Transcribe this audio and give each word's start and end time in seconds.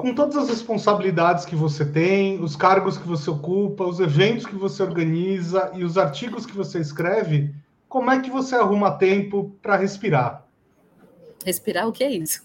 com 0.00 0.14
todas 0.14 0.36
as 0.36 0.48
responsabilidades 0.48 1.44
que 1.44 1.54
você 1.54 1.84
tem, 1.84 2.42
os 2.42 2.56
cargos 2.56 2.96
que 2.96 3.06
você 3.06 3.28
ocupa, 3.28 3.84
os 3.84 4.00
eventos 4.00 4.46
que 4.46 4.54
você 4.54 4.82
organiza 4.82 5.70
e 5.74 5.84
os 5.84 5.98
artigos 5.98 6.46
que 6.46 6.56
você 6.56 6.78
escreve, 6.78 7.54
como 7.88 8.10
é 8.10 8.20
que 8.20 8.30
você 8.30 8.54
arruma 8.54 8.92
tempo 8.92 9.54
para 9.60 9.76
respirar? 9.76 10.46
Respirar, 11.44 11.88
o 11.88 11.92
que 11.92 12.04
é 12.04 12.10
isso? 12.10 12.42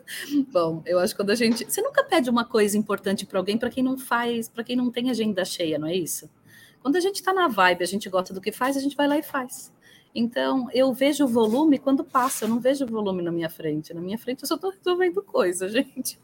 Bom, 0.52 0.82
eu 0.86 0.98
acho 0.98 1.14
que 1.14 1.18
quando 1.18 1.30
a 1.30 1.34
gente. 1.34 1.64
Você 1.64 1.82
nunca 1.82 2.02
pede 2.02 2.30
uma 2.30 2.44
coisa 2.44 2.76
importante 2.76 3.26
para 3.26 3.38
alguém 3.38 3.58
para 3.58 3.70
quem 3.70 3.82
não 3.82 3.98
faz, 3.98 4.48
para 4.48 4.64
quem 4.64 4.76
não 4.76 4.90
tem 4.90 5.10
agenda 5.10 5.44
cheia, 5.44 5.78
não 5.78 5.88
é 5.88 5.94
isso? 5.94 6.28
Quando 6.80 6.96
a 6.96 7.00
gente 7.00 7.16
está 7.16 7.32
na 7.32 7.48
vibe, 7.48 7.82
a 7.82 7.86
gente 7.86 8.08
gosta 8.08 8.32
do 8.32 8.40
que 8.40 8.52
faz, 8.52 8.76
a 8.76 8.80
gente 8.80 8.96
vai 8.96 9.06
lá 9.06 9.18
e 9.18 9.22
faz. 9.22 9.72
Então, 10.14 10.68
eu 10.72 10.92
vejo 10.92 11.24
o 11.24 11.28
volume 11.28 11.78
quando 11.78 12.02
passa, 12.02 12.44
eu 12.44 12.48
não 12.48 12.58
vejo 12.58 12.84
o 12.84 12.88
volume 12.88 13.22
na 13.22 13.30
minha 13.30 13.50
frente. 13.50 13.92
Na 13.92 14.00
minha 14.00 14.18
frente 14.18 14.42
eu 14.42 14.48
só 14.48 14.54
estou 14.54 14.70
resolvendo 14.70 15.22
coisa, 15.22 15.68
gente. 15.70 16.18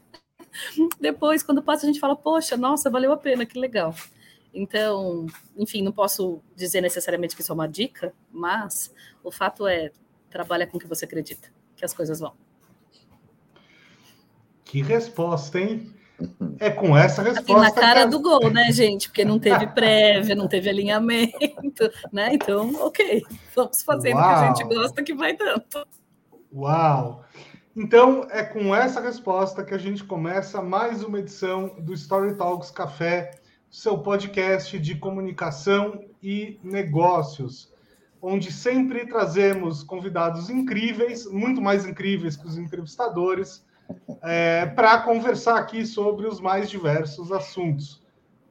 Depois, 0.99 1.43
quando 1.43 1.61
passa, 1.61 1.85
a 1.85 1.87
gente 1.87 1.99
fala, 1.99 2.15
poxa, 2.15 2.57
nossa, 2.57 2.89
valeu 2.89 3.11
a 3.11 3.17
pena, 3.17 3.45
que 3.45 3.59
legal. 3.59 3.93
Então, 4.53 5.25
enfim, 5.57 5.81
não 5.81 5.91
posso 5.91 6.41
dizer 6.55 6.81
necessariamente 6.81 7.35
que 7.35 7.41
isso 7.41 7.51
é 7.51 7.55
uma 7.55 7.67
dica, 7.67 8.13
mas 8.31 8.93
o 9.23 9.29
fato 9.29 9.67
é, 9.67 9.91
trabalha 10.29 10.65
com 10.65 10.77
o 10.77 10.79
que 10.79 10.87
você 10.87 11.05
acredita, 11.05 11.49
que 11.75 11.83
as 11.83 11.93
coisas 11.93 12.19
vão. 12.19 12.33
Que 14.63 14.81
resposta, 14.81 15.59
hein? 15.59 15.93
É 16.57 16.69
com 16.69 16.95
essa 16.95 17.21
resposta. 17.21 17.51
E 17.51 17.55
na 17.55 17.71
cara 17.71 18.05
que... 18.05 18.11
do 18.11 18.21
gol, 18.21 18.49
né, 18.49 18.71
gente? 18.71 19.09
Porque 19.09 19.25
não 19.25 19.37
teve 19.37 19.67
prévia, 19.67 20.33
não 20.33 20.47
teve 20.47 20.69
alinhamento, 20.69 21.91
né? 22.11 22.29
Então, 22.33 22.73
ok, 22.85 23.21
vamos 23.53 23.83
fazendo 23.83 24.17
o 24.17 24.23
que 24.23 24.29
a 24.29 24.47
gente 24.47 24.63
gosta 24.63 25.03
que 25.03 25.13
vai 25.13 25.35
tanto. 25.35 25.85
Uau! 26.53 27.25
Então, 27.75 28.25
é 28.31 28.41
com 28.41 28.73
essa 28.73 29.01
resposta 29.01 29.61
que 29.61 29.73
a 29.73 29.77
gente 29.77 30.01
começa 30.01 30.61
mais 30.61 31.03
uma 31.03 31.19
edição 31.19 31.75
do 31.79 31.93
Story 31.93 32.35
Talks 32.35 32.71
Café, 32.71 33.31
seu 33.69 33.97
podcast 33.97 34.79
de 34.79 34.95
comunicação 34.95 36.05
e 36.23 36.57
negócios, 36.63 37.73
onde 38.21 38.49
sempre 38.49 39.05
trazemos 39.05 39.83
convidados 39.83 40.49
incríveis, 40.49 41.29
muito 41.29 41.61
mais 41.61 41.85
incríveis 41.85 42.37
que 42.37 42.47
os 42.47 42.57
entrevistadores, 42.57 43.65
é, 44.21 44.67
para 44.67 44.99
conversar 45.01 45.57
aqui 45.57 45.85
sobre 45.85 46.27
os 46.27 46.39
mais 46.39 46.69
diversos 46.69 47.29
assuntos. 47.29 48.01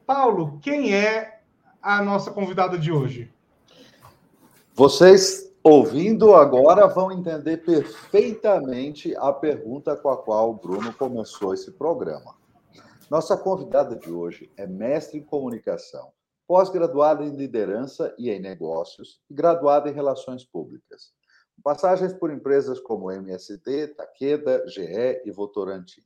Paulo, 0.07 0.59
quem 0.61 0.95
é 0.95 1.41
a 1.81 2.03
nossa 2.03 2.31
convidada 2.31 2.77
de 2.77 2.93
hoje? 2.93 3.33
Vocês 4.75 5.44
ouvindo 5.67 6.35
agora 6.35 6.87
vão 6.87 7.11
entender 7.11 7.65
perfeitamente 7.65 9.17
a 9.17 9.33
pergunta 9.33 9.97
com 9.97 10.11
a 10.11 10.23
qual 10.23 10.51
o 10.51 10.55
Bruno 10.55 10.93
começou 10.93 11.55
esse 11.55 11.73
programa. 11.73 12.37
Nossa 13.11 13.35
convidada 13.35 13.97
de 13.97 14.11
hoje 14.11 14.53
é 14.59 14.67
mestre 14.67 15.19
em 15.19 15.23
comunicação, 15.23 16.13
pós-graduada 16.47 17.25
em 17.25 17.35
liderança 17.35 18.15
e 18.19 18.29
em 18.31 18.39
negócios 18.39 19.23
e 19.31 19.33
graduada 19.33 19.89
em 19.89 19.95
relações 19.95 20.45
públicas. 20.45 21.15
Passagens 21.63 22.13
por 22.13 22.31
empresas 22.31 22.79
como 22.79 23.11
MSD, 23.11 23.89
Takeda, 23.89 24.69
GE 24.69 25.23
e 25.25 25.31
Votorantim. 25.31 26.03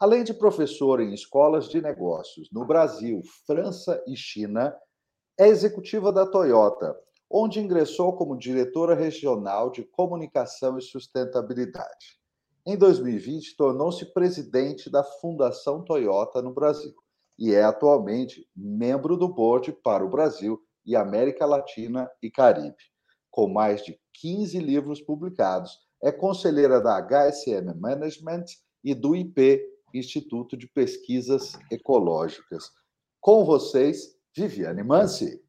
Além 0.00 0.24
de 0.24 0.34
professora 0.34 1.04
em 1.04 1.14
escolas 1.14 1.68
de 1.68 1.80
negócios 1.80 2.48
no 2.50 2.64
Brasil, 2.64 3.22
França 3.46 4.02
e 4.08 4.16
China, 4.16 4.76
é 5.38 5.46
executiva 5.46 6.12
da 6.12 6.26
Toyota 6.26 6.96
onde 7.32 7.60
ingressou 7.60 8.12
como 8.12 8.36
diretora 8.36 8.94
regional 8.94 9.70
de 9.70 9.82
comunicação 9.82 10.76
e 10.76 10.82
sustentabilidade. 10.82 12.20
Em 12.66 12.76
2020, 12.76 13.56
tornou-se 13.56 14.04
presidente 14.12 14.90
da 14.90 15.02
Fundação 15.02 15.82
Toyota 15.82 16.42
no 16.42 16.52
Brasil 16.52 16.94
e 17.38 17.54
é 17.54 17.64
atualmente 17.64 18.46
membro 18.54 19.16
do 19.16 19.26
board 19.26 19.72
para 19.82 20.04
o 20.04 20.10
Brasil 20.10 20.60
e 20.84 20.94
América 20.94 21.46
Latina 21.46 22.08
e 22.22 22.30
Caribe. 22.30 22.76
Com 23.30 23.48
mais 23.48 23.82
de 23.82 23.98
15 24.20 24.58
livros 24.58 25.00
publicados, 25.00 25.80
é 26.02 26.12
conselheira 26.12 26.80
da 26.80 27.00
HSM 27.00 27.74
Management 27.80 28.44
e 28.84 28.94
do 28.94 29.16
IP, 29.16 29.60
Instituto 29.94 30.56
de 30.56 30.68
Pesquisas 30.68 31.58
Ecológicas. 31.70 32.70
Com 33.20 33.44
vocês, 33.44 34.16
Viviane 34.36 34.82
Mansi. 34.82 35.41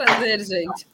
Prazer, 0.00 0.40
gente. 0.40 0.88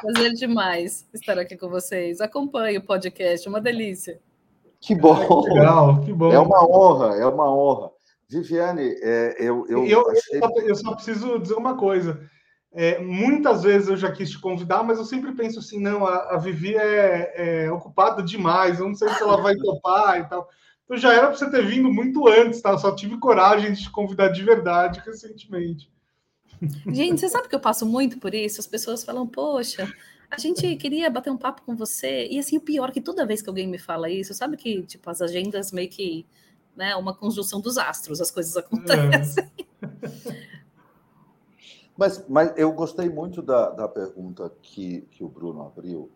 Prazer 0.00 0.32
demais 0.32 1.06
estar 1.12 1.38
aqui 1.38 1.54
com 1.54 1.68
vocês. 1.68 2.18
Acompanhe 2.18 2.78
o 2.78 2.82
podcast, 2.82 3.46
uma 3.46 3.60
delícia. 3.60 4.18
Que 4.80 4.94
bom. 4.94 5.42
Que 5.42 5.50
legal, 5.50 6.00
que 6.00 6.12
bom. 6.14 6.32
É 6.32 6.38
uma 6.38 6.66
honra, 6.66 7.16
é 7.16 7.26
uma 7.26 7.54
honra. 7.54 7.90
Viviane, 8.30 8.96
é, 9.02 9.36
eu, 9.38 9.66
eu, 9.68 9.84
eu, 9.84 10.10
achei... 10.10 10.38
eu, 10.38 10.40
só, 10.40 10.60
eu, 10.60 10.74
só, 10.76 10.94
preciso 10.94 11.38
dizer 11.40 11.56
uma 11.56 11.76
coisa. 11.76 12.26
É, 12.72 12.98
muitas 13.00 13.64
vezes 13.64 13.88
eu 13.88 13.98
já 13.98 14.10
quis 14.10 14.30
te 14.30 14.40
convidar, 14.40 14.82
mas 14.82 14.96
eu 14.96 15.04
sempre 15.04 15.32
penso 15.32 15.58
assim, 15.58 15.78
não, 15.78 16.06
a, 16.06 16.34
a 16.34 16.38
Vivi 16.38 16.74
é, 16.74 17.64
é 17.64 17.70
ocupada 17.70 18.22
demais, 18.22 18.80
eu 18.80 18.88
não 18.88 18.94
sei 18.94 19.10
se 19.10 19.22
ela 19.22 19.42
vai 19.42 19.54
topar 19.56 20.20
e 20.20 20.24
tal. 20.24 20.48
Então 20.86 20.96
já 20.96 21.12
era 21.12 21.26
para 21.26 21.36
você 21.36 21.50
ter 21.50 21.66
vindo 21.66 21.92
muito 21.92 22.26
antes, 22.26 22.62
tá? 22.62 22.70
Eu 22.70 22.78
só 22.78 22.94
tive 22.94 23.18
coragem 23.18 23.74
de 23.74 23.82
te 23.82 23.90
convidar 23.90 24.28
de 24.28 24.42
verdade 24.42 25.02
recentemente. 25.04 25.92
Gente, 26.86 27.20
você 27.20 27.28
sabe 27.28 27.48
que 27.48 27.54
eu 27.54 27.60
passo 27.60 27.84
muito 27.84 28.18
por 28.18 28.34
isso? 28.34 28.60
As 28.60 28.66
pessoas 28.66 29.02
falam, 29.02 29.26
poxa, 29.26 29.92
a 30.30 30.38
gente 30.38 30.76
queria 30.76 31.10
bater 31.10 31.30
um 31.30 31.36
papo 31.36 31.62
com 31.62 31.74
você. 31.74 32.26
E 32.28 32.38
assim, 32.38 32.56
o 32.56 32.60
pior 32.60 32.88
é 32.88 32.92
que 32.92 33.00
toda 33.00 33.26
vez 33.26 33.42
que 33.42 33.48
alguém 33.48 33.66
me 33.66 33.78
fala 33.78 34.08
isso, 34.08 34.32
sabe 34.32 34.56
que, 34.56 34.82
tipo, 34.82 35.10
as 35.10 35.20
agendas 35.20 35.72
meio 35.72 35.88
que, 35.88 36.24
né, 36.76 36.94
uma 36.96 37.14
conjunção 37.14 37.60
dos 37.60 37.76
astros, 37.78 38.20
as 38.20 38.30
coisas 38.30 38.56
acontecem. 38.56 39.50
É. 39.82 40.52
Mas, 41.96 42.24
mas 42.28 42.52
eu 42.56 42.72
gostei 42.72 43.08
muito 43.08 43.42
da, 43.42 43.70
da 43.70 43.86
pergunta 43.86 44.50
que, 44.62 45.02
que 45.10 45.22
o 45.22 45.28
Bruno 45.28 45.62
abriu, 45.62 46.10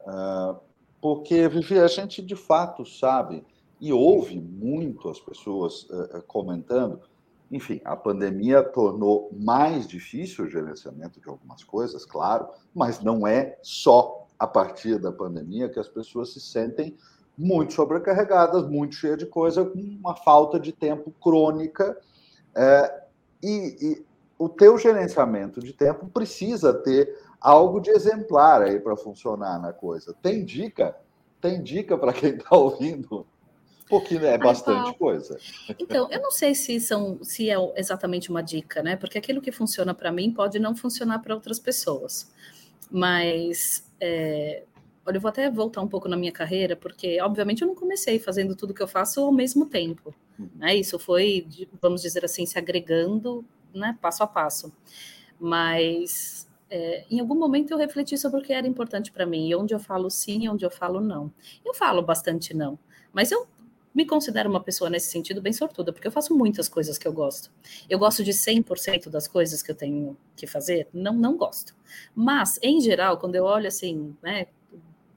uh, 0.00 0.58
porque, 1.00 1.46
Vivi, 1.46 1.78
a 1.78 1.86
gente 1.86 2.22
de 2.22 2.34
fato 2.34 2.86
sabe 2.86 3.44
e 3.80 3.92
ouve 3.92 4.40
muito 4.40 5.08
as 5.08 5.20
pessoas 5.20 5.84
uh, 5.84 6.22
comentando 6.26 7.00
enfim, 7.50 7.80
a 7.84 7.96
pandemia 7.96 8.62
tornou 8.62 9.30
mais 9.32 9.86
difícil 9.86 10.44
o 10.44 10.48
gerenciamento 10.48 11.20
de 11.20 11.28
algumas 11.28 11.64
coisas, 11.64 12.04
claro, 12.04 12.48
mas 12.74 13.00
não 13.00 13.26
é 13.26 13.58
só 13.62 14.26
a 14.38 14.46
partir 14.46 14.98
da 14.98 15.10
pandemia 15.10 15.68
que 15.68 15.80
as 15.80 15.88
pessoas 15.88 16.32
se 16.32 16.40
sentem 16.40 16.96
muito 17.36 17.72
sobrecarregadas, 17.72 18.68
muito 18.68 18.94
cheias 18.94 19.18
de 19.18 19.26
coisa, 19.26 19.64
com 19.64 19.78
uma 19.78 20.14
falta 20.14 20.60
de 20.60 20.72
tempo 20.72 21.12
crônica. 21.20 21.98
É, 22.54 23.04
e, 23.42 23.76
e 23.80 24.06
o 24.38 24.48
teu 24.48 24.78
gerenciamento 24.78 25.60
de 25.60 25.72
tempo 25.72 26.06
precisa 26.08 26.72
ter 26.72 27.18
algo 27.40 27.80
de 27.80 27.90
exemplar 27.90 28.62
aí 28.62 28.78
para 28.78 28.96
funcionar 28.96 29.60
na 29.60 29.72
coisa. 29.72 30.14
Tem 30.22 30.44
dica? 30.44 30.96
Tem 31.40 31.62
dica 31.62 31.98
para 31.98 32.12
quem 32.12 32.34
está 32.36 32.56
ouvindo? 32.56 33.26
Pouquinho 33.90 34.24
é 34.24 34.38
bastante 34.38 34.96
coisa. 34.96 35.38
Então, 35.78 36.08
eu 36.10 36.22
não 36.22 36.30
sei 36.30 36.54
se 36.54 36.78
são 36.80 37.18
se 37.22 37.50
é 37.50 37.56
exatamente 37.76 38.30
uma 38.30 38.42
dica, 38.42 38.82
né? 38.82 38.96
Porque 38.96 39.18
aquilo 39.18 39.42
que 39.42 39.50
funciona 39.50 39.92
para 39.92 40.12
mim 40.12 40.32
pode 40.32 40.58
não 40.58 40.74
funcionar 40.76 41.18
para 41.18 41.34
outras 41.34 41.58
pessoas. 41.58 42.32
Mas 42.90 43.84
é, 44.00 44.62
olha, 45.04 45.16
eu 45.16 45.20
vou 45.20 45.28
até 45.28 45.50
voltar 45.50 45.82
um 45.82 45.88
pouco 45.88 46.08
na 46.08 46.16
minha 46.16 46.32
carreira, 46.32 46.76
porque 46.76 47.20
obviamente 47.20 47.62
eu 47.62 47.68
não 47.68 47.74
comecei 47.74 48.18
fazendo 48.18 48.54
tudo 48.54 48.72
que 48.72 48.82
eu 48.82 48.88
faço 48.88 49.20
ao 49.20 49.32
mesmo 49.32 49.66
tempo. 49.66 50.14
Uhum. 50.38 50.48
Né? 50.54 50.76
Isso 50.76 50.98
foi, 50.98 51.46
vamos 51.82 52.00
dizer 52.00 52.24
assim, 52.24 52.46
se 52.46 52.56
agregando, 52.56 53.44
né, 53.74 53.98
passo 54.00 54.22
a 54.22 54.26
passo. 54.26 54.72
Mas 55.38 56.48
é, 56.70 57.04
em 57.10 57.20
algum 57.20 57.34
momento 57.34 57.72
eu 57.72 57.78
refleti 57.78 58.16
sobre 58.16 58.40
o 58.40 58.42
que 58.42 58.52
era 58.52 58.66
importante 58.66 59.10
para 59.10 59.26
mim, 59.26 59.48
e 59.48 59.54
onde 59.54 59.74
eu 59.74 59.80
falo 59.80 60.08
sim 60.10 60.44
e 60.44 60.48
onde 60.48 60.64
eu 60.64 60.70
falo 60.70 61.00
não. 61.00 61.32
Eu 61.64 61.74
falo 61.74 62.02
bastante 62.02 62.54
não, 62.54 62.78
mas 63.12 63.32
eu 63.32 63.46
me 63.94 64.06
considero 64.06 64.48
uma 64.48 64.62
pessoa 64.62 64.88
nesse 64.88 65.10
sentido 65.10 65.42
bem 65.42 65.52
sortuda, 65.52 65.92
porque 65.92 66.06
eu 66.06 66.12
faço 66.12 66.36
muitas 66.36 66.68
coisas 66.68 66.96
que 66.96 67.06
eu 67.06 67.12
gosto. 67.12 67.50
Eu 67.88 67.98
gosto 67.98 68.22
de 68.22 68.32
100% 68.32 69.08
das 69.08 69.26
coisas 69.26 69.62
que 69.62 69.70
eu 69.70 69.74
tenho 69.74 70.16
que 70.36 70.46
fazer? 70.46 70.88
Não, 70.92 71.12
não 71.12 71.36
gosto. 71.36 71.74
Mas, 72.14 72.58
em 72.62 72.80
geral, 72.80 73.18
quando 73.18 73.34
eu 73.34 73.44
olho 73.44 73.66
assim, 73.66 74.16
né, 74.22 74.46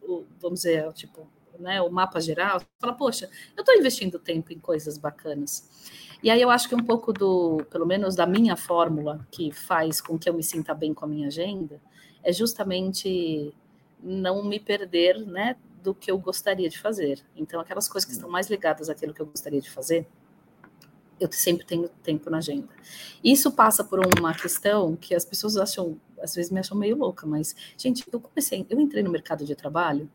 o, 0.02 0.26
vamos 0.40 0.62
dizer, 0.62 0.92
tipo, 0.94 1.28
né, 1.60 1.82
o 1.82 1.90
mapa 1.90 2.20
geral, 2.20 2.60
você 2.60 2.66
fala, 2.80 2.94
poxa, 2.94 3.30
eu 3.56 3.62
estou 3.62 3.76
investindo 3.76 4.18
tempo 4.18 4.52
em 4.52 4.60
coisas 4.60 4.98
bacanas. 4.98 5.70
E 6.24 6.32
aí 6.32 6.42
eu 6.42 6.50
acho 6.50 6.68
que 6.68 6.76
um 6.76 6.84
pouco 6.84 7.14
do, 7.14 7.66
pelo 7.70 7.86
menos 7.86 8.16
da 8.16 8.26
minha 8.26 8.56
fórmula, 8.56 9.28
que 9.30 9.52
faz 9.52 10.02
com 10.02 10.18
que 10.18 10.28
eu 10.28 10.34
me 10.34 10.44
sinta 10.44 10.74
bem 10.74 10.94
com 10.94 11.06
a 11.06 11.08
minha 11.08 11.28
agenda, 11.28 11.80
é 12.24 12.32
justamente 12.34 13.54
não 14.02 14.44
me 14.44 14.60
perder, 14.60 15.20
né, 15.20 15.56
do 15.84 15.94
que 15.94 16.10
eu 16.10 16.18
gostaria 16.18 16.70
de 16.70 16.80
fazer. 16.80 17.22
Então, 17.36 17.60
aquelas 17.60 17.88
coisas 17.90 18.06
que 18.06 18.14
estão 18.14 18.30
mais 18.30 18.50
ligadas 18.50 18.90
àquilo 18.90 19.14
que 19.14 19.22
eu 19.22 19.26
gostaria 19.26 19.60
de 19.60 19.70
fazer, 19.70 20.08
eu 21.20 21.32
sempre 21.32 21.66
tenho 21.66 21.90
tempo 22.02 22.30
na 22.30 22.38
agenda. 22.38 22.68
Isso 23.24 23.52
passa 23.52 23.84
por 23.84 24.00
uma 24.00 24.34
questão 24.34 24.96
que 24.96 25.14
as 25.14 25.26
pessoas 25.26 25.58
acham, 25.58 26.00
às 26.22 26.34
vezes 26.34 26.52
me 26.52 26.60
acham 26.60 26.78
meio 26.78 26.98
louca, 26.98 27.28
mas, 27.28 27.56
gente, 27.78 28.04
eu 28.12 28.20
comecei, 28.20 28.66
eu 28.70 28.80
entrei 28.80 29.04
no 29.04 29.12
mercado 29.12 29.46
de 29.46 29.56
trabalho 29.56 30.10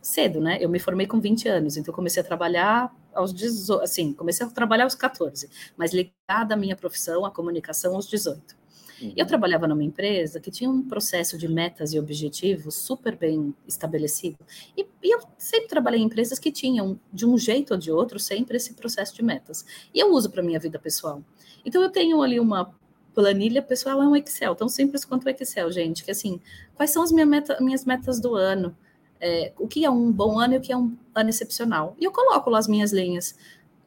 cedo, 0.00 0.40
né? 0.40 0.58
Eu 0.60 0.68
me 0.68 0.80
formei 0.80 1.06
com 1.06 1.20
20 1.20 1.48
anos, 1.48 1.76
então 1.76 1.92
eu 1.92 1.96
comecei 1.96 2.20
a 2.20 2.24
trabalhar 2.24 2.92
aos 3.14 3.32
18, 3.32 3.82
assim, 3.82 4.12
comecei 4.12 4.44
a 4.44 4.50
trabalhar 4.50 4.84
aos 4.84 4.96
14, 4.96 5.48
mas 5.76 5.92
ligada 5.92 6.54
à 6.54 6.56
minha 6.56 6.74
profissão, 6.76 7.24
à 7.24 7.30
comunicação, 7.30 7.94
aos 7.94 8.08
18. 8.08 8.61
Uhum. 9.00 9.12
Eu 9.16 9.26
trabalhava 9.26 9.66
numa 9.66 9.82
empresa 9.82 10.40
que 10.40 10.50
tinha 10.50 10.68
um 10.68 10.82
processo 10.82 11.38
de 11.38 11.48
metas 11.48 11.92
e 11.92 11.98
objetivos 11.98 12.74
super 12.74 13.16
bem 13.16 13.54
estabelecido. 13.66 14.38
E, 14.76 14.86
e 15.02 15.14
eu 15.14 15.20
sempre 15.38 15.68
trabalhei 15.68 16.00
em 16.00 16.04
empresas 16.04 16.38
que 16.38 16.52
tinham, 16.52 16.98
de 17.12 17.26
um 17.26 17.38
jeito 17.38 17.72
ou 17.72 17.78
de 17.78 17.90
outro, 17.90 18.18
sempre 18.18 18.56
esse 18.56 18.74
processo 18.74 19.14
de 19.14 19.22
metas. 19.22 19.64
E 19.94 20.00
eu 20.00 20.12
uso 20.12 20.30
para 20.30 20.42
minha 20.42 20.58
vida 20.58 20.78
pessoal. 20.78 21.22
Então 21.64 21.82
eu 21.82 21.90
tenho 21.90 22.22
ali 22.22 22.38
uma 22.38 22.74
planilha 23.14 23.62
pessoal, 23.62 24.02
é 24.02 24.06
um 24.06 24.16
Excel, 24.16 24.54
tão 24.54 24.68
simples 24.68 25.04
quanto 25.04 25.24
o 25.24 25.30
Excel, 25.30 25.70
gente, 25.70 26.02
que 26.04 26.10
assim, 26.10 26.40
quais 26.74 26.90
são 26.90 27.02
as 27.02 27.12
minha 27.12 27.26
meta, 27.26 27.58
minhas 27.60 27.84
metas 27.84 28.20
do 28.20 28.34
ano? 28.34 28.76
É, 29.20 29.52
o 29.56 29.68
que 29.68 29.84
é 29.84 29.90
um 29.90 30.10
bom 30.10 30.38
ano 30.40 30.54
e 30.54 30.56
o 30.56 30.60
que 30.60 30.72
é 30.72 30.76
um 30.76 30.96
ano 31.14 31.30
excepcional. 31.30 31.94
E 32.00 32.04
eu 32.04 32.10
coloco 32.10 32.50
lá 32.50 32.58
as 32.58 32.66
minhas 32.66 32.92
linhas 32.92 33.36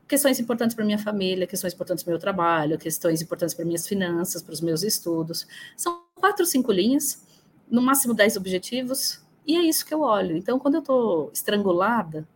questões 0.07 0.39
importantes 0.39 0.75
para 0.75 0.85
minha 0.85 0.99
família, 0.99 1.47
questões 1.47 1.73
importantes 1.73 2.03
para 2.03 2.11
o 2.11 2.13
meu 2.13 2.19
trabalho, 2.19 2.77
questões 2.77 3.21
importantes 3.21 3.53
para 3.53 3.65
minhas 3.65 3.87
finanças, 3.87 4.41
para 4.41 4.53
os 4.53 4.61
meus 4.61 4.83
estudos. 4.83 5.47
São 5.75 6.03
quatro, 6.15 6.45
cinco 6.45 6.71
linhas, 6.71 7.23
no 7.69 7.81
máximo 7.81 8.13
dez 8.13 8.37
objetivos, 8.37 9.21
e 9.45 9.55
é 9.55 9.61
isso 9.61 9.85
que 9.85 9.93
eu 9.93 10.01
olho. 10.01 10.35
Então, 10.37 10.59
quando 10.59 10.75
eu 10.75 10.81
estou 10.81 11.31
estrangulada, 11.33 12.27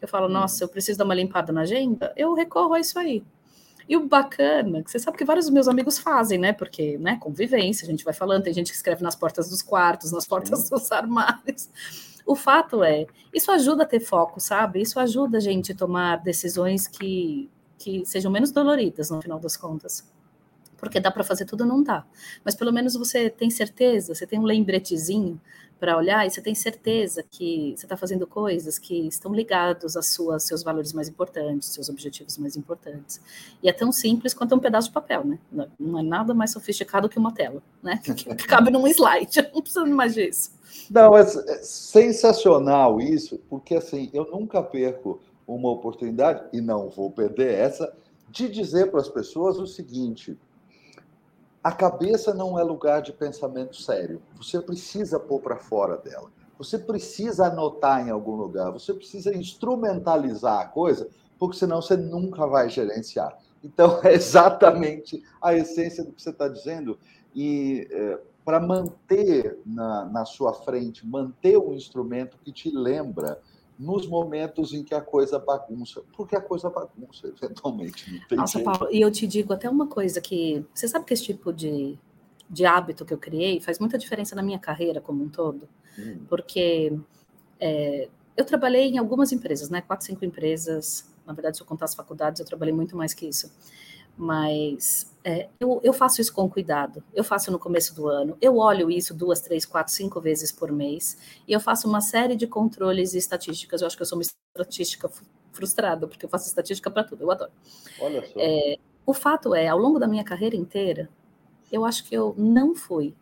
eu 0.00 0.08
falo, 0.08 0.26
hum. 0.26 0.30
nossa, 0.30 0.64
eu 0.64 0.68
preciso 0.68 0.98
dar 0.98 1.04
uma 1.04 1.14
limpada 1.14 1.52
na 1.52 1.62
agenda, 1.62 2.12
eu 2.16 2.34
recorro 2.34 2.74
a 2.74 2.80
isso 2.80 2.98
aí. 2.98 3.22
E 3.86 3.96
o 3.96 4.06
bacana, 4.06 4.82
que 4.82 4.90
você 4.90 4.98
sabe 4.98 5.18
que 5.18 5.24
vários 5.26 5.44
dos 5.44 5.52
meus 5.52 5.68
amigos 5.68 5.98
fazem, 5.98 6.38
né? 6.38 6.54
Porque, 6.54 6.96
né, 6.96 7.18
convivência, 7.20 7.84
a 7.84 7.90
gente 7.90 8.02
vai 8.02 8.14
falando, 8.14 8.44
tem 8.44 8.52
gente 8.52 8.70
que 8.70 8.76
escreve 8.76 9.02
nas 9.02 9.14
portas 9.14 9.50
dos 9.50 9.60
quartos, 9.60 10.10
nas 10.10 10.26
portas 10.26 10.70
dos 10.70 10.90
armários. 10.90 11.68
O 12.26 12.34
fato 12.34 12.82
é, 12.82 13.06
isso 13.32 13.50
ajuda 13.50 13.82
a 13.82 13.86
ter 13.86 14.00
foco, 14.00 14.40
sabe? 14.40 14.80
Isso 14.80 14.98
ajuda 14.98 15.38
a 15.38 15.40
gente 15.40 15.72
a 15.72 15.76
tomar 15.76 16.22
decisões 16.22 16.86
que, 16.86 17.50
que 17.78 18.04
sejam 18.06 18.30
menos 18.32 18.50
doloridas 18.50 19.10
no 19.10 19.20
final 19.20 19.38
das 19.38 19.56
contas. 19.56 20.13
Porque 20.76 21.00
dá 21.00 21.10
para 21.10 21.24
fazer 21.24 21.44
tudo, 21.44 21.64
não 21.64 21.82
dá. 21.82 22.04
Mas 22.44 22.54
pelo 22.54 22.72
menos 22.72 22.94
você 22.94 23.30
tem 23.30 23.50
certeza, 23.50 24.14
você 24.14 24.26
tem 24.26 24.38
um 24.38 24.44
lembretezinho 24.44 25.40
para 25.78 25.96
olhar 25.96 26.26
e 26.26 26.30
você 26.30 26.40
tem 26.40 26.54
certeza 26.54 27.22
que 27.28 27.74
você 27.76 27.84
está 27.84 27.96
fazendo 27.96 28.26
coisas 28.26 28.78
que 28.78 29.06
estão 29.06 29.34
ligados 29.34 29.96
aos 29.96 30.16
seus 30.42 30.62
valores 30.62 30.92
mais 30.92 31.08
importantes, 31.08 31.68
seus 31.68 31.88
objetivos 31.88 32.38
mais 32.38 32.56
importantes. 32.56 33.20
E 33.62 33.68
é 33.68 33.72
tão 33.72 33.92
simples 33.92 34.32
quanto 34.32 34.54
um 34.54 34.58
pedaço 34.58 34.88
de 34.88 34.94
papel, 34.94 35.24
né? 35.24 35.38
Não 35.78 35.98
é 35.98 36.02
nada 36.02 36.32
mais 36.32 36.52
sofisticado 36.52 37.08
que 37.08 37.18
uma 37.18 37.32
tela, 37.32 37.62
né? 37.82 38.00
Que 38.14 38.46
cabe 38.46 38.70
num 38.70 38.86
slide, 38.86 39.48
não 39.52 39.60
precisa 39.60 39.84
mais 39.84 40.14
disso. 40.14 40.52
Não, 40.90 41.16
é 41.16 41.24
sensacional 41.62 43.00
isso, 43.00 43.38
porque 43.48 43.74
assim, 43.74 44.10
eu 44.12 44.24
nunca 44.30 44.62
perco 44.62 45.20
uma 45.46 45.70
oportunidade, 45.70 46.44
e 46.52 46.60
não 46.60 46.88
vou 46.88 47.10
perder 47.10 47.52
essa, 47.52 47.94
de 48.30 48.48
dizer 48.48 48.90
para 48.90 49.00
as 49.00 49.08
pessoas 49.08 49.58
o 49.58 49.66
seguinte: 49.66 50.36
a 51.64 51.72
cabeça 51.72 52.34
não 52.34 52.58
é 52.58 52.62
lugar 52.62 53.00
de 53.00 53.10
pensamento 53.10 53.74
sério. 53.76 54.20
Você 54.36 54.60
precisa 54.60 55.18
pôr 55.18 55.40
para 55.40 55.56
fora 55.56 55.96
dela. 55.96 56.30
Você 56.58 56.78
precisa 56.78 57.46
anotar 57.46 58.06
em 58.06 58.10
algum 58.10 58.36
lugar. 58.36 58.70
Você 58.70 58.92
precisa 58.92 59.34
instrumentalizar 59.34 60.60
a 60.60 60.66
coisa, 60.66 61.08
porque 61.38 61.56
senão 61.56 61.80
você 61.80 61.96
nunca 61.96 62.46
vai 62.46 62.68
gerenciar. 62.68 63.38
Então, 63.62 63.98
é 64.04 64.12
exatamente 64.12 65.22
a 65.40 65.54
essência 65.54 66.04
do 66.04 66.12
que 66.12 66.22
você 66.22 66.28
está 66.28 66.48
dizendo. 66.48 66.98
E 67.34 67.88
é, 67.90 68.20
para 68.44 68.60
manter 68.60 69.58
na, 69.64 70.04
na 70.04 70.26
sua 70.26 70.52
frente, 70.52 71.06
manter 71.06 71.56
um 71.56 71.72
instrumento 71.72 72.36
que 72.44 72.52
te 72.52 72.70
lembra 72.70 73.40
nos 73.78 74.06
momentos 74.06 74.72
em 74.72 74.82
que 74.84 74.94
a 74.94 75.00
coisa 75.00 75.38
bagunça, 75.38 76.02
porque 76.16 76.36
a 76.36 76.40
coisa 76.40 76.70
bagunça, 76.70 77.28
eventualmente. 77.28 78.10
Não 78.10 78.28
tem 78.28 78.38
Nossa, 78.38 78.58
jeito. 78.58 78.64
Paulo, 78.64 78.88
e 78.92 79.00
eu 79.00 79.10
te 79.10 79.26
digo 79.26 79.52
até 79.52 79.68
uma 79.68 79.86
coisa 79.86 80.20
que 80.20 80.64
você 80.72 80.86
sabe 80.86 81.04
que 81.04 81.14
esse 81.14 81.24
tipo 81.24 81.52
de, 81.52 81.98
de 82.48 82.64
hábito 82.64 83.04
que 83.04 83.12
eu 83.12 83.18
criei 83.18 83.60
faz 83.60 83.78
muita 83.78 83.98
diferença 83.98 84.36
na 84.36 84.42
minha 84.42 84.58
carreira 84.58 85.00
como 85.00 85.24
um 85.24 85.28
todo, 85.28 85.68
hum. 85.98 86.20
porque 86.28 86.96
é, 87.58 88.08
eu 88.36 88.44
trabalhei 88.44 88.88
em 88.90 88.98
algumas 88.98 89.32
empresas, 89.32 89.68
né? 89.70 89.80
Quatro, 89.80 90.06
cinco 90.06 90.24
empresas. 90.24 91.12
Na 91.26 91.32
verdade, 91.32 91.56
se 91.56 91.62
eu 91.62 91.66
contar 91.66 91.86
as 91.86 91.94
faculdades, 91.94 92.40
eu 92.40 92.46
trabalhei 92.46 92.74
muito 92.74 92.96
mais 92.96 93.14
que 93.14 93.26
isso 93.26 93.50
mas 94.16 95.12
é, 95.24 95.48
eu, 95.58 95.80
eu, 95.82 95.92
faço 95.92 96.20
isso 96.20 96.32
com 96.32 96.48
cuidado. 96.48 97.02
Eu 97.12 97.24
faço 97.24 97.50
no 97.50 97.58
começo 97.58 97.94
do 97.94 98.08
ano, 98.08 98.36
eu 98.40 98.56
olho 98.56 98.90
isso 98.90 99.14
duas, 99.14 99.40
três, 99.40 99.64
quatro, 99.64 99.92
cinco 99.92 100.20
vezes 100.20 100.52
por 100.52 100.70
mês, 100.70 101.18
e 101.48 101.52
eu 101.52 101.60
faço 101.60 101.88
uma 101.88 102.00
série 102.00 102.36
de 102.36 102.46
controles 102.46 103.14
e 103.14 103.18
estatísticas. 103.18 103.80
Eu 103.80 103.86
acho 103.86 103.96
que 103.96 104.02
eu 104.02 104.06
sou 104.06 104.18
uma 104.18 104.22
estatística 104.22 105.10
frustrada, 105.52 106.06
porque 106.06 106.26
eu 106.26 106.30
faço 106.30 106.46
estatística 106.46 106.90
para 106.90 107.04
tudo, 107.04 107.22
eu 107.22 107.30
adoro. 107.30 107.50
Olha 108.00 108.24
só. 108.26 108.38
É, 108.38 108.76
o 109.06 109.14
fato 109.14 109.54
é, 109.54 109.68
ao 109.68 109.78
longo 109.78 109.98
da 109.98 110.06
minha 110.06 110.24
carreira 110.24 110.56
inteira, 110.56 111.08
eu 111.72 111.84
acho 111.84 112.04
que 112.04 112.14
eu 112.14 112.34
não 112.36 112.74
fui 112.74 113.14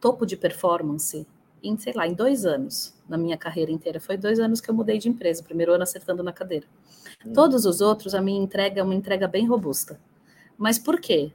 topo 0.00 0.26
de 0.26 0.36
performance 0.36 1.26
em, 1.64 1.76
sei 1.78 1.92
lá, 1.92 2.06
em 2.06 2.14
dois 2.14 2.44
anos 2.44 2.94
na 3.08 3.16
minha 3.16 3.36
carreira 3.36 3.72
inteira. 3.72 4.00
Foi 4.00 4.16
dois 4.16 4.38
anos 4.38 4.60
que 4.60 4.70
eu 4.70 4.74
mudei 4.74 4.98
de 4.98 5.08
empresa, 5.08 5.42
primeiro 5.42 5.72
ano 5.72 5.82
acertando 5.82 6.22
na 6.22 6.32
cadeira. 6.32 6.66
Hum. 7.24 7.32
Todos 7.32 7.64
os 7.64 7.80
outros, 7.80 8.14
a 8.14 8.20
minha 8.20 8.40
entrega 8.42 8.80
é 8.80 8.84
uma 8.84 8.94
entrega 8.94 9.26
bem 9.26 9.46
robusta. 9.46 9.98
Mas 10.56 10.78
por 10.78 11.00
quê? 11.00 11.32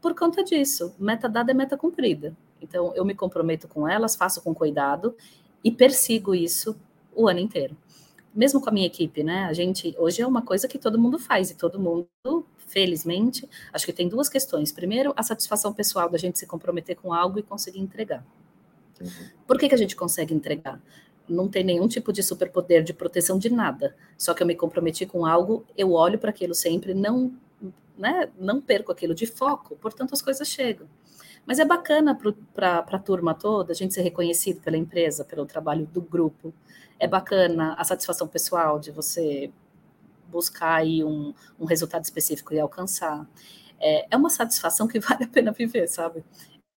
Por 0.00 0.14
conta 0.14 0.44
disso. 0.44 0.94
Meta 0.98 1.28
dada 1.28 1.50
é 1.50 1.54
meta 1.54 1.76
cumprida. 1.76 2.36
Então, 2.60 2.92
eu 2.94 3.04
me 3.04 3.14
comprometo 3.14 3.68
com 3.68 3.88
elas, 3.88 4.16
faço 4.16 4.42
com 4.42 4.54
cuidado 4.54 5.14
e 5.62 5.70
persigo 5.70 6.34
isso 6.34 6.76
o 7.14 7.28
ano 7.28 7.40
inteiro. 7.40 7.76
Mesmo 8.34 8.60
com 8.60 8.68
a 8.68 8.72
minha 8.72 8.86
equipe, 8.86 9.22
né? 9.22 9.44
A 9.44 9.52
gente, 9.52 9.94
hoje 9.98 10.22
é 10.22 10.26
uma 10.26 10.42
coisa 10.42 10.68
que 10.68 10.78
todo 10.78 10.98
mundo 10.98 11.18
faz 11.18 11.50
e 11.50 11.56
todo 11.56 11.80
mundo, 11.80 12.46
felizmente, 12.58 13.48
acho 13.72 13.86
que 13.86 13.92
tem 13.92 14.08
duas 14.08 14.28
questões. 14.28 14.70
Primeiro, 14.70 15.12
a 15.16 15.22
satisfação 15.22 15.72
pessoal 15.72 16.08
da 16.08 16.18
gente 16.18 16.38
se 16.38 16.46
comprometer 16.46 16.96
com 16.96 17.12
algo 17.12 17.38
e 17.38 17.42
conseguir 17.42 17.80
entregar. 17.80 18.24
Por 19.46 19.58
que, 19.58 19.68
que 19.68 19.74
a 19.74 19.78
gente 19.78 19.96
consegue 19.96 20.34
entregar? 20.34 20.80
não 21.28 21.48
tem 21.48 21.62
nenhum 21.62 21.86
tipo 21.86 22.12
de 22.12 22.22
superpoder 22.22 22.82
de 22.82 22.92
proteção 22.92 23.38
de 23.38 23.50
nada. 23.50 23.94
Só 24.16 24.32
que 24.32 24.42
eu 24.42 24.46
me 24.46 24.56
comprometi 24.56 25.04
com 25.04 25.26
algo, 25.26 25.64
eu 25.76 25.92
olho 25.92 26.18
para 26.18 26.30
aquilo 26.30 26.54
sempre, 26.54 26.94
não, 26.94 27.32
né, 27.96 28.30
não 28.38 28.60
perco 28.60 28.90
aquilo 28.90 29.14
de 29.14 29.26
foco, 29.26 29.76
portanto 29.76 30.14
as 30.14 30.22
coisas 30.22 30.48
chegam. 30.48 30.88
Mas 31.46 31.58
é 31.58 31.64
bacana 31.64 32.18
para 32.54 32.78
a 32.78 32.98
turma 32.98 33.34
toda 33.34 33.72
a 33.72 33.74
gente 33.74 33.94
ser 33.94 34.02
reconhecido 34.02 34.60
pela 34.60 34.76
empresa, 34.76 35.24
pelo 35.24 35.46
trabalho 35.46 35.86
do 35.86 36.00
grupo. 36.00 36.52
É 36.98 37.06
bacana 37.06 37.74
a 37.74 37.84
satisfação 37.84 38.28
pessoal 38.28 38.78
de 38.78 38.90
você 38.90 39.50
buscar 40.30 40.74
aí 40.74 41.02
um, 41.02 41.32
um 41.58 41.64
resultado 41.64 42.04
específico 42.04 42.52
e 42.52 42.60
alcançar. 42.60 43.26
É, 43.80 44.06
é 44.10 44.16
uma 44.16 44.28
satisfação 44.28 44.86
que 44.86 45.00
vale 45.00 45.24
a 45.24 45.28
pena 45.28 45.52
viver, 45.52 45.88
sabe? 45.88 46.22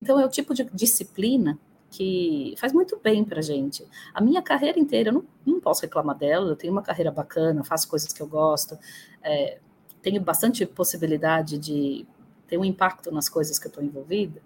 Então 0.00 0.20
é 0.20 0.24
o 0.24 0.30
tipo 0.30 0.54
de 0.54 0.64
disciplina 0.72 1.58
que 1.90 2.54
faz 2.56 2.72
muito 2.72 2.98
bem 3.02 3.24
para 3.24 3.42
gente. 3.42 3.86
A 4.14 4.20
minha 4.20 4.40
carreira 4.40 4.78
inteira, 4.78 5.10
eu 5.10 5.14
não, 5.14 5.24
não 5.44 5.60
posso 5.60 5.82
reclamar 5.82 6.16
dela, 6.16 6.50
eu 6.50 6.56
tenho 6.56 6.72
uma 6.72 6.82
carreira 6.82 7.10
bacana, 7.10 7.64
faço 7.64 7.88
coisas 7.88 8.12
que 8.12 8.22
eu 8.22 8.28
gosto, 8.28 8.78
é, 9.22 9.58
tenho 10.00 10.20
bastante 10.20 10.64
possibilidade 10.64 11.58
de 11.58 12.06
ter 12.46 12.56
um 12.56 12.64
impacto 12.64 13.10
nas 13.10 13.28
coisas 13.28 13.58
que 13.58 13.66
eu 13.66 13.70
estou 13.70 13.82
envolvida, 13.82 14.40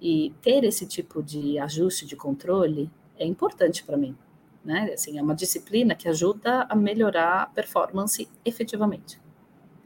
e 0.00 0.34
ter 0.40 0.64
esse 0.64 0.86
tipo 0.86 1.22
de 1.22 1.58
ajuste, 1.58 2.06
de 2.06 2.16
controle, 2.16 2.90
é 3.18 3.26
importante 3.26 3.84
para 3.84 3.96
mim. 3.96 4.16
Né? 4.64 4.90
Assim, 4.92 5.18
é 5.18 5.22
uma 5.22 5.34
disciplina 5.34 5.94
que 5.94 6.08
ajuda 6.08 6.66
a 6.68 6.74
melhorar 6.74 7.42
a 7.42 7.46
performance 7.46 8.28
efetivamente. 8.44 9.20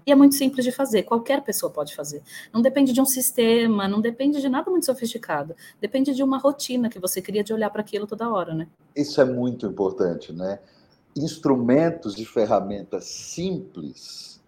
E 0.06 0.12
é 0.12 0.14
muito 0.14 0.34
simples 0.34 0.64
de 0.64 0.70
fazer, 0.70 1.02
qualquer 1.04 1.42
pessoa 1.42 1.72
pode 1.72 1.94
fazer. 1.94 2.22
Não 2.52 2.60
depende 2.60 2.92
de 2.92 3.00
um 3.00 3.06
sistema, 3.06 3.88
não 3.88 4.00
depende 4.00 4.40
de 4.40 4.48
nada 4.48 4.70
muito 4.70 4.86
sofisticado. 4.86 5.56
Depende 5.80 6.14
de 6.14 6.22
uma 6.22 6.38
rotina 6.38 6.90
que 6.90 6.98
você 6.98 7.22
cria 7.22 7.42
de 7.42 7.52
olhar 7.52 7.70
para 7.70 7.80
aquilo 7.80 8.06
toda 8.06 8.30
hora, 8.30 8.54
né? 8.54 8.68
Isso 8.94 9.20
é 9.20 9.24
muito 9.24 9.66
importante, 9.66 10.32
né? 10.32 10.58
Instrumentos 11.16 12.18
e 12.18 12.24
ferramentas 12.24 13.04
simples 13.04 14.42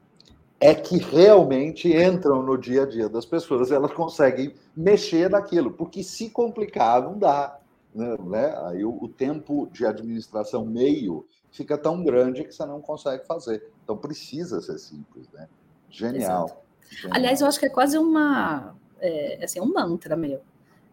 é 0.60 0.74
que 0.74 0.98
realmente 0.98 1.88
entram 1.88 2.42
no 2.42 2.56
dia 2.56 2.82
a 2.82 2.86
dia 2.86 3.08
das 3.08 3.26
pessoas, 3.26 3.70
elas 3.70 3.92
conseguem 3.92 4.54
mexer 4.76 5.30
naquilo, 5.30 5.70
porque 5.70 6.02
se 6.02 6.30
complicar, 6.30 7.02
não 7.02 7.18
dá. 7.18 7.58
Né? 7.94 8.54
Aí 8.64 8.84
o 8.84 9.08
tempo 9.08 9.68
de 9.72 9.86
administração 9.86 10.66
meio 10.66 11.26
fica 11.56 11.78
tão 11.78 12.04
grande 12.04 12.44
que 12.44 12.52
você 12.52 12.66
não 12.66 12.80
consegue 12.80 13.26
fazer. 13.26 13.70
Então 13.82 13.96
precisa 13.96 14.60
ser 14.60 14.78
simples, 14.78 15.28
né? 15.32 15.48
Genial. 15.88 16.64
Genial. 16.88 17.10
Aliás, 17.10 17.40
eu 17.40 17.46
acho 17.46 17.58
que 17.58 17.66
é 17.66 17.70
quase 17.70 17.96
uma 17.96 18.74
é, 19.00 19.42
assim, 19.42 19.60
um 19.60 19.72
mantra 19.72 20.16
meu. 20.16 20.40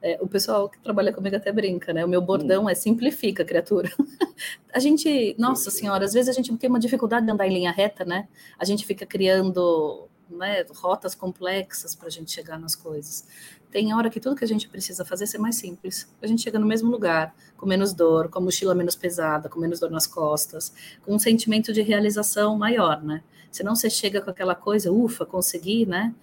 É, 0.01 0.17
o 0.21 0.27
pessoal 0.27 0.67
que 0.67 0.79
trabalha 0.79 1.13
comigo 1.13 1.35
até 1.35 1.51
brinca, 1.51 1.93
né? 1.93 2.03
O 2.03 2.09
meu 2.09 2.21
bordão 2.21 2.65
hum. 2.65 2.69
é 2.69 2.75
simplifica, 2.75 3.45
criatura. 3.45 3.89
a 4.73 4.79
gente, 4.79 5.35
nossa 5.37 5.71
senhora, 5.71 6.05
às 6.05 6.13
vezes 6.13 6.29
a 6.29 6.33
gente 6.33 6.55
tem 6.57 6.69
uma 6.69 6.79
dificuldade 6.79 7.25
de 7.25 7.31
andar 7.31 7.47
em 7.47 7.53
linha 7.53 7.71
reta, 7.71 8.03
né? 8.03 8.27
A 8.57 8.65
gente 8.65 8.85
fica 8.85 9.05
criando 9.05 10.09
né, 10.29 10.65
rotas 10.75 11.15
complexas 11.15 11.95
para 11.95 12.07
a 12.07 12.11
gente 12.11 12.31
chegar 12.31 12.59
nas 12.59 12.75
coisas. 12.75 13.25
Tem 13.73 13.91
hora 13.91 14.07
que 14.07 14.19
tudo 14.19 14.35
que 14.35 14.45
a 14.45 14.47
gente 14.47 14.69
precisa 14.69 15.03
fazer 15.03 15.27
é 15.35 15.39
mais 15.39 15.55
simples. 15.55 16.07
A 16.21 16.27
gente 16.27 16.43
chega 16.43 16.59
no 16.59 16.65
mesmo 16.67 16.91
lugar, 16.91 17.35
com 17.57 17.65
menos 17.65 17.91
dor, 17.91 18.29
com 18.29 18.37
a 18.37 18.41
mochila 18.43 18.75
menos 18.75 18.95
pesada, 18.95 19.49
com 19.49 19.59
menos 19.59 19.79
dor 19.79 19.89
nas 19.89 20.05
costas, 20.05 20.71
com 21.01 21.15
um 21.15 21.17
sentimento 21.17 21.73
de 21.73 21.81
realização 21.81 22.55
maior, 22.55 23.01
né? 23.03 23.23
Senão 23.49 23.75
você 23.75 23.89
chega 23.89 24.21
com 24.21 24.29
aquela 24.29 24.53
coisa, 24.53 24.91
ufa, 24.91 25.25
consegui, 25.25 25.87
né? 25.87 26.13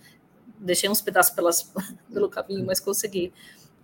Deixei 0.61 0.89
uns 0.89 1.01
pedaços 1.01 1.35
pelas, 1.35 1.73
pelo 2.15 2.29
caminho, 2.29 2.65
mas 2.65 2.79
consegui. 2.79 3.33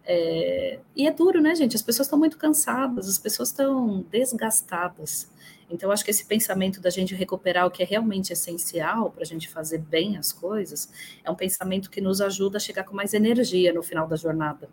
É, 0.04 0.78
e 0.94 1.04
é 1.04 1.10
duro, 1.10 1.40
né, 1.40 1.52
gente? 1.56 1.74
As 1.74 1.82
pessoas 1.82 2.06
estão 2.06 2.20
muito 2.20 2.38
cansadas, 2.38 3.08
as 3.08 3.18
pessoas 3.18 3.48
estão 3.48 4.04
desgastadas. 4.12 5.28
Então, 5.68 5.90
acho 5.90 6.04
que 6.04 6.10
esse 6.10 6.24
pensamento 6.24 6.80
da 6.80 6.90
gente 6.90 7.14
recuperar 7.14 7.66
o 7.66 7.70
que 7.70 7.82
é 7.82 7.86
realmente 7.86 8.32
essencial 8.32 9.10
para 9.10 9.22
a 9.22 9.26
gente 9.26 9.48
fazer 9.48 9.78
bem 9.78 10.16
as 10.16 10.32
coisas 10.32 10.90
é 11.24 11.30
um 11.30 11.34
pensamento 11.34 11.90
que 11.90 12.00
nos 12.00 12.20
ajuda 12.20 12.58
a 12.58 12.60
chegar 12.60 12.84
com 12.84 12.94
mais 12.94 13.14
energia 13.14 13.72
no 13.72 13.82
final 13.82 14.06
da 14.06 14.16
jornada. 14.16 14.68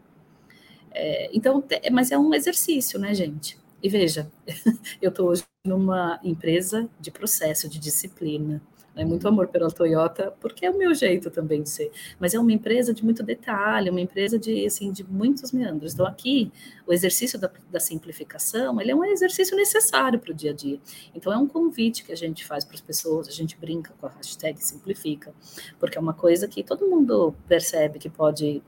É, 0.92 1.30
então, 1.34 1.64
mas 1.92 2.12
é 2.12 2.18
um 2.18 2.34
exercício, 2.34 3.00
né, 3.00 3.14
gente? 3.14 3.58
E 3.84 3.90
veja, 3.90 4.32
eu 5.02 5.10
estou 5.10 5.28
hoje 5.28 5.44
numa 5.68 6.18
empresa 6.24 6.90
de 7.00 7.12
processo, 7.12 7.68
de 7.68 7.78
disciplina 7.78 8.62
né, 8.96 9.04
muito 9.04 9.28
amor 9.28 9.48
pela 9.48 9.70
Toyota, 9.70 10.34
porque 10.40 10.66
é 10.66 10.70
o 10.70 10.78
meu 10.78 10.94
jeito 10.94 11.30
também 11.30 11.64
de 11.64 11.70
ser. 11.70 11.92
Mas 12.20 12.34
é 12.34 12.40
uma 12.40 12.52
empresa 12.52 12.94
de 12.94 13.04
muito 13.04 13.24
detalhe, 13.24 13.90
uma 13.90 14.00
empresa 14.00 14.38
de 14.38 14.66
assim 14.66 14.92
de 14.92 15.04
muitos 15.04 15.52
meandros. 15.52 15.94
Então 15.94 16.06
aqui 16.06 16.52
o 16.88 16.94
exercício 16.94 17.40
da, 17.40 17.52
da 17.70 17.80
simplificação, 17.80 18.80
ele 18.80 18.92
é 18.92 18.96
um 18.96 19.04
exercício 19.04 19.56
necessário 19.56 20.20
para 20.20 20.32
o 20.32 20.34
dia 20.34 20.52
a 20.52 20.54
dia. 20.54 20.80
Então 21.14 21.34
é 21.34 21.38
um 21.38 21.48
convite 21.48 22.04
que 22.04 22.12
a 22.12 22.18
gente 22.18 22.46
faz 22.46 22.64
para 22.64 22.76
as 22.76 22.82
pessoas, 22.82 23.28
a 23.28 23.32
gente 23.32 23.58
brinca 23.58 23.94
com 24.00 24.08
a 24.08 24.10
hashtag 24.12 24.64
simplifica, 24.64 25.34
porque 25.80 25.98
é 25.98 26.02
uma 26.02 26.14
coisa 26.14 26.48
que 26.48 26.64
todo 26.64 26.88
mundo 26.88 27.34
percebe 27.48 28.00
que 28.00 28.10
pode 28.10 28.62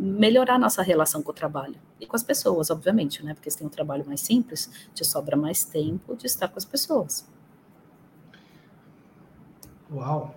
melhorar 0.00 0.58
nossa 0.58 0.82
relação 0.82 1.22
com 1.22 1.30
o 1.30 1.34
trabalho 1.34 1.76
e 2.00 2.06
com 2.06 2.16
as 2.16 2.22
pessoas, 2.22 2.70
obviamente, 2.70 3.22
né? 3.22 3.34
Porque 3.34 3.50
se 3.50 3.58
tem 3.58 3.66
um 3.66 3.70
trabalho 3.70 4.06
mais 4.06 4.22
simples, 4.22 4.70
te 4.94 5.04
sobra 5.04 5.36
mais 5.36 5.62
tempo 5.62 6.16
de 6.16 6.26
estar 6.26 6.48
com 6.48 6.56
as 6.56 6.64
pessoas. 6.64 7.28
Uau! 9.92 10.34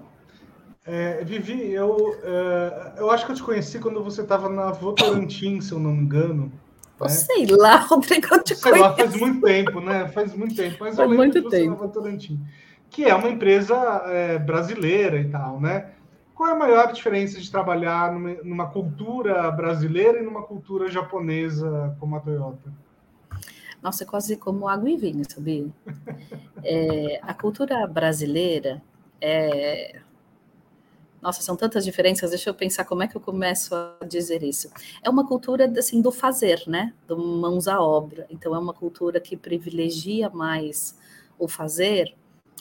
É, 0.85 1.23
Vivi, 1.23 1.71
eu, 1.71 2.13
é, 2.23 2.93
eu 2.97 3.09
acho 3.09 3.25
que 3.25 3.31
eu 3.31 3.35
te 3.37 3.43
conheci 3.43 3.79
quando 3.79 4.03
você 4.03 4.21
estava 4.21 4.49
na 4.49 4.71
Votorantim, 4.71 5.61
se 5.61 5.71
eu 5.71 5.79
não 5.79 5.91
me 5.91 6.01
engano. 6.01 6.51
Né? 6.99 7.07
Sei 7.07 7.45
lá, 7.45 7.77
Rodrigo, 7.87 8.27
eu 8.35 8.43
te 8.43 8.55
Sei 8.55 8.69
conheço. 8.69 8.89
lá, 8.89 8.95
faz 8.97 9.15
muito 9.15 9.41
tempo, 9.45 9.79
né? 9.79 10.07
Faz 10.09 10.35
muito 10.35 10.55
tempo. 10.55 10.77
Mas 10.81 10.97
faz 10.97 10.99
eu 10.99 11.05
lembro 11.05 11.17
muito 11.17 11.49
tempo. 11.49 11.69
na 11.69 11.75
Votorantim. 11.75 12.45
Que 12.89 13.05
é 13.05 13.15
uma 13.15 13.29
empresa 13.29 13.75
é, 14.07 14.37
brasileira 14.37 15.17
e 15.19 15.29
tal, 15.29 15.61
né? 15.61 15.91
Qual 16.35 16.49
é 16.49 16.53
a 16.53 16.55
maior 16.55 16.91
diferença 16.91 17.39
de 17.39 17.49
trabalhar 17.49 18.11
numa, 18.11 18.67
cultura 18.67 19.51
brasileira 19.51 20.19
e 20.19 20.23
numa 20.23 20.41
cultura 20.41 20.89
japonesa 20.89 21.95
como 21.99 22.15
a 22.15 22.19
Toyota? 22.19 22.73
Nossa, 23.81 24.03
é 24.03 24.07
quase 24.07 24.37
como 24.37 24.67
água 24.67 24.89
e 24.89 24.97
vinho, 24.97 25.23
sabia? 25.29 25.67
É, 26.65 27.19
a 27.21 27.33
cultura 27.33 27.85
brasileira, 27.85 28.81
é... 29.19 29.99
Nossa, 31.21 31.41
são 31.41 31.57
tantas 31.57 31.83
diferenças. 31.83 32.29
Deixa 32.29 32.49
eu 32.49 32.53
pensar 32.53 32.85
como 32.85 33.03
é 33.03 33.07
que 33.07 33.17
eu 33.17 33.19
começo 33.19 33.75
a 33.75 34.05
dizer 34.05 34.43
isso. 34.43 34.69
É 35.03 35.09
uma 35.09 35.27
cultura 35.27 35.69
assim 35.77 36.01
do 36.01 36.09
fazer, 36.09 36.63
né? 36.65 36.93
Do 37.05 37.17
mãos 37.17 37.67
à 37.67 37.81
obra. 37.81 38.25
Então 38.29 38.55
é 38.55 38.59
uma 38.59 38.73
cultura 38.73 39.19
que 39.19 39.35
privilegia 39.35 40.29
mais 40.29 40.97
o 41.37 41.49
fazer, 41.49 42.15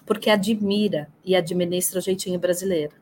porque 0.05 0.29
admira 0.29 1.09
e 1.25 1.37
administra 1.37 2.01
o 2.01 2.03
jeitinho 2.03 2.41
brasileiro. 2.41 3.02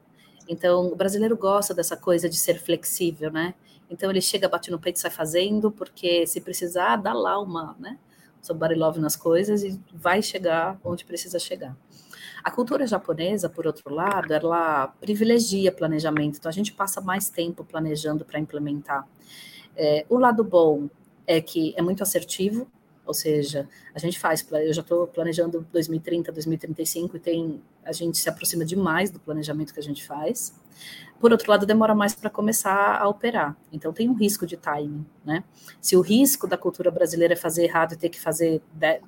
Então 0.50 0.88
o 0.88 0.96
brasileiro 0.96 1.36
gosta 1.36 1.72
dessa 1.72 1.96
coisa 1.96 2.28
de 2.28 2.36
ser 2.36 2.60
flexível, 2.60 3.30
né? 3.30 3.54
Então 3.88 4.10
ele 4.10 4.20
chega, 4.20 4.48
bate 4.48 4.68
no 4.68 4.80
peito 4.80 4.96
e 4.96 4.98
sai 5.00 5.10
fazendo, 5.10 5.70
porque 5.70 6.26
se 6.26 6.40
precisar, 6.40 6.96
dá 6.96 7.12
lá 7.12 7.38
uma, 7.38 7.76
né? 7.78 7.96
Somebody 8.42 8.74
love 8.74 8.98
nas 8.98 9.14
coisas 9.14 9.62
e 9.62 9.80
vai 9.94 10.20
chegar 10.20 10.76
onde 10.82 11.04
precisa 11.04 11.38
chegar. 11.38 11.76
A 12.42 12.50
cultura 12.50 12.84
japonesa, 12.84 13.48
por 13.48 13.64
outro 13.64 13.94
lado, 13.94 14.32
ela 14.32 14.88
privilegia 15.00 15.70
planejamento, 15.70 16.38
então 16.38 16.48
a 16.48 16.52
gente 16.52 16.72
passa 16.72 17.00
mais 17.00 17.30
tempo 17.30 17.64
planejando 17.64 18.24
para 18.24 18.40
implementar. 18.40 19.06
É, 19.76 20.04
o 20.08 20.18
lado 20.18 20.42
bom 20.42 20.88
é 21.28 21.40
que 21.40 21.72
é 21.76 21.82
muito 21.82 22.02
assertivo, 22.02 22.66
ou 23.10 23.14
seja, 23.14 23.68
a 23.92 23.98
gente 23.98 24.20
faz, 24.20 24.46
eu 24.52 24.72
já 24.72 24.82
estou 24.82 25.04
planejando 25.04 25.66
2030, 25.72 26.30
2035 26.30 27.16
e 27.16 27.20
tem, 27.20 27.60
a 27.84 27.90
gente 27.90 28.16
se 28.18 28.28
aproxima 28.28 28.64
demais 28.64 29.10
do 29.10 29.18
planejamento 29.18 29.74
que 29.74 29.80
a 29.80 29.82
gente 29.82 30.06
faz. 30.06 30.54
Por 31.18 31.32
outro 31.32 31.50
lado, 31.50 31.66
demora 31.66 31.92
mais 31.92 32.14
para 32.14 32.30
começar 32.30 32.96
a 32.96 33.08
operar. 33.08 33.56
Então 33.72 33.92
tem 33.92 34.08
um 34.08 34.14
risco 34.14 34.46
de 34.46 34.56
timing, 34.56 35.04
né? 35.24 35.42
Se 35.80 35.96
o 35.96 36.00
risco 36.00 36.46
da 36.46 36.56
cultura 36.56 36.88
brasileira 36.88 37.34
é 37.34 37.36
fazer 37.36 37.64
errado 37.64 37.94
e 37.94 37.96
ter 37.96 38.10
que 38.10 38.20
fazer 38.20 38.62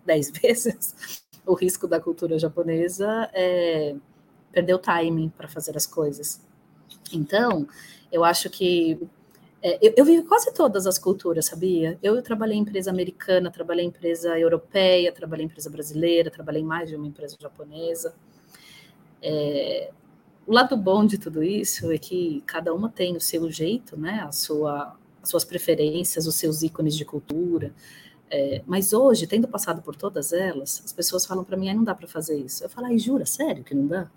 dez 0.05 0.33
vezes, 0.43 1.23
o 1.47 1.55
risco 1.55 1.87
da 1.87 2.01
cultura 2.01 2.37
japonesa 2.41 3.31
é 3.33 3.95
perder 4.51 4.75
o 4.75 4.79
timing 4.79 5.29
para 5.29 5.47
fazer 5.47 5.77
as 5.77 5.87
coisas. 5.87 6.41
Então, 7.13 7.69
eu 8.11 8.25
acho 8.25 8.51
que 8.51 8.99
é, 9.63 9.79
eu, 9.81 10.07
eu 10.07 10.27
quase 10.27 10.53
todas 10.53 10.87
as 10.89 10.99
culturas, 10.99 11.47
sabia? 11.47 11.97
Eu, 12.03 12.17
eu, 12.17 12.23
trabalhei 12.23 12.57
em 12.57 12.61
empresa 12.61 12.91
americana, 12.91 13.51
trabalhei 13.51 13.85
em 13.85 13.89
empresa 13.89 14.37
europeia, 14.37 15.13
trabalhei 15.13 15.45
em 15.45 15.49
empresa 15.49 15.71
brasileira, 15.71 16.31
trabalhei 16.31 16.63
em 16.63 16.65
mais 16.65 16.89
de 16.89 16.97
uma 16.97 17.07
empresa 17.07 17.37
japonesa. 17.41 18.13
É, 19.23 19.93
o 20.47 20.53
lado 20.53 20.77
bom 20.77 21.07
de 21.07 21.17
tudo 21.17 21.45
isso 21.45 21.93
é 21.93 21.99
que 21.99 22.43
cada 22.45 22.75
uma 22.75 22.89
tem 22.91 23.17
o 23.17 23.21
seu 23.21 23.49
jeito, 23.51 23.97
né? 23.97 24.25
A 24.27 24.33
sua, 24.33 24.97
as 25.23 25.29
suas 25.29 25.45
preferências, 25.45 26.27
os 26.27 26.35
seus 26.35 26.63
ícones 26.63 26.97
de 26.97 27.05
cultura. 27.05 27.73
É, 28.29 28.63
mas 28.67 28.93
hoje, 28.93 29.27
tendo 29.29 29.47
passado 29.47 29.81
por 29.83 29.95
todas 29.95 30.33
elas, 30.33 30.83
as 30.85 30.93
pessoas 30.93 31.25
falam 31.25 31.45
para 31.45 31.57
mim, 31.57 31.69
ah, 31.71 31.75
não 31.75 31.85
dá 31.85 31.95
para 31.95 32.09
fazer 32.09 32.37
isso. 32.37 32.65
Eu 32.65 32.69
falo, 32.69 32.89
ai, 32.89 32.99
jura, 32.99 33.27
sério 33.27 33.63
que 33.63 33.75
não 33.75 33.87
dá? 33.87 34.11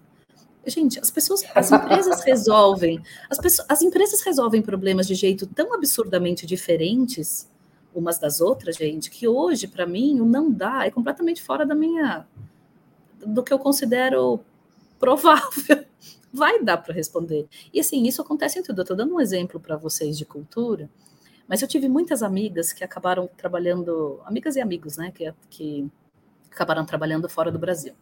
Gente, 0.65 1.00
as 1.00 1.12
pessoas, 1.12 1.43
as 1.53 1.72
empresas 1.72 2.22
resolvem, 2.25 3.01
as, 3.29 3.38
pessoas, 3.38 3.67
as 3.69 3.81
empresas 3.81 4.22
resolvem 4.22 4.62
problemas 4.62 5.07
de 5.07 5.15
jeito 5.15 5.45
tão 5.45 5.74
absurdamente 5.74 6.45
diferentes 6.45 7.50
umas 7.93 8.19
das 8.19 8.41
outras, 8.41 8.75
gente, 8.75 9.10
que 9.10 9.27
hoje, 9.27 9.67
para 9.67 9.86
mim, 9.86 10.19
o 10.19 10.25
não 10.25 10.51
dá 10.51 10.86
é 10.86 10.91
completamente 10.91 11.41
fora 11.41 11.65
da 11.65 11.74
minha, 11.74 12.27
do 13.25 13.41
que 13.41 13.53
eu 13.53 13.60
considero 13.60 14.41
provável. 15.00 15.86
Vai 16.34 16.62
dar 16.62 16.77
para 16.77 16.93
responder. 16.93 17.48
E 17.74 17.79
assim, 17.79 18.03
isso 18.03 18.22
acontece 18.22 18.60
em 18.60 18.63
tudo. 18.63 18.79
Eu 18.79 18.84
estou 18.84 18.98
dando 18.98 19.15
um 19.15 19.22
exemplo 19.22 19.57
para 19.57 19.77
vocês 19.77 20.17
de 20.17 20.25
cultura. 20.25 20.89
Mas 21.48 21.62
eu 21.62 21.67
tive 21.67 21.88
muitas 21.88 22.22
amigas 22.22 22.74
que 22.74 22.84
acabaram 22.84 23.29
trabalhando, 23.38 24.19
amigas 24.25 24.55
e 24.55 24.62
amigos, 24.62 24.98
né, 24.98 25.12
que, 25.12 25.31
que 25.50 25.89
acabaram 26.51 26.86
trabalhando 26.86 27.29
fora 27.29 27.51
do 27.51 27.60
Brasil, 27.60 27.93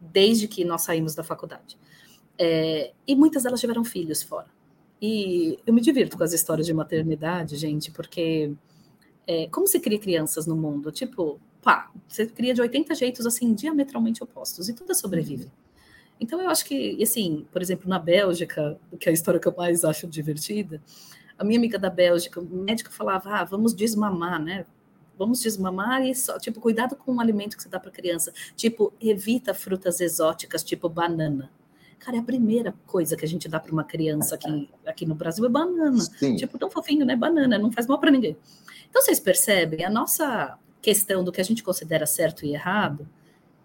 desde 0.00 0.46
que 0.46 0.64
nós 0.64 0.82
saímos 0.82 1.14
da 1.14 1.24
faculdade. 1.24 1.76
É, 2.38 2.92
e 3.06 3.14
muitas 3.14 3.42
delas 3.42 3.60
tiveram 3.60 3.84
filhos 3.84 4.22
fora. 4.22 4.48
E 5.00 5.58
eu 5.66 5.74
me 5.74 5.80
divirto 5.80 6.16
com 6.16 6.24
as 6.24 6.32
histórias 6.32 6.66
de 6.66 6.72
maternidade, 6.72 7.56
gente, 7.56 7.90
porque 7.90 8.52
é, 9.26 9.46
como 9.48 9.66
se 9.66 9.78
cria 9.80 9.98
crianças 9.98 10.46
no 10.46 10.56
mundo? 10.56 10.90
Tipo, 10.90 11.40
pá, 11.62 11.90
você 12.06 12.26
cria 12.26 12.54
de 12.54 12.60
80 12.60 12.94
jeitos 12.94 13.26
assim, 13.26 13.54
diametralmente 13.54 14.22
opostos, 14.22 14.68
e 14.68 14.74
todas 14.74 14.98
sobrevivem. 14.98 15.50
Então 16.20 16.40
eu 16.40 16.48
acho 16.48 16.64
que, 16.64 17.02
assim, 17.02 17.46
por 17.52 17.60
exemplo, 17.60 17.88
na 17.88 17.98
Bélgica, 17.98 18.78
que 18.98 19.08
é 19.08 19.10
a 19.10 19.12
história 19.12 19.40
que 19.40 19.48
eu 19.48 19.54
mais 19.56 19.84
acho 19.84 20.06
divertida, 20.06 20.80
a 21.38 21.44
minha 21.44 21.58
amiga 21.58 21.78
da 21.78 21.90
Bélgica, 21.90 22.40
o 22.40 22.44
médico 22.44 22.92
falava, 22.92 23.30
ah, 23.30 23.44
vamos 23.44 23.74
desmamar, 23.74 24.40
né? 24.40 24.64
Vamos 25.18 25.40
desmamar 25.40 26.04
e 26.04 26.14
só, 26.14 26.38
tipo, 26.38 26.60
cuidado 26.60 26.96
com 26.96 27.14
o 27.14 27.20
alimento 27.20 27.56
que 27.56 27.62
você 27.62 27.68
dá 27.68 27.80
para 27.80 27.90
criança. 27.90 28.32
Tipo, 28.56 28.92
evita 29.00 29.54
frutas 29.54 30.00
exóticas, 30.00 30.62
tipo 30.62 30.88
banana. 30.88 31.50
Cara, 32.04 32.18
é 32.18 32.20
a 32.20 32.24
primeira 32.24 32.74
coisa 32.86 33.16
que 33.16 33.24
a 33.24 33.28
gente 33.28 33.48
dá 33.48 33.58
para 33.58 33.72
uma 33.72 33.84
criança 33.84 34.34
aqui, 34.34 34.68
aqui 34.86 35.06
no 35.06 35.14
Brasil 35.14 35.44
é 35.44 35.48
banana. 35.48 36.00
Sim. 36.00 36.36
Tipo, 36.36 36.58
tão 36.58 36.70
fofinho, 36.70 37.06
né? 37.06 37.16
Banana, 37.16 37.58
não 37.58 37.72
faz 37.72 37.86
mal 37.86 37.98
para 37.98 38.10
ninguém. 38.10 38.36
Então, 38.90 39.00
vocês 39.00 39.18
percebem, 39.18 39.84
a 39.84 39.90
nossa 39.90 40.58
questão 40.82 41.24
do 41.24 41.32
que 41.32 41.40
a 41.40 41.44
gente 41.44 41.62
considera 41.62 42.04
certo 42.04 42.44
e 42.44 42.52
errado, 42.52 43.08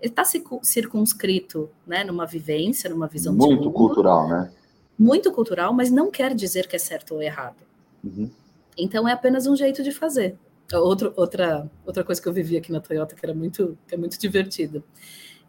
está 0.02 0.24
circunscrito, 0.64 1.70
né, 1.86 2.06
numa 2.06 2.26
vivência, 2.26 2.90
numa 2.90 3.08
visão 3.08 3.34
muito 3.34 3.70
cultural, 3.72 4.30
né? 4.30 4.52
muito 4.98 5.32
cultural, 5.32 5.74
mas 5.74 5.92
não 5.92 6.10
quer 6.10 6.34
dizer 6.34 6.68
que 6.68 6.76
é 6.76 6.80
certo 6.80 7.16
ou 7.16 7.22
errado. 7.22 7.64
Uhum. 8.04 8.30
Então 8.78 9.08
é 9.08 9.12
apenas 9.12 9.46
um 9.48 9.56
jeito 9.56 9.84
de 9.84 9.92
fazer. 9.92 10.38
Outro, 10.74 11.14
outra, 11.16 11.70
outra 11.86 12.04
coisa 12.04 12.22
que 12.22 12.28
eu 12.28 12.34
vivi 12.34 12.56
aqui 12.56 12.72
na 12.72 12.80
Toyota 12.80 13.16
que 13.16 13.26
era 13.26 13.34
muito, 13.34 13.78
que 13.88 13.96
é 13.96 13.98
muito 13.98 14.18
divertida. 14.20 14.84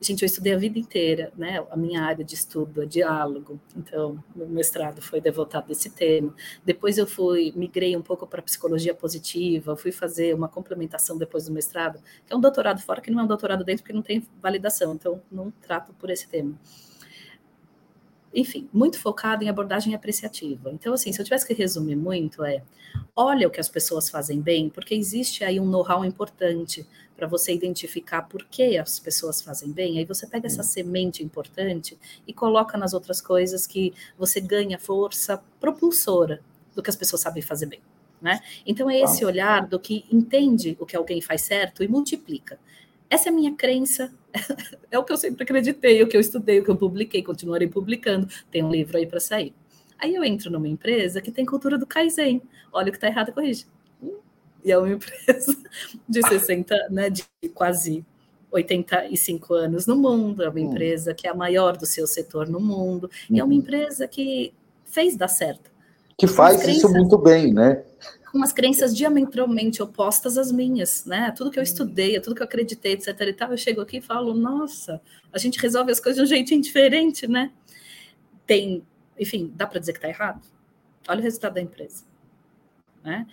Gente, 0.02 0.22
eu 0.22 0.26
estudei 0.26 0.54
a 0.54 0.56
vida 0.58 0.78
inteira, 0.78 1.30
né? 1.36 1.62
A 1.70 1.76
minha 1.76 2.02
área 2.02 2.24
de 2.24 2.34
estudo 2.34 2.82
é 2.82 2.86
diálogo, 2.86 3.60
então 3.76 4.22
meu 4.34 4.48
mestrado 4.48 5.02
foi 5.02 5.20
devotado 5.20 5.66
a 5.68 5.72
esse 5.72 5.90
tema. 5.90 6.34
Depois 6.64 6.96
eu 6.96 7.06
fui, 7.06 7.52
migrei 7.54 7.94
um 7.94 8.00
pouco 8.00 8.26
para 8.26 8.40
psicologia 8.40 8.94
positiva, 8.94 9.76
fui 9.76 9.92
fazer 9.92 10.34
uma 10.34 10.48
complementação 10.48 11.18
depois 11.18 11.44
do 11.44 11.52
mestrado, 11.52 12.02
que 12.26 12.32
é 12.32 12.36
um 12.36 12.40
doutorado 12.40 12.80
fora, 12.80 13.02
que 13.02 13.10
não 13.10 13.20
é 13.20 13.24
um 13.24 13.26
doutorado 13.26 13.62
dentro, 13.62 13.82
porque 13.82 13.92
não 13.92 14.02
tem 14.02 14.26
validação, 14.40 14.94
então 14.94 15.20
não 15.30 15.50
trato 15.50 15.92
por 15.92 16.08
esse 16.08 16.26
tema 16.26 16.58
enfim, 18.34 18.68
muito 18.72 18.98
focado 18.98 19.42
em 19.42 19.48
abordagem 19.48 19.94
apreciativa. 19.94 20.70
Então, 20.70 20.94
assim, 20.94 21.12
se 21.12 21.20
eu 21.20 21.24
tivesse 21.24 21.46
que 21.46 21.54
resumir 21.54 21.96
muito, 21.96 22.44
é 22.44 22.62
olha 23.14 23.48
o 23.48 23.50
que 23.50 23.60
as 23.60 23.68
pessoas 23.68 24.08
fazem 24.08 24.40
bem, 24.40 24.68
porque 24.68 24.94
existe 24.94 25.44
aí 25.44 25.58
um 25.58 25.66
know-how 25.66 26.04
importante 26.04 26.86
para 27.16 27.26
você 27.26 27.52
identificar 27.52 28.22
por 28.22 28.46
que 28.46 28.78
as 28.78 28.98
pessoas 28.98 29.42
fazem 29.42 29.70
bem. 29.70 29.98
Aí 29.98 30.04
você 30.04 30.26
pega 30.26 30.46
essa 30.46 30.62
semente 30.62 31.22
importante 31.22 31.98
e 32.26 32.32
coloca 32.32 32.78
nas 32.78 32.94
outras 32.94 33.20
coisas 33.20 33.66
que 33.66 33.92
você 34.16 34.40
ganha 34.40 34.78
força 34.78 35.42
propulsora 35.60 36.40
do 36.74 36.82
que 36.82 36.88
as 36.88 36.96
pessoas 36.96 37.20
sabem 37.22 37.42
fazer 37.42 37.66
bem. 37.66 37.80
Né? 38.22 38.40
Então 38.66 38.90
é 38.90 39.00
esse 39.00 39.24
olhar 39.24 39.66
do 39.66 39.80
que 39.80 40.04
entende 40.12 40.76
o 40.78 40.86
que 40.86 40.96
alguém 40.96 41.20
faz 41.20 41.42
certo 41.42 41.82
e 41.82 41.88
multiplica. 41.88 42.58
Essa 43.10 43.28
é 43.28 43.32
a 43.32 43.34
minha 43.34 43.54
crença, 43.54 44.12
é 44.90 44.98
o 44.98 45.04
que 45.04 45.12
eu 45.12 45.16
sempre 45.16 45.42
acreditei, 45.42 46.00
o 46.02 46.06
que 46.06 46.16
eu 46.16 46.20
estudei, 46.20 46.60
o 46.60 46.64
que 46.64 46.70
eu 46.70 46.76
publiquei, 46.76 47.22
continuarei 47.22 47.66
publicando. 47.66 48.28
Tem 48.50 48.62
um 48.62 48.70
livro 48.70 48.96
aí 48.96 49.06
para 49.06 49.18
sair. 49.18 49.52
Aí 49.98 50.14
eu 50.14 50.24
entro 50.24 50.50
numa 50.50 50.68
empresa 50.68 51.20
que 51.20 51.32
tem 51.32 51.44
cultura 51.44 51.76
do 51.76 51.86
Kaizen. 51.86 52.40
Olha 52.72 52.88
o 52.88 52.92
que 52.92 52.96
está 52.96 53.08
errado, 53.08 53.32
corrige. 53.32 53.66
E 54.64 54.70
é 54.70 54.78
uma 54.78 54.88
empresa 54.94 55.56
de 56.08 56.22
60, 56.26 56.88
né, 56.90 57.10
de 57.10 57.24
quase 57.52 58.06
85 58.52 59.54
anos 59.54 59.86
no 59.86 59.96
mundo, 59.96 60.42
é 60.42 60.48
uma 60.48 60.58
hum. 60.58 60.70
empresa 60.70 61.14
que 61.14 61.26
é 61.26 61.30
a 61.30 61.34
maior 61.34 61.76
do 61.76 61.86
seu 61.86 62.06
setor 62.06 62.48
no 62.48 62.60
mundo, 62.60 63.10
e 63.28 63.38
é 63.38 63.44
uma 63.44 63.52
uhum. 63.52 63.58
empresa 63.58 64.08
que 64.08 64.52
fez 64.84 65.16
dar 65.16 65.28
certo. 65.28 65.70
Que 66.18 66.26
faz 66.26 66.66
isso 66.66 66.88
muito 66.88 67.16
bem, 67.16 67.52
né? 67.52 67.82
Com 68.30 68.38
umas 68.38 68.52
crenças 68.52 68.96
diametralmente 68.96 69.82
opostas 69.82 70.38
às 70.38 70.52
minhas, 70.52 71.04
né? 71.04 71.32
Tudo 71.36 71.50
que 71.50 71.58
eu 71.58 71.62
estudei, 71.64 72.20
tudo 72.20 72.36
que 72.36 72.42
eu 72.42 72.46
acreditei, 72.46 72.92
etc 72.92 73.08
e 73.22 73.32
tal, 73.32 73.50
eu 73.50 73.56
chego 73.58 73.80
aqui 73.80 73.96
e 73.96 74.00
falo, 74.00 74.32
nossa, 74.34 75.02
a 75.32 75.38
gente 75.38 75.58
resolve 75.58 75.90
as 75.90 75.98
coisas 75.98 76.16
de 76.16 76.22
um 76.22 76.36
jeitinho 76.36 76.62
diferente, 76.62 77.26
né? 77.26 77.52
Tem, 78.46 78.86
enfim, 79.18 79.52
dá 79.56 79.66
para 79.66 79.80
dizer 79.80 79.92
que 79.92 79.98
está 79.98 80.08
errado? 80.08 80.46
Olha 81.08 81.18
o 81.18 81.22
resultado 81.22 81.54
da 81.54 81.60
empresa, 81.60 82.04
né? 83.02 83.26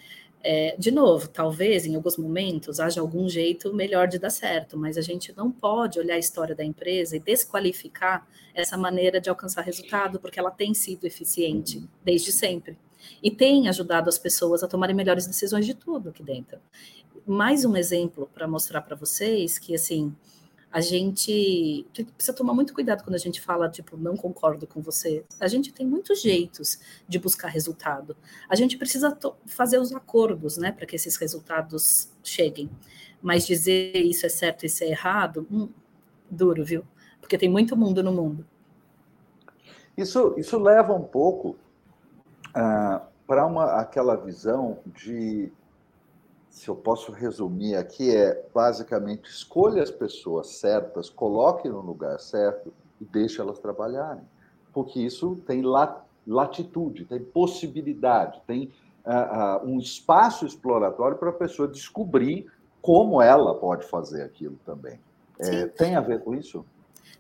É, 0.44 0.76
de 0.80 0.90
novo, 0.90 1.28
talvez 1.28 1.86
em 1.86 1.96
alguns 1.96 2.18
momentos 2.18 2.80
haja 2.80 3.02
algum 3.02 3.30
jeito 3.30 3.74
melhor 3.74 4.08
de 4.08 4.18
dar 4.18 4.30
certo, 4.32 4.78
mas 4.78 4.98
a 4.98 5.02
gente 5.02 5.36
não 5.36 5.52
pode 5.52 6.00
olhar 6.00 6.16
a 6.16 6.20
história 6.20 6.56
da 6.56 6.64
empresa 6.64 7.18
e 7.18 7.20
desqualificar 7.20 8.28
essa 8.54 8.78
maneira 8.78 9.22
de 9.22 9.30
alcançar 9.30 9.62
resultado, 9.62 10.20
porque 10.20 10.40
ela 10.40 10.52
tem 10.52 10.74
sido 10.74 11.06
eficiente 11.06 11.88
desde 12.04 12.32
sempre 12.32 12.78
e 13.22 13.32
tem 13.32 13.68
ajudado 13.68 14.10
as 14.10 14.18
pessoas 14.18 14.64
a 14.64 14.68
tomarem 14.68 14.96
melhores 14.96 15.28
decisões 15.28 15.66
de 15.66 15.74
tudo 15.74 16.10
aqui 16.10 16.24
dentro. 16.24 16.60
Mais 17.26 17.66
um 17.66 17.76
exemplo 17.76 18.30
para 18.34 18.48
mostrar 18.48 18.82
para 18.82 18.96
vocês 18.96 19.60
que 19.60 19.76
assim 19.76 20.16
a 20.72 20.82
gente 20.82 21.88
precisa 21.94 22.34
tomar 22.34 22.54
muito 22.54 22.74
cuidado 22.74 23.04
quando 23.04 23.16
a 23.16 23.20
gente 23.20 23.40
fala, 23.40 23.70
tipo, 23.70 23.96
não 23.96 24.16
concordo 24.18 24.68
com 24.68 24.82
você. 24.82 25.24
A 25.40 25.48
gente 25.48 25.72
tem 25.72 25.86
muitos 25.86 26.22
jeitos 26.22 26.80
de 27.08 27.18
buscar 27.18 27.48
resultado. 27.48 28.16
A 28.50 28.56
gente 28.56 28.78
precisa 28.78 29.18
fazer 29.46 29.80
os 29.80 29.94
acordos, 29.94 30.58
né, 30.58 30.72
para 30.72 30.86
que 30.86 30.96
esses 30.96 31.16
resultados 31.16 32.12
cheguem. 32.22 32.70
Mas 33.22 33.48
dizer 33.48 33.96
isso 33.96 34.26
é 34.26 34.30
certo 34.30 34.66
isso 34.66 34.84
é 34.84 34.90
errado, 34.90 35.48
hum, 35.50 35.70
duro, 36.30 36.64
viu? 36.64 36.84
Porque 37.20 37.38
tem 37.38 37.50
muito 37.50 37.76
mundo 37.76 38.04
no 38.04 38.12
mundo. 38.12 38.46
Isso, 39.98 40.36
isso 40.38 40.60
leva 40.60 40.94
um 40.94 41.04
pouco 41.04 41.56
uh, 42.58 43.06
para 43.28 43.80
aquela 43.80 44.16
visão 44.16 44.80
de 44.86 45.52
se 46.50 46.70
eu 46.70 46.76
posso 46.76 47.12
resumir 47.12 47.76
aqui, 47.76 48.16
é 48.16 48.44
basicamente 48.54 49.30
escolha 49.30 49.84
as 49.84 49.92
pessoas 49.92 50.48
certas, 50.56 51.08
coloque 51.08 51.70
no 51.70 51.82
lugar 51.82 52.20
certo 52.20 52.74
e 53.00 53.06
deixe 53.06 53.40
elas 53.40 53.60
trabalharem. 53.60 54.24
Porque 54.74 55.00
isso 55.00 55.36
tem 55.46 55.62
latitude, 56.26 57.06
tem 57.06 57.20
possibilidade, 57.20 58.42
tem 58.48 58.72
uh, 59.06 59.64
uh, 59.64 59.68
um 59.68 59.78
espaço 59.78 60.48
exploratório 60.48 61.18
para 61.18 61.30
a 61.30 61.34
pessoa 61.34 61.68
descobrir 61.68 62.52
como 62.82 63.22
ela 63.22 63.54
pode 63.54 63.86
fazer 63.86 64.24
aquilo 64.24 64.58
também. 64.66 65.00
É, 65.40 65.68
tem 65.68 65.96
a 65.96 66.02
ver 66.02 66.24
com 66.24 66.34
isso? 66.34 66.66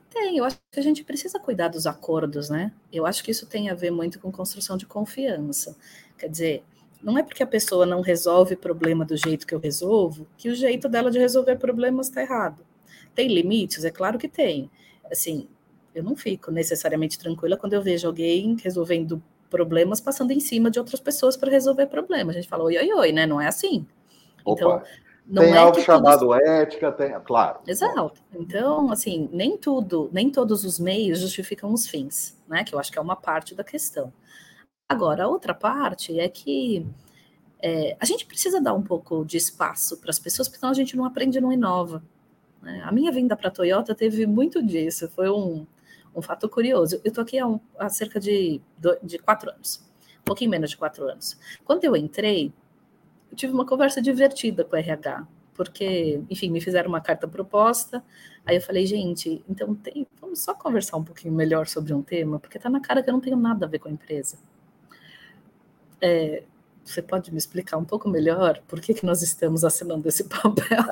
Tem, 0.09 0.37
eu 0.37 0.45
acho 0.45 0.57
que 0.71 0.79
a 0.79 0.83
gente 0.83 1.03
precisa 1.03 1.39
cuidar 1.39 1.67
dos 1.67 1.85
acordos, 1.85 2.49
né? 2.49 2.71
Eu 2.91 3.05
acho 3.05 3.23
que 3.23 3.31
isso 3.31 3.45
tem 3.45 3.69
a 3.69 3.73
ver 3.73 3.91
muito 3.91 4.19
com 4.19 4.31
construção 4.31 4.77
de 4.77 4.85
confiança. 4.85 5.75
Quer 6.17 6.29
dizer, 6.29 6.63
não 7.01 7.17
é 7.17 7.23
porque 7.23 7.43
a 7.43 7.47
pessoa 7.47 7.85
não 7.85 8.01
resolve 8.01 8.55
problema 8.55 9.05
do 9.05 9.15
jeito 9.15 9.45
que 9.45 9.53
eu 9.53 9.59
resolvo 9.59 10.27
que 10.37 10.49
o 10.49 10.55
jeito 10.55 10.87
dela 10.89 11.11
de 11.11 11.19
resolver 11.19 11.57
problemas 11.57 12.07
está 12.07 12.21
errado. 12.21 12.65
Tem 13.13 13.27
limites? 13.27 13.83
É 13.83 13.91
claro 13.91 14.17
que 14.17 14.27
tem. 14.27 14.69
Assim, 15.11 15.47
eu 15.93 16.03
não 16.03 16.15
fico 16.15 16.51
necessariamente 16.51 17.17
tranquila 17.17 17.57
quando 17.57 17.73
eu 17.73 17.81
vejo 17.81 18.07
alguém 18.07 18.55
resolvendo 18.63 19.21
problemas 19.49 19.99
passando 20.01 20.31
em 20.31 20.39
cima 20.39 20.69
de 20.69 20.79
outras 20.79 20.99
pessoas 20.99 21.37
para 21.37 21.51
resolver 21.51 21.87
problemas. 21.87 22.35
A 22.35 22.39
gente 22.39 22.49
fala, 22.49 22.63
oi, 22.63 22.77
oi, 22.77 22.93
oi, 22.93 23.11
né? 23.11 23.25
Não 23.25 23.39
é 23.39 23.47
assim. 23.47 23.85
Opa. 24.43 24.61
Então, 24.61 24.83
não 25.27 25.43
tem 25.43 25.53
é 25.53 25.57
algo 25.57 25.79
chamado 25.81 26.19
tudo... 26.19 26.33
ética, 26.35 26.91
tem, 26.91 27.19
claro. 27.21 27.59
Exato. 27.67 28.13
Então, 28.33 28.89
assim, 28.91 29.29
nem 29.31 29.57
tudo, 29.57 30.09
nem 30.13 30.29
todos 30.31 30.63
os 30.63 30.79
meios 30.79 31.19
justificam 31.19 31.73
os 31.73 31.85
fins, 31.85 32.41
né? 32.47 32.63
Que 32.63 32.73
eu 32.73 32.79
acho 32.79 32.91
que 32.91 32.97
é 32.97 33.01
uma 33.01 33.15
parte 33.15 33.53
da 33.53 33.63
questão. 33.63 34.13
Agora, 34.89 35.25
a 35.25 35.27
outra 35.27 35.53
parte 35.53 36.17
é 36.17 36.29
que 36.29 36.87
é, 37.61 37.97
a 37.99 38.05
gente 38.05 38.25
precisa 38.25 38.61
dar 38.61 38.73
um 38.73 38.81
pouco 38.81 39.25
de 39.25 39.35
espaço 39.35 39.97
para 39.97 40.09
as 40.09 40.19
pessoas, 40.19 40.47
porque 40.47 40.59
senão 40.59 40.71
a 40.71 40.75
gente 40.75 40.95
não 40.95 41.03
aprende, 41.03 41.41
não 41.41 41.51
inova. 41.51 42.01
Né? 42.61 42.81
A 42.85 42.91
minha 42.91 43.11
vinda 43.11 43.35
para 43.35 43.49
a 43.49 43.51
Toyota 43.51 43.93
teve 43.93 44.25
muito 44.25 44.63
disso, 44.63 45.09
foi 45.09 45.29
um, 45.29 45.67
um 46.15 46.21
fato 46.21 46.47
curioso. 46.47 47.01
Eu 47.03 47.09
estou 47.09 47.21
aqui 47.21 47.37
há, 47.37 47.45
um, 47.45 47.59
há 47.77 47.89
cerca 47.89 48.17
de, 48.17 48.61
de 49.03 49.19
quatro 49.19 49.51
anos, 49.51 49.83
um 50.21 50.23
pouquinho 50.23 50.51
menos 50.51 50.69
de 50.69 50.77
quatro 50.77 51.05
anos. 51.09 51.37
Quando 51.65 51.83
eu 51.83 51.95
entrei, 51.95 52.53
tive 53.35 53.53
uma 53.53 53.65
conversa 53.65 54.01
divertida 54.01 54.63
com 54.63 54.75
o 54.75 54.79
RH, 54.79 55.27
porque, 55.53 56.21
enfim, 56.29 56.49
me 56.49 56.61
fizeram 56.61 56.89
uma 56.89 57.01
carta 57.01 57.27
proposta. 57.27 58.03
Aí 58.45 58.55
eu 58.55 58.61
falei, 58.61 58.85
gente, 58.85 59.43
então 59.49 59.73
tem, 59.75 60.07
vamos 60.21 60.39
só 60.39 60.53
conversar 60.53 60.97
um 60.97 61.03
pouquinho 61.03 61.33
melhor 61.33 61.67
sobre 61.67 61.93
um 61.93 62.01
tema, 62.01 62.39
porque 62.39 62.57
está 62.57 62.69
na 62.69 62.79
cara 62.79 63.01
que 63.01 63.09
eu 63.09 63.13
não 63.13 63.21
tenho 63.21 63.37
nada 63.37 63.65
a 63.65 63.69
ver 63.69 63.79
com 63.79 63.89
a 63.89 63.91
empresa. 63.91 64.37
É, 65.99 66.43
você 66.89 67.01
pode 67.01 67.31
me 67.31 67.37
explicar 67.37 67.77
um 67.77 67.85
pouco 67.85 68.09
melhor 68.09 68.61
por 68.67 68.79
que, 68.79 68.93
que 68.93 69.05
nós 69.05 69.21
estamos 69.21 69.63
assinando 69.63 70.07
esse 70.07 70.23
papel? 70.29 70.83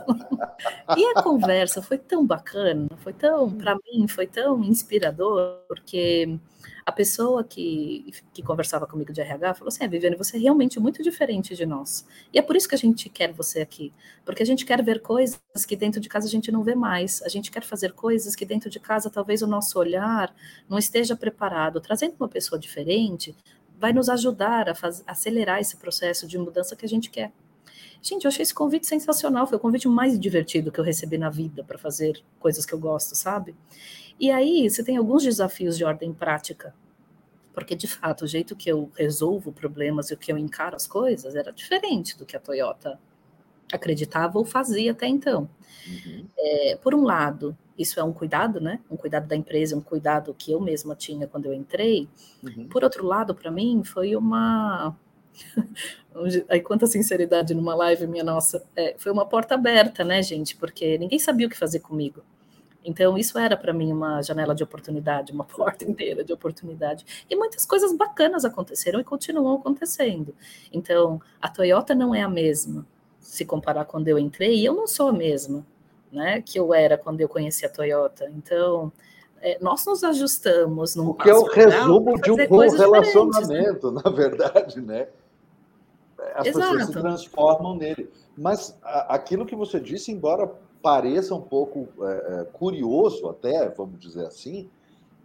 e 0.98 1.06
a 1.06 1.22
conversa 1.22 1.82
foi 1.82 1.98
tão 1.98 2.26
bacana, 2.26 2.88
foi 2.98 3.14
tão, 3.14 3.52
para 3.52 3.76
mim, 3.76 4.08
foi 4.08 4.28
tão 4.28 4.64
inspirador, 4.64 5.60
porque 5.68 6.40
a 6.86 6.92
pessoa 6.92 7.44
que, 7.44 8.12
que 8.32 8.44
conversava 8.44 8.86
comigo 8.86 9.12
de 9.12 9.20
RH 9.20 9.56
falou 9.56 9.70
assim: 9.70 9.84
é, 9.84 9.88
Viviane, 9.88 10.16
você 10.16 10.38
é 10.38 10.40
realmente 10.40 10.80
muito 10.80 11.02
diferente 11.02 11.56
de 11.56 11.66
nós. 11.66 12.06
E 12.32 12.38
é 12.38 12.42
por 12.42 12.56
isso 12.56 12.70
que 12.70 12.76
a 12.76 12.78
gente 12.78 13.10
quer 13.10 13.34
você 13.34 13.62
aqui, 13.62 13.92
porque 14.24 14.44
a 14.44 14.46
gente 14.46 14.64
quer 14.64 14.84
ver 14.84 15.02
coisas 15.02 15.40
que 15.68 15.76
dentro 15.76 16.00
de 16.00 16.08
casa 16.08 16.28
a 16.28 16.30
gente 16.30 16.52
não 16.52 16.64
vê 16.64 16.76
mais, 16.76 17.24
a 17.24 17.30
gente 17.30 17.50
quer 17.50 17.64
fazer 17.64 17.94
coisas 17.94 18.36
que 18.36 18.46
dentro 18.46 18.70
de 18.70 18.80
casa 18.80 19.10
talvez 19.10 19.42
o 19.42 19.48
nosso 19.48 19.80
olhar 19.80 20.34
não 20.70 20.78
esteja 20.78 21.16
preparado. 21.16 21.82
Trazendo 21.82 22.16
uma 22.20 22.30
pessoa 22.30 22.60
diferente, 22.60 23.36
vai 23.80 23.94
nos 23.94 24.10
ajudar 24.10 24.70
a 24.70 24.76
faz, 24.76 25.04
acelerar 25.06 25.60
esse 25.60 25.78
processo 25.78 26.28
de 26.28 26.38
mudança 26.38 26.76
que 26.76 26.86
a 26.86 26.90
gente 26.90 27.10
quer. 27.10 27.32
Gente, 28.02 28.26
eu 28.26 28.30
achei 28.30 28.44
esse 28.44 28.54
convite 28.54 28.86
sensacional, 28.86 29.48
foi 29.48 29.58
o 29.58 29.60
convite 29.60 29.88
mais 29.88 30.20
divertido 30.20 30.72
que 30.72 30.80
eu 30.80 30.84
recebi 30.84 31.18
na 31.18 31.30
vida 31.30 31.64
para 31.64 31.78
fazer 31.78 32.24
coisas 32.40 32.66
que 32.66 32.74
eu 32.74 32.80
gosto, 32.80 33.16
sabe? 33.16 33.56
E 34.20 34.30
aí 34.32 34.70
você 34.70 34.84
tem 34.84 34.98
alguns 34.98 35.24
desafios 35.24 35.78
de 35.78 35.84
ordem 35.84 36.14
prática, 36.14 36.74
porque 37.54 37.76
de 37.76 37.88
fato 37.88 38.26
o 38.26 38.28
jeito 38.28 38.56
que 38.56 38.70
eu 38.70 38.92
resolvo 38.96 39.52
problemas 39.52 40.12
e 40.12 40.14
o 40.14 40.18
que 40.18 40.32
eu 40.32 40.38
encaro 40.38 40.76
as 40.76 40.86
coisas 40.86 41.36
era 41.36 41.52
diferente 41.52 42.18
do 42.18 42.26
que 42.26 42.38
a 42.38 42.40
Toyota 42.40 43.00
acreditava 43.72 44.38
ou 44.38 44.46
fazia 44.46 44.92
até 44.92 45.08
então. 45.08 45.50
Uhum. 45.88 46.26
É, 46.38 46.78
por 46.82 46.94
um 46.96 47.04
lado, 47.04 47.58
isso 47.78 48.00
é 48.00 48.04
um 48.04 48.14
cuidado, 48.14 48.60
né? 48.60 48.80
Um 48.90 48.96
cuidado 48.96 49.28
da 49.28 49.36
empresa, 49.36 49.76
um 49.76 49.82
cuidado 49.82 50.34
que 50.38 50.52
eu 50.52 50.60
mesma 50.60 50.96
tinha 50.96 51.28
quando 51.28 51.46
eu 51.46 51.54
entrei. 51.54 52.08
Uhum. 52.44 52.68
Por 52.68 52.84
outro 52.84 53.06
lado, 53.06 53.36
para 53.36 53.52
mim, 53.52 53.84
foi 53.84 54.16
uma. 54.16 54.96
Aí, 56.48 56.62
quanta 56.62 56.88
sinceridade 56.88 57.54
numa 57.54 57.76
live, 57.76 58.08
minha 58.08 58.24
nossa. 58.24 58.66
É, 58.76 58.96
foi 58.98 59.12
uma 59.12 59.26
porta 59.26 59.56
aberta, 59.56 60.04
né, 60.04 60.22
gente? 60.24 60.56
Porque 60.56 60.98
ninguém 60.98 61.20
sabia 61.20 61.48
o 61.48 61.50
que 61.50 61.58
fazer 61.58 61.80
comigo. 61.80 62.22
Então, 62.86 63.18
isso 63.18 63.38
era 63.38 63.58
para 63.58 63.74
mim 63.74 63.92
uma 63.92 64.22
janela 64.22 64.54
de 64.54 64.64
oportunidade, 64.64 65.34
uma 65.34 65.44
porta 65.44 65.84
inteira 65.84 66.24
de 66.24 66.32
oportunidade. 66.32 67.04
E 67.30 67.36
muitas 67.36 67.66
coisas 67.66 67.92
bacanas 67.92 68.46
aconteceram 68.46 69.00
e 69.00 69.04
continuam 69.04 69.58
acontecendo. 69.58 70.34
Então, 70.72 71.20
a 71.42 71.50
Toyota 71.50 71.94
não 71.94 72.16
é 72.16 72.22
a 72.22 72.30
mesma 72.30 72.86
se 73.26 73.44
comparar 73.44 73.86
quando 73.86 74.08
eu 74.08 74.20
entrei, 74.20 74.56
e 74.56 74.66
eu 74.66 74.74
não 74.74 74.88
sou 74.88 75.10
a 75.10 75.14
mesma 75.14 75.66
né, 76.12 76.42
que 76.42 76.58
eu 76.58 76.74
era 76.74 76.98
quando 76.98 77.20
eu 77.20 77.28
conheci 77.28 77.66
a 77.66 77.70
Toyota. 77.70 78.32
Então, 78.36 78.92
é, 79.42 79.58
nós 79.60 79.86
nos 79.86 80.04
ajustamos 80.04 80.96
num 80.96 81.10
O 81.10 81.14
que 81.14 81.30
é 81.30 81.36
o 81.36 81.44
resumo 81.44 82.20
de 82.22 82.32
um 82.32 82.48
bom 82.48 82.62
né? 82.62 82.78
relacionamento, 82.78 83.92
né? 83.92 84.02
na 84.06 84.12
verdade, 84.12 84.82
né? 84.82 85.08
As 86.36 86.48
Exato. 86.48 86.72
pessoas 86.72 86.86
se 86.86 86.92
transformam 86.94 87.76
nele. 87.76 88.10
Mas 88.38 88.78
a, 88.82 89.16
aquilo 89.16 89.46
que 89.46 89.56
você 89.56 89.80
disse, 89.80 90.12
embora 90.12 90.50
pareça 90.82 91.34
um 91.36 91.42
pouco 91.42 91.88
é, 92.02 92.42
é 92.42 92.44
curioso 92.46 93.28
até, 93.28 93.70
vamos 93.70 94.00
dizer 94.00 94.26
assim, 94.26 94.70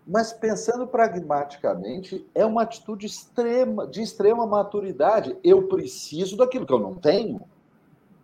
Mas 0.06 0.32
pensando 0.32 0.86
pragmaticamente, 0.86 2.26
é 2.34 2.44
uma 2.44 2.62
atitude 2.62 3.06
extrema, 3.06 3.86
de 3.86 4.02
extrema 4.02 4.46
maturidade. 4.46 5.36
Eu 5.44 5.68
preciso 5.68 6.36
daquilo 6.36 6.66
que 6.66 6.72
eu 6.72 6.80
não 6.80 6.94
tenho. 6.94 7.40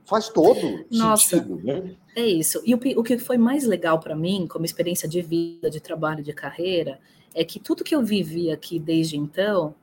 Faz 0.07 0.29
todo 0.29 0.87
Nossa, 0.90 1.29
sentido, 1.29 1.61
né? 1.62 1.97
É 2.14 2.25
isso. 2.25 2.62
E 2.64 2.75
o, 2.75 2.81
o 2.97 3.03
que 3.03 3.19
foi 3.19 3.37
mais 3.37 3.64
legal 3.64 3.99
para 3.99 4.14
mim, 4.14 4.47
como 4.49 4.64
experiência 4.64 5.09
de 5.09 5.21
vida, 5.21 5.69
de 5.69 5.81
trabalho, 5.81 6.23
de 6.23 6.33
carreira, 6.33 7.01
é 7.35 7.45
que 7.45 7.59
tudo 7.59 7.85
que 7.85 7.95
eu 7.95 8.03
vivi 8.03 8.51
aqui 8.51 8.79
desde 8.79 9.16
então, 9.16 9.75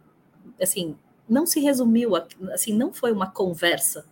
assim, 0.60 0.96
não 1.28 1.46
se 1.46 1.60
resumiu, 1.60 2.14
assim, 2.52 2.74
não 2.74 2.94
foi 2.94 3.12
uma 3.12 3.30
conversa 3.30 4.06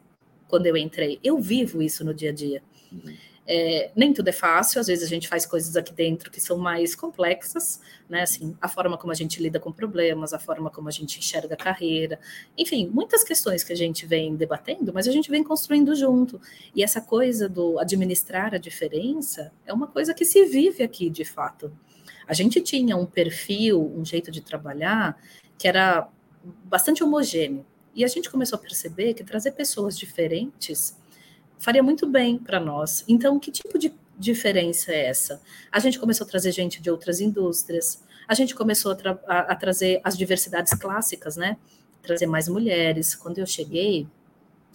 quando 0.48 0.68
eu 0.68 0.76
entrei. 0.76 1.18
Eu 1.24 1.40
vivo 1.40 1.82
isso 1.82 2.04
no 2.04 2.14
dia 2.14 2.30
a 2.30 2.34
dia. 2.34 2.62
Uhum. 2.92 3.16
É, 3.54 3.92
nem 3.98 4.14
tudo 4.14 4.30
é 4.30 4.32
fácil, 4.32 4.80
às 4.80 4.88
vezes 4.88 5.04
a 5.04 5.10
gente 5.10 5.28
faz 5.28 5.46
coisas 5.46 5.76
aqui 5.76 5.92
dentro 5.92 6.32
que 6.32 6.40
são 6.40 6.58
mais 6.58 6.96
complexas, 6.96 7.82
né? 8.08 8.22
Assim, 8.22 8.56
a 8.62 8.70
forma 8.70 8.98
como 8.98 9.12
a 9.12 9.14
gente 9.14 9.44
lida 9.44 9.60
com 9.60 9.74
problemas, 9.74 10.32
a 10.32 10.40
forma 10.40 10.70
como 10.70 10.88
a 10.88 10.92
gente 10.92 11.20
enxerga 11.20 11.56
a 11.56 11.58
carreira, 11.58 12.18
enfim, 12.58 12.88
muitas 12.88 13.26
questões 13.26 13.62
que 13.62 13.74
a 13.74 13.76
gente 13.76 14.06
vem 14.06 14.38
debatendo, 14.38 14.94
mas 14.94 15.06
a 15.06 15.12
gente 15.12 15.30
vem 15.30 15.44
construindo 15.44 15.94
junto. 15.94 16.40
E 16.74 16.82
essa 16.82 17.02
coisa 17.02 17.50
do 17.50 17.78
administrar 17.78 18.54
a 18.54 18.58
diferença 18.58 19.52
é 19.66 19.74
uma 19.74 19.88
coisa 19.88 20.14
que 20.14 20.24
se 20.24 20.46
vive 20.46 20.82
aqui 20.82 21.10
de 21.10 21.26
fato. 21.26 21.74
A 22.26 22.34
gente 22.34 22.62
tinha 22.62 22.96
um 22.96 23.06
perfil, 23.06 23.82
um 23.98 24.06
jeito 24.06 24.32
de 24.32 24.40
trabalhar 24.40 25.22
que 25.58 25.68
era 25.68 26.08
bastante 26.64 27.04
homogêneo. 27.04 27.66
E 27.94 28.06
a 28.06 28.08
gente 28.08 28.30
começou 28.30 28.56
a 28.56 28.62
perceber 28.62 29.14
que 29.14 29.26
trazer 29.26 29.52
pessoas 29.52 30.00
diferentes 30.00 31.01
faria 31.62 31.82
muito 31.82 32.08
bem 32.08 32.38
para 32.38 32.60
nós. 32.60 33.06
Então, 33.08 33.40
que 33.40 33.52
tipo 33.52 33.78
de 33.78 33.94
diferença 34.18 34.92
é 34.92 35.06
essa? 35.06 35.42
A 35.72 35.80
gente 35.80 36.00
começou 36.00 36.26
a 36.26 36.30
trazer 36.30 36.52
gente 36.52 36.82
de 36.82 36.90
outras 36.90 37.22
indústrias, 37.22 38.04
a 38.28 38.34
gente 38.34 38.56
começou 38.56 38.92
a, 38.92 38.96
tra 38.96 39.20
a, 39.28 39.56
trazer 39.56 40.02
as 40.04 40.18
diversidades 40.18 40.74
clássicas, 40.74 41.38
né? 41.38 41.58
Trazer 42.02 42.26
mais 42.26 42.48
mulheres. 42.48 43.14
Quando 43.14 43.38
eu 43.38 43.46
cheguei, 43.46 44.08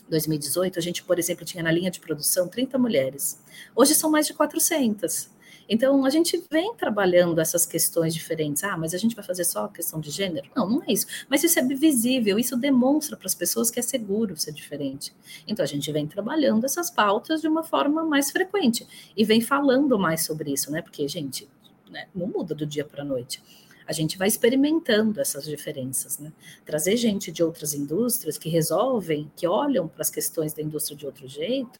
2018, 0.09 0.79
a 0.79 0.83
gente, 0.83 1.03
por 1.03 1.19
exemplo, 1.19 1.45
tinha 1.45 1.63
na 1.63 1.73
linha 1.73 1.91
de 1.91 1.99
produção 1.99 2.49
30 2.49 2.79
mulheres. 2.79 3.43
Hoje 3.75 3.95
são 3.95 4.11
mais 4.11 4.27
de 4.27 4.35
400. 4.35 5.29
Então, 5.69 6.05
a 6.05 6.11
gente 6.11 6.43
vem 6.51 6.75
trabalhando 6.75 7.41
essas 7.41 7.67
questões 7.67 8.15
diferentes. 8.15 8.63
Ah, 8.65 8.77
mas 8.77 8.95
a 8.95 8.99
gente 8.99 9.15
vai 9.15 9.25
fazer 9.25 9.45
só 9.45 9.65
a 9.65 9.69
questão 9.69 10.01
de 10.01 10.11
gênero? 10.11 10.49
Não, 10.55 10.69
não 10.69 10.83
é 10.83 10.93
isso. 10.93 11.07
Mas 11.29 11.43
isso 11.43 11.59
é 11.59 11.63
visível, 11.63 12.39
isso 12.39 12.57
demonstra 12.57 13.17
para 13.17 13.27
as 13.27 13.35
pessoas 13.35 13.71
que 13.71 13.79
é 13.79 13.83
seguro 13.83 14.37
ser 14.37 14.53
diferente. 14.53 15.13
Então, 15.47 15.63
a 15.63 15.67
gente 15.67 15.91
vem 15.91 16.07
trabalhando 16.07 16.65
essas 16.65 16.91
pautas 16.91 17.41
de 17.41 17.49
uma 17.49 17.63
forma 17.63 18.05
mais 18.05 18.31
frequente 18.31 18.87
e 19.17 19.25
vem 19.25 19.41
falando 19.41 19.99
mais 19.99 20.25
sobre 20.25 20.53
isso, 20.53 20.71
né? 20.71 20.83
Porque, 20.83 21.07
gente, 21.09 21.49
né, 21.91 22.07
não 22.15 22.27
muda 22.27 22.55
do 22.55 22.67
dia 22.67 22.85
para 22.85 23.03
a 23.03 23.05
noite 23.05 23.43
a 23.87 23.93
gente 23.93 24.19
vai 24.19 24.27
experimentando 24.27 25.21
essas 25.21 25.45
diferenças, 25.45 26.19
né? 26.19 26.33
Trazer 26.65 26.97
gente 26.97 27.31
de 27.31 27.43
outras 27.43 27.73
indústrias 27.73 28.37
que 28.37 28.49
resolvem, 28.49 29.31
que 29.37 29.47
olham 29.47 29.87
para 29.87 30.03
as 30.03 30.11
questões 30.11 30.53
da 30.53 30.61
indústria 30.61 30.97
de 30.97 31.07
outro 31.07 31.29
jeito, 31.29 31.79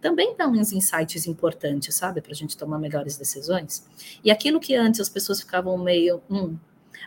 também 0.00 0.34
dá 0.36 0.46
uns 0.46 0.72
insights 0.72 1.26
importantes, 1.26 1.94
sabe, 1.94 2.20
para 2.20 2.32
a 2.32 2.34
gente 2.34 2.56
tomar 2.56 2.78
melhores 2.78 3.16
decisões. 3.16 3.86
E 4.24 4.30
aquilo 4.30 4.60
que 4.60 4.74
antes 4.74 5.00
as 5.00 5.08
pessoas 5.08 5.40
ficavam 5.40 5.76
meio, 5.78 6.22
hum, 6.30 6.56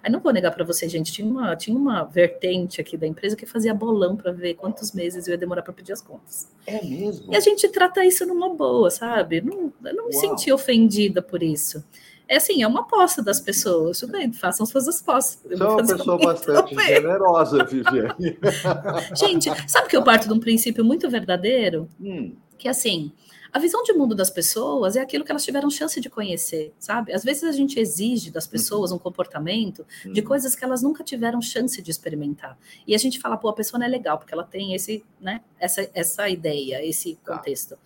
Aí 0.03 0.11
não 0.11 0.19
vou 0.19 0.31
negar 0.31 0.51
para 0.51 0.63
você, 0.63 0.87
gente, 0.87 1.11
tinha 1.11 1.27
uma, 1.27 1.55
tinha 1.55 1.75
uma 1.75 2.03
vertente 2.03 2.81
aqui 2.81 2.97
da 2.97 3.07
empresa 3.07 3.35
que 3.35 3.45
fazia 3.45 3.73
bolão 3.73 4.15
para 4.15 4.31
ver 4.31 4.55
quantos 4.55 4.91
meses 4.91 5.27
eu 5.27 5.31
ia 5.31 5.37
demorar 5.37 5.61
para 5.61 5.73
pedir 5.73 5.93
as 5.93 6.01
contas. 6.01 6.47
É 6.65 6.83
mesmo? 6.83 7.31
E 7.33 7.35
a 7.35 7.39
gente 7.39 7.67
trata 7.69 8.03
isso 8.05 8.25
numa 8.25 8.53
boa, 8.53 8.89
sabe? 8.89 9.41
Não, 9.41 9.73
eu 9.83 9.95
não 9.95 10.07
me 10.07 10.13
Uau. 10.15 10.21
senti 10.21 10.51
ofendida 10.51 11.21
por 11.21 11.41
isso. 11.41 11.83
É 12.27 12.37
assim, 12.37 12.63
é 12.63 12.67
uma 12.67 12.81
aposta 12.81 13.21
das 13.21 13.39
pessoas. 13.39 13.99
Tudo 13.99 14.13
bem, 14.13 14.33
façam 14.33 14.65
suas 14.65 14.87
apostas. 14.87 15.41
Você 15.43 15.63
é 15.63 15.67
uma 15.67 15.85
pessoa 15.85 16.17
bastante 16.17 16.69
também. 16.69 16.87
generosa, 16.87 17.63
Viviane. 17.63 18.37
gente, 19.15 19.49
sabe 19.69 19.87
que 19.87 19.95
eu 19.95 20.03
parto 20.03 20.27
de 20.27 20.33
um 20.33 20.39
princípio 20.39 20.83
muito 20.83 21.09
verdadeiro? 21.09 21.87
Hum 22.01 22.35
que 22.57 22.67
assim, 22.67 23.11
a 23.55 23.59
visão 23.59 23.83
de 23.83 23.93
mundo 23.93 24.13
das 24.13 24.29
pessoas 24.29 24.97
é 24.97 24.99
aquilo 24.99 25.23
que 25.23 25.31
elas 25.31 25.45
tiveram 25.45 25.69
chance 25.69 26.01
de 26.01 26.09
conhecer, 26.09 26.73
sabe? 26.77 27.13
Às 27.13 27.23
vezes 27.23 27.45
a 27.45 27.53
gente 27.53 27.79
exige 27.79 28.29
das 28.29 28.45
pessoas 28.45 28.91
um 28.91 28.99
comportamento 28.99 29.85
de 30.03 30.19
uhum. 30.19 30.27
coisas 30.27 30.57
que 30.57 30.65
elas 30.65 30.81
nunca 30.81 31.05
tiveram 31.05 31.41
chance 31.41 31.81
de 31.81 31.89
experimentar. 31.89 32.57
E 32.85 32.93
a 32.93 32.97
gente 32.97 33.17
fala, 33.17 33.37
pô, 33.37 33.47
a 33.47 33.53
pessoa 33.53 33.79
não 33.79 33.85
é 33.85 33.89
legal 33.89 34.17
porque 34.17 34.33
ela 34.33 34.43
tem 34.43 34.73
esse, 34.73 35.05
né, 35.21 35.39
essa, 35.57 35.89
essa 35.93 36.27
ideia, 36.27 36.85
esse 36.85 37.15
tá. 37.23 37.37
contexto. 37.37 37.77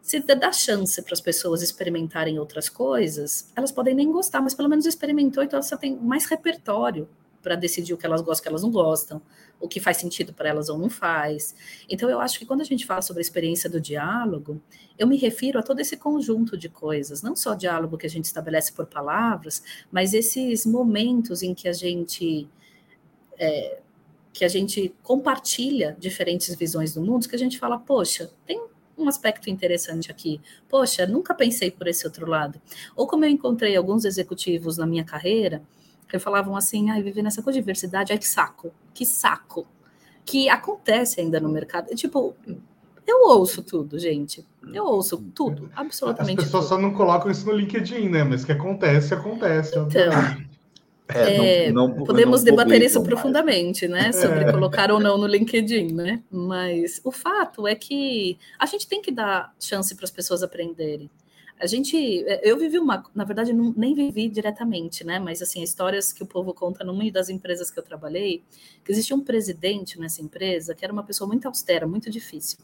Se 0.00 0.20
dá 0.20 0.52
chance 0.52 1.02
para 1.02 1.14
as 1.14 1.20
pessoas 1.20 1.62
experimentarem 1.62 2.38
outras 2.38 2.68
coisas, 2.68 3.50
elas 3.56 3.72
podem 3.72 3.92
nem 3.92 4.12
gostar, 4.12 4.40
mas 4.40 4.54
pelo 4.54 4.68
menos 4.68 4.86
experimentou, 4.86 5.42
então 5.42 5.60
você 5.60 5.76
tem 5.76 5.96
mais 5.96 6.26
repertório 6.26 7.08
para 7.46 7.54
decidir 7.54 7.94
o 7.94 7.96
que 7.96 8.04
elas 8.04 8.20
gostam, 8.22 8.40
o 8.40 8.42
que 8.42 8.48
elas 8.48 8.62
não 8.64 8.70
gostam, 8.72 9.22
o 9.60 9.68
que 9.68 9.78
faz 9.78 9.98
sentido 9.98 10.34
para 10.34 10.48
elas 10.48 10.68
ou 10.68 10.76
não 10.76 10.90
faz. 10.90 11.54
Então, 11.88 12.10
eu 12.10 12.20
acho 12.20 12.40
que 12.40 12.44
quando 12.44 12.62
a 12.62 12.64
gente 12.64 12.84
fala 12.84 13.00
sobre 13.00 13.20
a 13.20 13.22
experiência 13.22 13.70
do 13.70 13.80
diálogo, 13.80 14.60
eu 14.98 15.06
me 15.06 15.16
refiro 15.16 15.56
a 15.56 15.62
todo 15.62 15.78
esse 15.78 15.96
conjunto 15.96 16.58
de 16.58 16.68
coisas, 16.68 17.22
não 17.22 17.36
só 17.36 17.52
o 17.52 17.54
diálogo 17.54 17.96
que 17.96 18.04
a 18.04 18.10
gente 18.10 18.24
estabelece 18.24 18.72
por 18.72 18.86
palavras, 18.86 19.62
mas 19.92 20.12
esses 20.12 20.66
momentos 20.66 21.40
em 21.40 21.54
que 21.54 21.68
a 21.68 21.72
gente. 21.72 22.48
É, 23.38 23.78
que 24.32 24.44
a 24.44 24.48
gente 24.48 24.92
compartilha 25.02 25.96
diferentes 25.98 26.52
visões 26.56 26.92
do 26.92 27.00
mundo, 27.00 27.28
que 27.28 27.36
a 27.36 27.38
gente 27.38 27.58
fala, 27.58 27.78
poxa, 27.78 28.30
tem 28.44 28.60
um 28.98 29.08
aspecto 29.08 29.48
interessante 29.48 30.10
aqui. 30.10 30.40
Poxa, 30.68 31.06
nunca 31.06 31.32
pensei 31.32 31.70
por 31.70 31.86
esse 31.86 32.04
outro 32.04 32.28
lado. 32.28 32.60
Ou 32.94 33.06
como 33.06 33.24
eu 33.24 33.30
encontrei 33.30 33.76
alguns 33.76 34.04
executivos 34.04 34.76
na 34.76 34.86
minha 34.86 35.04
carreira 35.04 35.62
que 36.08 36.18
falavam 36.18 36.56
assim, 36.56 36.90
ai, 36.90 37.02
viver 37.02 37.22
nessa 37.22 37.42
coisa 37.42 37.58
de 37.58 37.62
diversidade, 37.62 38.12
ai, 38.12 38.18
que 38.18 38.28
saco, 38.28 38.72
que 38.94 39.04
saco. 39.04 39.66
Que 40.24 40.48
acontece 40.48 41.20
ainda 41.20 41.38
no 41.38 41.48
mercado. 41.48 41.94
Tipo, 41.94 42.34
eu 43.06 43.28
ouço 43.28 43.62
tudo, 43.62 43.98
gente. 43.98 44.44
Eu 44.72 44.84
ouço 44.84 45.18
tudo, 45.34 45.70
absolutamente. 45.74 46.40
As 46.40 46.46
pessoas 46.46 46.64
tudo. 46.64 46.74
só 46.74 46.80
não 46.80 46.92
colocam 46.92 47.30
isso 47.30 47.46
no 47.46 47.52
LinkedIn, 47.52 48.08
né? 48.08 48.24
Mas 48.24 48.44
que 48.44 48.50
acontece, 48.50 49.14
acontece. 49.14 49.78
Então, 49.78 49.88
é, 51.08 51.66
é, 51.66 51.72
não, 51.72 51.86
não, 51.88 52.04
podemos 52.04 52.42
não 52.42 52.50
debater 52.50 52.82
isso 52.82 52.98
mais. 52.98 53.08
profundamente, 53.08 53.86
né? 53.86 54.10
Sobre 54.10 54.40
é. 54.40 54.52
colocar 54.52 54.90
ou 54.90 54.98
não 54.98 55.16
no 55.16 55.26
LinkedIn, 55.26 55.92
né? 55.92 56.20
Mas 56.28 57.00
o 57.04 57.12
fato 57.12 57.66
é 57.68 57.76
que 57.76 58.36
a 58.58 58.66
gente 58.66 58.88
tem 58.88 59.00
que 59.00 59.12
dar 59.12 59.54
chance 59.60 59.94
para 59.94 60.04
as 60.04 60.10
pessoas 60.10 60.42
aprenderem. 60.42 61.08
A 61.58 61.66
gente, 61.66 61.96
é, 62.26 62.48
eu 62.48 62.58
vivi 62.58 62.78
uma, 62.78 63.04
na 63.14 63.24
verdade, 63.24 63.52
não, 63.52 63.72
nem 63.76 63.94
vivi 63.94 64.28
diretamente, 64.28 65.04
né? 65.04 65.18
Mas 65.18 65.40
assim, 65.40 65.62
histórias 65.62 66.12
que 66.12 66.22
o 66.22 66.26
povo 66.26 66.52
conta 66.52 66.84
numa 66.84 67.10
das 67.10 67.28
empresas 67.28 67.70
que 67.70 67.78
eu 67.78 67.82
trabalhei, 67.82 68.42
que 68.84 68.92
existia 68.92 69.16
um 69.16 69.22
presidente 69.22 69.98
nessa 69.98 70.20
empresa 70.20 70.74
que 70.74 70.84
era 70.84 70.92
uma 70.92 71.02
pessoa 71.02 71.26
muito 71.26 71.46
austera, 71.46 71.86
muito 71.86 72.10
difícil. 72.10 72.58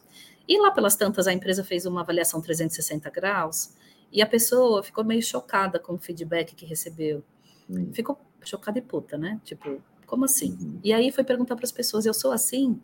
E 0.46 0.58
lá 0.58 0.70
pelas 0.70 0.96
tantas 0.96 1.26
a 1.26 1.32
empresa 1.32 1.64
fez 1.64 1.86
uma 1.86 2.02
avaliação 2.02 2.40
360 2.40 3.08
graus 3.10 3.74
e 4.12 4.20
a 4.20 4.26
pessoa 4.26 4.82
ficou 4.82 5.02
meio 5.04 5.22
chocada 5.22 5.78
com 5.78 5.94
o 5.94 5.98
feedback 5.98 6.54
que 6.54 6.66
recebeu. 6.66 7.24
Hum. 7.70 7.90
Ficou 7.92 8.20
chocada 8.44 8.78
e 8.78 8.82
puta, 8.82 9.16
né? 9.16 9.40
Tipo, 9.44 9.80
como 10.06 10.26
assim? 10.26 10.58
Uhum. 10.60 10.80
E 10.84 10.92
aí 10.92 11.10
foi 11.10 11.24
perguntar 11.24 11.56
para 11.56 11.64
as 11.64 11.72
pessoas: 11.72 12.04
eu 12.04 12.12
sou 12.12 12.32
assim? 12.32 12.78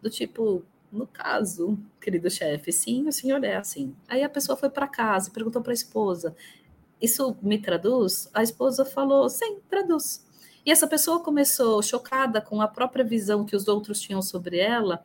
Do 0.00 0.08
tipo, 0.08 0.64
no 0.92 1.06
caso, 1.06 1.78
querido 2.00 2.30
chefe, 2.30 2.70
sim, 2.70 3.08
o 3.08 3.12
senhor 3.12 3.42
é 3.42 3.56
assim. 3.56 3.94
Aí 4.06 4.22
a 4.22 4.28
pessoa 4.28 4.56
foi 4.56 4.68
para 4.68 4.86
casa 4.86 5.30
e 5.30 5.32
perguntou 5.32 5.62
para 5.62 5.72
a 5.72 5.74
esposa: 5.74 6.36
Isso 7.00 7.34
me 7.40 7.58
traduz? 7.58 8.28
A 8.34 8.42
esposa 8.42 8.84
falou: 8.84 9.28
Sim, 9.30 9.58
traduz. 9.70 10.24
E 10.64 10.70
essa 10.70 10.86
pessoa 10.86 11.20
começou 11.20 11.82
chocada 11.82 12.40
com 12.40 12.60
a 12.60 12.68
própria 12.68 13.04
visão 13.04 13.44
que 13.44 13.56
os 13.56 13.66
outros 13.66 14.00
tinham 14.00 14.22
sobre 14.22 14.58
ela, 14.58 15.02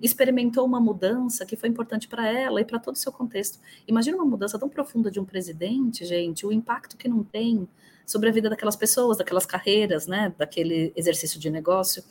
experimentou 0.00 0.64
uma 0.64 0.80
mudança 0.80 1.46
que 1.46 1.56
foi 1.56 1.68
importante 1.68 2.06
para 2.06 2.28
ela 2.28 2.60
e 2.60 2.64
para 2.64 2.78
todo 2.78 2.94
o 2.94 2.98
seu 2.98 3.10
contexto. 3.10 3.58
Imagina 3.88 4.16
uma 4.16 4.26
mudança 4.26 4.58
tão 4.58 4.68
profunda 4.68 5.10
de 5.10 5.18
um 5.18 5.24
presidente, 5.24 6.04
gente, 6.04 6.46
o 6.46 6.52
impacto 6.52 6.96
que 6.96 7.08
não 7.08 7.24
tem 7.24 7.68
sobre 8.06 8.28
a 8.28 8.32
vida 8.32 8.50
daquelas 8.50 8.76
pessoas, 8.76 9.18
daquelas 9.18 9.46
carreiras, 9.46 10.06
né, 10.06 10.32
daquele 10.36 10.92
exercício 10.94 11.40
de 11.40 11.50
negócio. 11.50 12.04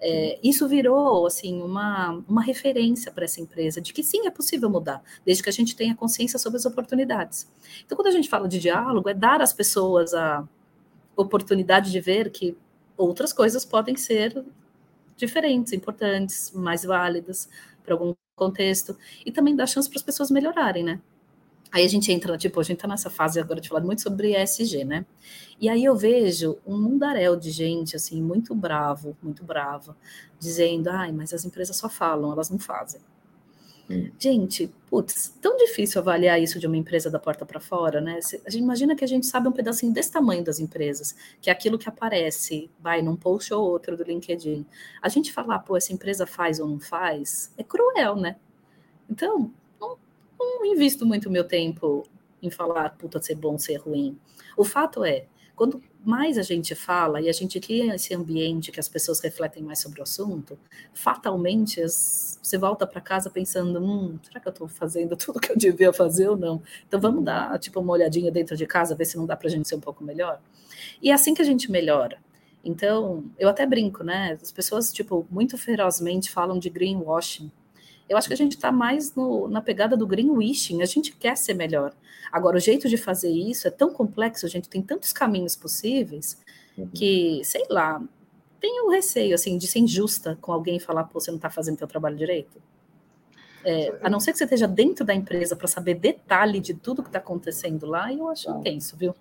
É, 0.00 0.38
isso 0.42 0.68
virou 0.68 1.26
assim 1.26 1.62
uma, 1.62 2.22
uma 2.28 2.42
referência 2.42 3.10
para 3.10 3.24
essa 3.24 3.40
empresa 3.40 3.80
de 3.80 3.92
que 3.94 4.02
sim 4.02 4.26
é 4.26 4.30
possível 4.30 4.68
mudar, 4.68 5.02
desde 5.24 5.42
que 5.42 5.48
a 5.48 5.52
gente 5.52 5.74
tenha 5.74 5.94
consciência 5.94 6.38
sobre 6.38 6.58
as 6.58 6.66
oportunidades. 6.66 7.50
Então, 7.84 7.96
quando 7.96 8.08
a 8.08 8.10
gente 8.10 8.28
fala 8.28 8.46
de 8.46 8.58
diálogo, 8.58 9.08
é 9.08 9.14
dar 9.14 9.40
às 9.40 9.52
pessoas 9.52 10.12
a 10.12 10.46
oportunidade 11.16 11.90
de 11.90 12.00
ver 12.00 12.30
que 12.30 12.56
outras 12.96 13.32
coisas 13.32 13.64
podem 13.64 13.96
ser 13.96 14.44
diferentes, 15.16 15.72
importantes, 15.72 16.52
mais 16.52 16.84
válidas 16.84 17.48
para 17.82 17.94
algum 17.94 18.14
contexto 18.34 18.96
e 19.24 19.32
também 19.32 19.56
dar 19.56 19.66
chance 19.66 19.88
para 19.88 19.98
as 19.98 20.02
pessoas 20.02 20.30
melhorarem, 20.30 20.84
né? 20.84 21.00
Aí 21.72 21.84
a 21.84 21.88
gente 21.88 22.10
entra, 22.12 22.36
tipo, 22.38 22.60
a 22.60 22.62
gente 22.62 22.78
tá 22.78 22.88
nessa 22.88 23.10
fase 23.10 23.40
agora 23.40 23.60
de 23.60 23.68
falar 23.68 23.80
muito 23.80 24.02
sobre 24.02 24.40
ESG, 24.40 24.84
né? 24.84 25.04
E 25.60 25.68
aí 25.68 25.84
eu 25.84 25.96
vejo 25.96 26.58
um 26.66 26.76
mundaréu 26.76 27.36
de 27.36 27.50
gente, 27.50 27.96
assim, 27.96 28.22
muito 28.22 28.54
bravo, 28.54 29.16
muito 29.22 29.44
brava, 29.44 29.96
dizendo, 30.38 30.88
ai, 30.88 31.12
mas 31.12 31.32
as 31.32 31.44
empresas 31.44 31.76
só 31.76 31.88
falam, 31.88 32.32
elas 32.32 32.50
não 32.50 32.58
fazem. 32.58 33.00
Hum. 33.88 34.10
Gente, 34.18 34.68
putz, 34.90 35.32
tão 35.40 35.56
difícil 35.56 36.00
avaliar 36.00 36.40
isso 36.42 36.58
de 36.58 36.66
uma 36.66 36.76
empresa 36.76 37.08
da 37.08 37.20
porta 37.20 37.46
para 37.46 37.60
fora, 37.60 38.00
né? 38.00 38.18
A 38.44 38.50
gente 38.50 38.62
imagina 38.62 38.96
que 38.96 39.04
a 39.04 39.08
gente 39.08 39.26
sabe 39.26 39.48
um 39.48 39.52
pedacinho 39.52 39.92
desse 39.92 40.10
tamanho 40.10 40.42
das 40.42 40.58
empresas, 40.58 41.14
que 41.40 41.48
é 41.48 41.52
aquilo 41.52 41.78
que 41.78 41.88
aparece, 41.88 42.68
vai 42.80 43.00
num 43.00 43.16
post 43.16 43.54
ou 43.54 43.64
outro 43.64 43.96
do 43.96 44.02
LinkedIn. 44.02 44.66
A 45.00 45.08
gente 45.08 45.32
falar, 45.32 45.60
pô, 45.60 45.76
essa 45.76 45.92
empresa 45.92 46.26
faz 46.26 46.58
ou 46.58 46.68
não 46.68 46.80
faz, 46.80 47.52
é 47.56 47.62
cruel, 47.62 48.16
né? 48.16 48.36
Então, 49.08 49.52
não, 50.46 50.66
invisto 50.66 51.04
muito 51.06 51.30
meu 51.30 51.44
tempo 51.44 52.04
em 52.42 52.50
falar, 52.50 52.90
puta, 52.96 53.20
ser 53.20 53.34
bom, 53.34 53.58
ser 53.58 53.76
ruim. 53.76 54.18
O 54.56 54.64
fato 54.64 55.04
é, 55.04 55.26
quando 55.54 55.82
mais 56.04 56.38
a 56.38 56.42
gente 56.42 56.74
fala 56.74 57.20
e 57.20 57.28
a 57.28 57.32
gente 57.32 57.58
cria 57.58 57.94
esse 57.94 58.14
ambiente 58.14 58.70
que 58.70 58.78
as 58.78 58.88
pessoas 58.88 59.20
refletem 59.20 59.62
mais 59.62 59.80
sobre 59.80 60.00
o 60.00 60.02
assunto, 60.02 60.58
fatalmente 60.92 61.82
as, 61.82 62.38
você 62.42 62.56
volta 62.56 62.86
para 62.86 63.00
casa 63.00 63.28
pensando, 63.28 63.82
hum, 63.82 64.18
será 64.22 64.38
que 64.38 64.46
eu 64.46 64.52
estou 64.52 64.68
fazendo 64.68 65.16
tudo 65.18 65.40
que 65.40 65.50
eu 65.50 65.56
devia 65.56 65.92
fazer 65.92 66.28
ou 66.28 66.36
não? 66.36 66.62
Então 66.86 67.00
vamos 67.00 67.24
dar 67.24 67.58
tipo 67.58 67.80
uma 67.80 67.92
olhadinha 67.92 68.30
dentro 68.30 68.56
de 68.56 68.66
casa, 68.66 68.94
ver 68.94 69.06
se 69.06 69.16
não 69.16 69.26
dá 69.26 69.34
para 69.36 69.48
a 69.48 69.50
gente 69.50 69.66
ser 69.66 69.74
um 69.74 69.80
pouco 69.80 70.04
melhor. 70.04 70.40
E 71.02 71.10
é 71.10 71.14
assim 71.14 71.34
que 71.34 71.42
a 71.42 71.44
gente 71.44 71.70
melhora. 71.70 72.18
Então, 72.62 73.24
eu 73.38 73.48
até 73.48 73.64
brinco, 73.64 74.02
né? 74.02 74.36
As 74.42 74.50
pessoas, 74.50 74.92
tipo, 74.92 75.24
muito 75.30 75.56
ferozmente 75.56 76.30
falam 76.30 76.58
de 76.58 76.68
greenwashing. 76.68 77.50
Eu 78.08 78.16
acho 78.16 78.28
que 78.28 78.34
a 78.34 78.36
gente 78.36 78.52
está 78.52 78.70
mais 78.70 79.14
no, 79.14 79.48
na 79.48 79.60
pegada 79.60 79.96
do 79.96 80.06
greenwashing, 80.06 80.82
a 80.82 80.86
gente 80.86 81.12
quer 81.12 81.36
ser 81.36 81.54
melhor. 81.54 81.92
Agora, 82.30 82.56
o 82.56 82.60
jeito 82.60 82.88
de 82.88 82.96
fazer 82.96 83.30
isso 83.30 83.66
é 83.66 83.70
tão 83.70 83.92
complexo, 83.92 84.46
a 84.46 84.48
gente 84.48 84.68
tem 84.68 84.82
tantos 84.82 85.12
caminhos 85.12 85.56
possíveis, 85.56 86.38
uhum. 86.76 86.88
que, 86.88 87.40
sei 87.44 87.64
lá, 87.68 88.02
tenho 88.60 88.90
receio, 88.90 89.34
assim, 89.34 89.58
de 89.58 89.66
ser 89.66 89.80
injusta 89.80 90.38
com 90.40 90.52
alguém 90.52 90.76
e 90.76 90.80
falar, 90.80 91.04
pô, 91.04 91.20
você 91.20 91.30
não 91.30 91.36
está 91.36 91.50
fazendo 91.50 91.78
seu 91.78 91.86
trabalho 91.86 92.16
direito. 92.16 92.60
É, 93.64 93.98
a 94.00 94.08
não 94.08 94.20
ser 94.20 94.30
que 94.30 94.38
você 94.38 94.44
esteja 94.44 94.68
dentro 94.68 95.04
da 95.04 95.12
empresa 95.12 95.56
para 95.56 95.66
saber 95.66 95.94
detalhe 95.94 96.60
de 96.60 96.72
tudo 96.72 97.02
que 97.02 97.08
está 97.08 97.18
acontecendo 97.18 97.84
lá, 97.86 98.12
eu 98.12 98.28
acho 98.28 98.44
tá. 98.44 98.58
intenso, 98.58 98.96
viu? 98.96 99.14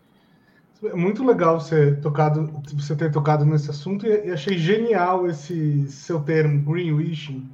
É 0.83 0.93
muito 0.93 1.23
legal 1.23 1.59
você, 1.59 1.95
tocado, 1.95 2.61
você 2.73 2.95
ter 2.95 3.11
tocado 3.11 3.43
nesse 3.43 3.71
assunto 3.71 4.05
e 4.05 4.29
achei 4.29 4.57
genial 4.57 5.27
esse 5.27 5.87
seu 5.89 6.19
termo, 6.19 6.61
greenwashing, 6.61 7.49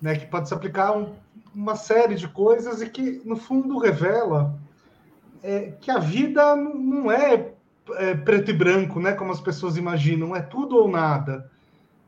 né, 0.00 0.16
que 0.16 0.26
pode 0.26 0.48
se 0.48 0.54
aplicar 0.54 0.88
a 0.88 0.96
um, 0.96 1.14
uma 1.54 1.76
série 1.76 2.14
de 2.14 2.28
coisas 2.28 2.80
e 2.80 2.88
que, 2.88 3.20
no 3.24 3.36
fundo, 3.36 3.78
revela 3.78 4.54
é, 5.42 5.72
que 5.80 5.90
a 5.90 5.98
vida 5.98 6.54
não 6.56 7.10
é, 7.10 7.52
é, 7.96 8.14
preto 8.14 8.50
e 8.50 8.54
branco, 8.54 9.00
né, 9.00 9.12
como 9.12 9.32
as 9.32 9.40
pessoas 9.40 9.76
imaginam, 9.76 10.34
é 10.34 10.40
tudo 10.40 10.76
ou 10.76 10.88
nada. 10.88 11.50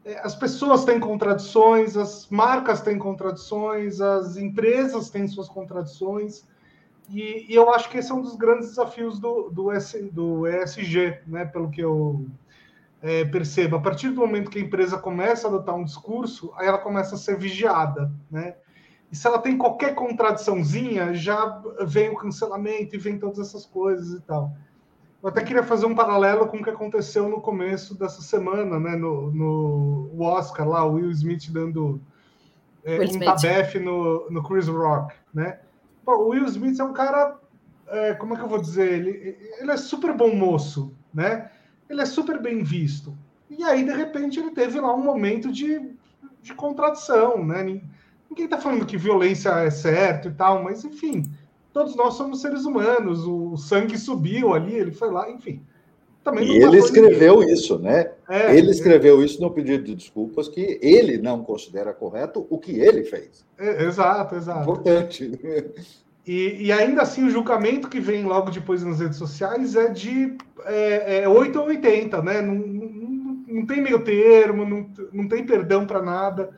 É, 0.05 0.21
as 0.21 0.35
pessoas 0.35 0.85
têm 0.85 1.01
contradições, 1.01 1.97
as 1.97 2.29
marcas 2.31 2.81
têm 2.81 2.99
contradições, 2.99 4.01
as 4.01 4.37
empresas 4.37 5.11
têm 5.11 5.27
suas 5.27 5.49
contradições, 5.49 6.45
e, 7.09 7.47
e 7.49 7.55
eu 7.55 7.71
acho 7.71 7.91
que 7.91 7.99
esse 7.99 8.11
é 8.13 8.15
um 8.15 8.23
dos 8.23 8.37
grandes 8.37 8.69
desafios 8.69 9.19
do, 9.19 9.51
do, 9.51 9.73
S, 9.73 10.01
do 10.13 10.47
ESG, 10.47 11.19
né, 11.27 11.45
pelo 11.45 11.71
que 11.71 11.81
eu 11.81 12.25
é, 13.03 13.25
perceba, 13.25 13.79
a 13.79 13.81
partir 13.81 14.11
do 14.11 14.21
momento 14.21 14.51
que 14.51 14.59
a 14.59 14.63
empresa 14.63 14.99
começa 14.99 15.47
a 15.47 15.51
adotar 15.51 15.75
um 15.75 15.85
discurso, 15.85 16.53
aí 16.57 16.67
ela 16.67 16.79
começa 16.79 17.15
a 17.15 17.19
ser 17.19 17.37
vigiada, 17.39 18.13
né? 18.31 18.57
E 19.11 19.17
se 19.17 19.27
ela 19.27 19.39
tem 19.39 19.59
qualquer 19.59 19.95
contradiçãozinha, 19.95 21.15
já 21.15 21.63
vem 21.85 22.11
o 22.11 22.17
cancelamento 22.17 22.95
e 22.95 22.99
vem 22.99 23.19
todas 23.19 23.41
essas 23.41 23.67
coisas 23.67 24.13
e 24.13 24.21
tal. 24.23 24.53
Eu 25.23 25.29
até 25.29 25.43
queria 25.43 25.63
fazer 25.63 25.87
um 25.87 25.95
paralelo 25.95 26.47
com 26.47 26.59
o 26.59 26.63
que 26.63 26.71
aconteceu 26.71 27.29
no 27.29 27.41
começo 27.41 27.99
dessa 27.99 28.23
semana, 28.23 28.79
né? 28.79 28.97
No, 28.97 29.33
no 29.33 30.23
Oscar 30.23 30.69
lá, 30.69 30.85
o 30.85 30.95
Will 30.95 31.11
Smith 31.11 31.51
dando 31.51 32.01
é, 32.85 33.01
um 33.01 33.19
tabefe 33.19 33.79
no, 33.79 34.31
no 34.31 34.43
Chris 34.43 34.69
Rock, 34.69 35.15
né? 35.35 35.59
Pô, 36.05 36.17
o 36.17 36.29
Will 36.29 36.47
Smith 36.47 36.79
é 36.79 36.85
um 36.85 36.93
cara, 36.93 37.37
é, 37.89 38.15
como 38.15 38.35
é 38.35 38.37
que 38.37 38.45
eu 38.45 38.49
vou 38.49 38.61
dizer? 38.61 38.93
Ele, 38.93 39.37
ele 39.59 39.71
é 39.71 39.77
super 39.77 40.15
bom 40.15 40.35
moço, 40.35 40.95
né? 41.13 41.51
Ele 41.91 42.01
é 42.01 42.07
super 42.07 42.41
bem 42.41 42.63
visto. 42.63 43.13
E 43.51 43.65
aí, 43.65 43.85
de 43.85 43.91
repente, 43.91 44.39
ele 44.39 44.53
teve 44.53 44.81
lá 44.81 44.95
um 44.95 45.03
momento 45.03 45.51
de, 45.51 45.91
de 46.41 46.55
contradição, 46.55 47.45
né? 47.45 47.65
Ninguém 48.31 48.45
está 48.45 48.59
falando 48.59 48.87
que 48.87 48.97
violência 48.97 49.51
é 49.51 49.71
certo 49.71 50.29
e 50.29 50.33
tal, 50.33 50.63
mas 50.63 50.85
enfim, 50.85 51.25
todos 51.73 51.97
nós 51.97 52.15
somos 52.15 52.41
seres 52.41 52.65
humanos, 52.65 53.27
o 53.27 53.57
sangue 53.57 53.99
subiu 53.99 54.55
ali, 54.55 54.75
ele 54.75 54.93
foi 54.93 55.11
lá, 55.11 55.29
enfim. 55.29 55.61
Também 56.23 56.47
e 56.47 56.63
ele 56.63 56.79
escreveu 56.79 57.43
isso, 57.43 57.79
né? 57.79 58.13
É, 58.29 58.55
ele 58.55 58.71
escreveu 58.71 59.21
é... 59.21 59.25
isso 59.25 59.41
no 59.41 59.51
pedido 59.51 59.85
de 59.85 59.95
desculpas 59.97 60.49
que 60.49 60.79
ele 60.83 61.19
não 61.19 61.43
considera 61.43 61.93
correto 61.93 62.47
o 62.51 62.59
que 62.59 62.79
ele 62.79 63.05
fez. 63.05 63.45
É, 63.59 63.85
exato, 63.85 64.37
exato. 64.37 64.61
Importante. 64.61 65.33
E, 66.27 66.67
e, 66.67 66.73
ainda 66.73 67.03
assim, 67.03 67.25
o 67.25 67.31
julgamento 67.31 67.89
que 67.89 67.99
vem 67.99 68.25
logo 68.25 68.51
depois 68.51 68.83
nas 68.83 69.01
redes 69.01 69.17
sociais 69.17 69.75
é 69.75 69.89
de 69.89 70.37
é, 70.65 71.23
é 71.23 71.29
8 71.29 71.59
ou 71.59 71.67
80, 71.67 72.23
né? 72.23 72.43
Não, 72.43 72.55
não, 72.55 73.45
não 73.49 73.67
tem 73.67 73.83
meio 73.83 74.05
termo, 74.05 74.65
não, 74.65 74.91
não 75.13 75.29
tem 75.29 75.45
perdão 75.45 75.87
para 75.87 76.03
nada. 76.03 76.51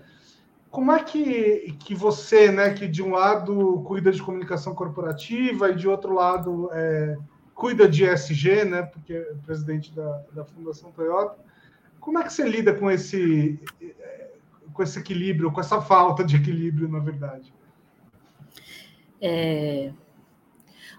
Como 0.71 0.91
é 0.91 1.03
que, 1.03 1.77
que 1.81 1.95
você, 1.95 2.51
né, 2.51 2.71
que 2.73 2.89
de 2.89 3.03
um 3.03 3.11
lado 3.11 3.83
cuida 3.87 4.11
de 4.11 4.23
comunicação 4.23 4.75
corporativa 4.75 5.71
e 5.71 5.77
de 5.77 5.87
outro 5.87 6.15
lado 6.15 6.71
é, 6.73 7.17
cuida 7.55 7.87
de 7.87 8.05
ESG, 8.05 8.65
né, 8.65 8.83
porque 8.83 9.13
é 9.13 9.35
presidente 9.45 9.95
da, 9.95 10.23
da 10.33 10.45
Fundação 10.45 10.91
Toyota, 10.91 11.37
como 12.01 12.19
é 12.19 12.25
que 12.25 12.33
você 12.33 12.49
lida 12.49 12.75
com 12.75 12.91
esse, 12.91 13.61
com 14.73 14.83
esse 14.83 14.99
equilíbrio, 14.99 15.53
com 15.53 15.61
essa 15.61 15.81
falta 15.81 16.25
de 16.25 16.37
equilíbrio, 16.37 16.89
na 16.89 16.99
verdade? 16.99 17.55
É... 19.23 19.93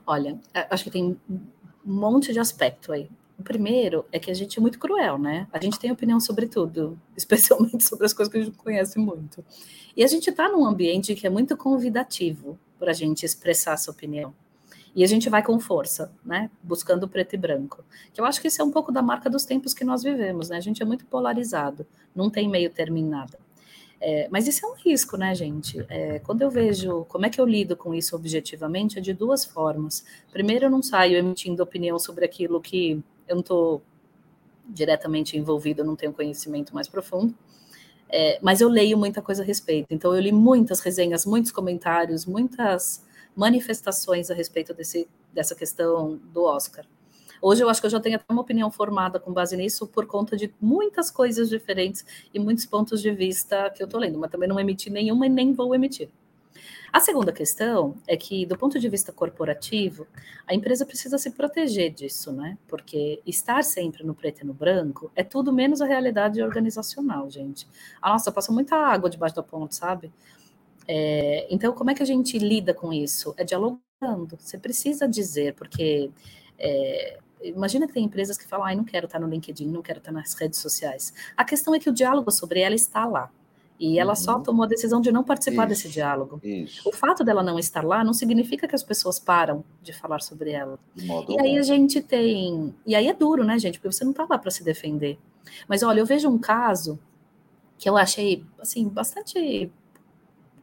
Olha, 0.07 0.39
acho 0.69 0.85
que 0.85 0.91
tem 0.91 1.19
um 1.29 1.39
monte 1.83 2.31
de 2.31 2.39
aspecto 2.39 2.93
aí. 2.93 3.09
O 3.37 3.43
primeiro 3.43 4.05
é 4.11 4.19
que 4.19 4.31
a 4.31 4.33
gente 4.33 4.57
é 4.57 4.61
muito 4.61 4.79
cruel, 4.79 5.17
né? 5.17 5.47
A 5.51 5.59
gente 5.59 5.77
tem 5.77 5.91
opinião 5.91 6.19
sobre 6.19 6.47
tudo, 6.47 6.97
especialmente 7.17 7.83
sobre 7.83 8.05
as 8.05 8.13
coisas 8.13 8.31
que 8.31 8.39
a 8.39 8.43
gente 8.43 8.57
conhece 8.57 8.97
muito. 8.97 9.43
E 9.95 10.03
a 10.03 10.07
gente 10.07 10.29
está 10.29 10.47
num 10.47 10.65
ambiente 10.65 11.13
que 11.15 11.27
é 11.27 11.29
muito 11.29 11.57
convidativo 11.57 12.57
para 12.79 12.91
a 12.91 12.93
gente 12.93 13.25
expressar 13.25 13.73
essa 13.73 13.91
opinião. 13.91 14.33
E 14.95 15.03
a 15.03 15.07
gente 15.07 15.29
vai 15.29 15.43
com 15.43 15.59
força, 15.59 16.13
né? 16.23 16.51
Buscando 16.61 17.07
preto 17.07 17.33
e 17.33 17.37
branco. 17.37 17.83
Que 18.13 18.21
eu 18.21 18.25
acho 18.25 18.39
que 18.39 18.47
isso 18.47 18.61
é 18.61 18.65
um 18.65 18.71
pouco 18.71 18.91
da 18.91 19.01
marca 19.01 19.29
dos 19.29 19.43
tempos 19.43 19.73
que 19.73 19.83
nós 19.83 20.03
vivemos, 20.03 20.49
né? 20.49 20.57
A 20.57 20.61
gente 20.61 20.83
é 20.83 20.85
muito 20.85 21.05
polarizado, 21.05 21.85
não 22.15 22.29
tem 22.29 22.47
meio 22.47 22.69
termo 22.69 22.97
em 22.97 23.05
nada. 23.05 23.42
É, 24.05 24.27
mas 24.29 24.49
isso 24.49 24.65
é 24.65 24.69
um 24.69 24.73
risco, 24.73 25.15
né, 25.15 25.33
gente? 25.33 25.79
É, 25.87 26.19
quando 26.19 26.41
eu 26.41 26.51
vejo 26.51 27.05
como 27.05 27.25
é 27.25 27.29
que 27.29 27.39
eu 27.39 27.45
lido 27.45 27.73
com 27.77 27.93
isso 27.95 28.17
objetivamente, 28.17 28.99
é 28.99 29.01
de 29.01 29.13
duas 29.13 29.45
formas. 29.45 30.03
Primeiro, 30.29 30.65
eu 30.65 30.69
não 30.69 30.83
saio 30.83 31.15
emitindo 31.15 31.63
opinião 31.63 31.97
sobre 31.97 32.25
aquilo 32.25 32.59
que 32.59 33.01
eu 33.25 33.35
não 33.35 33.39
estou 33.39 33.81
diretamente 34.67 35.37
envolvido, 35.37 35.81
eu 35.81 35.85
não 35.85 35.95
tenho 35.95 36.11
conhecimento 36.11 36.75
mais 36.75 36.89
profundo. 36.89 37.33
É, 38.09 38.39
mas 38.41 38.59
eu 38.59 38.67
leio 38.67 38.97
muita 38.97 39.21
coisa 39.21 39.41
a 39.41 39.45
respeito. 39.45 39.87
Então, 39.89 40.13
eu 40.13 40.19
li 40.19 40.33
muitas 40.33 40.81
resenhas, 40.81 41.25
muitos 41.25 41.53
comentários, 41.53 42.25
muitas 42.25 43.05
manifestações 43.33 44.29
a 44.29 44.33
respeito 44.33 44.73
desse, 44.73 45.07
dessa 45.33 45.55
questão 45.55 46.19
do 46.33 46.43
Oscar. 46.43 46.85
Hoje 47.45 47.61
eu 47.61 47.67
acho 47.67 47.81
que 47.81 47.87
eu 47.87 47.91
já 47.91 47.99
tenho 47.99 48.15
até 48.15 48.23
uma 48.31 48.41
opinião 48.41 48.71
formada 48.71 49.19
com 49.19 49.33
base 49.33 49.57
nisso, 49.57 49.85
por 49.85 50.05
conta 50.05 50.37
de 50.37 50.55
muitas 50.61 51.11
coisas 51.11 51.49
diferentes 51.49 52.05
e 52.33 52.39
muitos 52.39 52.65
pontos 52.65 53.01
de 53.01 53.11
vista 53.11 53.69
que 53.69 53.83
eu 53.83 53.85
estou 53.85 53.99
lendo, 53.99 54.17
mas 54.17 54.31
também 54.31 54.47
não 54.47 54.57
emiti 54.57 54.89
nenhuma 54.89 55.25
e 55.25 55.29
nem 55.29 55.51
vou 55.51 55.75
emitir. 55.75 56.09
A 56.89 57.01
segunda 57.01 57.33
questão 57.33 57.95
é 58.07 58.15
que, 58.15 58.45
do 58.45 58.57
ponto 58.57 58.79
de 58.79 58.87
vista 58.87 59.11
corporativo, 59.11 60.07
a 60.47 60.55
empresa 60.55 60.85
precisa 60.85 61.17
se 61.17 61.31
proteger 61.31 61.91
disso, 61.91 62.31
né? 62.31 62.57
Porque 62.65 63.21
estar 63.25 63.61
sempre 63.65 64.05
no 64.05 64.15
preto 64.15 64.39
e 64.39 64.45
no 64.45 64.53
branco 64.53 65.11
é 65.13 65.21
tudo 65.21 65.51
menos 65.51 65.81
a 65.81 65.85
realidade 65.85 66.41
organizacional, 66.41 67.29
gente. 67.29 67.67
Ah, 68.01 68.11
nossa, 68.11 68.31
passa 68.31 68.53
muita 68.53 68.77
água 68.77 69.09
debaixo 69.09 69.35
da 69.35 69.43
ponte, 69.43 69.75
sabe? 69.75 70.13
É, 70.87 71.45
então, 71.53 71.73
como 71.73 71.91
é 71.91 71.93
que 71.93 72.03
a 72.03 72.05
gente 72.05 72.39
lida 72.39 72.73
com 72.73 72.93
isso? 72.93 73.33
É 73.35 73.43
dialogando. 73.43 74.37
Você 74.39 74.57
precisa 74.57 75.05
dizer, 75.09 75.55
porque 75.55 76.09
é, 76.57 77.19
Imagina 77.43 77.87
que 77.87 77.93
tem 77.93 78.05
empresas 78.05 78.37
que 78.37 78.47
falam, 78.47 78.65
ai, 78.65 78.75
não 78.75 78.83
quero 78.83 79.05
estar 79.05 79.19
no 79.19 79.27
LinkedIn, 79.27 79.67
não 79.67 79.81
quero 79.81 79.99
estar 79.99 80.11
nas 80.11 80.33
redes 80.33 80.59
sociais. 80.59 81.13
A 81.35 81.43
questão 81.43 81.75
é 81.75 81.79
que 81.79 81.89
o 81.89 81.93
diálogo 81.93 82.31
sobre 82.31 82.61
ela 82.61 82.75
está 82.75 83.05
lá. 83.05 83.29
E 83.79 83.99
ela 83.99 84.11
uhum. 84.11 84.15
só 84.15 84.39
tomou 84.39 84.63
a 84.63 84.67
decisão 84.67 85.01
de 85.01 85.11
não 85.11 85.23
participar 85.23 85.63
isso, 85.63 85.83
desse 85.83 85.89
diálogo. 85.89 86.39
Isso. 86.43 86.87
O 86.87 86.93
fato 86.93 87.23
dela 87.23 87.43
não 87.43 87.59
estar 87.59 87.83
lá 87.83 88.03
não 88.03 88.13
significa 88.13 88.67
que 88.67 88.75
as 88.75 88.83
pessoas 88.83 89.19
param 89.19 89.63
de 89.81 89.91
falar 89.91 90.21
sobre 90.21 90.51
ela. 90.51 90.79
E 90.95 91.39
aí 91.39 91.57
a 91.57 91.63
gente 91.63 92.01
tem. 92.01 92.73
E 92.85 92.95
aí 92.95 93.07
é 93.07 93.13
duro, 93.13 93.43
né, 93.43 93.57
gente? 93.59 93.79
Porque 93.79 93.91
você 93.93 94.03
não 94.03 94.11
está 94.11 94.25
lá 94.29 94.37
para 94.37 94.51
se 94.51 94.63
defender. 94.63 95.17
Mas 95.67 95.83
olha, 95.83 95.99
eu 95.99 96.05
vejo 96.05 96.29
um 96.29 96.37
caso 96.37 96.99
que 97.77 97.89
eu 97.89 97.97
achei 97.97 98.45
assim 98.59 98.87
bastante 98.87 99.69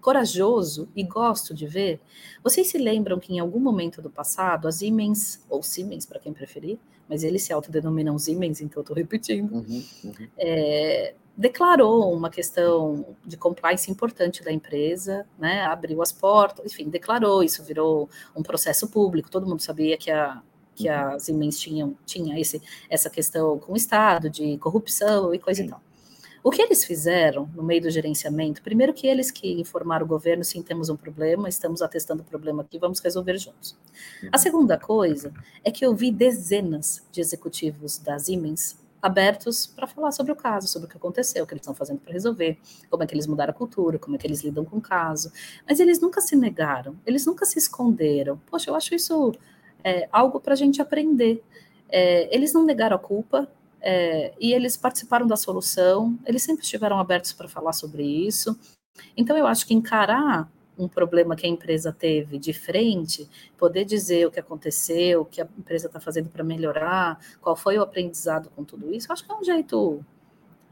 corajoso 0.00 0.88
e 0.94 1.02
gosto 1.02 1.54
de 1.54 1.66
ver. 1.66 2.00
Vocês 2.42 2.68
se 2.68 2.78
lembram 2.78 3.18
que 3.18 3.34
em 3.34 3.38
algum 3.38 3.60
momento 3.60 4.00
do 4.00 4.10
passado, 4.10 4.66
a 4.66 4.72
Siemens, 4.72 5.44
ou 5.48 5.62
Siemens, 5.62 6.06
para 6.06 6.18
quem 6.18 6.32
preferir, 6.32 6.78
mas 7.08 7.24
eles 7.24 7.42
se 7.42 7.52
autodenominam 7.52 8.18
Siemens, 8.18 8.60
então 8.60 8.80
estou 8.80 8.96
repetindo, 8.96 9.52
uhum, 9.52 9.84
uhum. 10.04 10.28
É, 10.38 11.14
declarou 11.36 12.12
uma 12.12 12.30
questão 12.30 13.16
de 13.26 13.36
compliance 13.36 13.90
importante 13.90 14.44
da 14.44 14.52
empresa, 14.52 15.26
né, 15.38 15.62
abriu 15.62 16.02
as 16.02 16.12
portas, 16.12 16.72
enfim, 16.72 16.88
declarou, 16.88 17.42
isso 17.42 17.62
virou 17.64 18.08
um 18.36 18.42
processo 18.42 18.88
público, 18.88 19.30
todo 19.30 19.46
mundo 19.46 19.60
sabia 19.60 19.96
que 19.96 20.10
a, 20.10 20.42
que 20.74 20.88
uhum. 20.88 21.18
Siemens 21.18 21.58
tinha, 21.58 21.92
tinha 22.06 22.38
esse, 22.40 22.62
essa 22.88 23.10
questão 23.10 23.58
com 23.58 23.72
o 23.72 23.76
Estado, 23.76 24.30
de 24.30 24.56
corrupção 24.58 25.34
e 25.34 25.38
coisa 25.38 25.62
e 25.62 25.68
tal. 25.68 25.82
O 26.42 26.50
que 26.50 26.62
eles 26.62 26.84
fizeram 26.84 27.50
no 27.54 27.62
meio 27.62 27.82
do 27.82 27.90
gerenciamento? 27.90 28.62
Primeiro 28.62 28.94
que 28.94 29.06
eles 29.06 29.30
que 29.30 29.60
informaram 29.60 30.06
o 30.06 30.08
governo, 30.08 30.42
sim, 30.42 30.62
temos 30.62 30.88
um 30.88 30.96
problema, 30.96 31.48
estamos 31.48 31.82
atestando 31.82 32.22
o 32.22 32.24
problema 32.24 32.62
aqui, 32.62 32.78
vamos 32.78 32.98
resolver 33.00 33.36
juntos. 33.36 33.76
A 34.32 34.36
uhum. 34.36 34.42
segunda 34.42 34.78
coisa 34.78 35.32
é 35.62 35.70
que 35.70 35.84
eu 35.84 35.94
vi 35.94 36.10
dezenas 36.10 37.06
de 37.12 37.20
executivos 37.20 37.98
da 37.98 38.18
Siemens 38.18 38.78
abertos 39.02 39.66
para 39.66 39.86
falar 39.86 40.12
sobre 40.12 40.32
o 40.32 40.36
caso, 40.36 40.68
sobre 40.68 40.86
o 40.86 40.90
que 40.90 40.96
aconteceu, 40.96 41.44
o 41.44 41.46
que 41.46 41.54
eles 41.54 41.62
estão 41.62 41.74
fazendo 41.74 42.00
para 42.00 42.12
resolver, 42.12 42.58
como 42.88 43.02
é 43.02 43.06
que 43.06 43.14
eles 43.14 43.26
mudaram 43.26 43.50
a 43.50 43.54
cultura, 43.54 43.98
como 43.98 44.16
é 44.16 44.18
que 44.18 44.26
eles 44.26 44.42
lidam 44.42 44.64
com 44.64 44.78
o 44.78 44.80
caso. 44.80 45.32
Mas 45.66 45.80
eles 45.80 46.00
nunca 46.00 46.20
se 46.20 46.36
negaram, 46.36 46.98
eles 47.06 47.26
nunca 47.26 47.44
se 47.44 47.58
esconderam. 47.58 48.40
Poxa, 48.50 48.70
eu 48.70 48.74
acho 48.74 48.94
isso 48.94 49.32
é, 49.84 50.08
algo 50.10 50.40
para 50.40 50.54
a 50.54 50.56
gente 50.56 50.80
aprender. 50.80 51.42
É, 51.88 52.34
eles 52.34 52.52
não 52.52 52.64
negaram 52.64 52.96
a 52.96 52.98
culpa, 52.98 53.48
é, 53.80 54.32
e 54.38 54.52
eles 54.52 54.76
participaram 54.76 55.26
da 55.26 55.36
solução, 55.36 56.18
eles 56.26 56.42
sempre 56.42 56.62
estiveram 56.62 56.98
abertos 56.98 57.32
para 57.32 57.48
falar 57.48 57.72
sobre 57.72 58.02
isso. 58.02 58.58
Então, 59.16 59.36
eu 59.36 59.46
acho 59.46 59.66
que 59.66 59.74
encarar 59.74 60.50
um 60.78 60.88
problema 60.88 61.36
que 61.36 61.46
a 61.46 61.48
empresa 61.48 61.92
teve 61.92 62.38
de 62.38 62.52
frente, 62.52 63.28
poder 63.58 63.84
dizer 63.84 64.26
o 64.26 64.30
que 64.30 64.40
aconteceu, 64.40 65.22
o 65.22 65.24
que 65.24 65.40
a 65.42 65.48
empresa 65.58 65.86
está 65.86 66.00
fazendo 66.00 66.28
para 66.30 66.42
melhorar, 66.42 67.18
qual 67.40 67.54
foi 67.54 67.78
o 67.78 67.82
aprendizado 67.82 68.50
com 68.50 68.64
tudo 68.64 68.92
isso, 68.92 69.12
acho 69.12 69.24
que 69.24 69.30
é 69.30 69.34
um 69.34 69.44
jeito 69.44 70.04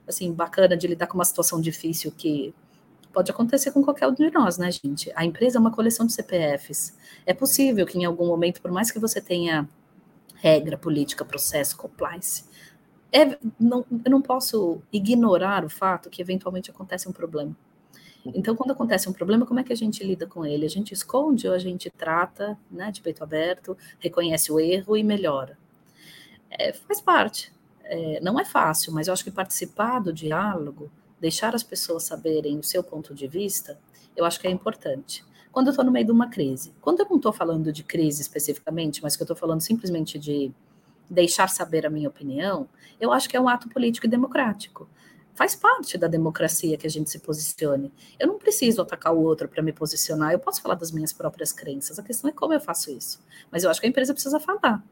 assim 0.07 0.33
bacana 0.33 0.77
de 0.77 0.87
lidar 0.87 1.07
com 1.07 1.19
uma 1.19 1.25
situação 1.25 1.61
difícil 1.61 2.11
que 2.17 2.55
pode 3.13 3.31
acontecer 3.31 3.71
com 3.73 3.83
qualquer 3.83 4.09
um 4.09 4.15
de 4.15 4.31
nós, 4.31 4.57
né, 4.57 4.71
gente? 4.71 5.13
A 5.15 5.25
empresa 5.25 5.59
é 5.59 5.61
uma 5.61 5.71
coleção 5.71 6.07
de 6.07 6.13
CPFs. 6.13 6.97
É 7.27 7.35
possível 7.35 7.85
que 7.85 7.99
em 7.99 8.05
algum 8.05 8.27
momento, 8.27 8.63
por 8.63 8.71
mais 8.71 8.91
que 8.91 8.99
você 8.99 9.21
tenha 9.21 9.69
regra, 10.37 10.79
política, 10.79 11.25
processo, 11.25 11.77
compliance, 11.77 12.45
é, 13.13 13.39
não, 13.59 13.85
eu 14.05 14.11
não 14.11 14.21
posso 14.21 14.83
ignorar 14.93 15.65
o 15.65 15.71
fato 15.71 16.11
que 16.11 16.21
eventualmente 16.21 16.71
acontece 16.71 17.09
um 17.09 17.13
problema. 17.13 17.57
Então, 18.27 18.55
quando 18.55 18.73
acontece 18.73 19.09
um 19.09 19.13
problema, 19.13 19.47
como 19.47 19.61
é 19.61 19.65
que 19.65 19.73
a 19.73 19.77
gente 19.77 20.05
lida 20.05 20.27
com 20.27 20.45
ele? 20.45 20.67
A 20.67 20.71
gente 20.71 20.93
esconde 20.93 21.49
ou 21.49 21.55
a 21.55 21.59
gente 21.59 21.89
trata, 21.89 22.59
né, 22.71 22.91
de 22.91 23.01
peito 23.01 23.23
aberto, 23.23 23.77
reconhece 23.99 24.53
o 24.53 24.61
erro 24.61 24.97
e 24.97 25.03
melhora? 25.03 25.57
É, 26.51 26.73
faz 26.73 27.01
parte. 27.01 27.53
É, 27.85 28.21
não 28.21 28.39
é 28.39 28.45
fácil, 28.45 28.93
mas 28.93 29.07
eu 29.07 29.15
acho 29.15 29.25
que 29.25 29.31
participar 29.31 30.01
do 30.01 30.13
diálogo, 30.13 30.91
deixar 31.19 31.55
as 31.55 31.63
pessoas 31.63 32.03
saberem 32.03 32.59
o 32.59 32.63
seu 32.63 32.83
ponto 32.83 33.15
de 33.15 33.27
vista, 33.27 33.79
eu 34.15 34.25
acho 34.25 34.39
que 34.39 34.47
é 34.47 34.51
importante. 34.51 35.25
Quando 35.51 35.69
eu 35.69 35.71
estou 35.71 35.85
no 35.85 35.91
meio 35.91 36.05
de 36.05 36.13
uma 36.13 36.29
crise, 36.29 36.75
quando 36.81 37.01
eu 37.01 37.07
não 37.09 37.17
estou 37.17 37.33
falando 37.33 37.73
de 37.73 37.83
crise 37.83 38.21
especificamente, 38.21 39.03
mas 39.03 39.17
que 39.17 39.23
eu 39.23 39.25
estou 39.25 39.37
falando 39.37 39.61
simplesmente 39.63 40.19
de 40.19 40.53
deixar 41.09 41.49
saber 41.49 41.87
a 41.87 41.91
minha 41.91 42.09
opinião, 42.09 42.69
eu 43.01 43.13
acho 43.13 43.29
que 43.29 43.37
é 43.37 43.41
um 43.41 43.49
ato 43.49 43.69
político 43.69 44.07
e 44.07 44.09
democrático. 44.09 44.89
Faz 45.35 45.55
parte 45.55 45.97
da 45.97 46.09
democracia 46.09 46.77
que 46.77 46.87
a 46.87 46.91
gente 46.91 47.11
se 47.11 47.21
posicione. 47.21 47.93
Eu 48.19 48.27
não 48.27 48.39
preciso 48.39 48.83
atacar 48.83 49.15
o 49.15 49.23
outro 49.23 49.49
para 49.49 49.63
me 49.63 49.73
posicionar, 49.73 50.33
eu 50.33 50.39
posso 50.39 50.61
falar 50.61 50.75
das 50.75 50.91
minhas 50.91 51.13
próprias 51.13 51.53
crenças. 51.53 51.99
A 51.99 52.03
questão 52.03 52.29
é 52.29 52.33
como 52.33 52.53
eu 52.53 52.61
faço 52.61 52.91
isso. 52.91 53.21
Mas 53.51 53.63
eu 53.63 53.71
acho 53.71 53.81
que 53.81 53.87
a 53.87 53.89
empresa 53.89 54.13
precisa 54.13 54.41
falar. 54.41 54.83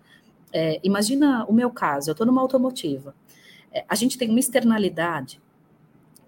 É, 0.53 0.81
imagina 0.85 1.45
o 1.47 1.53
meu 1.53 1.71
caso, 1.71 2.11
eu 2.11 2.13
estou 2.13 2.27
numa 2.27 2.41
automotiva. 2.41 3.15
É, 3.73 3.85
a 3.89 3.95
gente 3.95 4.17
tem 4.17 4.31
uma 4.31 4.39
externalidade 4.39 5.41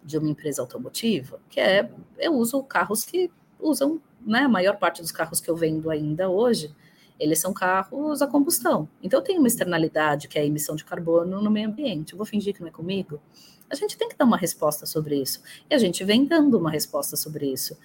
de 0.02 0.18
uma 0.18 0.28
empresa 0.28 0.62
automotiva, 0.62 1.40
que 1.48 1.60
é 1.60 1.88
eu 2.18 2.32
uso 2.34 2.62
carros 2.62 3.04
que 3.04 3.30
usam, 3.60 4.00
né, 4.20 4.40
a 4.40 4.48
maior 4.48 4.78
parte 4.78 5.00
dos 5.00 5.12
carros 5.12 5.40
que 5.40 5.50
eu 5.50 5.56
vendo 5.56 5.90
ainda 5.90 6.28
hoje, 6.28 6.74
eles 7.18 7.40
são 7.40 7.52
carros 7.52 8.22
a 8.22 8.26
combustão. 8.26 8.88
Então, 9.02 9.22
tem 9.22 9.38
uma 9.38 9.48
externalidade, 9.48 10.28
que 10.28 10.38
é 10.38 10.42
a 10.42 10.44
emissão 10.44 10.76
de 10.76 10.84
carbono 10.84 11.42
no 11.42 11.50
meio 11.50 11.68
ambiente. 11.68 12.12
Eu 12.12 12.16
vou 12.16 12.26
fingir 12.26 12.54
que 12.54 12.60
não 12.60 12.68
é 12.68 12.70
comigo? 12.70 13.20
A 13.70 13.74
gente 13.74 13.96
tem 13.98 14.08
que 14.08 14.16
dar 14.16 14.24
uma 14.24 14.36
resposta 14.36 14.86
sobre 14.86 15.20
isso. 15.20 15.42
E 15.68 15.74
a 15.74 15.78
gente 15.78 16.04
vem 16.04 16.24
dando 16.24 16.58
uma 16.58 16.70
resposta 16.70 17.16
sobre 17.16 17.52
isso. 17.52 17.76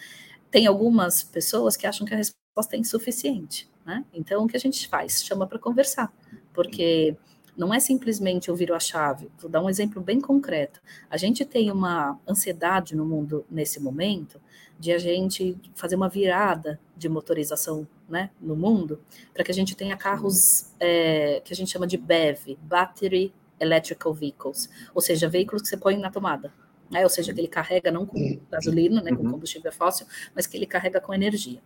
Tem 0.50 0.68
algumas 0.68 1.24
pessoas 1.24 1.76
que 1.76 1.88
acham 1.88 2.06
que 2.06 2.14
a 2.14 2.18
resposta 2.18 2.76
é 2.76 2.80
insuficiente. 2.80 3.70
Né? 3.86 4.06
Então, 4.14 4.46
o 4.46 4.48
que 4.48 4.56
a 4.56 4.60
gente 4.60 4.88
faz? 4.88 5.24
Chama 5.24 5.48
para 5.48 5.60
conversar. 5.60 6.14
Porque 6.54 7.18
não 7.56 7.74
é 7.74 7.80
simplesmente 7.80 8.50
eu 8.50 8.56
viro 8.56 8.74
a 8.74 8.80
chave. 8.80 9.30
Vou 9.40 9.50
dar 9.50 9.62
um 9.62 9.70
exemplo 9.70 10.02
bem 10.02 10.20
concreto. 10.20 10.82
A 11.10 11.18
gente 11.18 11.46
tem 11.46 11.72
uma 11.72 12.20
ansiedade 12.28 12.96
no 12.96 13.06
mundo 13.06 13.46
nesse 13.50 13.80
momento 13.80 14.40
de 14.80 14.92
a 14.92 14.98
gente 14.98 15.56
fazer 15.76 15.96
uma 15.96 16.10
virada 16.10 16.80
de 16.98 17.08
motorização 17.08 17.88
né, 18.14 18.30
no 18.40 18.56
mundo, 18.56 19.02
para 19.34 19.44
que 19.44 19.52
a 19.52 19.54
gente 19.54 19.76
tenha 19.76 19.98
carros 19.98 20.72
é, 20.80 21.42
que 21.44 21.52
a 21.52 21.56
gente 21.56 21.72
chama 21.72 21.88
de 21.88 21.98
BEV, 21.98 22.58
Battery 22.62 23.34
Electrical 23.60 24.14
Vehicles, 24.14 24.70
ou 24.94 25.02
seja, 25.02 25.28
veículos 25.28 25.64
que 25.64 25.68
você 25.68 25.78
põe 25.78 25.98
na 25.98 26.12
tomada. 26.12 26.54
Né, 26.92 27.02
ou 27.02 27.10
seja, 27.10 27.34
que 27.34 27.40
ele 27.40 27.48
carrega 27.48 27.92
não 27.92 28.06
com 28.06 28.40
gasolina, 28.52 29.02
né, 29.02 29.10
com 29.16 29.24
uhum. 29.24 29.32
combustível 29.32 29.72
fóssil, 29.72 30.06
mas 30.36 30.46
que 30.46 30.56
ele 30.56 30.68
carrega 30.68 31.02
com 31.02 31.12
energia. 31.12 31.60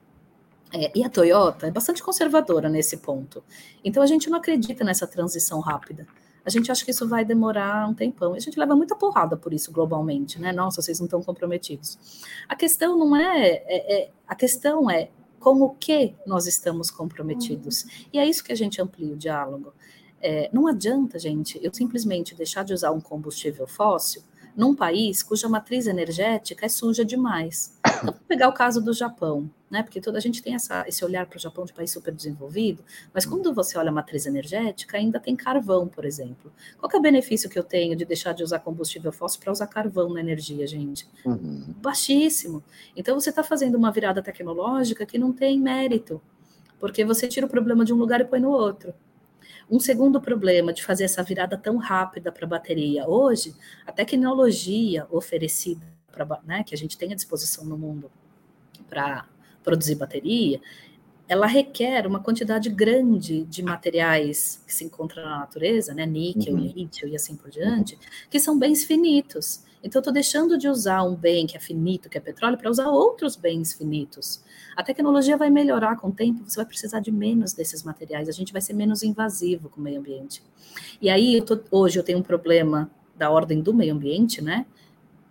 É, 0.73 0.91
e 0.97 1.03
a 1.03 1.09
Toyota 1.09 1.67
é 1.67 1.71
bastante 1.71 2.01
conservadora 2.01 2.69
nesse 2.69 2.97
ponto. 2.97 3.43
Então 3.83 4.01
a 4.01 4.07
gente 4.07 4.29
não 4.29 4.37
acredita 4.37 4.85
nessa 4.85 5.05
transição 5.05 5.59
rápida. 5.59 6.07
A 6.45 6.49
gente 6.49 6.71
acha 6.71 6.85
que 6.85 6.91
isso 6.91 7.05
vai 7.05 7.25
demorar 7.25 7.89
um 7.89 7.93
tempão. 7.93 8.33
E 8.33 8.37
a 8.37 8.39
gente 8.39 8.57
leva 8.57 8.73
muita 8.73 8.95
porrada 8.95 9.35
por 9.35 9.53
isso 9.53 9.69
globalmente, 9.69 10.39
né? 10.39 10.53
Nossa, 10.53 10.81
vocês 10.81 10.97
não 10.97 11.05
estão 11.05 11.21
comprometidos. 11.21 11.99
A 12.47 12.55
questão 12.55 12.97
não 12.97 13.17
é, 13.17 13.47
é, 13.65 14.03
é 14.03 14.11
a 14.25 14.33
questão 14.33 14.89
é 14.89 15.09
com 15.39 15.61
o 15.61 15.69
que 15.69 16.15
nós 16.25 16.47
estamos 16.47 16.89
comprometidos. 16.91 17.83
Uhum. 17.83 17.89
E 18.13 18.19
é 18.19 18.25
isso 18.25 18.43
que 18.43 18.51
a 18.51 18.55
gente 18.55 18.81
amplia 18.81 19.13
o 19.13 19.17
diálogo. 19.17 19.73
É, 20.19 20.49
não 20.51 20.67
adianta, 20.67 21.19
gente, 21.19 21.59
eu 21.61 21.73
simplesmente 21.73 22.33
deixar 22.35 22.63
de 22.63 22.73
usar 22.73 22.91
um 22.91 22.99
combustível 22.99 23.67
fóssil 23.67 24.23
num 24.57 24.73
país 24.73 25.21
cuja 25.21 25.47
matriz 25.47 25.85
energética 25.85 26.65
é 26.65 26.69
suja 26.69 27.05
demais. 27.05 27.77
Então, 27.85 28.05
vou 28.05 28.21
pegar 28.27 28.49
o 28.49 28.53
caso 28.53 28.81
do 28.81 28.91
Japão, 28.91 29.47
né? 29.69 29.83
Porque 29.83 30.01
toda 30.01 30.17
a 30.17 30.21
gente 30.21 30.41
tem 30.41 30.55
essa, 30.55 30.83
esse 30.87 31.05
olhar 31.05 31.27
para 31.27 31.37
o 31.37 31.39
Japão 31.39 31.63
de 31.63 31.71
país 31.71 31.91
super 31.91 32.11
desenvolvido, 32.11 32.83
mas 33.13 33.23
quando 33.23 33.53
você 33.53 33.77
olha 33.77 33.89
a 33.89 33.93
matriz 33.93 34.25
energética, 34.25 34.97
ainda 34.97 35.19
tem 35.19 35.35
carvão, 35.35 35.87
por 35.87 36.05
exemplo. 36.05 36.51
Qual 36.79 36.91
é 36.91 36.97
o 36.97 37.01
benefício 37.01 37.47
que 37.47 37.57
eu 37.57 37.63
tenho 37.63 37.95
de 37.95 38.03
deixar 38.03 38.33
de 38.33 38.43
usar 38.43 38.59
combustível 38.59 39.11
fóssil 39.11 39.39
para 39.39 39.51
usar 39.51 39.67
carvão 39.67 40.11
na 40.11 40.19
energia, 40.19 40.65
gente? 40.65 41.07
Uhum. 41.23 41.75
Baixíssimo. 41.77 42.63
Então 42.95 43.19
você 43.19 43.29
está 43.29 43.43
fazendo 43.43 43.75
uma 43.75 43.91
virada 43.91 44.23
tecnológica 44.23 45.05
que 45.05 45.19
não 45.19 45.31
tem 45.31 45.59
mérito, 45.59 46.19
porque 46.79 47.05
você 47.05 47.27
tira 47.27 47.45
o 47.45 47.49
problema 47.49 47.85
de 47.85 47.93
um 47.93 47.97
lugar 47.97 48.21
e 48.21 48.25
põe 48.25 48.39
no 48.39 48.49
outro. 48.49 48.91
Um 49.69 49.79
segundo 49.79 50.21
problema 50.21 50.71
de 50.71 50.83
fazer 50.83 51.03
essa 51.03 51.21
virada 51.21 51.57
tão 51.57 51.77
rápida 51.77 52.31
para 52.31 52.45
a 52.45 52.49
bateria 52.49 53.07
hoje, 53.07 53.53
a 53.85 53.91
tecnologia 53.91 55.05
oferecida 55.09 55.85
pra, 56.11 56.41
né, 56.45 56.63
que 56.63 56.73
a 56.73 56.77
gente 56.77 56.97
tem 56.97 57.11
à 57.11 57.15
disposição 57.15 57.65
no 57.65 57.77
mundo 57.77 58.09
para 58.89 59.27
produzir 59.63 59.95
bateria, 59.95 60.61
ela 61.27 61.45
requer 61.45 62.07
uma 62.07 62.21
quantidade 62.21 62.69
grande 62.69 63.43
de 63.43 63.61
materiais 63.61 64.63
que 64.65 64.73
se 64.73 64.85
encontram 64.85 65.23
na 65.23 65.39
natureza, 65.39 65.93
né, 65.93 66.05
níquel, 66.05 66.53
uhum. 66.53 66.61
lítio 66.61 67.07
e 67.07 67.15
assim 67.15 67.35
por 67.35 67.49
diante, 67.49 67.99
que 68.29 68.39
são 68.39 68.57
bens 68.57 68.85
finitos. 68.85 69.63
Então, 69.83 69.99
eu 69.99 70.01
estou 70.01 70.13
deixando 70.13 70.57
de 70.57 70.69
usar 70.69 71.03
um 71.03 71.15
bem 71.15 71.45
que 71.45 71.57
é 71.57 71.59
finito, 71.59 72.09
que 72.09 72.17
é 72.17 72.21
petróleo, 72.21 72.57
para 72.57 72.69
usar 72.69 72.87
outros 72.89 73.35
bens 73.35 73.73
finitos. 73.73 74.41
A 74.77 74.83
tecnologia 74.83 75.35
vai 75.35 75.49
melhorar 75.49 75.97
com 75.97 76.09
o 76.09 76.11
tempo, 76.11 76.47
você 76.47 76.57
vai 76.57 76.65
precisar 76.67 76.99
de 76.99 77.11
menos 77.11 77.51
desses 77.51 77.81
materiais, 77.81 78.29
a 78.29 78.31
gente 78.31 78.53
vai 78.53 78.61
ser 78.61 78.73
menos 78.73 79.01
invasivo 79.01 79.69
com 79.69 79.81
o 79.81 79.83
meio 79.83 79.99
ambiente. 79.99 80.43
E 81.01 81.09
aí, 81.09 81.37
eu 81.37 81.43
tô, 81.43 81.59
hoje 81.71 81.97
eu 81.97 82.03
tenho 82.03 82.19
um 82.19 82.21
problema 82.21 82.87
da 83.17 83.31
ordem 83.31 83.59
do 83.59 83.73
meio 83.73 83.95
ambiente, 83.95 84.39
né? 84.39 84.67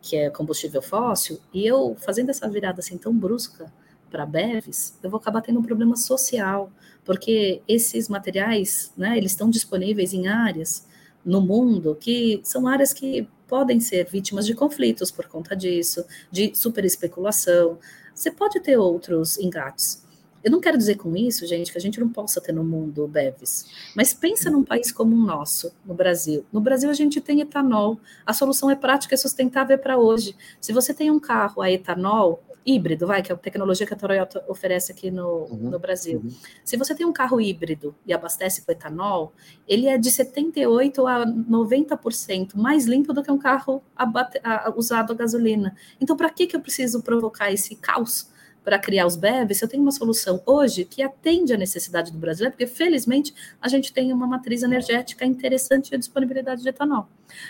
Que 0.03 0.17
é 0.17 0.31
combustível 0.31 0.83
fóssil, 0.83 1.39
e 1.55 1.65
eu 1.65 1.95
fazendo 2.05 2.31
essa 2.31 2.49
virada 2.49 2.81
assim 2.81 2.99
tão 2.99 3.17
brusca 3.17 3.73
para 4.11 4.27
BEVs, 4.27 4.99
eu 5.01 5.09
vou 5.09 5.21
acabar 5.21 5.41
tendo 5.41 5.61
um 5.61 5.63
problema 5.63 5.95
social, 5.95 6.69
porque 7.05 7.63
esses 7.69 8.09
materiais, 8.09 8.93
né, 8.97 9.17
eles 9.17 9.31
estão 9.31 9.49
disponíveis 9.49 10.13
em 10.13 10.27
áreas 10.27 10.89
no 11.25 11.41
mundo 11.41 11.97
que 12.01 12.41
são 12.43 12.67
áreas 12.67 12.93
que 12.93 13.29
podem 13.47 13.79
ser 13.79 14.09
vítimas 14.11 14.45
de 14.45 14.55
conflitos 14.55 15.13
por 15.13 15.27
conta 15.27 15.55
disso, 15.55 16.05
de 16.33 16.53
superespeculação. 16.53 17.79
Você 18.17 18.31
pode 18.31 18.58
ter 18.60 18.79
outros 18.79 19.37
engates. 19.38 20.02
Eu 20.42 20.50
não 20.50 20.58
quero 20.58 20.79
dizer 20.79 20.94
com 20.94 21.14
isso, 21.14 21.46
gente, 21.46 21.71
que 21.71 21.77
a 21.77 21.81
gente 21.81 22.00
não 22.00 22.08
possa 22.08 22.40
ter 22.40 22.52
no 22.52 22.64
mundo 22.64 23.06
BEVs, 23.06 23.67
mas 23.94 24.14
pensa 24.14 24.48
num 24.48 24.64
país 24.64 24.90
como 24.90 25.14
o 25.14 25.19
nosso, 25.19 25.71
no 25.85 25.92
Brasil. 25.92 26.46
No 26.50 26.60
Brasil 26.60 26.88
a 26.88 26.94
gente 26.94 27.21
tem 27.21 27.40
etanol, 27.40 28.00
a 28.25 28.33
solução 28.33 28.71
é 28.71 28.75
prática 28.75 29.14
e 29.14 29.19
sustentável 29.19 29.77
para 29.77 29.98
hoje. 29.98 30.35
Se 30.60 30.73
você 30.73 30.94
tem 30.94 31.10
um 31.10 31.21
carro 31.21 31.60
a 31.60 31.71
etanol, 31.71 32.42
híbrido, 32.67 33.06
vai, 33.06 33.23
que 33.23 33.31
é 33.31 33.35
a 33.35 33.38
tecnologia 33.38 33.87
que 33.87 33.94
a 33.94 33.96
Toyota 33.96 34.44
oferece 34.48 34.90
aqui 34.90 35.10
no, 35.10 35.44
uhum, 35.44 35.71
no 35.71 35.79
Brasil. 35.79 36.21
Uhum. 36.25 36.31
Se 36.64 36.77
você 36.77 36.94
tem 36.94 37.06
um 37.06 37.12
carro 37.12 37.40
híbrido 37.40 37.94
e 38.04 38.12
abastece 38.12 38.67
com 38.67 38.73
etanol, 38.73 39.33
ele 39.69 39.87
é 39.87 39.96
de 39.96 40.10
78% 40.10 41.06
a 41.06 41.25
90% 41.25 42.56
mais 42.56 42.87
limpo 42.87 43.12
do 43.12 43.23
que 43.23 43.31
um 43.31 43.38
carro 43.38 43.83
abate, 43.94 44.40
a, 44.42 44.73
usado 44.77 45.12
a 45.12 45.17
gasolina. 45.17 45.77
Então, 46.00 46.17
para 46.17 46.29
que, 46.29 46.46
que 46.46 46.56
eu 46.56 46.60
preciso 46.60 47.02
provocar 47.02 47.52
esse 47.52 47.77
caos? 47.77 48.35
Para 48.67 48.81
criar 48.81 49.06
os 49.06 49.14
BEVs, 49.14 49.62
eu 49.62 49.69
tenho 49.69 49.81
uma 49.81 49.92
solução 49.92 50.42
hoje 50.44 50.85
que 50.85 51.00
atende 51.00 51.54
à 51.54 51.56
necessidade 51.56 52.10
do 52.10 52.19
brasileiro, 52.19 52.50
porque 52.50 52.67
felizmente 52.67 53.33
a 53.62 53.69
gente 53.69 53.92
tem 53.92 54.12
uma 54.12 54.27
matriz 54.27 54.64
energética 54.64 55.25
interessante 55.25 55.92
e 55.92 55.94
a 55.94 55.98
disponibilidade 55.98 56.64
de 56.64 56.69
etanol. 56.69 57.06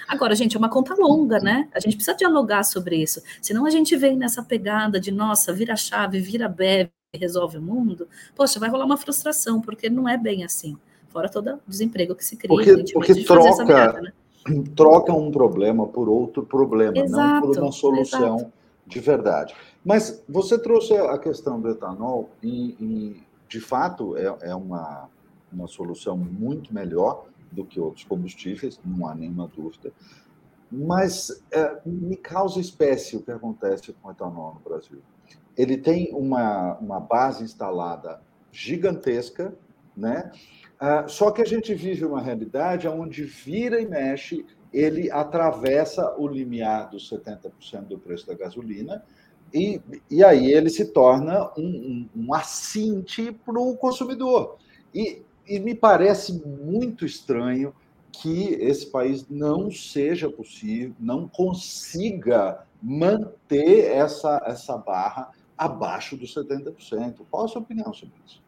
Agora, 0.06 0.34
gente, 0.34 0.56
é 0.56 0.58
uma 0.58 0.68
conta 0.68 0.94
longa, 0.94 1.38
né? 1.40 1.70
A 1.72 1.80
gente 1.80 1.96
precisa 1.96 2.14
dialogar 2.14 2.64
sobre 2.64 2.98
isso. 2.98 3.22
Senão 3.40 3.64
a 3.64 3.70
gente 3.70 3.96
vem 3.96 4.14
nessa 4.14 4.42
pegada 4.42 5.00
de, 5.00 5.10
nossa, 5.10 5.54
vira 5.54 5.74
chave, 5.74 6.20
vira 6.20 6.50
BEV, 6.50 6.90
resolve 7.14 7.56
o 7.56 7.62
mundo. 7.62 8.06
Poxa, 8.34 8.60
vai 8.60 8.68
rolar 8.68 8.84
uma 8.84 8.98
frustração, 8.98 9.58
porque 9.58 9.88
não 9.88 10.06
é 10.06 10.18
bem 10.18 10.44
assim. 10.44 10.76
Fora 11.08 11.30
todo 11.30 11.54
o 11.54 11.60
desemprego 11.66 12.14
que 12.14 12.26
se 12.26 12.36
cria. 12.36 12.54
Porque, 12.54 12.92
porque 12.92 13.24
troca, 13.24 14.02
né? 14.02 14.12
troca 14.76 15.14
um 15.14 15.30
problema 15.30 15.86
por 15.86 16.10
outro 16.10 16.44
problema, 16.44 16.98
exato, 16.98 17.16
não 17.16 17.40
por 17.40 17.62
uma 17.62 17.72
solução 17.72 18.36
exato. 18.36 18.52
De 18.87 19.01
verdade. 19.01 19.55
Mas 19.84 20.22
você 20.28 20.59
trouxe 20.59 20.97
a 20.97 21.18
questão 21.18 21.61
do 21.61 21.70
etanol 21.70 22.30
e, 22.43 22.76
e 22.80 23.26
de 23.49 23.61
fato, 23.61 24.16
é, 24.16 24.37
é 24.43 24.55
uma, 24.55 25.09
uma 25.53 25.66
solução 25.66 26.16
muito 26.16 26.72
melhor 26.72 27.26
do 27.51 27.64
que 27.64 27.80
outros 27.80 28.05
combustíveis, 28.05 28.80
não 28.84 29.07
há 29.07 29.14
nenhuma 29.14 29.49
dúvida. 29.49 29.93
Mas 30.70 31.43
é, 31.51 31.80
me 31.87 32.16
causa 32.16 32.61
espécie 32.61 33.16
o 33.16 33.22
que 33.22 33.30
acontece 33.30 33.93
com 33.93 34.09
o 34.09 34.11
etanol 34.11 34.55
no 34.55 34.61
Brasil. 34.61 35.01
Ele 35.57 35.76
tem 35.76 36.12
uma, 36.12 36.74
uma 36.78 37.01
base 37.01 37.45
instalada 37.45 38.20
gigantesca, 38.51 39.55
né? 39.97 40.30
Ah, 40.78 41.07
só 41.09 41.30
que 41.30 41.41
a 41.41 41.47
gente 41.47 41.74
vive 41.74 42.05
uma 42.05 42.20
realidade 42.20 42.87
onde 42.87 43.24
vira 43.24 43.80
e 43.80 43.87
mexe, 43.87 44.45
ele 44.72 45.10
atravessa 45.10 46.14
o 46.18 46.26
limiar 46.26 46.90
dos 46.90 47.10
70% 47.10 47.82
do 47.88 47.98
preço 47.98 48.26
da 48.26 48.34
gasolina 48.34 49.02
e, 49.52 49.80
e 50.10 50.24
aí 50.24 50.52
ele 50.52 50.68
se 50.68 50.86
torna 50.86 51.50
um, 51.56 51.62
um, 51.62 52.08
um 52.16 52.34
assinte 52.34 53.32
para 53.32 53.60
o 53.60 53.76
consumidor. 53.76 54.56
E, 54.94 55.22
e 55.46 55.58
me 55.58 55.74
parece 55.74 56.32
muito 56.44 57.04
estranho 57.04 57.74
que 58.10 58.54
esse 58.54 58.86
país 58.86 59.26
não 59.28 59.70
seja 59.70 60.28
possível, 60.30 60.94
não 60.98 61.28
consiga 61.28 62.64
manter 62.82 63.90
essa, 63.90 64.42
essa 64.46 64.76
barra 64.76 65.30
abaixo 65.56 66.16
dos 66.16 66.34
70%. 66.34 67.16
Qual 67.30 67.44
a 67.44 67.48
sua 67.48 67.62
opinião 67.62 67.92
sobre 67.92 68.14
isso? 68.26 68.42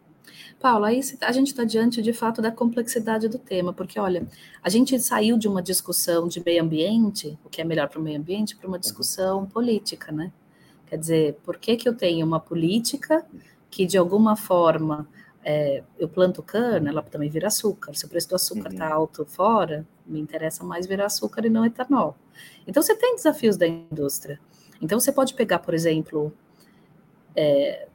Paulo, 0.61 0.87
aí 0.87 1.01
a 1.21 1.33
gente 1.33 1.49
está 1.49 1.63
diante 1.63 2.03
de 2.03 2.13
fato 2.13 2.43
da 2.43 2.51
complexidade 2.51 3.29
do 3.29 3.39
tema, 3.39 3.73
porque 3.73 3.99
olha, 3.99 4.27
a 4.63 4.69
gente 4.69 4.99
saiu 4.99 5.39
de 5.39 5.47
uma 5.47 5.63
discussão 5.63 6.27
de 6.27 6.43
meio 6.45 6.63
ambiente, 6.63 7.39
o 7.45 7.49
que 7.49 7.61
é 7.61 7.65
melhor 7.65 7.89
para 7.89 8.01
o 8.01 8.03
meio 8.03 8.19
ambiente, 8.19 8.57
para 8.57 8.67
uma 8.67 8.79
discussão 8.79 9.47
política, 9.47 10.11
né? 10.11 10.33
Quer 10.87 10.97
dizer, 10.97 11.35
por 11.45 11.59
que, 11.59 11.77
que 11.77 11.89
eu 11.89 11.95
tenho 11.95 12.27
uma 12.27 12.41
política 12.41 13.25
que, 13.71 13.87
de 13.87 13.97
alguma 13.97 14.35
forma, 14.35 15.07
é, 15.45 15.83
eu 15.99 16.09
planto 16.09 16.43
cana, 16.43 16.91
ela 16.91 17.03
também 17.03 17.29
vira 17.29 17.47
açúcar. 17.47 17.95
Se 17.95 18.05
o 18.05 18.09
preço 18.09 18.29
do 18.29 18.35
açúcar 18.35 18.71
está 18.71 18.89
uhum. 18.89 18.95
alto 18.95 19.25
fora, 19.25 19.87
me 20.07 20.19
interessa 20.19 20.65
mais 20.65 20.87
virar 20.87 21.07
açúcar 21.07 21.45
e 21.47 21.51
não 21.51 21.65
etanol. 21.65 22.17
Então, 22.67 22.83
você 22.83 22.95
tem 22.95 23.15
desafios 23.15 23.57
da 23.57 23.67
indústria. 23.67 24.41
Então, 24.81 24.99
você 24.99 25.13
pode 25.13 25.35
pegar, 25.35 25.59
por 25.61 25.75
exemplo, 25.75 26.33
é, 27.37 27.88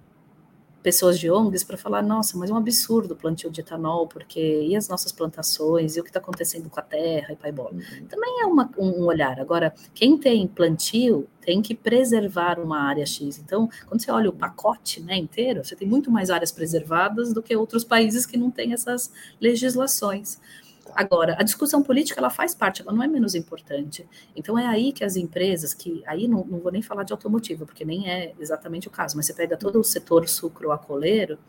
pessoas 0.84 1.18
de 1.18 1.32
ONGs 1.32 1.64
para 1.64 1.78
falar, 1.78 2.02
nossa, 2.04 2.38
mas 2.38 2.50
é 2.50 2.54
um 2.54 2.58
absurdo 2.58 3.14
o 3.14 3.18
plantio 3.18 3.50
de 3.50 3.62
etanol, 3.62 4.06
porque 4.06 4.40
e 4.40 4.76
as 4.76 4.90
nossas 4.90 5.14
plantações, 5.14 5.96
e 5.96 6.00
o 6.00 6.04
que 6.04 6.10
está 6.10 6.20
acontecendo 6.20 6.70
com 6.70 6.80
a 6.80 6.84
terra 6.84 7.32
e 7.32 7.36
pai 7.38 7.52
bola. 7.52 7.72
Uhum. 7.72 8.06
Também 8.08 8.42
é 8.42 8.46
uma, 8.46 8.70
um 8.78 9.06
olhar. 9.06 9.40
Agora, 9.40 9.74
quem 9.96 10.18
tem 10.18 10.46
plantio 10.46 11.26
tem 11.40 11.62
que 11.62 11.74
preservar 11.74 12.60
uma 12.60 12.80
área 12.80 13.06
X. 13.06 13.40
Então, 13.40 13.70
quando 13.88 14.02
você 14.02 14.12
olha 14.12 14.30
o 14.30 14.34
pacote 14.34 15.02
né, 15.02 15.16
inteiro, 15.16 15.64
você 15.64 15.76
tem 15.76 15.88
muito 15.88 16.12
mais 16.12 16.30
áreas 16.30 16.52
preservadas 16.52 17.34
do 17.34 17.42
que 17.42 17.56
outros 17.56 17.84
países 17.84 18.26
que 18.26 18.38
não 18.38 18.52
têm 18.52 18.74
essas 18.74 19.12
legislações. 19.40 20.40
Agora, 20.96 21.36
a 21.40 21.44
discussão 21.44 21.82
política 21.82 22.20
ela 22.20 22.30
faz 22.30 22.54
parte, 22.54 22.82
ela 22.82 22.92
não 22.92 23.02
é 23.02 23.08
menos 23.08 23.36
importante. 23.36 24.08
Então 24.36 24.60
é 24.60 24.66
aí 24.66 24.92
que 24.92 25.04
as 25.04 25.16
empresas, 25.16 25.74
que 25.74 26.04
aí 26.06 26.28
não, 26.28 26.44
não 26.46 26.60
vou 26.60 26.72
nem 26.72 26.82
falar 26.82 27.04
de 27.04 27.14
automotivo, 27.14 27.66
porque 27.66 27.86
nem 27.86 28.10
é 28.10 28.34
exatamente 28.40 28.88
o 28.88 28.92
caso, 28.92 29.16
mas 29.16 29.26
você 29.26 29.34
pega 29.34 29.58
todo 29.58 29.80
o 29.80 29.84
setor 29.84 30.28
sucro-acoleiro 30.28 31.40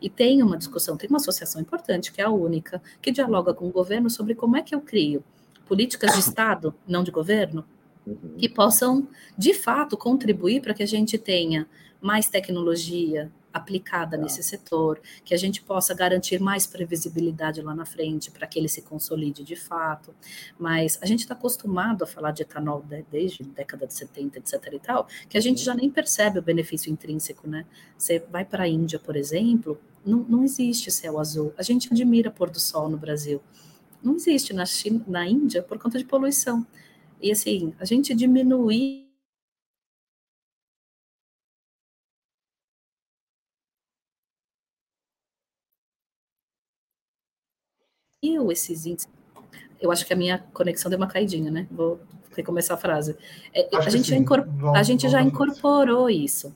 e 0.00 0.08
tem 0.08 0.42
uma 0.42 0.56
discussão, 0.56 0.96
tem 0.96 1.08
uma 1.08 1.18
associação 1.18 1.60
importante, 1.60 2.12
que 2.12 2.20
é 2.20 2.24
a 2.24 2.30
única, 2.30 2.80
que 3.02 3.10
dialoga 3.10 3.52
com 3.52 3.66
o 3.66 3.70
governo 3.70 4.08
sobre 4.08 4.34
como 4.34 4.56
é 4.56 4.62
que 4.62 4.74
eu 4.74 4.80
crio 4.80 5.22
políticas 5.68 6.14
de 6.14 6.20
Estado, 6.20 6.74
não 6.86 7.04
de 7.04 7.10
governo, 7.10 7.64
uhum. 8.06 8.36
que 8.38 8.48
possam, 8.48 9.06
de 9.36 9.52
fato, 9.52 9.96
contribuir 9.96 10.62
para 10.62 10.72
que 10.72 10.82
a 10.82 10.86
gente 10.86 11.18
tenha 11.18 11.68
mais 12.00 12.28
tecnologia, 12.28 13.30
aplicada 13.58 14.16
tá. 14.16 14.22
nesse 14.22 14.42
setor, 14.42 15.00
que 15.24 15.34
a 15.34 15.36
gente 15.36 15.62
possa 15.62 15.94
garantir 15.94 16.40
mais 16.40 16.66
previsibilidade 16.66 17.60
lá 17.60 17.74
na 17.74 17.84
frente 17.84 18.30
para 18.30 18.46
que 18.46 18.58
ele 18.58 18.68
se 18.68 18.82
consolide 18.82 19.44
de 19.44 19.56
fato. 19.56 20.14
Mas 20.58 20.98
a 21.02 21.06
gente 21.06 21.20
está 21.20 21.34
acostumado 21.34 22.02
a 22.02 22.06
falar 22.06 22.32
de 22.32 22.42
etanol 22.42 22.84
desde 23.10 23.42
a 23.42 23.46
década 23.46 23.86
de 23.86 23.94
70, 23.94 24.38
etc. 24.38 24.54
e 24.72 24.78
tal, 24.78 25.06
que 25.28 25.36
a 25.36 25.40
gente 25.40 25.62
já 25.62 25.74
nem 25.74 25.90
percebe 25.90 26.38
o 26.38 26.42
benefício 26.42 26.90
intrínseco, 26.90 27.48
né? 27.48 27.66
Você 27.96 28.24
vai 28.30 28.44
para 28.44 28.64
a 28.64 28.68
Índia, 28.68 28.98
por 28.98 29.16
exemplo, 29.16 29.78
não, 30.04 30.20
não 30.20 30.44
existe 30.44 30.90
céu 30.90 31.18
azul. 31.18 31.52
A 31.58 31.62
gente 31.62 31.92
admira 31.92 32.30
pôr 32.30 32.50
do 32.50 32.60
sol 32.60 32.88
no 32.88 32.96
Brasil. 32.96 33.42
Não 34.02 34.14
existe 34.14 34.52
na, 34.52 34.64
China, 34.64 35.04
na 35.06 35.28
Índia 35.28 35.62
por 35.62 35.78
conta 35.78 35.98
de 35.98 36.04
poluição. 36.04 36.66
E 37.20 37.32
assim, 37.32 37.74
a 37.78 37.84
gente 37.84 38.14
diminuir 38.14 39.07
esses 48.50 48.86
índices. 48.86 49.08
Eu 49.80 49.92
acho 49.92 50.04
que 50.06 50.12
a 50.12 50.16
minha 50.16 50.44
conexão 50.52 50.90
deu 50.90 50.98
uma 50.98 51.06
caidinha, 51.06 51.50
né? 51.50 51.66
Vou 51.70 52.00
recomeçar 52.34 52.76
a 52.76 52.80
frase. 52.80 53.16
É, 53.54 53.68
a, 53.76 53.88
gente 53.90 54.08
já 54.08 54.16
a 54.74 54.82
gente 54.82 55.08
já 55.08 55.22
incorporou 55.22 56.08
isso. 56.08 56.54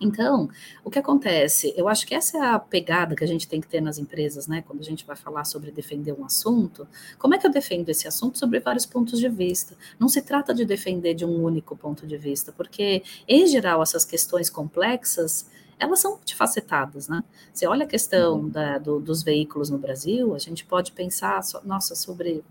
Então, 0.00 0.48
o 0.82 0.90
que 0.90 0.98
acontece? 0.98 1.74
Eu 1.76 1.86
acho 1.86 2.06
que 2.06 2.14
essa 2.14 2.38
é 2.38 2.40
a 2.40 2.58
pegada 2.58 3.14
que 3.14 3.22
a 3.22 3.26
gente 3.26 3.46
tem 3.46 3.60
que 3.60 3.68
ter 3.68 3.82
nas 3.82 3.98
empresas, 3.98 4.46
né? 4.46 4.64
Quando 4.66 4.80
a 4.80 4.84
gente 4.84 5.04
vai 5.04 5.14
falar 5.14 5.44
sobre 5.44 5.70
defender 5.70 6.12
um 6.18 6.24
assunto, 6.24 6.88
como 7.18 7.34
é 7.34 7.38
que 7.38 7.46
eu 7.46 7.50
defendo 7.50 7.86
esse 7.90 8.08
assunto 8.08 8.38
sobre 8.38 8.60
vários 8.60 8.86
pontos 8.86 9.20
de 9.20 9.28
vista? 9.28 9.76
Não 9.98 10.08
se 10.08 10.22
trata 10.22 10.54
de 10.54 10.64
defender 10.64 11.12
de 11.12 11.26
um 11.26 11.42
único 11.42 11.76
ponto 11.76 12.06
de 12.06 12.16
vista, 12.16 12.50
porque, 12.50 13.02
em 13.28 13.46
geral, 13.46 13.82
essas 13.82 14.06
questões 14.06 14.48
complexas 14.48 15.50
elas 15.80 15.98
são 15.98 16.12
multifacetadas, 16.12 17.08
né? 17.08 17.24
Você 17.52 17.66
olha 17.66 17.84
a 17.84 17.88
questão 17.88 18.40
uhum. 18.40 18.48
da, 18.48 18.78
do, 18.78 19.00
dos 19.00 19.22
veículos 19.22 19.70
no 19.70 19.78
Brasil, 19.78 20.34
a 20.34 20.38
gente 20.38 20.64
pode 20.64 20.92
pensar, 20.92 21.40
nossa, 21.64 21.94
sobre 21.94 22.44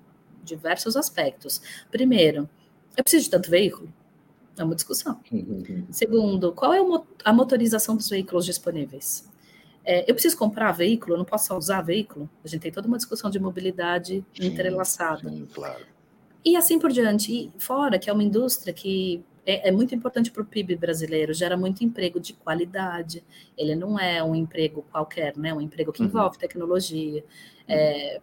diversos 0.44 0.98
aspectos. 0.98 1.62
Primeiro, 1.92 2.50
eu 2.98 3.04
preciso 3.04 3.26
de 3.26 3.30
tanto 3.30 3.50
veículo? 3.50 3.88
É 4.58 4.64
uma 4.64 4.76
discussão. 4.76 5.20
Uhum. 5.32 5.86
Segundo, 5.92 6.52
qual 6.52 6.74
é 6.74 6.80
a 7.24 7.32
motorização 7.32 7.96
dos 7.96 8.10
veículos 8.10 8.46
disponíveis? 8.46 9.30
É, 9.86 10.10
eu 10.10 10.14
preciso 10.14 10.36
comprar 10.38 10.72
veículo, 10.72 11.14
eu 11.14 11.18
não 11.18 11.26
posso 11.26 11.56
usar 11.56 11.82
veículo? 11.82 12.30
A 12.44 12.48
gente 12.48 12.62
tem 12.62 12.72
toda 12.72 12.88
uma 12.88 12.98
discussão 12.98 13.30
de 13.30 13.40
mobilidade 13.40 14.26
sim, 14.34 14.48
entrelaçada. 14.48 15.30
Sim, 15.30 15.48
claro. 15.54 15.86
E 16.44 16.56
assim 16.56 16.80
por 16.80 16.92
diante. 16.92 17.32
E 17.32 17.52
fora 17.58 17.98
que 18.00 18.10
é 18.10 18.14
uma 18.14 18.24
indústria 18.24 18.74
que 18.74 19.24
é, 19.50 19.70
é 19.70 19.72
muito 19.72 19.95
importante 19.95 20.30
para 20.30 20.43
o 20.43 20.45
PIB 20.45 20.76
brasileiro, 20.76 21.34
gera 21.34 21.58
muito 21.58 21.84
emprego 21.84 22.20
de 22.20 22.34
qualidade. 22.34 23.24
Ele 23.58 23.76
não 23.76 24.00
é 24.00 24.24
um 24.24 24.36
emprego 24.36 24.86
qualquer, 24.91 25.36
né? 25.36 25.52
Um 25.52 25.60
emprego 25.60 25.91
que 25.91 26.02
uhum. 26.02 26.08
envolve 26.08 26.38
tecnologia. 26.38 27.24
É, 27.68 28.22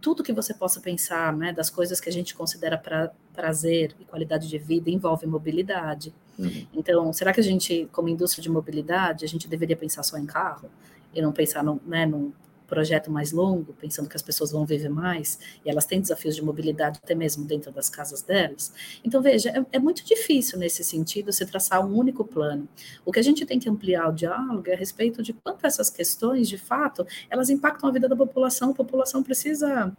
tudo 0.00 0.22
que 0.22 0.32
você 0.32 0.54
possa 0.54 0.80
pensar, 0.80 1.36
né, 1.36 1.52
das 1.52 1.68
coisas 1.68 2.00
que 2.00 2.08
a 2.08 2.12
gente 2.12 2.34
considera 2.34 2.78
pra, 2.78 3.12
prazer 3.34 3.94
e 4.00 4.04
qualidade 4.04 4.48
de 4.48 4.58
vida 4.58 4.90
envolve 4.90 5.26
mobilidade. 5.26 6.14
Uhum. 6.38 6.66
Então, 6.72 7.12
será 7.12 7.32
que 7.32 7.40
a 7.40 7.42
gente, 7.42 7.88
como 7.92 8.08
indústria 8.08 8.42
de 8.42 8.48
mobilidade, 8.48 9.24
a 9.24 9.28
gente 9.28 9.48
deveria 9.48 9.76
pensar 9.76 10.02
só 10.02 10.16
em 10.16 10.26
carro 10.26 10.70
e 11.12 11.20
não 11.20 11.32
pensar 11.32 11.64
no, 11.64 11.80
né, 11.84 12.06
num 12.06 12.32
projeto 12.70 13.10
mais 13.10 13.32
longo, 13.32 13.74
pensando 13.74 14.08
que 14.08 14.16
as 14.16 14.22
pessoas 14.22 14.52
vão 14.52 14.64
viver 14.64 14.88
mais, 14.88 15.38
e 15.64 15.68
elas 15.68 15.84
têm 15.84 16.00
desafios 16.00 16.36
de 16.36 16.42
mobilidade 16.42 17.00
até 17.02 17.14
mesmo 17.14 17.44
dentro 17.44 17.70
das 17.70 17.90
casas 17.90 18.22
delas. 18.22 18.72
Então, 19.04 19.20
veja, 19.20 19.50
é, 19.50 19.66
é 19.72 19.78
muito 19.78 20.04
difícil 20.04 20.58
nesse 20.58 20.82
sentido 20.84 21.32
se 21.32 21.44
traçar 21.44 21.84
um 21.84 21.94
único 21.94 22.24
plano. 22.24 22.68
O 23.04 23.12
que 23.12 23.18
a 23.18 23.22
gente 23.22 23.44
tem 23.44 23.58
que 23.58 23.68
ampliar 23.68 24.08
o 24.08 24.12
diálogo 24.12 24.62
é 24.68 24.74
a 24.74 24.76
respeito 24.76 25.22
de 25.22 25.32
quanto 25.32 25.66
essas 25.66 25.90
questões, 25.90 26.48
de 26.48 26.56
fato, 26.56 27.06
elas 27.28 27.50
impactam 27.50 27.90
a 27.90 27.92
vida 27.92 28.08
da 28.08 28.16
população. 28.16 28.70
A 28.70 28.74
população 28.74 29.22
precisa 29.22 29.92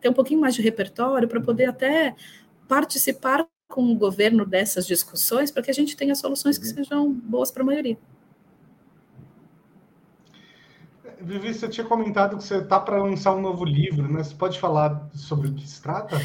ter 0.00 0.08
um 0.08 0.12
pouquinho 0.12 0.40
mais 0.40 0.54
de 0.54 0.62
repertório 0.62 1.28
para 1.28 1.40
poder 1.40 1.66
até 1.66 2.14
participar 2.66 3.46
com 3.68 3.92
o 3.92 3.94
governo 3.94 4.44
dessas 4.44 4.86
discussões 4.86 5.50
para 5.50 5.62
que 5.62 5.70
a 5.70 5.74
gente 5.74 5.96
tenha 5.96 6.14
soluções 6.14 6.58
que 6.58 6.66
uhum. 6.66 6.74
sejam 6.74 7.12
boas 7.12 7.50
para 7.50 7.62
a 7.62 7.66
maioria. 7.66 7.98
Vivi, 11.20 11.52
você 11.52 11.68
tinha 11.68 11.86
comentado 11.86 12.36
que 12.36 12.44
você 12.44 12.58
está 12.58 12.78
para 12.78 13.02
lançar 13.02 13.34
um 13.34 13.40
novo 13.40 13.64
livro, 13.64 14.10
né? 14.10 14.22
Você 14.22 14.34
pode 14.34 14.58
falar 14.58 15.08
sobre 15.14 15.48
o 15.48 15.54
que 15.54 15.66
se 15.68 15.82
trata? 15.82 16.16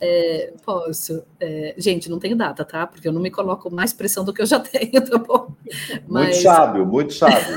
É, 0.00 0.52
posso. 0.64 1.24
É, 1.40 1.74
gente, 1.78 2.10
não 2.10 2.18
tenho 2.18 2.36
data, 2.36 2.64
tá? 2.64 2.86
Porque 2.86 3.08
eu 3.08 3.12
não 3.12 3.20
me 3.20 3.30
coloco 3.30 3.70
mais 3.72 3.92
pressão 3.92 4.24
do 4.24 4.32
que 4.32 4.42
eu 4.42 4.46
já 4.46 4.60
tenho, 4.60 5.02
tá 5.04 5.18
bom? 5.18 5.54
Mas... 6.06 6.26
Muito 6.26 6.42
sábio, 6.42 6.86
muito 6.86 7.14
sábio. 7.14 7.56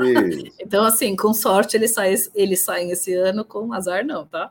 então, 0.58 0.84
assim, 0.84 1.14
com 1.14 1.34
sorte 1.34 1.76
eles 1.76 1.92
saem, 1.92 2.16
eles 2.34 2.64
saem 2.64 2.90
esse 2.90 3.12
ano, 3.14 3.44
com 3.44 3.72
azar 3.72 4.04
não, 4.04 4.26
tá? 4.26 4.50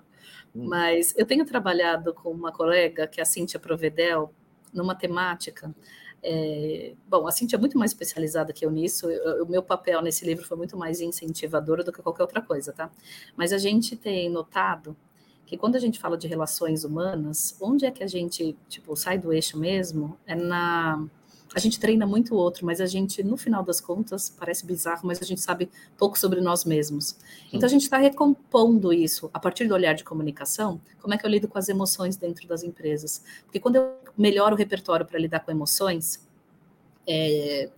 Hum. 0.56 0.68
Mas 0.68 1.14
eu 1.18 1.26
tenho 1.26 1.46
trabalhado 1.46 2.14
com 2.14 2.30
uma 2.30 2.52
colega, 2.52 3.08
que 3.08 3.20
é 3.20 3.24
a 3.24 3.26
Cíntia 3.26 3.60
Provedel, 3.60 4.32
numa 4.74 4.96
temática 4.96 5.74
é, 6.24 6.94
bom, 7.08 7.28
a 7.28 7.32
Cintia 7.32 7.58
é 7.58 7.60
muito 7.60 7.78
mais 7.78 7.92
especializada 7.92 8.54
que 8.54 8.66
eu 8.66 8.72
nisso. 8.72 9.08
O 9.42 9.46
meu 9.46 9.64
papel 9.64 10.02
nesse 10.02 10.26
livro 10.26 10.46
foi 10.46 10.58
muito 10.58 10.78
mais 10.78 11.02
incentivador 11.02 11.84
do 11.84 11.92
que 11.92 12.02
qualquer 12.02 12.24
outra 12.24 12.42
coisa, 12.42 12.72
tá? 12.72 12.92
Mas 13.36 13.52
a 13.52 13.58
gente 13.58 13.96
tem 13.96 14.30
notado 14.30 14.96
que 15.46 15.58
quando 15.58 15.76
a 15.76 15.80
gente 15.80 16.00
fala 16.00 16.18
de 16.18 16.28
relações 16.28 16.84
humanas, 16.84 17.58
onde 17.60 17.86
é 17.86 17.92
que 17.92 18.04
a 18.04 18.08
gente, 18.08 18.56
tipo, 18.70 18.96
sai 18.96 19.18
do 19.18 19.34
eixo 19.34 19.58
mesmo? 19.58 20.18
É 20.26 20.36
na 20.36 21.06
a 21.54 21.60
gente 21.60 21.80
treina 21.80 22.06
muito 22.06 22.34
o 22.34 22.38
outro, 22.38 22.66
mas 22.66 22.80
a 22.80 22.86
gente, 22.86 23.22
no 23.24 23.36
final 23.36 23.62
das 23.62 23.82
contas, 23.82 24.30
parece 24.30 24.66
bizarro, 24.66 25.02
mas 25.04 25.22
a 25.22 25.26
gente 25.26 25.42
sabe 25.42 25.70
pouco 25.98 26.18
sobre 26.18 26.40
nós 26.40 26.64
mesmos. 26.64 27.18
Então 27.52 27.68
a 27.68 27.70
gente 27.70 27.84
está 27.84 27.98
recompondo 27.98 28.94
isso 28.94 29.30
a 29.34 29.40
partir 29.40 29.68
do 29.68 29.74
olhar 29.74 29.94
de 29.94 30.04
comunicação. 30.04 30.80
Como 31.02 31.14
é 31.14 31.18
que 31.18 31.26
eu 31.26 31.30
lido 31.30 31.50
com 31.50 31.58
as 31.58 31.68
emoções 31.68 32.16
dentro 32.16 32.48
das 32.48 32.64
empresas? 32.64 33.24
Porque 33.44 33.60
quando 33.60 33.76
eu 33.76 33.98
melhoro 34.18 34.56
o 34.56 34.58
repertório 34.58 35.06
para 35.06 35.20
lidar 35.20 35.42
com 35.42 35.52
emoções, 35.52 36.26
é, 37.06 37.70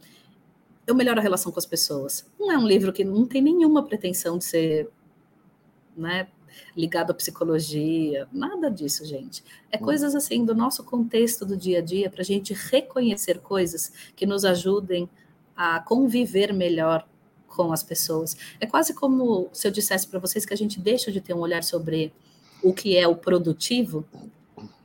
eu 0.86 0.94
melhoro 0.94 1.20
a 1.20 1.24
relação 1.24 1.52
com 1.52 1.60
as 1.60 1.66
pessoas. 1.66 2.30
Não 2.40 2.52
é 2.52 2.58
um 2.58 2.68
livro 2.68 2.94
que 2.94 3.04
não 3.04 3.26
tem 3.26 3.42
nenhuma 3.42 3.84
pretensão 3.84 4.38
de 4.38 4.46
ser 4.46 4.90
né, 5.98 6.28
ligado 6.76 7.12
à 7.12 7.14
psicologia, 7.14 8.28
nada 8.32 8.70
disso, 8.70 9.06
gente. 9.06 9.44
É 9.72 9.78
hum. 9.78 9.82
coisas 9.82 10.16
assim 10.16 10.46
do 10.46 10.56
nosso 10.56 10.84
contexto 10.84 11.46
do 11.46 11.58
dia 11.58 11.80
a 11.80 11.82
dia, 11.82 12.10
para 12.10 12.22
a 12.22 12.26
gente 12.26 12.54
reconhecer 12.54 13.40
coisas 13.40 13.92
que 14.16 14.26
nos 14.26 14.46
ajudem 14.46 15.10
a 15.56 15.80
conviver 15.80 16.54
melhor 16.54 17.08
com 17.48 17.72
as 17.72 17.84
pessoas. 17.84 18.36
É 18.60 18.66
quase 18.66 18.94
como 18.94 19.50
se 19.54 19.68
eu 19.68 19.72
dissesse 19.72 20.08
para 20.08 20.20
vocês 20.20 20.46
que 20.46 20.54
a 20.54 20.58
gente 20.58 20.80
deixa 20.80 21.12
de 21.12 21.22
ter 21.22 21.34
um 21.34 21.40
olhar 21.40 21.64
sobre 21.64 22.12
o 22.64 22.74
que 22.74 22.98
é 22.98 23.08
o 23.08 23.16
produtivo 23.16 24.06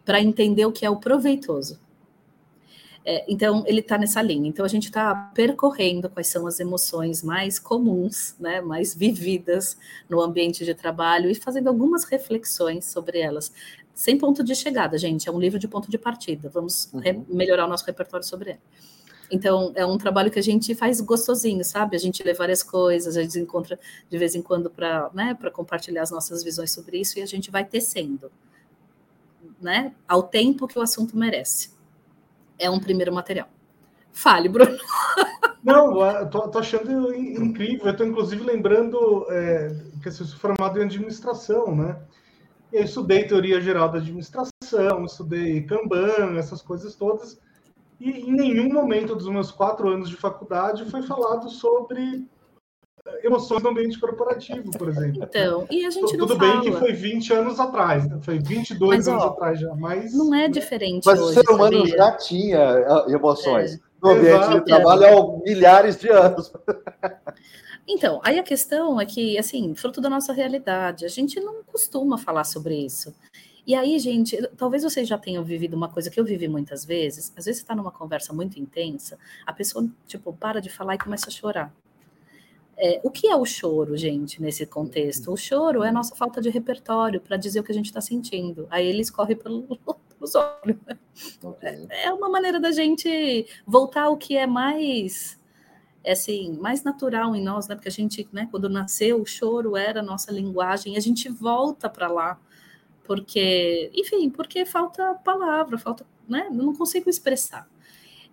para 0.05 0.21
entender 0.21 0.67
o 0.67 0.73
que 0.73 0.85
é 0.85 0.91
o 0.91 0.97
proveitoso. 0.97 1.79
É, 3.11 3.25
então, 3.27 3.65
ele 3.67 3.81
está 3.81 3.97
nessa 3.97 4.21
linha. 4.21 4.47
Então, 4.47 4.67
a 4.67 4.69
gente 4.69 4.89
está 4.89 5.15
percorrendo 5.35 6.11
quais 6.11 6.27
são 6.27 6.47
as 6.47 6.61
emoções 6.61 7.23
mais 7.23 7.59
comuns, 7.59 8.37
né, 8.39 8.61
mais 8.61 8.95
vividas 8.95 9.79
no 10.11 10.21
ambiente 10.21 10.63
de 10.63 10.75
trabalho 10.75 11.31
e 11.31 11.35
fazendo 11.35 11.69
algumas 11.69 12.05
reflexões 12.05 12.85
sobre 12.85 13.19
elas. 13.19 13.51
Sem 13.95 14.19
ponto 14.19 14.45
de 14.45 14.55
chegada, 14.55 14.99
gente, 14.99 15.27
é 15.27 15.33
um 15.33 15.41
livro 15.41 15.59
de 15.59 15.67
ponto 15.67 15.91
de 15.91 15.97
partida. 15.97 16.51
Vamos 16.51 16.93
uhum. 16.93 17.25
melhorar 17.31 17.65
o 17.65 17.69
nosso 17.71 17.87
repertório 17.87 18.27
sobre 18.27 18.51
ele. 18.51 18.61
Então, 19.31 19.73
é 19.75 19.87
um 19.87 19.97
trabalho 19.97 20.31
que 20.31 20.39
a 20.39 20.43
gente 20.43 20.75
faz 20.75 21.01
gostosinho, 21.01 21.65
sabe? 21.65 21.97
A 21.97 21.99
gente 21.99 22.23
lê 22.23 22.35
várias 22.35 22.63
coisas, 22.63 23.17
a 23.17 23.23
gente 23.23 23.39
encontra 23.39 23.81
de 24.11 24.19
vez 24.19 24.35
em 24.35 24.43
quando 24.43 24.69
para 24.69 25.11
né, 25.15 25.35
compartilhar 25.55 26.03
as 26.03 26.11
nossas 26.11 26.45
visões 26.45 26.73
sobre 26.73 27.01
isso 27.01 27.19
e 27.19 27.23
a 27.23 27.27
gente 27.27 27.51
vai 27.51 27.65
tecendo, 27.65 28.31
né? 29.59 29.95
Ao 30.07 30.23
tempo 30.23 30.69
que 30.69 30.79
o 30.79 30.83
assunto 30.83 31.17
merece 31.17 31.78
é 32.59 32.69
um 32.71 32.81
primeiro 32.81 33.13
material. 33.13 33.49
Fale, 34.13 34.49
Bruno. 34.49 34.77
Não, 35.63 36.01
eu 36.03 36.31
tô, 36.31 36.49
tô 36.49 36.59
achando 36.59 37.15
incrível. 37.15 37.87
Eu 37.87 37.93
estou, 37.93 38.07
inclusive, 38.07 38.43
lembrando 38.43 39.27
é, 39.31 39.69
que 40.03 40.09
eu 40.09 40.13
sou 40.13 40.27
formado 40.39 40.81
em 40.81 40.85
administração, 40.85 41.75
né? 41.75 42.01
Eu 42.73 42.85
estudei 42.85 43.27
teoria 43.27 43.61
geral 43.61 43.91
da 43.91 43.99
administração, 43.99 45.05
estudei 45.05 45.63
Kanban, 45.63 46.37
essas 46.39 46.63
coisas 46.63 46.95
todas. 46.95 47.41
E 48.01 48.11
em 48.11 48.33
nenhum 48.33 48.73
momento 48.73 49.15
dos 49.15 49.29
meus 49.29 49.51
quatro 49.51 49.89
anos 49.89 50.09
de 50.09 50.17
faculdade 50.17 50.85
foi 50.91 51.03
falado 51.03 51.49
sobre 51.49 52.27
emoções 53.23 53.63
no 53.63 53.71
ambiente 53.71 53.99
corporativo, 53.99 54.71
por 54.73 54.89
exemplo. 54.89 55.25
Então, 55.25 55.67
e 55.71 55.85
a 55.85 55.91
gente 55.91 56.17
não 56.17 56.27
Tudo 56.27 56.39
fala. 56.39 56.61
bem 56.61 56.73
que 56.73 56.79
foi 56.79 56.93
20 56.93 57.33
anos 57.33 57.61
atrás, 57.61 58.09
né? 58.09 58.19
foi 58.23 58.39
22 58.39 58.97
mas, 58.97 59.09
anos 59.09 59.23
ó, 59.23 59.29
atrás 59.29 59.61
já, 59.61 59.75
mas... 59.75 60.15
Não 60.15 60.35
é 60.35 60.49
diferente 60.49 61.05
Mas 61.05 61.21
hoje, 61.21 61.39
o 61.39 61.43
ser 61.43 61.51
humano 61.53 61.79
sabia? 61.79 61.97
já 61.97 62.17
tinha 62.17 62.61
ah, 62.61 63.07
emoções 63.09 63.75
é. 63.75 63.81
no 64.03 64.11
ambiente 64.11 64.37
Exato. 64.37 64.59
de 64.59 64.65
trabalho 64.65 65.05
há 65.05 65.39
milhares 65.45 65.99
de 65.99 66.09
anos. 66.09 66.53
Então, 67.91 68.21
aí 68.23 68.39
a 68.39 68.43
questão 68.43 69.01
é 69.01 69.07
que, 69.07 69.39
assim, 69.39 69.75
fruto 69.75 69.99
da 69.99 70.11
nossa 70.11 70.31
realidade, 70.31 71.07
a 71.07 71.09
gente 71.09 71.41
não 71.41 71.63
costuma 71.65 72.19
falar 72.19 72.45
sobre 72.45 72.77
isso. 72.77 73.15
E 73.67 73.75
aí, 73.75 73.99
gente, 73.99 74.37
talvez 74.57 74.83
vocês 74.83 75.09
já 75.09 75.17
tenham 75.17 75.43
vivido 75.43 75.75
uma 75.75 75.89
coisa 75.89 76.11
que 76.11 76.21
eu 76.21 76.25
vivi 76.25 76.49
muitas 76.49 76.85
vezes. 76.85 77.33
Às 77.37 77.47
vezes 77.47 77.61
você 77.61 77.65
está 77.65 77.75
numa 77.75 77.91
conversa 77.91 78.33
muito 78.33 78.59
intensa, 78.59 79.19
a 79.47 79.53
pessoa, 79.53 79.87
tipo, 80.07 80.33
para 80.33 80.61
de 80.61 80.69
falar 80.69 80.95
e 80.95 80.99
começa 80.99 81.29
a 81.29 81.31
chorar. 81.31 81.73
É, 82.81 83.01
o 83.03 83.11
que 83.11 83.27
é 83.27 83.35
o 83.35 83.45
choro, 83.45 83.97
gente, 83.97 84.41
nesse 84.41 84.65
contexto? 84.65 85.33
O 85.33 85.37
choro 85.37 85.83
é 85.83 85.89
a 85.89 85.93
nossa 85.93 86.15
falta 86.15 86.41
de 86.41 86.49
repertório 86.49 87.21
para 87.21 87.37
dizer 87.37 87.59
o 87.59 87.65
que 87.65 87.73
a 87.73 87.75
gente 87.75 87.87
está 87.87 88.01
sentindo. 88.01 88.69
Aí 88.71 88.87
ele 88.87 89.03
escorre 89.03 89.35
pelo, 89.35 89.67
pelos 90.17 90.35
olhos. 90.37 90.77
Okay. 91.43 91.87
É, 91.91 92.07
é 92.07 92.13
uma 92.13 92.29
maneira 92.29 92.61
da 92.61 92.71
gente 92.71 93.47
voltar 93.67 94.05
ao 94.05 94.17
que 94.17 94.37
é 94.37 94.47
mais 94.47 95.39
assim, 96.07 96.57
mais 96.59 96.83
natural 96.85 97.35
em 97.35 97.43
nós, 97.43 97.69
né? 97.69 97.75
Porque 97.75 97.89
a 97.89 97.93
gente, 97.93 98.27
né, 98.33 98.49
quando 98.51 98.69
nasceu, 98.69 99.21
o 99.21 99.27
choro 99.27 99.77
era 99.77 100.01
a 100.01 100.03
nossa 100.03 100.33
linguagem, 100.33 100.95
e 100.95 100.97
a 100.97 101.01
gente 101.01 101.29
volta 101.29 101.89
para 101.89 102.09
lá. 102.09 102.41
Porque, 103.05 103.91
enfim, 103.95 104.31
porque 104.31 104.65
falta 104.65 105.15
palavra, 105.17 105.79
falta, 105.79 106.07
né? 106.29 106.49
Não 106.51 106.75
consigo 106.75 107.11
expressar. 107.11 107.69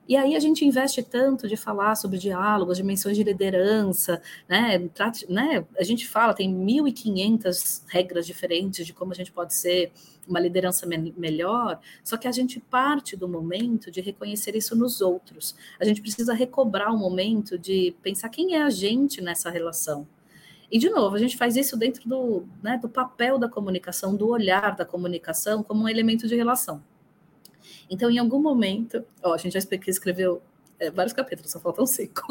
E 0.08 0.16
aí 0.16 0.36
a 0.36 0.40
gente 0.40 0.64
investe 0.64 1.02
tanto 1.02 1.48
de 1.48 1.58
falar 1.58 1.96
sobre 1.96 2.20
diálogo, 2.20 2.72
as 2.72 2.78
dimensões 2.78 3.18
de 3.18 3.24
liderança, 3.24 4.22
né? 4.48 4.78
né? 5.28 5.66
A 5.80 5.84
gente 5.84 6.08
fala, 6.08 6.34
tem 6.34 6.54
1.500 6.54 7.84
regras 7.88 8.28
diferentes 8.28 8.86
de 8.86 8.94
como 8.94 9.14
a 9.14 9.16
gente 9.16 9.32
pode 9.32 9.56
ser 9.56 9.92
uma 10.28 10.40
liderança 10.40 10.86
me 10.86 11.14
melhor, 11.18 11.80
só 12.04 12.18
que 12.18 12.28
a 12.28 12.32
gente 12.32 12.60
parte 12.60 13.16
do 13.16 13.28
momento 13.28 13.90
de 13.90 14.02
reconhecer 14.02 14.56
isso 14.56 14.76
nos 14.76 15.02
outros. 15.02 15.56
A 15.80 15.86
gente 15.86 16.02
precisa 16.02 16.34
recobrar 16.34 16.94
o 16.94 16.98
momento 16.98 17.58
de 17.58 17.96
pensar 18.04 18.30
quem 18.30 18.56
é 18.56 18.62
a 18.62 18.70
gente 18.70 19.22
nessa 19.22 19.50
relação. 19.50 20.08
E, 20.72 20.80
de 20.80 20.90
novo, 20.90 21.16
a 21.16 21.20
gente 21.20 21.38
faz 21.38 21.56
isso 21.56 21.78
dentro 21.78 22.08
do, 22.08 22.44
né, 22.62 22.78
do 22.80 22.90
papel 22.90 23.38
da 23.38 23.48
comunicação, 23.48 24.16
do 24.16 24.28
olhar 24.28 24.76
da 24.76 24.86
comunicação 24.86 25.64
como 25.64 25.84
um 25.84 25.90
elemento 25.90 26.28
de 26.28 26.36
relação. 26.36 26.84
Então, 27.90 28.10
em 28.10 28.18
algum 28.18 28.40
momento, 28.40 29.04
ó, 29.24 29.34
a 29.34 29.38
gente 29.38 29.54
já 29.54 29.60
escreveu 29.88 30.42
é, 30.80 30.90
vários 30.90 31.14
capítulos, 31.14 31.52
só 31.52 31.60
faltam 31.60 31.86
cinco. 31.86 32.22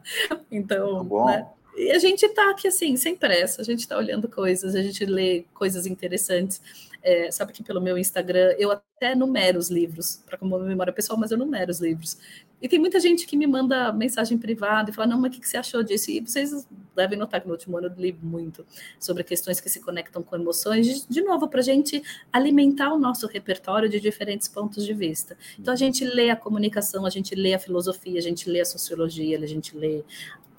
então, 0.50 1.06
tá 1.08 1.24
né? 1.26 1.46
E 1.76 1.92
a 1.92 1.98
gente 1.98 2.26
está 2.26 2.50
aqui 2.50 2.68
assim, 2.68 2.96
sem 2.96 3.16
pressa, 3.16 3.62
a 3.62 3.64
gente 3.64 3.80
está 3.80 3.96
olhando 3.96 4.28
coisas, 4.28 4.74
a 4.74 4.82
gente 4.82 5.04
lê 5.04 5.44
coisas 5.54 5.86
interessantes. 5.86 6.60
É, 7.02 7.30
sabe 7.30 7.52
que 7.52 7.62
pelo 7.62 7.80
meu 7.80 7.96
Instagram 7.96 8.54
eu 8.58 8.70
até 8.70 9.14
numero 9.14 9.58
os 9.58 9.70
livros, 9.70 10.22
para 10.26 10.36
como 10.36 10.58
memória 10.58 10.92
pessoal, 10.92 11.18
mas 11.18 11.30
eu 11.30 11.38
numero 11.38 11.70
os 11.70 11.80
livros. 11.80 12.18
E 12.60 12.68
tem 12.68 12.78
muita 12.78 13.00
gente 13.00 13.26
que 13.26 13.36
me 13.36 13.46
manda 13.46 13.92
mensagem 13.92 14.36
privada 14.36 14.90
e 14.90 14.92
fala: 14.92 15.08
não, 15.08 15.20
mas 15.20 15.34
o 15.34 15.40
que, 15.40 15.48
você 15.48 15.56
achou 15.56 15.82
disso? 15.82 16.10
E 16.10 16.20
vocês 16.20 16.66
devem 16.94 17.18
notar 17.18 17.40
que 17.40 17.46
no 17.46 17.54
último 17.54 17.78
ano 17.78 17.86
eu 17.86 17.94
li 17.96 18.16
muito 18.22 18.66
sobre 18.98 19.24
questões 19.24 19.60
que 19.60 19.68
se 19.68 19.80
conectam 19.80 20.22
com 20.22 20.36
emoções, 20.36 21.06
de 21.08 21.22
novo, 21.22 21.48
para 21.48 21.60
a 21.60 21.62
gente 21.62 22.02
alimentar 22.32 22.92
o 22.92 22.98
nosso 22.98 23.26
repertório 23.26 23.88
de 23.88 24.00
diferentes 24.00 24.48
pontos 24.48 24.84
de 24.84 24.92
vista. 24.92 25.36
Então 25.58 25.72
a 25.72 25.76
gente 25.76 26.04
lê 26.04 26.30
a 26.30 26.36
comunicação, 26.36 27.06
a 27.06 27.10
gente 27.10 27.34
lê 27.34 27.54
a 27.54 27.58
filosofia, 27.58 28.18
a 28.18 28.22
gente 28.22 28.50
lê 28.50 28.60
a 28.60 28.64
sociologia, 28.64 29.38
a 29.38 29.46
gente 29.46 29.76
lê 29.76 30.04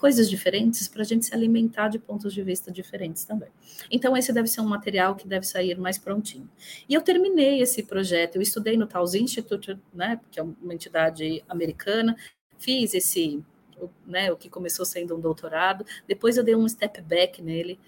coisas 0.02 0.28
diferentes 0.28 0.88
para 0.88 1.04
a 1.04 1.06
gente 1.06 1.28
se 1.28 1.34
alimentar 1.36 1.88
de 1.88 2.00
pontos 2.00 2.34
de 2.34 2.42
vista 2.42 2.72
diferentes 2.72 3.24
também. 3.24 3.50
Então, 3.92 4.18
esse 4.18 4.34
deve 4.34 4.48
ser 4.48 4.60
um 4.60 4.68
material 4.68 5.16
que 5.16 5.28
deve 5.28 5.46
sair 5.46 5.78
mais 5.78 6.00
prontinho. 6.00 6.50
E 6.90 6.96
eu 6.96 7.04
terminei 7.04 7.62
esse 7.62 7.84
projeto, 7.84 8.38
eu 8.38 8.42
estudei 8.42 8.76
no 8.76 8.88
Taos 8.88 9.14
Institute, 9.14 9.78
né, 9.94 10.20
que 10.32 10.40
é 10.40 10.44
uma 10.44 10.74
entidade 10.74 11.44
americana, 11.48 12.18
fiz 12.58 12.96
esse, 12.96 13.44
né, 14.04 14.32
o 14.32 14.36
que 14.36 14.50
começou 14.50 14.86
sendo 14.88 15.16
um 15.16 15.20
doutorado, 15.22 15.86
depois 16.08 16.36
eu 16.36 16.44
dei 16.44 16.56
um 16.56 16.68
step 16.68 17.00
back 17.04 17.40
nele, 17.40 17.80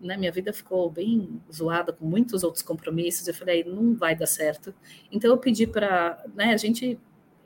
né, 0.00 0.16
minha 0.16 0.32
vida 0.32 0.54
ficou 0.54 0.90
bem 0.90 1.42
zoada 1.52 1.92
com 1.92 2.06
muitos 2.06 2.42
outros 2.42 2.62
compromissos. 2.62 3.28
Eu 3.28 3.34
falei, 3.34 3.64
não 3.64 3.94
vai 3.94 4.16
dar 4.16 4.26
certo. 4.26 4.74
Então 5.12 5.30
eu 5.30 5.36
pedi 5.36 5.66
para, 5.66 6.24
né, 6.34 6.54
a 6.54 6.56
gente 6.56 6.98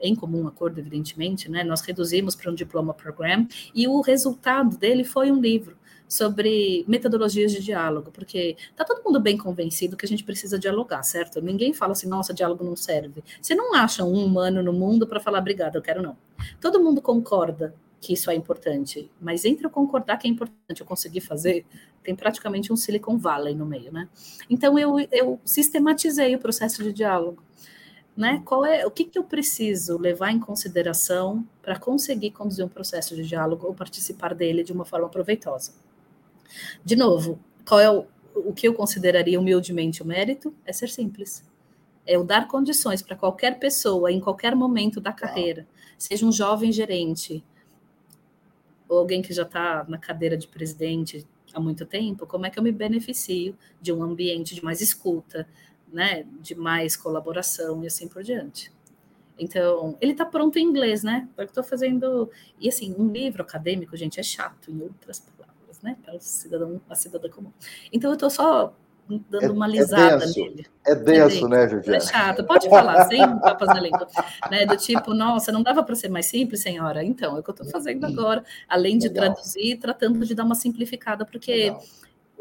em 0.06 0.14
comum 0.14 0.46
acordo, 0.46 0.78
evidentemente, 0.78 1.50
né? 1.50 1.64
Nós 1.64 1.80
reduzimos 1.80 2.34
para 2.34 2.50
um 2.50 2.54
diploma 2.54 2.92
program 2.94 3.46
e 3.74 3.88
o 3.88 4.00
resultado 4.00 4.76
dele 4.76 5.04
foi 5.04 5.30
um 5.30 5.40
livro 5.40 5.76
sobre 6.06 6.84
metodologias 6.86 7.50
de 7.50 7.60
diálogo, 7.60 8.10
porque 8.12 8.56
tá 8.76 8.84
todo 8.84 9.02
mundo 9.02 9.18
bem 9.18 9.36
convencido 9.36 9.96
que 9.96 10.04
a 10.04 10.08
gente 10.08 10.22
precisa 10.22 10.58
dialogar, 10.58 11.02
certo? 11.02 11.40
Ninguém 11.40 11.72
fala 11.72 11.92
assim, 11.92 12.08
nossa, 12.08 12.34
diálogo 12.34 12.62
não 12.62 12.76
serve. 12.76 13.24
Você 13.40 13.54
não 13.54 13.74
acha 13.74 14.04
um 14.04 14.24
humano 14.24 14.62
no 14.62 14.72
mundo 14.72 15.06
para 15.06 15.18
falar 15.18 15.38
obrigado, 15.38 15.76
eu 15.76 15.82
quero 15.82 16.02
não. 16.02 16.16
Todo 16.60 16.82
mundo 16.82 17.00
concorda 17.00 17.74
que 18.00 18.12
isso 18.12 18.30
é 18.30 18.34
importante, 18.34 19.10
mas 19.18 19.46
entre 19.46 19.64
eu 19.64 19.70
concordar 19.70 20.18
que 20.18 20.28
é 20.28 20.30
importante 20.30 20.80
eu 20.80 20.86
conseguir 20.86 21.22
fazer, 21.22 21.64
tem 22.02 22.14
praticamente 22.14 22.70
um 22.70 22.76
Silicon 22.76 23.16
Valley 23.16 23.54
no 23.54 23.64
meio, 23.64 23.90
né? 23.90 24.08
Então 24.48 24.78
eu, 24.78 24.96
eu 25.10 25.40
sistematizei 25.42 26.36
o 26.36 26.38
processo 26.38 26.82
de 26.82 26.92
diálogo. 26.92 27.42
Né? 28.16 28.40
Qual 28.44 28.64
é 28.64 28.86
o 28.86 28.90
que, 28.90 29.04
que 29.04 29.18
eu 29.18 29.24
preciso 29.24 29.98
levar 29.98 30.30
em 30.30 30.38
consideração 30.38 31.44
para 31.60 31.78
conseguir 31.78 32.30
conduzir 32.30 32.64
um 32.64 32.68
processo 32.68 33.16
de 33.16 33.24
diálogo 33.24 33.66
ou 33.66 33.74
participar 33.74 34.34
dele 34.34 34.62
de 34.62 34.72
uma 34.72 34.84
forma 34.84 35.08
proveitosa? 35.08 35.72
De 36.84 36.94
novo, 36.94 37.40
qual 37.66 37.80
é 37.80 37.90
o, 37.90 38.06
o 38.34 38.52
que 38.52 38.68
eu 38.68 38.74
consideraria 38.74 39.38
humildemente 39.40 40.02
o 40.02 40.06
mérito? 40.06 40.54
É 40.64 40.72
ser 40.72 40.88
simples. 40.88 41.44
É 42.06 42.22
dar 42.22 42.46
condições 42.46 43.02
para 43.02 43.16
qualquer 43.16 43.58
pessoa, 43.58 44.12
em 44.12 44.20
qualquer 44.20 44.54
momento 44.54 45.00
da 45.00 45.12
carreira, 45.12 45.66
seja 45.98 46.26
um 46.26 46.30
jovem 46.30 46.70
gerente, 46.70 47.42
ou 48.88 48.98
alguém 48.98 49.22
que 49.22 49.32
já 49.32 49.42
está 49.42 49.84
na 49.88 49.98
cadeira 49.98 50.36
de 50.36 50.46
presidente 50.46 51.26
há 51.52 51.60
muito 51.60 51.86
tempo, 51.86 52.26
como 52.26 52.46
é 52.46 52.50
que 52.50 52.58
eu 52.58 52.62
me 52.62 52.72
beneficio 52.72 53.56
de 53.80 53.92
um 53.92 54.02
ambiente 54.02 54.54
de 54.54 54.62
mais 54.62 54.80
escuta, 54.80 55.48
né, 55.94 56.26
de 56.40 56.54
mais 56.54 56.96
colaboração 56.96 57.82
e 57.84 57.86
assim 57.86 58.08
por 58.08 58.22
diante. 58.22 58.72
Então, 59.38 59.96
ele 60.00 60.12
está 60.12 60.24
pronto 60.24 60.58
em 60.58 60.62
inglês, 60.62 61.02
né? 61.02 61.28
Eu 61.36 61.44
estou 61.44 61.64
fazendo. 61.64 62.30
E 62.60 62.68
assim, 62.68 62.94
um 62.98 63.08
livro 63.08 63.42
acadêmico, 63.42 63.96
gente, 63.96 64.20
é 64.20 64.22
chato, 64.22 64.70
em 64.70 64.80
outras 64.80 65.20
palavras, 65.20 65.80
né? 65.82 65.96
Para 66.04 66.14
o 66.14 66.20
cidadão, 66.20 66.80
a 66.88 66.94
cidadã 66.94 67.28
comum. 67.28 67.52
Então, 67.92 68.10
eu 68.10 68.14
estou 68.14 68.30
só 68.30 68.74
dando 69.28 69.44
é, 69.44 69.50
uma 69.50 69.66
lisada 69.66 70.24
é 70.24 70.26
denso, 70.26 70.40
nele. 70.40 70.66
É 70.86 70.94
denso, 70.94 71.46
é 71.46 71.48
né, 71.48 71.68
Juliana? 71.68 71.96
É 71.96 72.00
chato, 72.00 72.44
pode 72.44 72.68
falar, 72.68 73.06
sem 73.06 73.20
papas 73.40 73.68
na 73.68 73.80
língua. 73.80 74.06
Né, 74.50 74.66
do 74.66 74.76
tipo, 74.76 75.14
nossa, 75.14 75.50
não 75.50 75.62
dava 75.62 75.82
para 75.82 75.94
ser 75.94 76.08
mais 76.08 76.26
simples, 76.26 76.60
senhora? 76.60 77.02
Então, 77.02 77.36
é 77.36 77.40
o 77.40 77.42
que 77.42 77.50
eu 77.50 77.54
estou 77.54 77.68
fazendo 77.68 78.04
agora, 78.04 78.44
além 78.68 78.98
de 78.98 79.08
Legal. 79.08 79.32
traduzir, 79.32 79.78
tratando 79.78 80.24
de 80.24 80.34
dar 80.34 80.44
uma 80.44 80.54
simplificada, 80.54 81.24
porque 81.24 81.50
Legal. 81.50 81.82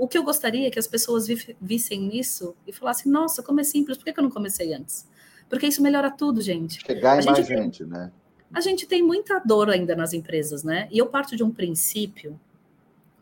O 0.03 0.07
que 0.07 0.17
eu 0.17 0.23
gostaria 0.23 0.67
é 0.67 0.69
que 0.69 0.77
as 0.77 0.85
pessoas 0.85 1.27
vissem 1.61 2.01
nisso 2.01 2.53
e 2.67 2.73
falassem, 2.73 3.09
nossa, 3.09 3.41
como 3.41 3.61
é 3.61 3.63
simples, 3.63 3.97
por 3.97 4.03
que 4.03 4.19
eu 4.19 4.23
não 4.23 4.29
comecei 4.29 4.73
antes? 4.73 5.07
Porque 5.47 5.65
isso 5.65 5.81
melhora 5.81 6.11
tudo, 6.11 6.41
gente. 6.41 6.85
Chegar 6.85 7.21
em 7.21 7.25
mais 7.25 7.47
gente, 7.47 7.79
tem, 7.79 7.87
né? 7.87 8.11
A 8.53 8.59
gente 8.59 8.85
tem 8.85 9.01
muita 9.01 9.39
dor 9.39 9.69
ainda 9.69 9.95
nas 9.95 10.11
empresas, 10.11 10.61
né? 10.61 10.89
E 10.91 10.97
eu 10.97 11.07
parto 11.07 11.37
de 11.37 11.43
um 11.43 11.49
princípio 11.49 12.37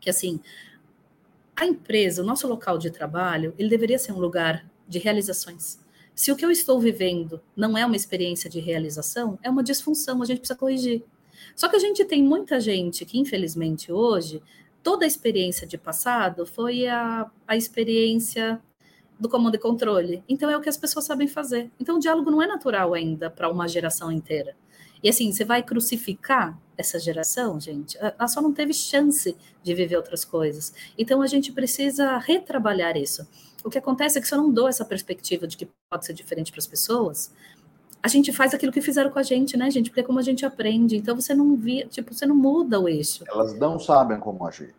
que, 0.00 0.10
assim, 0.10 0.40
a 1.54 1.64
empresa, 1.64 2.20
o 2.20 2.26
nosso 2.26 2.48
local 2.48 2.76
de 2.78 2.90
trabalho, 2.90 3.54
ele 3.56 3.68
deveria 3.68 3.98
ser 3.98 4.10
um 4.10 4.18
lugar 4.18 4.68
de 4.88 4.98
realizações. 4.98 5.78
Se 6.16 6.32
o 6.32 6.36
que 6.36 6.44
eu 6.44 6.50
estou 6.50 6.80
vivendo 6.80 7.40
não 7.54 7.78
é 7.78 7.86
uma 7.86 7.94
experiência 7.94 8.50
de 8.50 8.58
realização, 8.58 9.38
é 9.40 9.48
uma 9.48 9.62
disfunção, 9.62 10.20
a 10.20 10.26
gente 10.26 10.38
precisa 10.38 10.58
corrigir. 10.58 11.04
Só 11.54 11.68
que 11.68 11.76
a 11.76 11.78
gente 11.78 12.04
tem 12.04 12.24
muita 12.24 12.58
gente 12.58 13.04
que, 13.04 13.20
infelizmente, 13.20 13.92
hoje, 13.92 14.42
toda 14.82 15.04
a 15.04 15.08
experiência 15.08 15.66
de 15.66 15.78
passado 15.78 16.46
foi 16.46 16.86
a, 16.86 17.30
a 17.46 17.56
experiência 17.56 18.60
do 19.18 19.28
comando 19.28 19.54
e 19.54 19.58
controle. 19.58 20.24
Então, 20.28 20.50
é 20.50 20.56
o 20.56 20.60
que 20.60 20.68
as 20.68 20.76
pessoas 20.76 21.04
sabem 21.04 21.28
fazer. 21.28 21.70
Então, 21.78 21.96
o 21.96 22.00
diálogo 22.00 22.30
não 22.30 22.42
é 22.42 22.46
natural 22.46 22.92
ainda 22.92 23.30
para 23.30 23.48
uma 23.48 23.68
geração 23.68 24.10
inteira. 24.10 24.56
E 25.02 25.08
assim, 25.08 25.32
você 25.32 25.44
vai 25.44 25.62
crucificar 25.62 26.56
essa 26.76 26.98
geração, 26.98 27.58
gente? 27.58 27.98
Ela 27.98 28.28
só 28.28 28.40
não 28.40 28.52
teve 28.52 28.72
chance 28.72 29.36
de 29.62 29.74
viver 29.74 29.96
outras 29.96 30.24
coisas. 30.24 30.72
Então 30.96 31.20
a 31.20 31.26
gente 31.26 31.52
precisa 31.52 32.18
retrabalhar 32.18 32.96
isso. 32.96 33.26
O 33.64 33.70
que 33.70 33.78
acontece 33.78 34.18
é 34.18 34.20
que 34.20 34.28
se 34.28 34.34
eu 34.34 34.38
não 34.38 34.52
dou 34.52 34.68
essa 34.68 34.84
perspectiva 34.84 35.46
de 35.46 35.56
que 35.56 35.68
pode 35.90 36.06
ser 36.06 36.12
diferente 36.12 36.52
para 36.52 36.60
as 36.60 36.66
pessoas, 36.66 37.32
a 38.02 38.08
gente 38.08 38.32
faz 38.32 38.52
aquilo 38.52 38.72
que 38.72 38.80
fizeram 38.80 39.10
com 39.10 39.18
a 39.18 39.22
gente, 39.22 39.56
né, 39.56 39.70
gente? 39.70 39.90
Porque 39.90 40.00
é 40.00 40.04
como 40.04 40.18
a 40.18 40.22
gente 40.22 40.44
aprende. 40.44 40.96
Então 40.96 41.14
você 41.14 41.32
não 41.34 41.54
via, 41.54 41.86
tipo, 41.86 42.12
você 42.12 42.26
não 42.26 42.34
muda 42.34 42.80
o 42.80 42.88
eixo. 42.88 43.22
Elas 43.28 43.56
não 43.58 43.78
sabem 43.78 44.18
como 44.18 44.44
agir. 44.46 44.74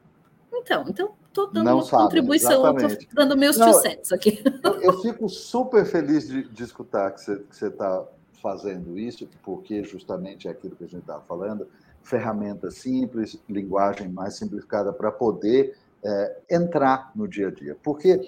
Então, 0.53 0.83
então 0.87 1.11
tô 1.31 1.47
dando 1.47 1.65
não 1.65 1.75
uma 1.75 1.85
sabem, 1.85 2.05
contribuição, 2.05 2.61
tô 2.75 3.15
dando 3.15 3.37
meus 3.37 3.57
não, 3.57 3.71
aqui. 4.11 4.43
Eu, 4.63 4.81
eu, 4.81 5.01
fico 5.01 5.29
super 5.29 5.85
feliz 5.85 6.27
de, 6.27 6.43
de 6.43 6.63
escutar 6.63 7.11
que 7.11 7.21
você 7.21 7.67
está 7.67 8.05
fazendo 8.41 8.99
isso, 8.99 9.27
porque 9.41 9.83
justamente 9.83 10.49
é 10.49 10.51
aquilo 10.51 10.75
que 10.75 10.83
a 10.83 10.87
gente 10.87 11.01
estava 11.01 11.21
falando, 11.21 11.67
ferramenta 12.01 12.69
simples, 12.69 13.41
linguagem 13.49 14.09
mais 14.09 14.35
simplificada 14.35 14.91
para 14.91 15.11
poder 15.11 15.77
é, 16.03 16.41
entrar 16.51 17.11
no 17.15 17.25
dia 17.25 17.47
a 17.47 17.51
dia. 17.51 17.77
Porque 17.81 18.19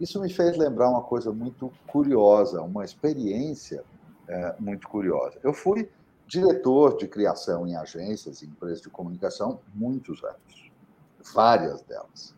isso 0.00 0.20
me 0.20 0.32
fez 0.32 0.56
lembrar 0.56 0.90
uma 0.90 1.02
coisa 1.02 1.32
muito 1.32 1.72
curiosa, 1.88 2.62
uma 2.62 2.84
experiência 2.84 3.84
é, 4.28 4.54
muito 4.58 4.88
curiosa. 4.88 5.38
Eu 5.42 5.52
fui 5.52 5.90
diretor 6.26 6.96
de 6.96 7.06
criação 7.06 7.66
em 7.66 7.76
agências 7.76 8.42
e 8.42 8.46
empresas 8.46 8.80
de 8.80 8.88
comunicação 8.88 9.60
muitos 9.74 10.22
anos, 10.24 10.70
várias 11.34 11.82
delas. 11.82 12.34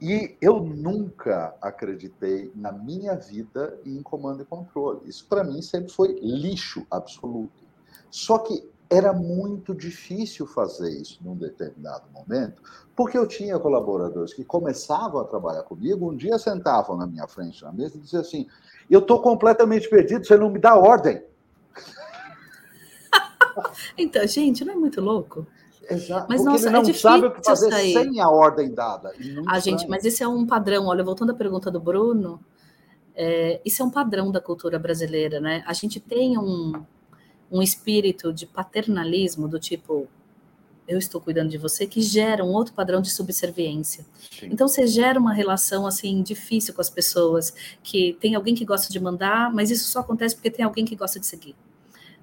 E 0.00 0.36
eu 0.40 0.60
nunca 0.60 1.56
acreditei 1.60 2.52
na 2.54 2.70
minha 2.70 3.16
vida 3.16 3.78
em 3.84 4.00
comando 4.00 4.42
e 4.42 4.46
controle. 4.46 5.00
Isso 5.08 5.26
para 5.26 5.42
mim 5.42 5.60
sempre 5.60 5.92
foi 5.92 6.18
lixo 6.20 6.86
absoluto. 6.88 7.66
Só 8.08 8.38
que 8.38 8.70
era 8.90 9.12
muito 9.12 9.74
difícil 9.74 10.46
fazer 10.46 10.90
isso 10.90 11.18
num 11.22 11.36
determinado 11.36 12.08
momento, 12.10 12.62
porque 12.96 13.18
eu 13.18 13.26
tinha 13.26 13.58
colaboradores 13.58 14.32
que 14.32 14.44
começavam 14.44 15.20
a 15.20 15.24
trabalhar 15.24 15.62
comigo, 15.64 16.10
um 16.10 16.16
dia 16.16 16.38
sentavam 16.38 16.96
na 16.96 17.06
minha 17.06 17.26
frente 17.26 17.62
na 17.62 17.72
mesa 17.72 17.96
e 17.96 18.00
diziam 18.00 18.22
assim: 18.22 18.46
Eu 18.90 19.00
estou 19.00 19.20
completamente 19.20 19.88
perdido, 19.88 20.26
você 20.26 20.36
não 20.36 20.50
me 20.50 20.58
dá 20.58 20.76
ordem. 20.76 21.22
então, 23.96 24.26
gente, 24.26 24.64
não 24.64 24.72
é 24.72 24.76
muito 24.76 25.00
louco? 25.00 25.46
Exato. 25.90 26.26
Mas 26.28 26.42
Porque 26.42 26.52
nossa, 26.52 26.68
ele 26.68 26.76
é 26.76 26.82
não 26.82 26.88
é 26.88 26.92
sabe 26.92 27.26
o 27.26 27.30
que 27.32 27.44
fazer 27.44 27.70
sair. 27.70 27.92
sem 27.94 28.20
a 28.20 28.28
ordem 28.28 28.72
dada. 28.72 29.12
Ah, 29.46 29.58
gente, 29.58 29.88
mas 29.88 30.04
esse 30.04 30.22
é 30.22 30.28
um 30.28 30.46
padrão. 30.46 30.86
Olha, 30.86 31.02
voltando 31.02 31.32
à 31.32 31.34
pergunta 31.34 31.70
do 31.70 31.80
Bruno, 31.80 32.40
é, 33.14 33.60
isso 33.64 33.82
é 33.82 33.84
um 33.84 33.90
padrão 33.90 34.30
da 34.30 34.40
cultura 34.40 34.78
brasileira, 34.78 35.40
né? 35.40 35.64
A 35.66 35.72
gente 35.72 35.98
tem 35.98 36.38
um, 36.38 36.72
um 37.50 37.62
espírito 37.62 38.32
de 38.32 38.46
paternalismo 38.46 39.48
do 39.48 39.58
tipo 39.58 40.06
eu 40.88 40.98
estou 40.98 41.20
cuidando 41.20 41.50
de 41.50 41.58
você, 41.58 41.86
que 41.86 42.00
gera 42.00 42.42
um 42.44 42.48
outro 42.48 42.72
padrão 42.72 43.00
de 43.02 43.10
subserviência. 43.10 44.06
Sim. 44.30 44.48
Então 44.50 44.66
você 44.66 44.86
gera 44.86 45.20
uma 45.20 45.32
relação 45.32 45.86
assim 45.86 46.22
difícil 46.22 46.72
com 46.72 46.80
as 46.80 46.88
pessoas, 46.88 47.54
que 47.82 48.16
tem 48.20 48.34
alguém 48.34 48.54
que 48.54 48.64
gosta 48.64 48.90
de 48.90 48.98
mandar, 48.98 49.52
mas 49.52 49.70
isso 49.70 49.88
só 49.88 50.00
acontece 50.00 50.34
porque 50.34 50.50
tem 50.50 50.64
alguém 50.64 50.84
que 50.84 50.96
gosta 50.96 51.20
de 51.20 51.26
seguir. 51.26 51.54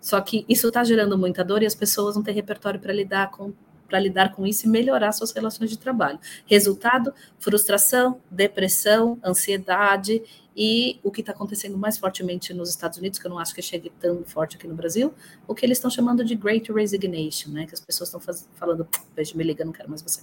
Só 0.02 0.20
que 0.20 0.46
isso 0.50 0.68
está 0.68 0.84
gerando 0.84 1.18
muita 1.18 1.44
dor 1.44 1.64
e 1.64 1.66
as 1.66 1.76
pessoas 1.76 2.16
não 2.16 2.24
têm 2.24 2.34
repertório 2.34 2.80
para 2.80 2.92
lidar 2.92 3.32
com 3.32 3.54
para 3.88 4.00
lidar 4.00 4.34
com 4.34 4.48
isso 4.48 4.66
e 4.66 4.70
melhorar 4.70 5.12
suas 5.12 5.32
relações 5.32 5.70
de 5.70 5.78
trabalho. 5.78 6.20
Resultado: 6.48 7.14
frustração, 7.40 8.20
depressão, 8.30 9.20
ansiedade 9.24 10.24
e 10.56 11.00
o 11.04 11.12
que 11.12 11.20
está 11.20 11.34
acontecendo 11.34 11.78
mais 11.78 11.98
fortemente 11.98 12.54
nos 12.54 12.70
Estados 12.70 12.98
Unidos, 12.98 13.20
que 13.20 13.28
eu 13.28 13.30
não 13.30 13.38
acho 13.38 13.54
que 13.54 13.62
chegue 13.62 13.92
tão 14.00 14.24
forte 14.24 14.56
aqui 14.56 14.68
no 14.68 14.76
Brasil, 14.76 15.14
o 15.48 15.54
que 15.54 15.66
eles 15.66 15.78
estão 15.78 15.92
chamando 15.92 16.24
de 16.24 16.36
Great 16.36 16.72
Resignation, 16.72 17.50
né? 17.52 17.66
Que 17.66 17.74
as 17.74 17.82
pessoas 17.82 18.14
estão 18.14 18.22
falando, 18.56 18.88
beijo, 19.14 19.38
me 19.38 19.44
liga, 19.44 19.66
não 19.66 19.74
quero 19.74 19.90
mais 19.90 20.02
você. 20.02 20.22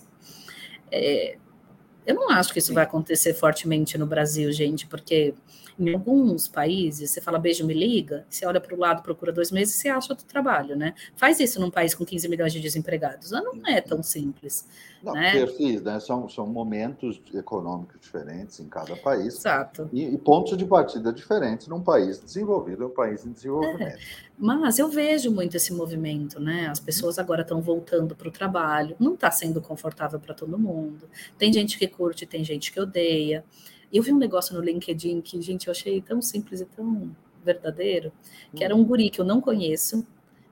É, 0.90 1.36
eu 2.06 2.14
não 2.14 2.30
acho 2.30 2.52
que 2.52 2.58
isso 2.58 2.72
vai 2.72 2.84
acontecer 2.84 3.34
fortemente 3.34 3.98
no 3.98 4.06
Brasil, 4.06 4.50
gente, 4.52 4.86
porque 4.86 5.34
em 5.82 5.94
alguns 5.94 6.46
países, 6.46 7.10
você 7.10 7.20
fala 7.20 7.38
beijo, 7.38 7.66
me 7.66 7.74
liga, 7.74 8.24
você 8.28 8.46
olha 8.46 8.60
para 8.60 8.74
o 8.74 8.78
lado, 8.78 9.02
procura 9.02 9.32
dois 9.32 9.50
meses, 9.50 9.74
você 9.74 9.88
acha 9.88 10.12
outro 10.12 10.24
trabalho, 10.24 10.76
né? 10.76 10.94
Faz 11.16 11.40
isso 11.40 11.60
num 11.60 11.70
país 11.70 11.94
com 11.94 12.04
15 12.04 12.28
milhões 12.28 12.52
de 12.52 12.60
desempregados. 12.60 13.30
Não 13.30 13.66
é 13.66 13.80
tão 13.80 14.02
simples. 14.02 14.66
Não, 15.02 15.14
né? 15.14 15.32
perfis, 15.32 15.82
né? 15.82 15.98
São, 15.98 16.28
são 16.28 16.46
momentos 16.46 17.20
econômicos 17.34 18.00
diferentes 18.00 18.60
em 18.60 18.68
cada 18.68 18.94
país. 18.94 19.38
Exato. 19.38 19.90
E, 19.92 20.04
e 20.04 20.16
pontos 20.16 20.56
de 20.56 20.64
partida 20.64 21.12
diferentes 21.12 21.66
num 21.66 21.80
país 21.80 22.20
desenvolvido 22.20 22.84
e 22.84 22.86
um 22.86 22.90
país 22.90 23.26
em 23.26 23.32
desenvolvimento. 23.32 23.82
É. 23.82 23.98
Mas 24.38 24.78
eu 24.78 24.88
vejo 24.88 25.30
muito 25.30 25.56
esse 25.56 25.72
movimento, 25.72 26.40
né? 26.40 26.68
As 26.68 26.78
pessoas 26.78 27.18
agora 27.18 27.42
estão 27.42 27.60
voltando 27.60 28.14
para 28.14 28.28
o 28.28 28.30
trabalho, 28.30 28.96
não 28.98 29.14
está 29.14 29.30
sendo 29.30 29.60
confortável 29.60 30.20
para 30.20 30.34
todo 30.34 30.58
mundo. 30.58 31.08
Tem 31.36 31.52
gente 31.52 31.78
que 31.78 31.88
curte, 31.88 32.24
tem 32.24 32.44
gente 32.44 32.72
que 32.72 32.80
odeia. 32.80 33.44
Eu 33.92 34.02
vi 34.02 34.12
um 34.12 34.18
negócio 34.18 34.54
no 34.54 34.60
LinkedIn 34.60 35.20
que, 35.20 35.40
gente, 35.42 35.66
eu 35.66 35.72
achei 35.72 36.00
tão 36.00 36.22
simples 36.22 36.60
e 36.60 36.64
tão 36.64 37.14
verdadeiro, 37.44 38.12
que 38.54 38.64
era 38.64 38.74
um 38.74 38.84
guri 38.84 39.10
que 39.10 39.20
eu 39.20 39.24
não 39.24 39.40
conheço, 39.40 40.06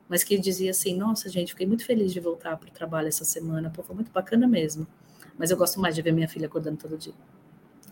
mas 0.08 0.24
que 0.24 0.36
dizia 0.38 0.72
assim: 0.72 0.96
Nossa, 0.96 1.28
gente, 1.28 1.52
fiquei 1.52 1.66
muito 1.66 1.84
feliz 1.84 2.12
de 2.12 2.20
voltar 2.20 2.56
para 2.56 2.68
o 2.68 2.72
trabalho 2.72 3.08
essa 3.08 3.24
semana, 3.24 3.70
pô, 3.70 3.82
foi 3.82 3.94
muito 3.94 4.10
bacana 4.10 4.46
mesmo. 4.46 4.86
Mas 5.38 5.50
eu 5.50 5.56
gosto 5.56 5.80
mais 5.80 5.94
de 5.94 6.02
ver 6.02 6.12
minha 6.12 6.28
filha 6.28 6.46
acordando 6.46 6.76
todo 6.76 6.98
dia. 6.98 7.14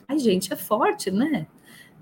Ai, 0.07 0.19
gente, 0.19 0.53
é 0.53 0.57
forte, 0.57 1.11
né? 1.11 1.47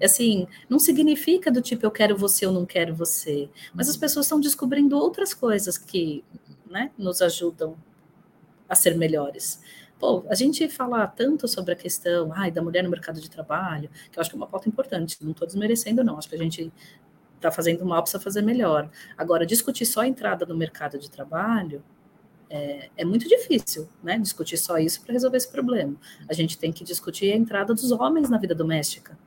Assim, 0.02 0.46
não 0.68 0.78
significa 0.78 1.50
do 1.50 1.62
tipo 1.62 1.86
eu 1.86 1.90
quero 1.90 2.16
você 2.16 2.46
ou 2.46 2.52
não 2.52 2.66
quero 2.66 2.94
você, 2.94 3.48
mas 3.72 3.88
as 3.88 3.96
pessoas 3.96 4.26
estão 4.26 4.40
descobrindo 4.40 4.96
outras 4.96 5.32
coisas 5.32 5.78
que 5.78 6.22
né, 6.68 6.90
nos 6.98 7.22
ajudam 7.22 7.76
a 8.68 8.74
ser 8.74 8.96
melhores. 8.96 9.60
Pô, 9.98 10.24
a 10.28 10.34
gente 10.34 10.68
fala 10.68 11.06
tanto 11.06 11.48
sobre 11.48 11.72
a 11.72 11.76
questão 11.76 12.30
ai, 12.34 12.50
da 12.50 12.62
mulher 12.62 12.82
no 12.84 12.90
mercado 12.90 13.20
de 13.20 13.30
trabalho, 13.30 13.88
que 14.10 14.18
eu 14.18 14.20
acho 14.20 14.28
que 14.28 14.36
é 14.36 14.38
uma 14.38 14.46
pauta 14.46 14.68
importante, 14.68 15.16
não 15.22 15.30
estou 15.30 15.46
desmerecendo, 15.46 16.04
não. 16.04 16.18
Acho 16.18 16.28
que 16.28 16.34
a 16.34 16.38
gente 16.38 16.70
está 17.36 17.50
fazendo 17.50 17.84
mal, 17.84 18.02
precisa 18.02 18.22
fazer 18.22 18.42
melhor. 18.42 18.90
Agora, 19.16 19.46
discutir 19.46 19.86
só 19.86 20.02
a 20.02 20.06
entrada 20.06 20.44
no 20.44 20.56
mercado 20.56 20.98
de 20.98 21.10
trabalho 21.10 21.82
é, 22.50 22.90
é 22.96 23.04
muito 23.04 23.28
difícil, 23.28 23.88
né? 24.02 24.18
Discutir 24.18 24.56
só 24.56 24.78
isso 24.78 25.00
para 25.02 25.12
resolver 25.12 25.36
esse 25.36 25.50
problema. 25.50 25.96
A 26.28 26.32
gente 26.32 26.58
tem 26.58 26.72
que 26.72 26.84
discutir 26.84 27.32
a 27.32 27.36
entrada 27.36 27.74
dos 27.74 27.90
homens 27.90 28.28
na 28.28 28.38
vida 28.38 28.54
doméstica. 28.54 29.18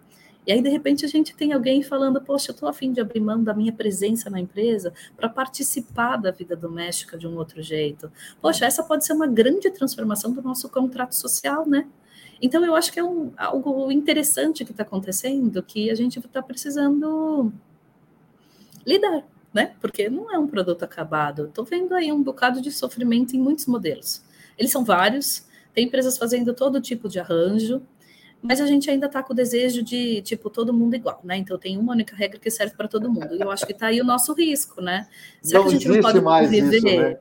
E 0.49 0.51
aí, 0.51 0.63
de 0.63 0.69
repente, 0.69 1.05
a 1.05 1.07
gente 1.07 1.35
tem 1.35 1.53
alguém 1.53 1.83
falando: 1.83 2.19
Poxa, 2.19 2.49
eu 2.49 2.53
estou 2.53 2.67
afim 2.67 2.91
de 2.91 2.99
abrir 2.99 3.19
mão 3.19 3.43
da 3.43 3.53
minha 3.53 3.71
presença 3.71 4.31
na 4.31 4.39
empresa 4.39 4.91
para 5.15 5.29
participar 5.29 6.17
da 6.17 6.31
vida 6.31 6.55
doméstica 6.55 7.19
de 7.19 7.27
um 7.27 7.37
outro 7.37 7.61
jeito. 7.61 8.11
Poxa, 8.41 8.65
essa 8.65 8.81
pode 8.81 9.05
ser 9.05 9.13
uma 9.13 9.27
grande 9.27 9.69
transformação 9.69 10.33
do 10.33 10.41
nosso 10.41 10.67
contrato 10.67 11.13
social, 11.13 11.69
né? 11.69 11.87
Então, 12.41 12.65
eu 12.65 12.73
acho 12.73 12.91
que 12.91 12.99
é 12.99 13.03
um, 13.03 13.31
algo 13.37 13.91
interessante 13.91 14.65
que 14.65 14.71
está 14.71 14.81
acontecendo, 14.81 15.61
que 15.61 15.91
a 15.91 15.93
gente 15.93 16.17
está 16.17 16.41
precisando 16.41 17.53
lidar, 18.83 19.23
né? 19.53 19.75
Porque 19.79 20.09
não 20.09 20.33
é 20.33 20.39
um 20.39 20.47
produto 20.47 20.81
acabado. 20.81 21.45
Estou 21.45 21.63
vendo 21.63 21.93
aí 21.93 22.11
um 22.11 22.23
bocado 22.23 22.59
de 22.59 22.71
sofrimento 22.71 23.35
em 23.35 23.39
muitos 23.39 23.67
modelos. 23.67 24.23
Eles 24.57 24.71
são 24.71 24.83
vários, 24.83 25.45
tem 25.75 25.85
empresas 25.85 26.17
fazendo 26.17 26.55
todo 26.55 26.81
tipo 26.81 27.07
de 27.07 27.19
arranjo, 27.19 27.83
mas 28.41 28.61
a 28.61 28.65
gente 28.65 28.89
ainda 28.89 29.07
está 29.07 29.21
com 29.21 29.33
o 29.33 29.35
desejo 29.35 29.83
de, 29.83 30.21
tipo, 30.21 30.49
todo 30.49 30.73
mundo 30.73 30.95
igual, 30.95 31.19
né? 31.23 31.37
Então 31.37 31.57
tem 31.57 31.77
uma 31.77 31.93
única 31.93 32.15
regra 32.15 32.39
que 32.39 32.49
serve 32.49 32.75
para 32.75 32.87
todo 32.87 33.11
mundo. 33.11 33.35
E 33.35 33.41
eu 33.41 33.51
acho 33.51 33.65
que 33.65 33.73
está 33.73 33.87
aí 33.87 33.99
o 33.99 34.05
nosso 34.05 34.33
risco, 34.33 34.81
né? 34.81 35.07
Será 35.41 35.59
não 35.59 35.67
que 35.67 35.75
a 35.75 35.79
gente 35.79 35.87
não 35.89 36.01
pode 36.01 36.21
conviver? 36.21 36.77
Isso, 36.77 36.85
né? 36.85 37.17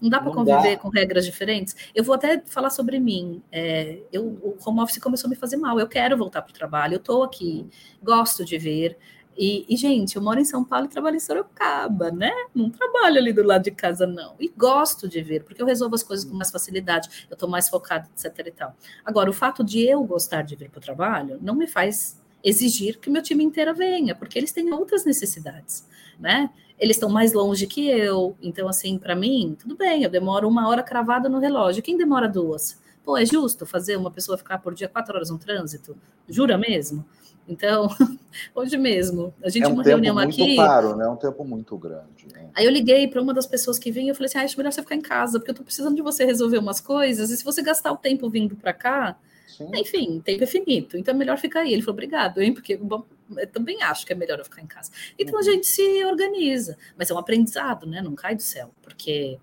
Não 0.00 0.08
dá 0.08 0.20
para 0.20 0.32
conviver 0.32 0.76
dá. 0.76 0.76
com 0.76 0.88
regras 0.88 1.24
diferentes? 1.24 1.74
Eu 1.94 2.04
vou 2.04 2.14
até 2.14 2.40
falar 2.46 2.70
sobre 2.70 2.98
mim. 3.00 3.42
É, 3.50 3.98
eu, 4.12 4.24
o 4.24 4.56
home 4.64 4.80
office 4.80 4.98
começou 4.98 5.28
a 5.28 5.30
me 5.30 5.36
fazer 5.36 5.56
mal. 5.56 5.78
Eu 5.78 5.88
quero 5.88 6.16
voltar 6.16 6.42
para 6.42 6.50
o 6.50 6.54
trabalho, 6.54 6.94
eu 6.94 6.98
estou 6.98 7.22
aqui, 7.22 7.66
gosto 8.02 8.44
de 8.44 8.58
ver. 8.58 8.96
E, 9.38 9.64
e, 9.68 9.76
gente, 9.76 10.16
eu 10.16 10.22
moro 10.22 10.40
em 10.40 10.44
São 10.44 10.64
Paulo 10.64 10.86
e 10.86 10.88
trabalho 10.88 11.14
em 11.14 11.20
Sorocaba, 11.20 12.10
né? 12.10 12.32
Não 12.52 12.68
trabalho 12.70 13.18
ali 13.18 13.32
do 13.32 13.44
lado 13.44 13.62
de 13.62 13.70
casa, 13.70 14.04
não. 14.04 14.34
E 14.40 14.48
gosto 14.48 15.06
de 15.06 15.22
ver, 15.22 15.44
porque 15.44 15.62
eu 15.62 15.66
resolvo 15.66 15.94
as 15.94 16.02
coisas 16.02 16.28
com 16.28 16.34
mais 16.36 16.50
facilidade, 16.50 17.26
eu 17.30 17.34
estou 17.34 17.48
mais 17.48 17.68
focada, 17.68 18.08
etc 18.12 18.46
e 18.48 18.50
tal. 18.50 18.74
Agora, 19.04 19.30
o 19.30 19.32
fato 19.32 19.62
de 19.62 19.80
eu 19.86 20.02
gostar 20.02 20.42
de 20.42 20.56
vir 20.56 20.68
para 20.68 20.78
o 20.78 20.82
trabalho 20.82 21.38
não 21.40 21.54
me 21.54 21.68
faz 21.68 22.20
exigir 22.42 22.98
que 22.98 23.08
o 23.08 23.12
meu 23.12 23.22
time 23.22 23.44
inteiro 23.44 23.72
venha, 23.72 24.12
porque 24.12 24.36
eles 24.36 24.50
têm 24.50 24.72
outras 24.72 25.04
necessidades, 25.04 25.86
né? 26.18 26.50
Eles 26.76 26.96
estão 26.96 27.08
mais 27.08 27.32
longe 27.32 27.68
que 27.68 27.88
eu, 27.88 28.36
então, 28.42 28.68
assim, 28.68 28.98
para 28.98 29.14
mim, 29.14 29.56
tudo 29.56 29.76
bem, 29.76 30.02
eu 30.02 30.10
demoro 30.10 30.48
uma 30.48 30.68
hora 30.68 30.82
cravada 30.82 31.28
no 31.28 31.38
relógio. 31.38 31.82
Quem 31.82 31.96
demora 31.96 32.28
duas? 32.28 32.80
Pô, 33.04 33.16
é 33.16 33.24
justo 33.24 33.64
fazer 33.64 33.96
uma 33.96 34.10
pessoa 34.10 34.36
ficar 34.36 34.58
por 34.58 34.74
dia 34.74 34.88
quatro 34.88 35.14
horas 35.14 35.30
no 35.30 35.38
trânsito? 35.38 35.96
Jura 36.28 36.58
mesmo? 36.58 37.04
Então, 37.48 37.88
hoje 38.54 38.76
mesmo, 38.76 39.34
a 39.42 39.48
gente 39.48 39.64
é 39.64 39.68
um 39.68 39.72
uma 39.72 39.82
tempo 39.82 39.96
reunião 39.96 40.14
muito 40.14 40.42
aqui. 40.42 40.56
Caro, 40.56 40.94
né? 40.94 41.06
É 41.06 41.08
um 41.08 41.16
tempo 41.16 41.44
muito 41.44 41.76
grande. 41.78 42.26
Né? 42.32 42.50
Aí 42.54 42.64
eu 42.66 42.70
liguei 42.70 43.08
para 43.08 43.22
uma 43.22 43.32
das 43.32 43.46
pessoas 43.46 43.78
que 43.78 43.90
vinha 43.90 44.12
e 44.12 44.14
falei 44.14 44.26
assim: 44.26 44.38
ah, 44.38 44.42
acho 44.42 44.56
melhor 44.58 44.70
você 44.70 44.82
ficar 44.82 44.94
em 44.94 45.00
casa, 45.00 45.38
porque 45.38 45.50
eu 45.50 45.52
estou 45.52 45.64
precisando 45.64 45.96
de 45.96 46.02
você 46.02 46.26
resolver 46.26 46.58
umas 46.58 46.80
coisas, 46.80 47.30
e 47.30 47.36
se 47.36 47.44
você 47.44 47.62
gastar 47.62 47.90
o 47.90 47.96
tempo 47.96 48.28
vindo 48.28 48.54
para 48.54 48.74
cá, 48.74 49.18
Sim. 49.46 49.70
enfim, 49.74 50.20
tempo 50.20 50.44
é 50.44 50.46
finito, 50.46 50.98
então 50.98 51.14
é 51.14 51.16
melhor 51.16 51.38
ficar 51.38 51.60
aí. 51.60 51.72
Ele 51.72 51.80
falou, 51.80 51.94
obrigado, 51.94 52.42
hein? 52.42 52.52
Porque 52.52 52.76
bom, 52.76 53.02
eu 53.36 53.46
também 53.46 53.82
acho 53.82 54.04
que 54.04 54.12
é 54.12 54.16
melhor 54.16 54.38
eu 54.38 54.44
ficar 54.44 54.60
em 54.60 54.66
casa. 54.66 54.90
Então 55.18 55.34
uhum. 55.34 55.40
a 55.40 55.42
gente 55.42 55.66
se 55.66 56.04
organiza, 56.04 56.76
mas 56.98 57.10
é 57.10 57.14
um 57.14 57.18
aprendizado, 57.18 57.86
né? 57.86 58.02
Não 58.02 58.14
cai 58.14 58.36
do 58.36 58.42
céu, 58.42 58.70
porque 58.82 59.38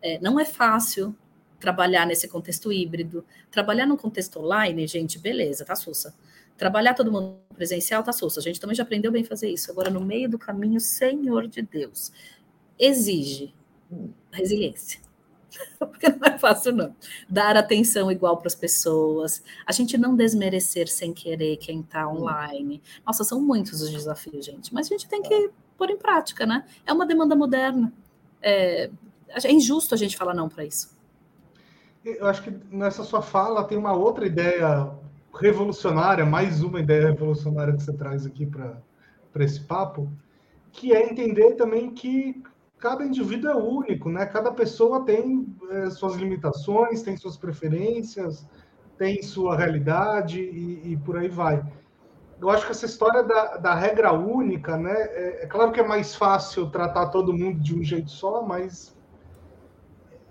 é, 0.00 0.20
não 0.20 0.38
é 0.38 0.44
fácil 0.44 1.14
trabalhar 1.58 2.06
nesse 2.06 2.28
contexto 2.28 2.72
híbrido. 2.72 3.24
Trabalhar 3.50 3.86
no 3.86 3.96
contexto 3.96 4.40
online, 4.40 4.86
gente, 4.86 5.18
beleza, 5.18 5.64
tá 5.64 5.74
sussa 5.76 6.14
Trabalhar 6.62 6.94
todo 6.94 7.10
mundo 7.10 7.40
presencial 7.56 8.04
tá 8.04 8.12
susto. 8.12 8.38
A 8.38 8.42
gente 8.42 8.60
também 8.60 8.76
já 8.76 8.84
aprendeu 8.84 9.10
bem 9.10 9.24
fazer 9.24 9.50
isso. 9.50 9.68
Agora, 9.68 9.90
no 9.90 10.00
meio 10.00 10.30
do 10.30 10.38
caminho, 10.38 10.78
Senhor 10.78 11.48
de 11.48 11.60
Deus, 11.60 12.12
exige 12.78 13.52
resiliência. 14.30 15.00
Porque 15.76 16.08
não 16.08 16.24
é 16.24 16.38
fácil, 16.38 16.72
não. 16.72 16.94
Dar 17.28 17.56
atenção 17.56 18.12
igual 18.12 18.36
para 18.36 18.46
as 18.46 18.54
pessoas, 18.54 19.42
a 19.66 19.72
gente 19.72 19.98
não 19.98 20.14
desmerecer 20.14 20.86
sem 20.86 21.12
querer 21.12 21.56
quem 21.56 21.80
está 21.80 22.08
online. 22.08 22.80
Nossa, 23.04 23.24
são 23.24 23.42
muitos 23.42 23.82
os 23.82 23.90
desafios, 23.90 24.46
gente. 24.46 24.72
Mas 24.72 24.86
a 24.86 24.90
gente 24.90 25.08
tem 25.08 25.20
que 25.20 25.50
pôr 25.76 25.90
em 25.90 25.98
prática, 25.98 26.46
né? 26.46 26.64
É 26.86 26.92
uma 26.92 27.04
demanda 27.04 27.34
moderna. 27.34 27.92
É, 28.40 28.88
é 29.28 29.50
injusto 29.50 29.96
a 29.96 29.98
gente 29.98 30.16
falar 30.16 30.32
não 30.32 30.48
para 30.48 30.64
isso. 30.64 30.96
Eu 32.04 32.28
acho 32.28 32.40
que 32.40 32.52
nessa 32.70 33.02
sua 33.02 33.20
fala 33.20 33.64
tem 33.64 33.76
uma 33.76 33.94
outra 33.94 34.24
ideia 34.24 35.01
revolucionária, 35.34 36.24
mais 36.24 36.62
uma 36.62 36.80
ideia 36.80 37.08
revolucionária 37.08 37.74
que 37.74 37.82
você 37.82 37.92
traz 37.92 38.26
aqui 38.26 38.46
para 38.46 38.82
esse 39.36 39.60
papo, 39.60 40.10
que 40.70 40.92
é 40.92 41.10
entender 41.10 41.54
também 41.54 41.90
que 41.90 42.42
cada 42.78 43.04
indivíduo 43.04 43.50
é 43.50 43.54
único, 43.54 44.10
né? 44.10 44.26
Cada 44.26 44.50
pessoa 44.52 45.04
tem 45.04 45.46
é, 45.70 45.90
suas 45.90 46.16
limitações, 46.16 47.02
tem 47.02 47.16
suas 47.16 47.36
preferências, 47.36 48.46
tem 48.98 49.22
sua 49.22 49.56
realidade 49.56 50.40
e, 50.40 50.92
e, 50.92 50.96
por 50.96 51.16
aí 51.16 51.28
vai. 51.28 51.64
Eu 52.40 52.50
acho 52.50 52.66
que 52.66 52.72
essa 52.72 52.86
história 52.86 53.22
da, 53.22 53.56
da 53.56 53.74
regra 53.74 54.12
única, 54.12 54.76
né? 54.76 54.92
É, 54.92 55.44
é 55.44 55.46
claro 55.46 55.70
que 55.70 55.80
é 55.80 55.86
mais 55.86 56.16
fácil 56.16 56.70
tratar 56.70 57.08
todo 57.08 57.32
mundo 57.32 57.60
de 57.60 57.74
um 57.74 57.84
jeito 57.84 58.10
só, 58.10 58.42
mas 58.42 58.96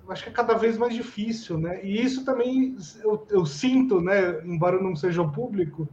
acho 0.09 0.23
que 0.23 0.29
é 0.29 0.33
cada 0.33 0.55
vez 0.55 0.77
mais 0.77 0.93
difícil, 0.93 1.57
né? 1.57 1.83
E 1.83 2.01
isso 2.01 2.25
também 2.25 2.75
eu, 3.03 3.25
eu 3.29 3.45
sinto, 3.45 4.01
né? 4.01 4.41
Embora 4.45 4.81
não 4.81 4.95
seja 4.95 5.21
o 5.21 5.31
público, 5.31 5.87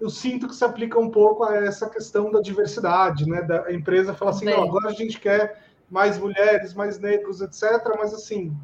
eu 0.00 0.10
sinto 0.10 0.48
que 0.48 0.54
se 0.54 0.64
aplica 0.64 0.98
um 0.98 1.10
pouco 1.10 1.44
a 1.44 1.56
essa 1.56 1.88
questão 1.88 2.30
da 2.30 2.40
diversidade, 2.40 3.28
né? 3.28 3.42
Da 3.42 3.72
empresa 3.72 4.14
fala 4.14 4.32
assim, 4.32 4.46
não, 4.46 4.62
agora 4.62 4.88
a 4.88 4.92
gente 4.92 5.20
quer 5.20 5.62
mais 5.90 6.18
mulheres, 6.18 6.74
mais 6.74 6.98
negros, 6.98 7.40
etc. 7.40 7.62
Mas 7.98 8.12
assim, 8.12 8.56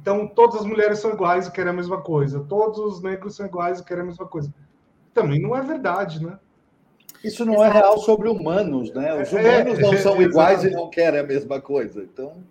então 0.00 0.26
todas 0.26 0.60
as 0.60 0.66
mulheres 0.66 0.98
são 0.98 1.12
iguais 1.12 1.46
e 1.46 1.52
querem 1.52 1.70
a 1.70 1.74
mesma 1.74 2.00
coisa, 2.00 2.40
todos 2.40 2.78
os 2.78 3.02
negros 3.02 3.36
são 3.36 3.46
iguais 3.46 3.80
e 3.80 3.84
querem 3.84 4.02
a 4.02 4.06
mesma 4.06 4.26
coisa. 4.26 4.52
Também 5.14 5.40
não 5.40 5.56
é 5.56 5.62
verdade, 5.62 6.24
né? 6.24 6.38
Isso 7.22 7.44
não 7.44 7.54
é 7.54 7.68
Exato. 7.68 7.76
é 7.76 7.80
real 7.80 7.98
sobre 7.98 8.28
humanos, 8.28 8.92
né? 8.92 9.22
Os 9.22 9.32
é, 9.32 9.40
humanos 9.40 9.78
é, 9.78 9.82
não 9.82 9.96
são 9.96 10.16
é, 10.16 10.22
iguais 10.22 10.64
e 10.64 10.70
não 10.70 10.90
querem 10.90 11.20
a 11.20 11.22
mesma 11.22 11.60
coisa. 11.60 12.02
Então. 12.02 12.42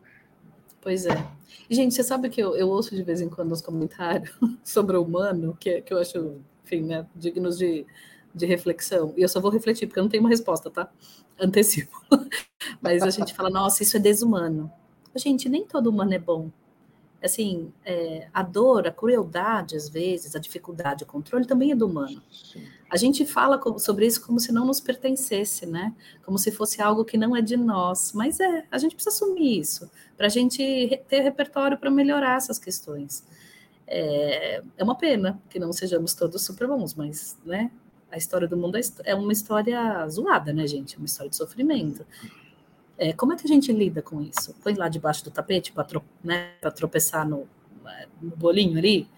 Pois 0.82 1.06
é. 1.06 1.28
Gente, 1.70 1.94
você 1.94 2.04
sabe 2.04 2.30
que 2.30 2.42
eu, 2.42 2.56
eu 2.56 2.68
ouço 2.68 2.96
de 2.96 3.04
vez 3.04 3.22
em 3.22 3.30
quando 3.30 3.52
os 3.52 3.62
comentários 3.62 4.32
sobre 4.64 4.98
o 4.98 5.04
humano, 5.04 5.56
que, 5.60 5.82
que 5.82 5.94
eu 5.94 6.00
acho, 6.00 6.42
enfim, 6.66 6.82
né, 6.82 7.08
dignos 7.16 7.58
de, 7.58 7.86
de 8.34 8.46
reflexão. 8.46 9.14
E 9.16 9.22
eu 9.22 9.30
só 9.30 9.40
vou 9.40 9.52
refletir, 9.52 9.88
porque 9.88 10.00
eu 10.00 10.04
não 10.04 10.10
tenho 10.10 10.24
uma 10.24 10.30
resposta, 10.30 10.70
tá? 10.70 10.92
Antecipo. 11.40 12.02
Mas 12.82 13.04
a 13.04 13.10
gente 13.10 13.34
fala, 13.34 13.50
nossa, 13.50 13.84
isso 13.84 13.96
é 13.96 14.00
desumano. 14.00 14.72
Gente, 15.16 15.48
nem 15.48 15.66
todo 15.66 15.90
humano 15.90 16.14
é 16.14 16.20
bom 16.20 16.50
assim, 17.24 17.72
é, 17.86 18.28
a 18.34 18.42
dor, 18.42 18.88
a 18.88 18.92
crueldade, 18.92 19.76
às 19.76 19.88
vezes, 19.88 20.36
a 20.36 20.40
dificuldade, 20.40 21.04
o 21.04 21.08
controle 21.08 21.46
também 21.46 21.72
é 21.72 21.76
do 21.76 21.86
humano. 21.88 22.22
A 22.90 22.98
gente 22.98 23.26
fala 23.26 23.62
sobre 23.80 24.06
isso 24.06 24.26
como 24.26 24.40
se 24.40 24.52
não 24.52 24.66
nos 24.66 24.82
pertencesse, 24.82 25.66
né? 25.66 25.94
Como 26.26 26.38
se 26.38 26.52
fosse 26.52 26.82
algo 26.82 27.06
que 27.06 27.18
não 27.18 27.36
é 27.36 27.42
de 27.42 27.56
nós. 27.56 28.12
Mas 28.14 28.40
é, 28.40 28.66
a 28.72 28.78
gente 28.78 28.96
precisa 28.96 29.16
assumir 29.16 29.60
isso, 29.60 29.90
para 30.18 30.26
a 30.26 30.30
gente 30.30 31.02
ter 31.08 31.22
repertório 31.22 31.78
para 31.78 31.92
melhorar 31.92 32.38
essas 32.38 32.58
questões. 32.58 33.24
É, 33.88 34.64
é 34.78 34.84
uma 34.84 34.96
pena 34.96 35.42
que 35.50 35.60
não 35.60 35.72
sejamos 35.72 36.14
todos 36.14 36.44
super 36.44 36.68
bons, 36.68 36.96
mas, 36.96 37.38
né? 37.46 37.72
A 38.12 38.18
história 38.18 38.48
do 38.48 38.58
mundo 38.58 38.78
é, 38.78 38.82
é 39.06 39.16
uma 39.16 39.32
história 39.32 40.08
zoada, 40.10 40.52
né, 40.52 40.66
gente? 40.68 40.96
É 40.96 40.98
uma 40.98 41.06
história 41.06 41.30
de 41.30 41.36
sofrimento. 41.38 42.06
É, 43.02 43.14
como 43.14 43.34
é 43.34 43.36
que 43.36 43.46
a 43.46 43.48
gente 43.48 43.74
lida 43.74 44.00
com 44.00 44.22
isso? 44.22 44.54
Põe 44.64 44.76
lá 44.76 44.88
debaixo 44.88 45.24
do 45.24 45.32
tapete 45.32 45.72
para 45.72 45.88
né, 46.24 46.52
tropeçar 46.76 47.28
no, 47.28 47.48
no, 48.22 48.36
bolinho 48.36 48.78
ali? 48.78 49.10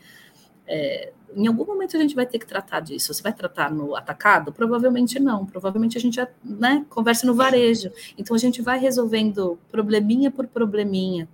É, 0.66 1.12
em 1.36 1.46
algum 1.48 1.66
momento 1.66 1.98
a 1.98 2.00
gente 2.00 2.16
vai 2.16 2.26
ter 2.26 2.40
que 2.40 2.46
tratar 2.46 2.80
disso. 2.80 3.14
Você 3.14 3.22
vai 3.22 3.34
tratar 3.34 3.70
no 3.70 3.94
atacado? 3.94 4.54
Provavelmente 4.54 5.20
não. 5.20 5.46
Provavelmente 5.46 5.98
a 5.98 6.00
gente 6.00 6.16
já 6.16 6.30
né, 6.42 6.86
conversa 6.90 7.28
no 7.28 7.34
varejo. 7.34 7.92
Então 8.18 8.34
a 8.34 8.40
gente 8.40 8.62
vai 8.62 8.80
resolvendo 8.80 9.60
probleminha 9.70 10.32
por 10.32 10.48
probleminha. 10.48 11.28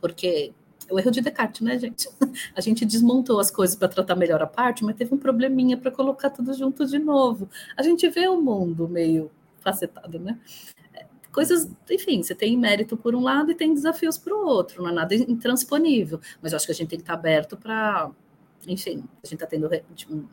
Porque 0.00 0.52
é 0.88 0.92
o 0.92 0.98
erro 0.98 1.12
de 1.12 1.20
Descartes, 1.20 1.60
né, 1.60 1.78
gente? 1.78 2.08
A 2.56 2.60
gente 2.60 2.84
desmontou 2.84 3.38
as 3.38 3.50
coisas 3.50 3.76
para 3.76 3.86
tratar 3.86 4.16
melhor 4.16 4.42
a 4.42 4.46
parte, 4.46 4.84
mas 4.84 4.96
teve 4.96 5.14
um 5.14 5.18
probleminha 5.18 5.76
para 5.76 5.90
colocar 5.92 6.30
tudo 6.30 6.52
junto 6.52 6.84
de 6.84 6.98
novo. 6.98 7.48
A 7.76 7.82
gente 7.82 8.08
vê 8.08 8.26
o 8.26 8.40
mundo 8.40 8.88
meio 8.88 9.30
facetado, 9.60 10.18
né? 10.18 10.38
Coisas, 11.34 11.68
enfim, 11.90 12.22
você 12.22 12.34
tem 12.34 12.56
mérito 12.56 12.96
por 12.96 13.14
um 13.14 13.20
lado 13.20 13.50
e 13.50 13.54
tem 13.54 13.74
desafios 13.74 14.16
para 14.16 14.32
o 14.32 14.46
outro, 14.46 14.82
não 14.82 14.90
é 14.90 14.92
nada 14.92 15.14
intransponível, 15.14 16.20
mas 16.40 16.52
eu 16.52 16.56
acho 16.56 16.66
que 16.66 16.72
a 16.72 16.74
gente 16.74 16.88
tem 16.88 16.98
que 16.98 17.02
estar 17.02 17.14
aberto 17.14 17.56
para 17.56 18.10
enfim, 18.66 19.04
a 19.22 19.26
gente 19.26 19.34
está 19.34 19.46
tendo 19.46 19.68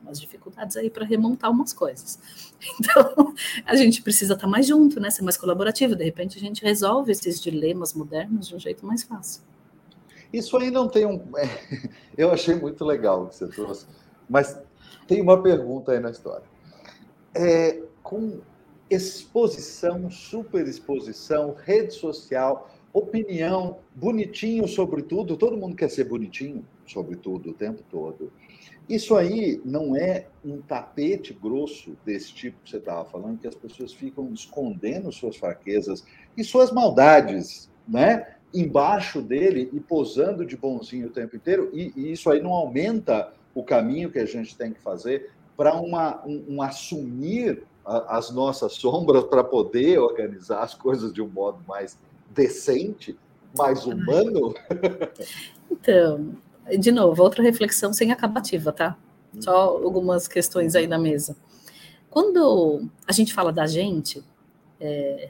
umas 0.02 0.18
dificuldades 0.18 0.78
aí 0.78 0.90
para 0.90 1.06
remontar 1.06 1.52
umas 1.52 1.74
coisas. 1.74 2.20
Então, 2.80 3.34
a 3.66 3.76
gente 3.76 4.02
precisa 4.04 4.34
estar 4.34 4.46
tá 4.46 4.50
mais 4.50 4.68
junto, 4.68 5.00
né? 5.00 5.10
Ser 5.10 5.24
mais 5.24 5.36
colaborativo. 5.36 5.96
De 5.96 6.04
repente, 6.04 6.38
a 6.38 6.40
gente 6.40 6.64
resolve 6.64 7.12
esses 7.12 7.42
dilemas 7.42 7.94
modernos 7.94 8.48
de 8.48 8.56
um 8.56 8.60
jeito 8.60 8.86
mais 8.86 9.04
fácil. 9.04 9.42
Isso 10.32 10.56
aí 10.58 10.70
não 10.72 10.88
tem 10.88 11.06
um. 11.06 11.20
Eu 12.16 12.32
achei 12.32 12.56
muito 12.56 12.86
legal 12.86 13.24
o 13.24 13.28
que 13.28 13.36
você 13.36 13.48
trouxe, 13.48 13.88
mas 14.30 14.58
tem 15.08 15.22
uma 15.22 15.42
pergunta 15.42 15.92
aí 15.92 16.00
na 16.00 16.12
história. 16.12 16.46
É, 17.36 17.82
com 18.04 18.42
exposição, 18.92 20.10
superexposição, 20.10 21.56
rede 21.64 21.94
social, 21.94 22.70
opinião, 22.94 23.80
bonitinho 23.96 24.68
sobre 24.68 25.02
tudo, 25.02 25.38
todo 25.38 25.58
mundo 25.58 25.78
quer 25.78 25.90
ser 25.90 26.04
bonitinho 26.04 26.66
sobre 26.86 27.16
tudo 27.16 27.52
o 27.52 27.54
tempo 27.54 27.82
todo. 27.90 28.32
Isso 28.90 29.16
aí 29.16 29.62
não 29.64 29.96
é 29.96 30.28
um 30.44 30.62
tapete 30.62 31.34
grosso 31.34 31.96
desse 32.06 32.34
tipo 32.34 32.58
que 32.62 32.70
você 32.70 32.78
estava 32.78 33.06
falando, 33.06 33.40
que 33.40 33.48
as 33.48 33.56
pessoas 33.56 33.94
ficam 33.94 34.30
escondendo 34.34 35.10
suas 35.12 35.38
fraquezas 35.38 36.04
e 36.36 36.44
suas 36.44 36.72
maldades, 36.72 37.70
né? 37.88 38.36
Embaixo 38.54 39.22
dele 39.22 39.70
e 39.72 39.80
posando 39.80 40.46
de 40.46 40.58
bonzinho 40.58 41.08
o 41.08 41.12
tempo 41.12 41.38
inteiro, 41.38 41.70
e, 41.72 41.94
e 41.96 42.12
isso 42.12 42.30
aí 42.30 42.42
não 42.42 42.52
aumenta 42.52 43.34
o 43.56 43.64
caminho 43.64 44.12
que 44.12 44.20
a 44.20 44.26
gente 44.26 44.58
tem 44.58 44.74
que 44.74 44.82
fazer 44.82 45.32
para 45.56 45.80
um, 45.80 45.92
um 46.50 46.62
assumir 46.62 47.64
as 47.86 48.30
nossas 48.32 48.74
sombras 48.74 49.24
para 49.24 49.44
poder 49.44 50.00
organizar 50.00 50.62
as 50.62 50.74
coisas 50.74 51.12
de 51.14 51.22
um 51.22 51.28
modo 51.28 51.60
mais 51.68 51.98
decente, 52.30 53.18
mais 53.58 53.86
humano? 53.86 54.54
Então, 55.70 56.36
de 56.78 56.92
novo, 56.92 57.24
outra 57.24 57.42
reflexão 57.42 57.94
sem 57.94 58.12
acabativa, 58.12 58.72
tá? 58.72 58.98
Só 59.40 59.52
algumas 59.52 60.28
questões 60.28 60.76
aí 60.76 60.86
na 60.86 61.00
mesa. 61.00 61.36
Quando 62.10 62.90
a 63.08 63.14
gente 63.14 63.34
fala 63.34 63.54
da 63.54 63.66
gente, 63.66 64.22
é, 64.80 65.30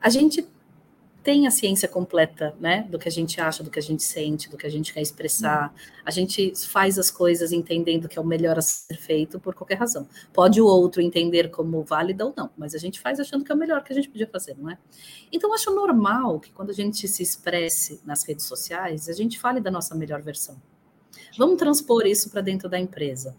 a 0.00 0.08
gente 0.08 0.46
tem 1.28 1.46
a 1.46 1.50
ciência 1.50 1.86
completa, 1.86 2.56
né, 2.58 2.88
do 2.90 2.98
que 2.98 3.06
a 3.06 3.12
gente 3.12 3.38
acha, 3.38 3.62
do 3.62 3.68
que 3.70 3.78
a 3.78 3.82
gente 3.82 4.02
sente, 4.02 4.48
do 4.48 4.56
que 4.56 4.66
a 4.66 4.70
gente 4.70 4.94
quer 4.94 5.02
expressar. 5.02 5.74
A 6.02 6.10
gente 6.10 6.54
faz 6.56 6.98
as 6.98 7.10
coisas 7.10 7.52
entendendo 7.52 8.08
que 8.08 8.18
é 8.18 8.22
o 8.22 8.24
melhor 8.24 8.56
a 8.56 8.62
ser 8.62 8.96
feito 8.96 9.38
por 9.38 9.54
qualquer 9.54 9.74
razão. 9.74 10.08
Pode 10.32 10.58
o 10.58 10.64
outro 10.64 11.02
entender 11.02 11.50
como 11.50 11.82
válida 11.82 12.24
ou 12.24 12.32
não, 12.34 12.48
mas 12.56 12.74
a 12.74 12.78
gente 12.78 12.98
faz 12.98 13.20
achando 13.20 13.44
que 13.44 13.52
é 13.52 13.54
o 13.54 13.58
melhor 13.58 13.84
que 13.84 13.92
a 13.92 13.94
gente 13.94 14.08
podia 14.08 14.26
fazer, 14.26 14.56
não 14.56 14.70
é? 14.70 14.78
Então, 15.30 15.52
acho 15.52 15.70
normal 15.70 16.40
que 16.40 16.50
quando 16.50 16.70
a 16.70 16.74
gente 16.74 17.06
se 17.06 17.22
expresse 17.22 18.00
nas 18.06 18.24
redes 18.24 18.46
sociais, 18.46 19.06
a 19.06 19.12
gente 19.12 19.38
fale 19.38 19.60
da 19.60 19.70
nossa 19.70 19.94
melhor 19.94 20.22
versão. 20.22 20.56
Vamos 21.36 21.58
transpor 21.58 22.06
isso 22.06 22.30
para 22.30 22.40
dentro 22.40 22.70
da 22.70 22.80
empresa, 22.80 23.36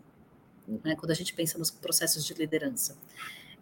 né, 0.85 0.95
quando 0.95 1.09
a 1.09 1.15
gente 1.15 1.33
pensa 1.33 1.57
nos 1.57 1.71
processos 1.71 2.23
de 2.23 2.35
liderança. 2.35 2.95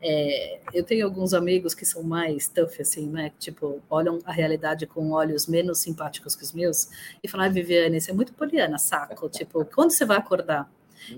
É, 0.01 0.59
eu 0.73 0.83
tenho 0.83 1.05
alguns 1.05 1.33
amigos 1.33 1.73
que 1.73 1.85
são 1.85 2.03
mais 2.03 2.47
tough, 2.47 2.79
assim, 2.79 3.07
né? 3.07 3.31
Tipo, 3.39 3.81
olham 3.89 4.19
a 4.25 4.31
realidade 4.31 4.85
com 4.85 5.11
olhos 5.11 5.47
menos 5.47 5.79
simpáticos 5.79 6.35
que 6.35 6.43
os 6.43 6.53
meus 6.53 6.89
e 7.23 7.27
falam, 7.27 7.47
ah, 7.47 7.49
Viviane, 7.49 7.99
você 7.99 8.11
é 8.11 8.13
muito 8.13 8.33
poliana, 8.33 8.77
saco. 8.77 9.27
Tipo, 9.37 9.65
quando 9.65 9.91
você 9.91 10.05
vai 10.05 10.17
acordar? 10.17 10.69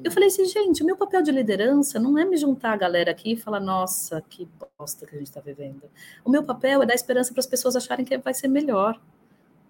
Eu 0.04 0.12
falei 0.12 0.28
assim, 0.28 0.46
gente, 0.46 0.84
o 0.84 0.86
meu 0.86 0.96
papel 0.96 1.22
de 1.22 1.32
liderança 1.32 2.00
não 2.00 2.18
é 2.18 2.26
me 2.26 2.38
juntar 2.38 2.74
a 2.74 2.78
galera 2.78 3.12
aqui 3.12 3.34
e 3.34 3.38
falar, 3.38 3.60
nossa, 3.60 4.22
que 4.30 4.48
bosta 4.78 5.06
que 5.06 5.16
a 5.16 5.18
gente 5.18 5.28
está 5.28 5.42
vivendo. 5.42 5.84
O 6.24 6.30
meu 6.30 6.44
papel 6.44 6.84
é 6.84 6.86
dar 6.86 6.94
esperança 6.94 7.34
para 7.34 7.40
as 7.40 7.48
pessoas 7.48 7.76
acharem 7.76 8.06
que 8.06 8.18
vai 8.18 8.34
ser 8.34 8.48
melhor. 8.48 9.00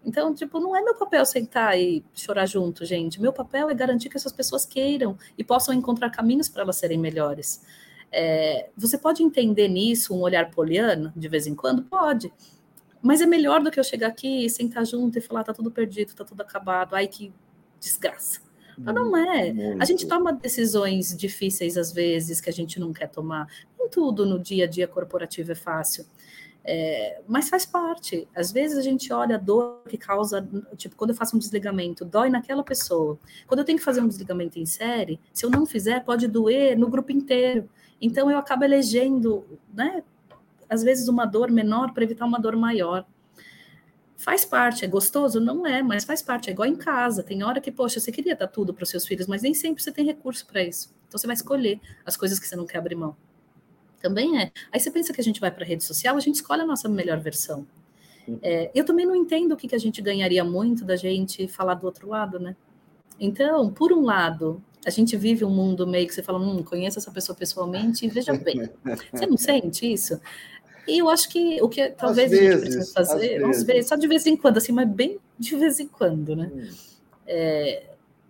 Então, 0.03 0.33
tipo, 0.33 0.59
não 0.59 0.75
é 0.75 0.81
meu 0.81 0.95
papel 0.95 1.25
sentar 1.25 1.77
e 1.77 2.03
chorar 2.13 2.45
junto, 2.45 2.85
gente. 2.85 3.21
Meu 3.21 3.33
papel 3.33 3.69
é 3.69 3.73
garantir 3.73 4.09
que 4.09 4.17
essas 4.17 4.31
pessoas 4.31 4.65
queiram 4.65 5.17
e 5.37 5.43
possam 5.43 5.73
encontrar 5.73 6.09
caminhos 6.09 6.49
para 6.49 6.63
elas 6.63 6.77
serem 6.77 6.97
melhores. 6.97 7.61
É, 8.11 8.69
você 8.75 8.97
pode 8.97 9.21
entender 9.21 9.67
nisso 9.67 10.15
um 10.15 10.21
olhar 10.21 10.49
poliano 10.49 11.13
de 11.15 11.27
vez 11.27 11.45
em 11.47 11.55
quando? 11.55 11.83
Pode. 11.83 12.31
Mas 13.01 13.21
é 13.21 13.25
melhor 13.25 13.61
do 13.61 13.71
que 13.71 13.79
eu 13.79 13.83
chegar 13.83 14.07
aqui 14.07 14.45
e 14.45 14.49
sentar 14.49 14.85
junto 14.85 15.17
e 15.17 15.21
falar: 15.21 15.43
tá 15.43 15.53
tudo 15.53 15.71
perdido, 15.71 16.13
tá 16.13 16.25
tudo 16.25 16.41
acabado, 16.41 16.95
ai 16.95 17.07
que 17.07 17.31
desgraça. 17.79 18.41
Mas 18.77 18.95
não 18.95 19.15
é. 19.15 19.53
Muito. 19.53 19.81
A 19.81 19.85
gente 19.85 20.07
toma 20.07 20.31
decisões 20.31 21.15
difíceis 21.15 21.77
às 21.77 21.91
vezes 21.91 22.39
que 22.39 22.49
a 22.49 22.53
gente 22.53 22.79
não 22.79 22.93
quer 22.93 23.07
tomar. 23.07 23.47
Nem 23.77 23.89
tudo 23.89 24.25
no 24.25 24.39
dia 24.39 24.65
a 24.65 24.67
dia 24.67 24.87
corporativo 24.87 25.51
é 25.51 25.55
fácil. 25.55 26.05
É, 26.63 27.21
mas 27.27 27.49
faz 27.49 27.65
parte. 27.65 28.27
Às 28.35 28.51
vezes 28.51 28.77
a 28.77 28.81
gente 28.81 29.11
olha 29.11 29.35
a 29.35 29.39
dor 29.39 29.81
que 29.87 29.97
causa, 29.97 30.47
tipo, 30.77 30.95
quando 30.95 31.11
eu 31.11 31.15
faço 31.15 31.35
um 31.35 31.39
desligamento, 31.39 32.05
dói 32.05 32.29
naquela 32.29 32.63
pessoa. 32.63 33.17
Quando 33.47 33.59
eu 33.59 33.65
tenho 33.65 33.77
que 33.77 33.83
fazer 33.83 34.01
um 34.01 34.07
desligamento 34.07 34.59
em 34.59 34.65
série, 34.65 35.19
se 35.33 35.45
eu 35.45 35.49
não 35.49 35.65
fizer, 35.65 36.03
pode 36.03 36.27
doer 36.27 36.77
no 36.77 36.89
grupo 36.89 37.11
inteiro. 37.11 37.69
Então 38.01 38.29
eu 38.29 38.37
acabo 38.37 38.63
elegendo, 38.63 39.45
né, 39.73 40.03
às 40.69 40.83
vezes 40.83 41.07
uma 41.07 41.25
dor 41.25 41.51
menor 41.51 41.93
para 41.93 42.03
evitar 42.03 42.25
uma 42.25 42.39
dor 42.39 42.55
maior. 42.55 43.05
Faz 44.15 44.43
parte, 44.43 44.83
é 44.83 44.87
gostoso? 44.87 45.39
Não 45.39 45.65
é, 45.65 45.81
mas 45.81 46.03
faz 46.03 46.21
parte, 46.21 46.49
é 46.49 46.53
igual 46.53 46.67
em 46.67 46.75
casa. 46.75 47.23
Tem 47.23 47.41
hora 47.43 47.61
que, 47.61 47.71
poxa, 47.71 47.99
você 47.99 48.11
queria 48.11 48.35
dar 48.35 48.47
tudo 48.47 48.73
para 48.73 48.83
os 48.83 48.89
seus 48.89 49.07
filhos, 49.07 49.27
mas 49.27 49.41
nem 49.41 49.53
sempre 49.53 49.81
você 49.81 49.91
tem 49.91 50.05
recurso 50.05 50.45
para 50.45 50.61
isso. 50.61 50.93
Então 51.07 51.17
você 51.17 51.25
vai 51.25 51.33
escolher 51.33 51.79
as 52.05 52.17
coisas 52.17 52.37
que 52.37 52.45
você 52.45 52.55
não 52.55 52.65
quer 52.65 52.79
abrir 52.79 52.95
mão. 52.95 53.15
Também 54.01 54.41
é. 54.41 54.51
Aí 54.71 54.79
você 54.79 54.91
pensa 54.91 55.13
que 55.13 55.21
a 55.21 55.23
gente 55.23 55.39
vai 55.39 55.51
para 55.51 55.63
a 55.63 55.67
rede 55.67 55.83
social, 55.83 56.15
a 56.15 56.19
gente 56.19 56.35
escolhe 56.35 56.61
a 56.61 56.65
nossa 56.65 56.87
melhor 56.87 57.19
versão. 57.19 57.65
É, 58.41 58.69
eu 58.75 58.85
também 58.85 59.05
não 59.05 59.15
entendo 59.15 59.53
o 59.53 59.57
que, 59.57 59.67
que 59.67 59.75
a 59.75 59.79
gente 59.79 60.01
ganharia 60.01 60.43
muito 60.43 60.85
da 60.85 60.95
gente 60.95 61.47
falar 61.47 61.73
do 61.75 61.85
outro 61.85 62.07
lado, 62.07 62.39
né? 62.39 62.55
Então, 63.19 63.71
por 63.71 63.91
um 63.91 64.03
lado, 64.03 64.63
a 64.85 64.89
gente 64.89 65.15
vive 65.17 65.43
um 65.43 65.49
mundo 65.49 65.85
meio 65.85 66.07
que 66.07 66.13
você 66.13 66.23
fala, 66.23 66.39
hum, 66.39 66.63
conheça 66.63 66.99
essa 66.99 67.11
pessoa 67.11 67.35
pessoalmente 67.35 68.05
e 68.05 68.09
veja 68.09 68.33
bem. 68.33 68.69
Você 69.13 69.25
não 69.25 69.37
sente 69.37 69.91
isso? 69.91 70.19
E 70.87 70.97
eu 70.97 71.09
acho 71.09 71.29
que 71.29 71.61
o 71.61 71.69
que 71.69 71.89
talvez 71.89 72.31
vezes, 72.31 72.47
a 72.47 72.51
gente 72.51 72.61
precisa 72.61 72.93
fazer, 72.93 73.39
vamos 73.41 73.61
ver, 73.63 73.83
só 73.83 73.95
de 73.95 74.07
vez 74.07 74.25
em 74.25 74.35
quando, 74.35 74.57
assim, 74.57 74.71
mas 74.71 74.89
bem 74.89 75.19
de 75.37 75.55
vez 75.55 75.79
em 75.79 75.87
quando, 75.87 76.35
né? 76.35 76.49
Hum. 76.51 76.69
É, 77.27 77.89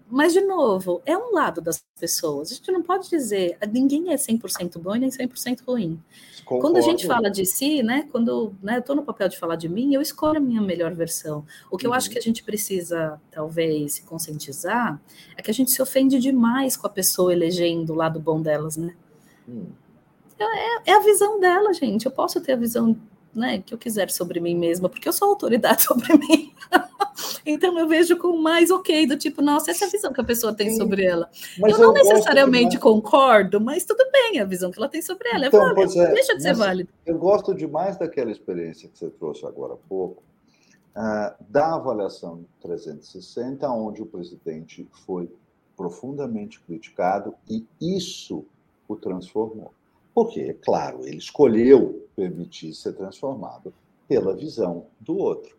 mas, 0.09 0.33
de 0.33 0.41
novo, 0.41 1.01
é 1.05 1.15
um 1.15 1.31
lado 1.31 1.61
das 1.61 1.83
pessoas. 1.99 2.51
A 2.51 2.55
gente 2.55 2.71
não 2.71 2.81
pode 2.81 3.09
dizer, 3.09 3.57
ninguém 3.71 4.11
é 4.11 4.15
100% 4.15 4.79
bom 4.79 4.95
e 4.95 4.99
nem 4.99 5.09
100% 5.09 5.59
ruim. 5.67 6.01
Concordo. 6.50 6.62
Quando 6.62 6.78
a 6.78 6.82
gente 6.82 7.06
fala 7.06 7.30
de 7.30 7.45
si, 7.45 7.84
né, 7.84 8.10
quando 8.12 8.56
né, 8.60 8.78
eu 8.78 8.80
estou 8.80 8.95
no 8.95 9.04
papel 9.04 9.30
de 9.30 9.38
falar 9.38 9.56
de 9.56 9.70
mim, 9.70 9.93
eu 9.93 10.02
escolho 10.02 10.38
a 10.38 10.41
minha 10.41 10.60
melhor 10.60 10.95
versão. 10.95 11.45
O 11.70 11.78
que 11.78 11.86
uhum. 11.86 11.93
eu 11.93 11.95
acho 11.95 12.08
uhum. 12.08 12.14
que 12.14 12.18
a 12.18 12.22
gente 12.22 12.43
precisa, 12.43 13.22
talvez, 13.30 13.93
se 13.93 14.02
conscientizar 14.02 15.00
é 15.38 15.43
que 15.43 15.52
a 15.52 15.54
gente 15.54 15.70
se 15.70 15.80
ofende 15.80 16.18
demais 16.18 16.76
com 16.76 16.88
a 16.88 16.89
pessoa 16.89 17.32
elegendo 17.32 17.93
o 17.93 17.95
lado 17.95 18.20
bom 18.20 18.41
delas, 18.41 18.78
né? 18.78 18.95
Hum. 19.47 19.68
É, 20.39 20.91
é, 20.91 20.95
a 20.95 21.00
visão 21.02 21.39
dela, 21.39 21.72
gente. 21.72 22.08
Eu 22.08 22.12
posso 22.12 22.41
ter 22.41 22.54
a 22.54 22.56
visão 22.56 22.97
né, 23.34 23.61
que 23.65 23.73
eu 23.73 23.77
quiser 23.77 24.09
sobre 24.09 24.39
mim 24.39 24.55
mesma, 24.55 24.89
porque 24.89 25.07
eu 25.07 25.13
sou 25.13 25.30
autoridade 25.30 25.84
sobre 25.84 26.17
mim. 26.17 26.53
então 27.45 27.77
eu 27.77 27.88
vejo 27.88 28.17
com 28.17 28.38
mais 28.38 28.71
ok, 28.71 29.07
do 29.07 29.17
tipo, 29.17 29.41
nossa, 29.41 29.71
essa 29.71 29.86
é 29.86 29.88
a 29.88 29.91
visão 29.91 30.13
que 30.13 30.21
a 30.21 30.23
pessoa 30.23 30.53
tem 30.53 30.71
Sim. 30.71 30.77
sobre 30.77 31.05
ela. 31.05 31.30
Eu 31.57 31.77
não 31.77 31.95
eu 31.95 32.03
necessariamente 32.03 32.77
concordo, 32.77 33.61
mas 33.61 33.86
tudo 33.86 34.03
bem, 34.11 34.39
a 34.39 34.45
visão 34.45 34.71
que 34.71 34.80
ela 34.80 34.89
tem 34.89 35.01
sobre 35.01 35.30
ela. 35.30 35.47
Então, 35.47 35.69
é 35.69 35.73
válido, 35.73 36.01
é, 36.01 36.13
deixa 36.13 36.36
de 36.36 36.41
ser 36.41 36.55
válido. 36.55 36.89
Eu 37.05 37.17
gosto 37.17 37.53
demais 37.53 37.97
daquela 37.97 38.32
experiência 38.32 38.89
que 38.89 38.97
você 38.97 39.09
trouxe 39.09 39.45
agora 39.45 39.73
há 39.73 39.77
pouco, 39.88 40.23
uh, 40.95 41.43
da 41.47 41.75
avaliação 41.75 42.45
360, 42.61 43.69
onde 43.69 44.01
o 44.01 44.05
presidente 44.05 44.88
foi 45.05 45.30
profundamente 45.75 46.59
criticado 46.59 47.34
e 47.49 47.65
isso 47.80 48.45
o 48.88 48.95
transformou. 48.95 49.73
Porque, 50.20 50.41
é 50.41 50.53
claro, 50.53 51.07
ele 51.07 51.15
escolheu 51.15 52.05
permitir 52.13 52.74
ser 52.74 52.91
transformado 52.91 53.74
pela 54.05 54.36
visão 54.36 54.88
do 54.99 55.17
outro. 55.17 55.55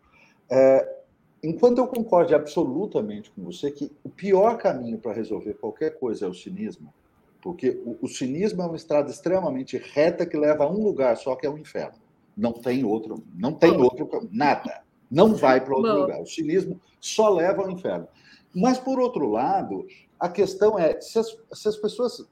É, 0.47 0.97
enquanto 1.41 1.79
eu 1.79 1.87
concordo 1.87 2.35
absolutamente 2.35 3.31
com 3.31 3.43
você 3.43 3.71
que 3.71 3.91
o 4.03 4.09
pior 4.09 4.59
caminho 4.59 4.99
para 4.99 5.13
resolver 5.13 5.55
qualquer 5.55 5.97
coisa 5.97 6.27
é 6.27 6.29
o 6.29 6.33
cinismo, 6.35 6.93
porque 7.41 7.81
o, 7.83 8.05
o, 8.05 8.07
cinismo 8.07 8.61
é 8.61 8.65
uma 8.67 8.75
estrada 8.75 9.09
extremamente 9.09 9.77
reta 9.77 10.27
que 10.27 10.37
leva 10.37 10.65
a 10.65 10.69
um 10.69 10.83
lugar 10.83 11.17
só, 11.17 11.35
que 11.35 11.47
é 11.47 11.49
o 11.49 11.57
inferno. 11.57 11.97
Não 12.37 12.53
tem 12.53 12.83
outro, 12.83 13.23
não 13.33 13.53
tem 13.53 13.75
outro, 13.75 14.29
nada. 14.31 14.83
Não 15.09 15.33
vai 15.33 15.59
para 15.59 15.75
outro 15.75 15.91
Bom. 15.91 16.01
lugar. 16.01 16.21
O 16.21 16.27
cinismo 16.27 16.79
só 16.99 17.29
leva 17.29 17.63
ao 17.63 17.71
inferno. 17.71 18.07
Mas, 18.53 18.77
por 18.77 18.99
outro 18.99 19.27
lado, 19.27 19.87
a 20.19 20.29
questão 20.29 20.77
é 20.77 21.01
se 21.01 21.17
as, 21.17 21.35
se 21.51 21.67
as 21.67 21.77
pessoas 21.77 22.29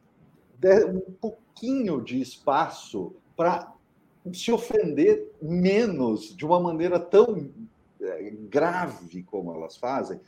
um 0.86 1.12
pouquinho 1.14 2.01
de 2.01 2.22
espaço 2.22 3.16
para 3.36 3.74
se 4.34 4.51
ofender 4.51 5.32
menos 5.41 6.36
de 6.36 6.45
uma 6.45 6.60
maneira 6.60 6.99
tão 6.99 7.49
é, 8.01 8.32
grave 8.49 9.24
como 9.24 9.53
elas 9.53 9.78
fazem, 9.78 10.20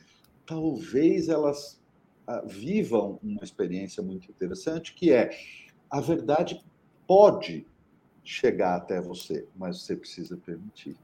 talvez 0.46 1.28
elas 1.28 1.80
ah, 2.26 2.42
vivam 2.46 3.18
uma 3.22 3.42
experiência 3.42 4.02
muito 4.02 4.30
interessante, 4.30 4.94
que 4.94 5.12
é 5.12 5.30
a 5.90 6.00
verdade 6.00 6.64
pode 7.06 7.66
chegar 8.24 8.76
até 8.76 9.00
você, 9.00 9.46
mas 9.56 9.82
você 9.82 9.96
precisa 9.96 10.36
permitir. 10.36 10.96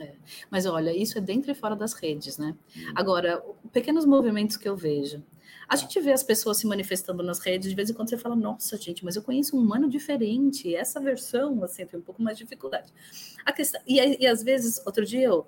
É. 0.00 0.14
Mas 0.50 0.66
olha, 0.66 0.96
isso 0.96 1.18
é 1.18 1.20
dentro 1.20 1.50
e 1.50 1.54
fora 1.54 1.76
das 1.76 1.92
redes, 1.92 2.38
né? 2.38 2.56
Hum. 2.76 2.92
Agora, 2.94 3.44
pequenos 3.72 4.04
movimentos 4.04 4.56
que 4.56 4.68
eu 4.68 4.76
vejo. 4.76 5.22
A 5.68 5.76
gente 5.76 5.98
vê 6.00 6.12
as 6.12 6.22
pessoas 6.22 6.58
se 6.58 6.66
manifestando 6.66 7.22
nas 7.22 7.38
redes, 7.38 7.70
de 7.70 7.74
vez 7.74 7.90
em 7.90 7.94
quando 7.94 8.10
você 8.10 8.18
fala, 8.18 8.36
nossa, 8.36 8.76
gente, 8.76 9.04
mas 9.04 9.16
eu 9.16 9.22
conheço 9.22 9.56
um 9.56 9.60
humano 9.60 9.88
diferente, 9.88 10.74
essa 10.74 11.00
versão, 11.00 11.62
assim, 11.64 11.86
tem 11.86 11.98
um 11.98 12.02
pouco 12.02 12.22
mais 12.22 12.36
de 12.36 12.44
dificuldade. 12.44 12.92
A 13.44 13.52
questão, 13.52 13.80
e, 13.86 14.22
e 14.22 14.26
às 14.26 14.42
vezes, 14.42 14.80
outro 14.84 15.04
dia 15.04 15.26
eu, 15.26 15.46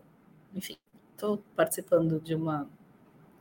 enfim, 0.54 0.76
estou 1.12 1.42
participando 1.54 2.20
de 2.20 2.34
uma 2.34 2.68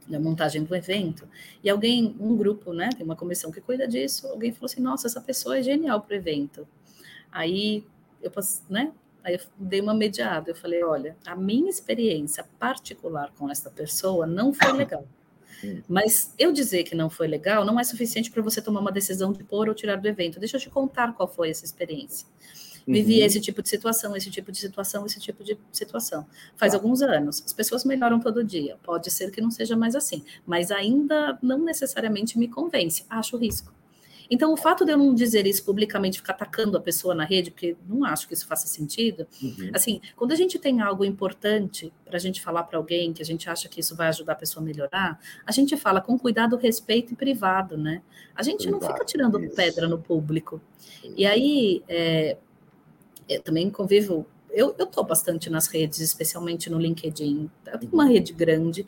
da 0.08 0.20
montagem 0.20 0.64
do 0.64 0.76
evento, 0.76 1.28
e 1.64 1.70
alguém, 1.70 2.16
um 2.20 2.36
grupo, 2.38 2.72
né, 2.74 2.90
tem 2.96 3.04
uma 3.04 3.16
comissão 3.16 3.52
que 3.52 3.60
cuida 3.60 3.88
disso, 3.88 4.28
alguém 4.28 4.52
falou 4.52 4.66
assim, 4.66 4.82
nossa, 4.82 5.08
essa 5.08 5.20
pessoa 5.20 5.58
é 5.58 5.64
genial 5.64 6.00
para 6.02 6.14
o 6.14 6.16
evento. 6.16 6.68
Aí 7.32 7.84
eu, 8.22 8.32
né, 8.70 8.94
aí 9.24 9.34
eu 9.34 9.40
dei 9.58 9.82
uma 9.82 9.96
mediada, 9.96 10.52
eu 10.52 10.56
falei, 10.56 10.84
olha, 10.84 11.18
a 11.26 11.36
minha 11.36 11.70
experiência 11.70 12.46
particular 12.60 13.32
com 13.36 13.50
essa 13.50 13.72
pessoa 13.72 14.28
não 14.28 14.54
foi 14.54 14.72
legal. 14.74 15.08
Mas 15.88 16.34
eu 16.38 16.52
dizer 16.52 16.84
que 16.84 16.96
não 16.96 17.10
foi 17.10 17.28
legal 17.28 17.66
não 17.66 17.80
é 17.80 17.84
suficiente 17.84 18.32
para 18.32 18.42
você 18.42 18.62
tomar 18.62 18.80
uma 18.80 18.92
decisão 18.92 19.32
de 19.32 19.44
pôr 19.44 19.70
ou 19.70 19.76
tirar 19.76 19.98
do 19.98 20.08
evento. 20.08 20.40
Deixa 20.40 20.58
eu 20.58 20.62
te 20.62 20.70
contar 20.70 21.14
qual 21.14 21.28
foi 21.28 21.50
essa 21.50 21.66
experiência. 21.66 22.28
Vivi 22.88 23.20
uhum. 23.20 23.26
esse 23.26 23.42
tipo 23.42 23.64
de 23.64 23.70
situação, 23.70 24.16
esse 24.16 24.30
tipo 24.30 24.52
de 24.52 24.60
situação, 24.60 25.06
esse 25.06 25.20
tipo 25.20 25.44
de 25.44 25.58
situação. 25.72 26.26
Faz 26.56 26.72
tá. 26.72 26.78
alguns 26.78 27.02
anos. 27.02 27.42
As 27.44 27.52
pessoas 27.52 27.84
melhoram 27.84 28.20
todo 28.20 28.44
dia. 28.44 28.78
Pode 28.84 29.10
ser 29.10 29.32
que 29.32 29.42
não 29.42 29.50
seja 29.50 29.76
mais 29.76 29.96
assim, 29.96 30.24
mas 30.46 30.70
ainda 30.70 31.38
não 31.42 31.58
necessariamente 31.58 32.38
me 32.38 32.48
convence. 32.48 33.04
Acho 33.10 33.38
risco. 33.38 33.74
Então, 34.30 34.52
o 34.54 34.58
fato 34.58 34.86
de 34.86 34.92
eu 34.92 34.98
não 34.98 35.14
dizer 35.14 35.46
isso 35.46 35.64
publicamente, 35.64 36.20
ficar 36.20 36.34
atacando 36.34 36.78
a 36.78 36.82
pessoa 36.82 37.14
na 37.14 37.24
rede, 37.24 37.52
porque 37.52 37.76
não 37.88 38.04
acho 38.04 38.28
que 38.28 38.34
isso 38.34 38.48
faça 38.48 38.68
sentido, 38.68 39.28
uhum. 39.42 39.72
assim, 39.74 40.02
quando 40.16 40.32
a 40.32 40.36
gente 40.36 40.58
tem 40.58 40.82
algo 40.82 41.06
importante 41.06 41.94
para 42.04 42.16
a 42.16 42.20
gente 42.20 42.42
falar 42.42 42.64
para 42.64 42.78
alguém, 42.78 43.14
que 43.14 43.22
a 43.22 43.26
gente 43.26 43.50
acha 43.50 43.70
que 43.70 43.80
isso 43.80 43.96
vai 43.96 44.08
ajudar 44.08 44.34
a 44.34 44.36
pessoa 44.36 44.64
a 44.64 44.66
melhorar, 44.66 45.20
a 45.46 45.52
gente 45.52 45.76
fala 45.78 46.02
com 46.02 46.18
cuidado, 46.18 46.58
respeito 46.58 47.14
e 47.14 47.16
privado, 47.16 47.78
né? 47.78 48.02
A 48.36 48.44
gente 48.44 48.70
não 48.70 48.80
fica 48.82 49.06
tirando 49.06 49.40
isso. 49.44 49.56
pedra 49.56 49.88
no 49.88 49.98
público. 49.98 50.62
E 51.16 51.26
aí, 51.26 51.84
é, 51.88 52.38
eu 53.30 53.42
também 53.42 53.70
convivo, 53.70 54.26
eu 54.52 54.76
estou 54.78 55.04
bastante 55.04 55.50
nas 55.50 55.68
redes, 55.68 56.00
especialmente 56.00 56.70
no 56.70 56.80
LinkedIn, 56.80 57.50
eu 57.66 57.80
tenho 57.80 57.94
uma 57.94 58.06
rede 58.06 58.34
grande, 58.34 58.88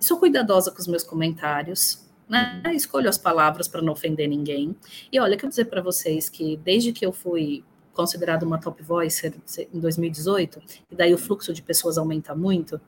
sou 0.00 0.18
cuidadosa 0.18 0.70
com 0.70 0.78
os 0.78 0.86
meus 0.86 1.02
comentários, 1.02 2.07
né? 2.28 2.62
Escolho 2.74 3.08
as 3.08 3.18
palavras 3.18 3.66
para 3.66 3.82
não 3.82 3.92
ofender 3.92 4.28
ninguém. 4.28 4.76
E 5.10 5.18
olha, 5.18 5.36
quero 5.36 5.48
dizer 5.48 5.66
para 5.66 5.80
vocês 5.80 6.28
que 6.28 6.56
desde 6.58 6.92
que 6.92 7.04
eu 7.04 7.12
fui 7.12 7.64
considerada 7.92 8.46
uma 8.46 8.58
top 8.58 8.82
voice 8.82 9.32
em 9.72 9.80
2018, 9.80 10.62
e 10.90 10.94
daí 10.94 11.12
o 11.12 11.18
fluxo 11.18 11.52
de 11.52 11.62
pessoas 11.62 11.98
aumenta 11.98 12.34
muito, 12.34 12.80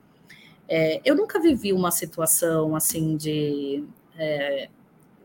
é, 0.69 1.01
eu 1.03 1.15
nunca 1.15 1.37
vivi 1.39 1.73
uma 1.73 1.91
situação 1.91 2.75
assim 2.75 3.17
de 3.17 3.83
é, 4.17 4.69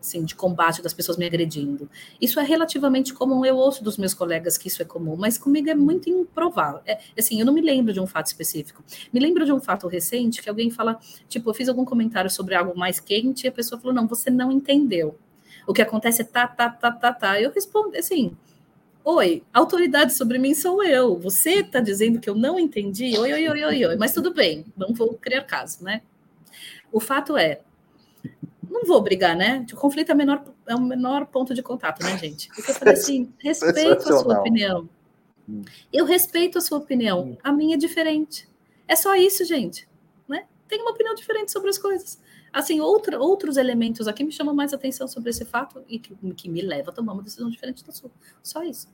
assim, 0.07 0.25
de 0.25 0.35
combate 0.35 0.83
das 0.83 0.95
pessoas 0.95 1.19
me 1.19 1.27
agredindo. 1.27 1.89
Isso 2.21 2.39
é 2.39 2.45
relativamente 2.45 3.13
comum, 3.13 3.45
eu 3.45 3.57
ouço 3.57 3.83
dos 3.83 3.99
meus 3.99 4.15
colegas 4.15 4.57
que 4.57 4.69
isso 4.69 4.81
é 4.81 4.85
comum, 4.85 5.17
mas 5.17 5.37
comigo 5.37 5.69
é 5.69 5.75
muito 5.75 6.09
improvável. 6.09 6.81
É, 6.87 6.99
assim, 7.19 7.39
eu 7.41 7.47
não 7.47 7.53
me 7.53 7.61
lembro 7.61 7.93
de 7.93 8.01
um 8.01 8.07
fato 8.07 8.27
específico. 8.27 8.83
Me 9.13 9.21
lembro 9.21 9.45
de 9.45 9.53
um 9.53 9.61
fato 9.61 9.89
recente 9.89 10.41
que 10.43 10.49
alguém 10.49 10.71
fala, 10.71 10.99
tipo, 11.29 11.51
eu 11.51 11.55
fiz 11.55 11.69
algum 11.69 11.85
comentário 11.85 12.31
sobre 12.31 12.55
algo 12.55 12.79
mais 12.79 13.01
quente 13.01 13.45
e 13.45 13.49
a 13.49 13.53
pessoa 13.53 13.81
falou, 13.81 13.95
não, 13.95 14.07
você 14.07 14.31
não 14.31 14.51
entendeu. 14.53 15.19
O 15.67 15.73
que 15.73 15.83
acontece 15.83 16.23
é 16.23 16.25
tá, 16.25 16.47
tá, 16.47 16.71
tá, 16.71 16.93
tá, 16.93 17.13
tá. 17.13 17.41
Eu 17.41 17.51
respondo 17.51 17.97
assim, 17.97 18.37
Oi, 19.09 19.45
autoridade 19.55 20.15
sobre 20.15 20.37
mim 20.37 20.53
sou 20.53 20.83
eu. 20.83 21.17
Você 21.21 21.61
está 21.61 21.79
dizendo 21.79 22.19
que 22.19 22.29
eu 22.29 22.35
não 22.35 22.59
entendi? 22.59 23.17
Oi, 23.17 23.33
oi, 23.33 23.49
oi, 23.49 23.65
oi, 23.65 23.87
oi. 23.87 23.97
Mas 23.97 24.13
tudo 24.13 24.35
bem, 24.35 24.65
não 24.77 24.93
vou 24.93 25.15
criar 25.15 25.43
caso, 25.43 25.85
né? 25.85 26.03
O 26.91 26.99
fato 26.99 27.37
é, 27.37 27.61
não 28.79 28.87
vou 28.87 29.01
brigar, 29.01 29.37
né? 29.37 29.64
O 29.72 29.77
conflito 29.77 30.12
é, 30.12 30.14
menor, 30.14 30.45
é 30.66 30.74
o 30.74 30.81
menor 30.81 31.27
ponto 31.27 31.55
de 31.55 31.62
contato, 31.62 32.03
né, 32.03 32.16
gente? 32.18 32.49
Porque 32.49 32.70
eu 32.70 32.74
falei 32.74 32.95
assim, 32.95 33.33
respeito 33.39 34.12
a 34.12 34.18
sua 34.18 34.41
opinião. 34.41 34.89
Hum. 35.49 35.62
Eu 35.93 36.05
respeito 36.05 36.59
a 36.59 36.61
sua 36.61 36.79
opinião. 36.79 37.31
Hum. 37.31 37.37
A 37.43 37.53
minha 37.53 37.77
é 37.77 37.79
diferente. 37.79 38.49
É 38.89 38.97
só 38.97 39.14
isso, 39.14 39.45
gente. 39.45 39.89
Né? 40.29 40.47
Tem 40.68 40.81
uma 40.81 40.91
opinião 40.91 41.14
diferente 41.14 41.53
sobre 41.53 41.70
as 41.70 41.79
coisas. 41.79 42.20
Assim, 42.53 42.81
outra, 42.81 43.18
outros 43.18 43.57
elementos 43.57 44.09
aqui 44.09 44.24
me 44.24 44.33
chamam 44.33 44.55
mais 44.55 44.72
atenção 44.72 45.07
sobre 45.07 45.31
esse 45.31 45.45
fato 45.45 45.85
e 45.89 45.99
que, 45.99 46.14
que 46.35 46.49
me 46.49 46.62
leva 46.62 46.91
a 46.91 46.93
tomar 46.93 47.12
uma 47.12 47.22
decisão 47.22 47.51
diferente 47.51 47.85
da 47.85 47.93
sua. 47.93 48.11
Só 48.43 48.62
isso. 48.62 48.89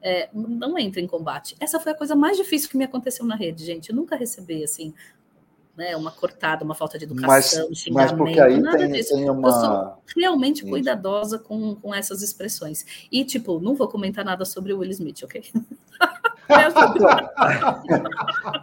É, 0.00 0.28
não 0.32 0.78
entre 0.78 1.00
em 1.00 1.06
combate. 1.06 1.56
Essa 1.58 1.80
foi 1.80 1.92
a 1.92 1.94
coisa 1.94 2.14
mais 2.14 2.36
difícil 2.36 2.70
que 2.70 2.76
me 2.76 2.84
aconteceu 2.84 3.24
na 3.26 3.34
rede, 3.34 3.64
gente. 3.64 3.90
Eu 3.90 3.96
nunca 3.96 4.14
recebi 4.14 4.62
assim 4.62 4.94
né, 5.76 5.94
uma 5.94 6.10
cortada, 6.10 6.64
uma 6.64 6.74
falta 6.74 6.98
de 6.98 7.04
educação, 7.04 7.68
mas, 7.68 7.78
xingamento, 7.78 8.10
mas 8.10 8.18
porque 8.18 8.40
aí 8.40 8.58
nada 8.58 8.78
tem, 8.78 8.92
disso. 8.92 9.14
Tem 9.14 9.28
uma... 9.28 9.48
Eu 9.48 9.52
sou 9.52 9.98
realmente 10.16 10.62
Isso. 10.62 10.70
cuidadosa 10.70 11.38
com, 11.38 11.76
com 11.76 11.94
essas 11.94 12.22
expressões. 12.22 13.06
E, 13.12 13.24
tipo, 13.24 13.60
não 13.60 13.74
vou 13.74 13.86
comentar 13.86 14.24
nada 14.24 14.46
sobre 14.46 14.72
o 14.72 14.78
Will 14.78 14.90
Smith, 14.90 15.22
ok? 15.22 15.44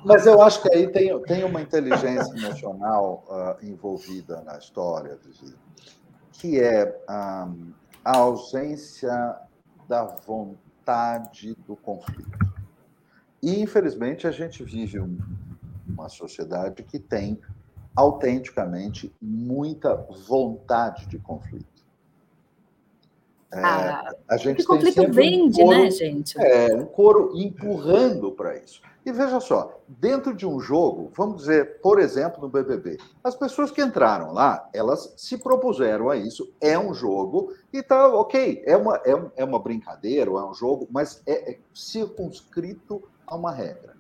mas 0.05 0.25
eu 0.25 0.41
acho 0.41 0.61
que 0.61 0.73
aí 0.73 0.87
tem, 0.87 1.19
tem 1.23 1.43
uma 1.43 1.61
inteligência 1.61 2.33
emocional 2.35 3.25
uh, 3.27 3.65
envolvida 3.65 4.41
na 4.41 4.57
história, 4.57 5.17
que 6.31 6.59
é 6.59 6.97
um, 7.09 7.73
a 8.03 8.17
ausência 8.17 9.35
da 9.87 10.03
vontade 10.03 11.55
do 11.67 11.75
conflito. 11.75 12.53
E, 13.41 13.61
infelizmente, 13.61 14.25
a 14.25 14.31
gente 14.31 14.63
vive 14.63 14.99
um 14.99 15.17
uma 15.93 16.09
sociedade 16.09 16.83
que 16.83 16.99
tem 16.99 17.39
autenticamente 17.95 19.13
muita 19.21 19.95
vontade 20.27 21.05
de 21.07 21.19
conflito. 21.19 21.73
É, 23.51 23.61
ah, 23.63 24.15
a 24.29 24.37
gente 24.37 24.63
conflito 24.63 25.11
vende, 25.11 25.61
um 25.61 25.69
né, 25.69 25.75
coro, 25.75 25.83
né, 25.83 25.91
gente? 25.91 26.39
É, 26.39 26.75
um 26.75 26.85
coro 26.85 27.31
empurrando 27.35 28.31
para 28.31 28.57
isso. 28.57 28.81
E 29.05 29.11
veja 29.11 29.39
só, 29.39 29.79
dentro 29.87 30.33
de 30.33 30.47
um 30.47 30.59
jogo, 30.59 31.11
vamos 31.13 31.41
dizer, 31.41 31.81
por 31.81 31.99
exemplo, 31.99 32.41
no 32.41 32.49
BBB, 32.49 32.97
as 33.23 33.35
pessoas 33.35 33.69
que 33.69 33.81
entraram 33.81 34.31
lá, 34.31 34.67
elas 34.73 35.13
se 35.17 35.37
propuseram 35.37 36.09
a 36.09 36.15
isso, 36.15 36.51
é 36.59 36.79
um 36.79 36.93
jogo, 36.93 37.53
e 37.71 37.83
tá 37.83 38.07
ok, 38.07 38.63
é 38.65 38.77
uma, 38.77 38.95
é, 39.05 39.31
é 39.35 39.43
uma 39.43 39.59
brincadeira, 39.59 40.31
é 40.31 40.45
um 40.45 40.53
jogo, 40.53 40.87
mas 40.89 41.21
é, 41.27 41.51
é 41.51 41.59
circunscrito 41.73 43.03
a 43.27 43.35
uma 43.35 43.51
regra. 43.51 43.93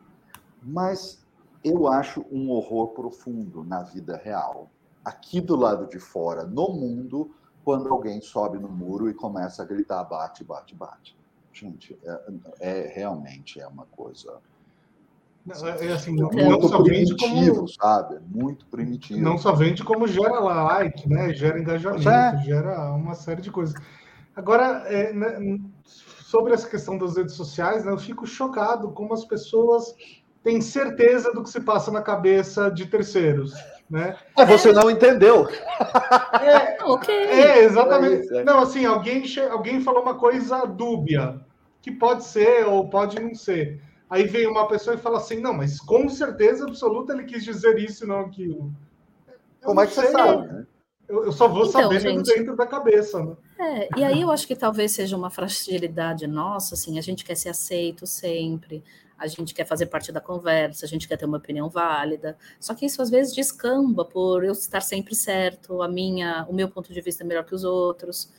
Mas 0.63 1.22
eu 1.63 1.87
acho 1.87 2.25
um 2.31 2.49
horror 2.49 2.89
profundo 2.89 3.63
na 3.63 3.83
vida 3.83 4.17
real. 4.17 4.69
Aqui 5.03 5.39
do 5.39 5.55
lado 5.55 5.87
de 5.87 5.99
fora, 5.99 6.43
no 6.43 6.69
mundo, 6.69 7.31
quando 7.63 7.91
alguém 7.91 8.21
sobe 8.21 8.59
no 8.59 8.69
muro 8.69 9.09
e 9.09 9.13
começa 9.13 9.63
a 9.63 9.65
gritar 9.65 10.03
bate, 10.03 10.43
bate, 10.43 10.75
bate. 10.75 11.17
Gente, 11.51 11.97
é, 12.03 12.21
é 12.59 12.93
realmente 12.93 13.59
é 13.59 13.67
uma 13.67 13.85
coisa. 13.85 14.39
Não, 15.45 15.67
é, 15.67 15.87
é 15.87 15.91
assim, 15.91 16.15
não, 16.15 16.29
muito 16.29 16.69
não 16.69 16.83
primitivo, 16.83 17.55
como, 17.55 17.67
sabe? 17.67 18.19
Muito 18.27 18.65
primitivo. 18.67 19.21
Não 19.21 19.37
só 19.37 19.53
vende 19.53 19.83
como 19.83 20.07
gera 20.07 20.39
like, 20.39 21.07
né? 21.07 21.33
Gera 21.33 21.59
engajamento, 21.59 22.09
é. 22.09 22.37
gera 22.43 22.93
uma 22.93 23.13
série 23.13 23.41
de 23.41 23.51
coisas. 23.51 23.75
Agora, 24.35 24.83
é, 24.87 25.13
né, 25.13 25.59
sobre 25.85 26.53
essa 26.53 26.67
questão 26.67 26.97
das 26.97 27.15
redes 27.15 27.35
sociais, 27.35 27.85
né, 27.85 27.91
eu 27.91 27.99
fico 27.99 28.25
chocado 28.25 28.89
como 28.91 29.13
as 29.13 29.25
pessoas 29.25 29.93
tem 30.43 30.59
certeza 30.59 31.31
do 31.31 31.41
que 31.41 31.49
se 31.49 31.61
passa 31.61 31.89
na 31.89 32.01
cabeça 32.01 32.69
de 32.69 32.85
terceiros. 32.85 33.53
Né? 33.89 34.17
É, 34.37 34.45
você 34.45 34.71
não 34.71 34.89
entendeu. 34.89 35.47
É, 36.41 36.83
okay. 36.83 37.15
é 37.15 37.63
exatamente. 37.63 38.33
É 38.33 38.37
é. 38.39 38.43
Não, 38.43 38.59
assim, 38.59 38.85
alguém, 38.85 39.23
alguém 39.49 39.81
falou 39.81 40.01
uma 40.01 40.15
coisa 40.15 40.65
dúbia, 40.65 41.39
que 41.81 41.91
pode 41.91 42.25
ser 42.25 42.65
ou 42.65 42.89
pode 42.89 43.19
não 43.19 43.35
ser. 43.35 43.81
Aí 44.09 44.25
vem 44.25 44.47
uma 44.47 44.67
pessoa 44.67 44.95
e 44.95 44.99
fala 44.99 45.17
assim: 45.17 45.39
não, 45.39 45.53
mas 45.53 45.79
com 45.79 46.09
certeza 46.09 46.65
absoluta 46.65 47.13
ele 47.13 47.23
quis 47.23 47.43
dizer 47.43 47.77
isso 47.77 48.03
e 48.03 48.07
não 48.07 48.21
aquilo. 48.21 48.71
Eu 49.61 49.67
Como 49.67 49.81
é 49.81 49.87
que 49.87 49.93
você 49.93 50.07
sabe? 50.07 50.47
Né? 50.47 50.65
Eu, 51.07 51.31
só 51.31 51.47
vou 51.47 51.65
então, 51.67 51.83
saber 51.83 51.99
gente, 51.99 52.23
dentro 52.23 52.55
da 52.55 52.65
cabeça. 52.65 53.23
Né? 53.23 53.35
É, 53.59 53.99
e 53.99 54.03
aí 54.03 54.21
eu 54.21 54.31
acho 54.31 54.47
que 54.47 54.55
talvez 54.55 54.93
seja 54.93 55.15
uma 55.15 55.29
fragilidade 55.29 56.25
nossa, 56.25 56.75
assim, 56.75 56.97
a 56.97 57.01
gente 57.01 57.23
quer 57.25 57.35
ser 57.35 57.49
aceito 57.49 58.07
sempre, 58.07 58.83
a 59.23 59.27
gente 59.27 59.53
quer 59.53 59.65
fazer 59.65 59.85
parte 59.85 60.11
da 60.11 60.19
conversa, 60.19 60.85
a 60.85 60.89
gente 60.89 61.07
quer 61.07 61.17
ter 61.17 61.25
uma 61.25 61.37
opinião 61.37 61.69
válida. 61.69 62.37
Só 62.59 62.73
que 62.73 62.85
isso 62.85 63.01
às 63.01 63.09
vezes 63.09 63.33
descamba 63.33 64.03
por 64.03 64.43
eu 64.43 64.51
estar 64.51 64.81
sempre 64.81 65.15
certo, 65.15 65.81
a 65.81 65.87
minha, 65.87 66.45
o 66.49 66.53
meu 66.53 66.69
ponto 66.69 66.91
de 66.91 67.01
vista 67.01 67.23
é 67.23 67.27
melhor 67.27 67.45
que 67.45 67.55
os 67.55 67.63
outros. 67.63 68.29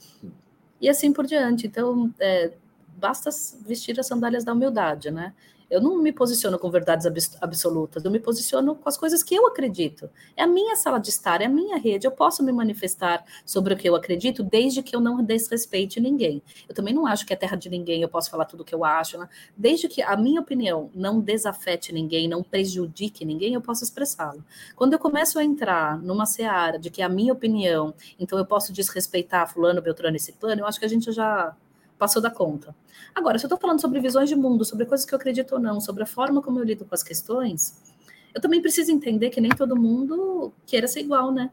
E 0.80 0.88
assim 0.88 1.12
por 1.12 1.26
diante. 1.26 1.66
Então, 1.66 2.12
é, 2.20 2.52
basta 2.96 3.30
vestir 3.66 3.98
as 3.98 4.06
sandálias 4.06 4.44
da 4.44 4.52
humildade, 4.52 5.10
né? 5.10 5.34
Eu 5.70 5.80
não 5.80 5.98
me 5.98 6.12
posiciono 6.12 6.58
com 6.58 6.70
verdades 6.70 7.06
absolutas, 7.40 8.04
eu 8.04 8.10
me 8.10 8.20
posiciono 8.20 8.74
com 8.74 8.88
as 8.88 8.96
coisas 8.96 9.22
que 9.22 9.34
eu 9.34 9.46
acredito. 9.46 10.10
É 10.36 10.42
a 10.42 10.46
minha 10.46 10.76
sala 10.76 10.98
de 10.98 11.10
estar, 11.10 11.40
é 11.40 11.46
a 11.46 11.48
minha 11.48 11.76
rede. 11.78 12.06
Eu 12.06 12.12
posso 12.12 12.42
me 12.42 12.52
manifestar 12.52 13.24
sobre 13.44 13.74
o 13.74 13.76
que 13.76 13.88
eu 13.88 13.94
acredito, 13.94 14.42
desde 14.42 14.82
que 14.82 14.94
eu 14.94 15.00
não 15.00 15.22
desrespeite 15.22 16.00
ninguém. 16.00 16.42
Eu 16.68 16.74
também 16.74 16.94
não 16.94 17.06
acho 17.06 17.26
que 17.26 17.32
é 17.32 17.36
terra 17.36 17.56
de 17.56 17.68
ninguém, 17.68 18.02
eu 18.02 18.08
posso 18.08 18.30
falar 18.30 18.44
tudo 18.44 18.60
o 18.60 18.64
que 18.64 18.74
eu 18.74 18.84
acho. 18.84 19.18
Né? 19.18 19.28
Desde 19.56 19.88
que 19.88 20.02
a 20.02 20.16
minha 20.16 20.40
opinião 20.40 20.90
não 20.94 21.20
desafete 21.20 21.92
ninguém, 21.92 22.28
não 22.28 22.42
prejudique 22.42 23.24
ninguém, 23.24 23.54
eu 23.54 23.60
posso 23.60 23.84
expressá-lo. 23.84 24.44
Quando 24.76 24.92
eu 24.92 24.98
começo 24.98 25.38
a 25.38 25.44
entrar 25.44 25.98
numa 25.98 26.26
seara 26.26 26.78
de 26.78 26.90
que 26.90 27.02
é 27.02 27.04
a 27.04 27.08
minha 27.08 27.32
opinião, 27.32 27.94
então 28.18 28.38
eu 28.38 28.46
posso 28.46 28.72
desrespeitar 28.72 29.52
fulano, 29.52 29.82
beltrano 29.82 30.16
e 30.16 30.20
ciclano, 30.20 30.62
eu 30.62 30.66
acho 30.66 30.78
que 30.78 30.84
a 30.84 30.88
gente 30.88 31.10
já 31.12 31.54
passou 31.98 32.20
da 32.20 32.30
conta. 32.30 32.74
Agora, 33.14 33.38
se 33.38 33.44
eu 33.44 33.48
estou 33.48 33.58
falando 33.58 33.80
sobre 33.80 34.00
visões 34.00 34.28
de 34.28 34.36
mundo, 34.36 34.64
sobre 34.64 34.86
coisas 34.86 35.06
que 35.06 35.14
eu 35.14 35.16
acredito 35.16 35.52
ou 35.52 35.60
não, 35.60 35.80
sobre 35.80 36.02
a 36.02 36.06
forma 36.06 36.42
como 36.42 36.58
eu 36.58 36.64
lido 36.64 36.84
com 36.84 36.94
as 36.94 37.02
questões, 37.02 37.80
eu 38.34 38.40
também 38.40 38.60
preciso 38.60 38.90
entender 38.90 39.30
que 39.30 39.40
nem 39.40 39.50
todo 39.50 39.76
mundo 39.76 40.52
queira 40.66 40.88
ser 40.88 41.00
igual, 41.00 41.32
né? 41.32 41.50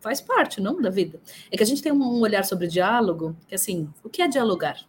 Faz 0.00 0.20
parte, 0.20 0.60
não, 0.60 0.80
da 0.80 0.90
vida. 0.90 1.20
É 1.50 1.56
que 1.56 1.62
a 1.62 1.66
gente 1.66 1.82
tem 1.82 1.92
um 1.92 2.20
olhar 2.20 2.44
sobre 2.44 2.66
diálogo, 2.66 3.36
que 3.46 3.54
assim, 3.54 3.88
o 4.02 4.08
que 4.08 4.22
é 4.22 4.28
dialogar? 4.28 4.84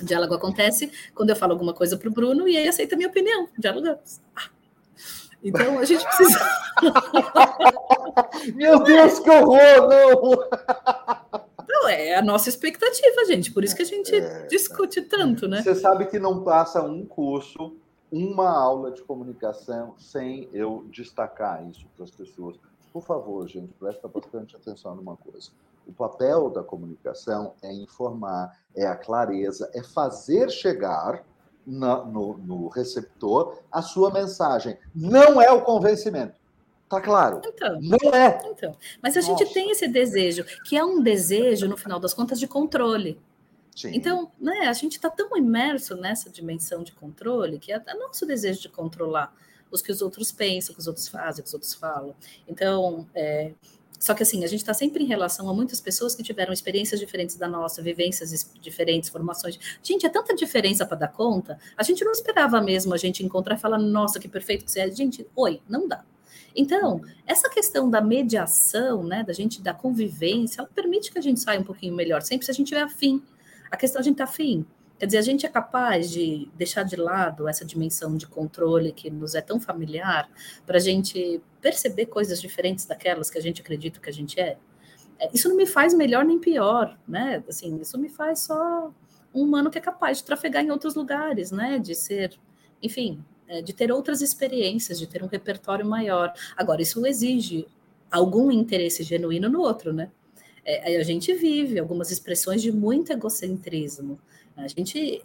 O 0.00 0.04
diálogo 0.04 0.34
acontece 0.34 0.92
quando 1.14 1.30
eu 1.30 1.36
falo 1.36 1.52
alguma 1.52 1.74
coisa 1.74 1.96
para 1.96 2.08
o 2.08 2.12
Bruno 2.12 2.46
e 2.46 2.56
ele 2.56 2.68
aceita 2.68 2.94
a 2.94 2.98
minha 2.98 3.08
opinião. 3.08 3.48
Dialogamos. 3.58 4.20
Ah. 4.34 4.48
Então 5.42 5.78
a 5.78 5.84
gente 5.84 6.04
precisa. 6.04 6.38
Meu 8.54 8.82
Deus, 8.82 9.18
que 9.18 9.30
horror! 9.30 10.48
Não! 11.32 11.47
Não, 11.68 11.88
é 11.88 12.14
a 12.14 12.22
nossa 12.22 12.48
expectativa, 12.48 13.24
gente. 13.26 13.52
Por 13.52 13.62
isso 13.62 13.76
que 13.76 13.82
a 13.82 13.86
gente 13.86 14.14
é, 14.14 14.46
discute 14.46 15.02
tanto, 15.02 15.46
né? 15.46 15.62
Você 15.62 15.74
sabe 15.74 16.06
que 16.06 16.18
não 16.18 16.42
passa 16.42 16.82
um 16.82 17.04
curso, 17.04 17.76
uma 18.10 18.48
aula 18.48 18.90
de 18.90 19.02
comunicação 19.02 19.94
sem 19.98 20.48
eu 20.52 20.86
destacar 20.90 21.68
isso 21.68 21.86
para 21.94 22.04
as 22.04 22.10
pessoas. 22.10 22.56
Por 22.90 23.02
favor, 23.02 23.46
gente, 23.46 23.72
presta 23.74 24.08
bastante 24.08 24.56
atenção 24.56 24.94
numa 24.94 25.16
coisa. 25.16 25.50
O 25.86 25.92
papel 25.92 26.50
da 26.50 26.62
comunicação 26.62 27.54
é 27.62 27.72
informar, 27.72 28.58
é 28.74 28.86
a 28.86 28.96
clareza, 28.96 29.70
é 29.74 29.82
fazer 29.82 30.50
chegar 30.50 31.22
na, 31.66 32.02
no, 32.04 32.38
no 32.38 32.68
receptor 32.68 33.58
a 33.70 33.82
sua 33.82 34.10
mensagem. 34.10 34.78
Não 34.94 35.40
é 35.40 35.52
o 35.52 35.62
convencimento. 35.62 36.37
Tá 36.88 37.00
claro. 37.00 37.40
Então, 37.44 37.80
não 37.80 38.14
é. 38.14 38.42
Então, 38.46 38.74
mas 39.02 39.16
a 39.16 39.20
Nossa. 39.20 39.44
gente 39.44 39.52
tem 39.52 39.70
esse 39.70 39.86
desejo, 39.86 40.44
que 40.64 40.76
é 40.76 40.84
um 40.84 41.02
desejo, 41.02 41.68
no 41.68 41.76
final 41.76 42.00
das 42.00 42.14
contas, 42.14 42.40
de 42.40 42.46
controle. 42.46 43.20
Sim. 43.76 43.90
Então, 43.94 44.32
né, 44.40 44.66
a 44.66 44.72
gente 44.72 44.94
está 44.94 45.10
tão 45.10 45.36
imerso 45.36 45.94
nessa 45.96 46.30
dimensão 46.30 46.82
de 46.82 46.92
controle 46.92 47.58
que 47.58 47.72
é, 47.72 47.80
é 47.86 47.94
nosso 47.94 48.26
desejo 48.26 48.60
de 48.60 48.68
controlar 48.68 49.32
os 49.70 49.82
que 49.82 49.92
os 49.92 50.02
outros 50.02 50.32
pensam, 50.32 50.72
o 50.72 50.74
que 50.74 50.80
os 50.80 50.88
outros 50.88 51.06
fazem, 51.08 51.40
o 51.40 51.42
que 51.44 51.48
os 51.48 51.54
outros 51.54 51.74
falam. 51.74 52.14
Então, 52.48 53.06
é, 53.14 53.52
só 53.98 54.14
que 54.14 54.22
assim, 54.22 54.44
a 54.44 54.48
gente 54.48 54.60
está 54.60 54.72
sempre 54.72 55.04
em 55.04 55.06
relação 55.06 55.48
a 55.48 55.54
muitas 55.54 55.80
pessoas 55.80 56.14
que 56.14 56.22
tiveram 56.22 56.52
experiências 56.52 56.98
diferentes 56.98 57.36
da 57.36 57.46
nossa, 57.46 57.82
vivências 57.82 58.50
diferentes, 58.60 59.10
formações. 59.10 59.58
Gente, 59.82 60.06
é 60.06 60.08
tanta 60.08 60.34
diferença 60.34 60.86
para 60.86 60.96
dar 60.96 61.08
conta. 61.08 61.58
A 61.76 61.82
gente 61.82 62.04
não 62.04 62.12
esperava 62.12 62.60
mesmo 62.60 62.94
a 62.94 62.96
gente 62.96 63.24
encontrar 63.24 63.56
e 63.56 63.58
falar, 63.58 63.78
nossa, 63.78 64.18
que 64.18 64.28
perfeito 64.28 64.64
que 64.64 64.70
você 64.70 64.80
é. 64.80 64.90
Gente, 64.90 65.26
oi, 65.36 65.60
não 65.68 65.86
dá. 65.86 66.04
Então, 66.58 67.00
essa 67.24 67.48
questão 67.48 67.88
da 67.88 68.00
mediação, 68.00 69.04
né, 69.04 69.22
da 69.22 69.32
gente, 69.32 69.62
da 69.62 69.72
convivência, 69.72 70.60
ela 70.60 70.68
permite 70.68 71.12
que 71.12 71.16
a 71.16 71.22
gente 71.22 71.38
saia 71.38 71.60
um 71.60 71.62
pouquinho 71.62 71.94
melhor, 71.94 72.20
sempre 72.20 72.44
se 72.44 72.50
a 72.50 72.54
gente 72.54 72.66
tiver 72.66 72.82
afim. 72.82 73.22
A 73.70 73.76
questão 73.76 74.00
é 74.00 74.02
a 74.02 74.04
gente 74.04 74.16
tá 74.16 74.24
afim. 74.24 74.66
Quer 74.98 75.06
dizer, 75.06 75.18
a 75.18 75.22
gente 75.22 75.46
é 75.46 75.48
capaz 75.48 76.10
de 76.10 76.50
deixar 76.56 76.82
de 76.82 76.96
lado 76.96 77.46
essa 77.46 77.64
dimensão 77.64 78.16
de 78.16 78.26
controle 78.26 78.90
que 78.90 79.08
nos 79.08 79.36
é 79.36 79.40
tão 79.40 79.60
familiar, 79.60 80.28
para 80.66 80.78
a 80.78 80.80
gente 80.80 81.40
perceber 81.60 82.06
coisas 82.06 82.40
diferentes 82.40 82.84
daquelas 82.86 83.30
que 83.30 83.38
a 83.38 83.40
gente 83.40 83.62
acredita 83.62 84.00
que 84.00 84.10
a 84.10 84.12
gente 84.12 84.40
é. 84.40 84.58
é. 85.20 85.30
Isso 85.32 85.48
não 85.48 85.54
me 85.54 85.66
faz 85.66 85.94
melhor 85.94 86.24
nem 86.24 86.40
pior, 86.40 86.98
né? 87.06 87.40
Assim, 87.48 87.80
isso 87.80 87.96
me 87.96 88.08
faz 88.08 88.40
só 88.40 88.92
um 89.32 89.42
humano 89.42 89.70
que 89.70 89.78
é 89.78 89.80
capaz 89.80 90.18
de 90.18 90.24
trafegar 90.24 90.64
em 90.64 90.72
outros 90.72 90.96
lugares, 90.96 91.52
né? 91.52 91.78
De 91.78 91.94
ser, 91.94 92.36
enfim, 92.82 93.24
de 93.62 93.72
ter 93.72 93.90
outras 93.90 94.20
experiências, 94.20 94.98
de 94.98 95.06
ter 95.06 95.22
um 95.22 95.26
repertório 95.26 95.86
maior. 95.86 96.32
Agora, 96.56 96.82
isso 96.82 97.04
exige 97.06 97.66
algum 98.10 98.50
interesse 98.50 99.02
genuíno 99.02 99.48
no 99.48 99.60
outro, 99.60 99.92
né? 99.92 100.10
É, 100.64 100.98
a 100.98 101.02
gente 101.02 101.32
vive 101.32 101.78
algumas 101.78 102.10
expressões 102.10 102.60
de 102.60 102.70
muito 102.70 103.12
egocentrismo. 103.12 104.18
A 104.56 104.68
gente, 104.68 105.24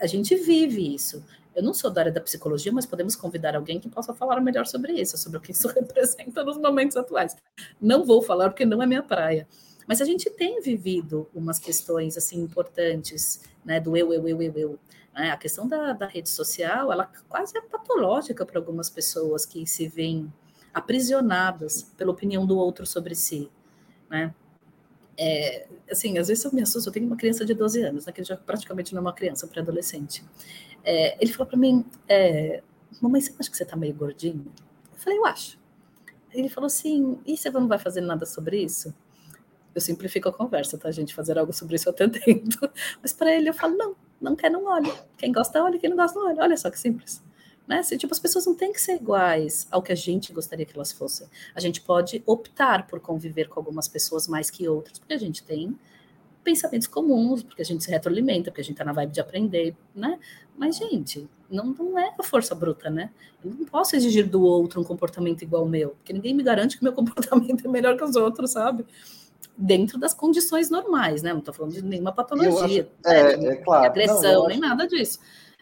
a 0.00 0.06
gente 0.06 0.34
vive 0.34 0.94
isso. 0.94 1.24
Eu 1.54 1.62
não 1.62 1.74
sou 1.74 1.90
da 1.90 2.00
área 2.00 2.12
da 2.12 2.20
psicologia, 2.20 2.72
mas 2.72 2.86
podemos 2.86 3.14
convidar 3.14 3.54
alguém 3.54 3.78
que 3.78 3.88
possa 3.88 4.14
falar 4.14 4.40
melhor 4.40 4.66
sobre 4.66 4.94
isso, 4.94 5.18
sobre 5.18 5.38
o 5.38 5.40
que 5.40 5.52
isso 5.52 5.68
representa 5.72 6.42
nos 6.42 6.56
momentos 6.56 6.96
atuais. 6.96 7.36
Não 7.80 8.04
vou 8.04 8.22
falar 8.22 8.48
porque 8.48 8.64
não 8.64 8.82
é 8.82 8.86
minha 8.86 9.02
praia. 9.02 9.46
Mas 9.86 10.00
a 10.00 10.04
gente 10.04 10.30
tem 10.30 10.60
vivido 10.60 11.28
umas 11.34 11.58
questões 11.58 12.16
assim 12.16 12.40
importantes, 12.40 13.42
né, 13.64 13.78
do 13.78 13.96
eu, 13.96 14.12
eu, 14.12 14.28
eu, 14.28 14.42
eu, 14.42 14.52
eu. 14.56 14.78
Né? 15.14 15.30
A 15.30 15.36
questão 15.36 15.66
da, 15.66 15.92
da 15.92 16.06
rede 16.06 16.28
social, 16.28 16.92
ela 16.92 17.10
quase 17.28 17.56
é 17.56 17.60
patológica 17.60 18.44
para 18.44 18.58
algumas 18.58 18.88
pessoas 18.88 19.44
que 19.44 19.66
se 19.66 19.88
veem 19.88 20.32
aprisionadas 20.72 21.82
pela 21.96 22.12
opinião 22.12 22.46
do 22.46 22.56
outro 22.56 22.86
sobre 22.86 23.14
si, 23.14 23.50
né? 24.08 24.34
É, 25.18 25.68
assim, 25.90 26.16
às 26.16 26.28
vezes 26.28 26.42
eu 26.44 26.52
me 26.52 26.62
assusto, 26.62 26.88
eu 26.88 26.92
tenho 26.92 27.06
uma 27.06 27.16
criança 27.16 27.44
de 27.44 27.52
12 27.52 27.82
anos, 27.82 28.06
né, 28.06 28.12
que 28.12 28.24
já 28.24 28.34
praticamente 28.34 28.94
não 28.94 29.00
é 29.00 29.02
uma 29.02 29.12
criança, 29.12 29.46
pré-adolescente. 29.46 30.24
É, 30.82 31.22
ele 31.22 31.32
falou 31.32 31.46
para 31.46 31.58
mim, 31.58 31.84
é, 32.08 32.62
mamãe, 33.00 33.20
você 33.20 33.34
acha 33.38 33.50
que 33.50 33.56
você 33.56 33.62
está 33.62 33.76
meio 33.76 33.94
gordinho? 33.94 34.50
Eu 34.90 34.98
falei, 34.98 35.18
eu 35.18 35.26
acho. 35.26 35.58
Ele 36.32 36.48
falou 36.48 36.66
assim, 36.66 37.18
e 37.26 37.36
você 37.36 37.50
não 37.50 37.68
vai 37.68 37.78
fazer 37.78 38.00
nada 38.00 38.24
sobre 38.24 38.62
isso? 38.62 38.94
Eu 39.74 39.80
simplifico 39.80 40.28
a 40.28 40.32
conversa, 40.32 40.78
tá, 40.78 40.90
gente? 40.90 41.14
Fazer 41.14 41.38
algo 41.38 41.52
sobre 41.52 41.76
isso 41.76 41.88
eu 41.88 41.92
até 41.92 42.08
tento. 42.08 42.58
Mas 43.00 43.12
para 43.12 43.34
ele 43.34 43.50
eu 43.50 43.54
falo, 43.54 43.76
não, 43.76 43.94
não 44.22 44.36
quer, 44.36 44.50
não 44.50 44.64
olha. 44.64 44.92
Quem 45.16 45.32
gosta, 45.32 45.62
olha. 45.62 45.78
Quem 45.78 45.90
não 45.90 45.96
gosta, 45.96 46.18
não 46.18 46.28
olha. 46.28 46.42
Olha 46.42 46.56
só 46.56 46.70
que 46.70 46.78
simples. 46.78 47.22
Né? 47.66 47.82
Tipo, 47.82 48.12
as 48.12 48.18
pessoas 48.18 48.46
não 48.46 48.54
têm 48.54 48.72
que 48.72 48.80
ser 48.80 48.96
iguais 48.96 49.66
ao 49.70 49.82
que 49.82 49.92
a 49.92 49.96
gente 49.96 50.32
gostaria 50.32 50.66
que 50.66 50.74
elas 50.74 50.92
fossem. 50.92 51.26
A 51.54 51.60
gente 51.60 51.80
pode 51.80 52.22
optar 52.26 52.86
por 52.86 53.00
conviver 53.00 53.48
com 53.48 53.60
algumas 53.60 53.88
pessoas 53.88 54.26
mais 54.26 54.50
que 54.50 54.68
outras, 54.68 54.98
porque 54.98 55.14
a 55.14 55.18
gente 55.18 55.42
tem 55.42 55.76
pensamentos 56.42 56.88
comuns, 56.88 57.42
porque 57.42 57.62
a 57.62 57.64
gente 57.64 57.84
se 57.84 57.90
retroalimenta, 57.90 58.50
porque 58.50 58.60
a 58.60 58.64
gente 58.64 58.76
tá 58.76 58.84
na 58.84 58.92
vibe 58.92 59.12
de 59.12 59.20
aprender, 59.20 59.76
né? 59.94 60.18
Mas, 60.56 60.76
gente, 60.76 61.28
não, 61.48 61.66
não 61.66 61.98
é 61.98 62.12
a 62.18 62.22
força 62.22 62.54
bruta, 62.54 62.90
né? 62.90 63.10
Eu 63.44 63.52
não 63.52 63.64
posso 63.64 63.94
exigir 63.94 64.28
do 64.28 64.42
outro 64.42 64.80
um 64.80 64.84
comportamento 64.84 65.42
igual 65.42 65.62
ao 65.62 65.68
meu, 65.68 65.90
porque 65.90 66.12
ninguém 66.12 66.34
me 66.34 66.42
garante 66.42 66.76
que 66.76 66.82
meu 66.82 66.92
comportamento 66.94 67.64
é 67.64 67.70
melhor 67.70 67.96
que 67.96 68.04
os 68.04 68.16
outros, 68.16 68.50
sabe? 68.50 68.84
Dentro 69.56 69.98
das 69.98 70.14
condições 70.14 70.70
normais, 70.70 71.22
né? 71.22 71.32
Não 71.32 71.40
estou 71.40 71.54
falando 71.54 71.72
de 71.72 71.82
nenhuma 71.82 72.12
patologia, 72.12 72.88
acho, 73.04 73.14
é, 73.14 73.36
né? 73.36 73.48
é 73.48 73.56
claro. 73.56 73.86
agressão, 73.86 74.42
não, 74.42 74.48
nem 74.48 74.58
nada 74.58 74.86
disso. 74.86 75.18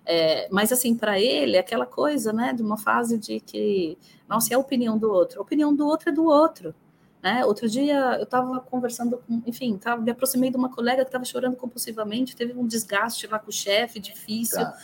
É, 0.07 0.49
mas 0.51 0.73
assim, 0.73 0.95
para 0.95 1.21
ele, 1.21 1.57
é 1.57 1.61
aquela 1.61 1.87
coisa, 1.87 2.33
né, 2.33 2.53
de 2.53 2.63
uma 2.63 2.79
fase 2.79 3.19
de 3.19 3.39
que, 3.39 3.99
nossa, 4.29 4.53
é 4.53 4.57
a 4.57 4.59
opinião 4.59 4.99
do 4.99 5.11
outro. 5.11 5.39
A 5.39 5.43
opinião 5.43 5.75
do 5.75 5.87
outro 5.87 6.09
é 6.09 6.13
do 6.13 6.25
outro. 6.25 6.75
Né? 7.23 7.45
Outro 7.45 7.69
dia 7.69 8.17
eu 8.17 8.23
estava 8.23 8.61
conversando 8.61 9.19
com, 9.19 9.43
enfim, 9.47 9.77
tava, 9.77 10.01
me 10.01 10.11
aproximei 10.11 10.51
de 10.51 10.57
uma 10.57 10.71
colega 10.71 11.05
que 11.05 11.09
estava 11.09 11.25
chorando 11.25 11.55
compulsivamente, 11.55 12.35
teve 12.35 12.59
um 12.59 12.67
desgaste 12.67 13.27
lá 13.27 13.39
com 13.39 13.51
o 13.51 13.53
chefe, 13.53 14.01
difícil. 14.01 14.59
Tá. 14.59 14.79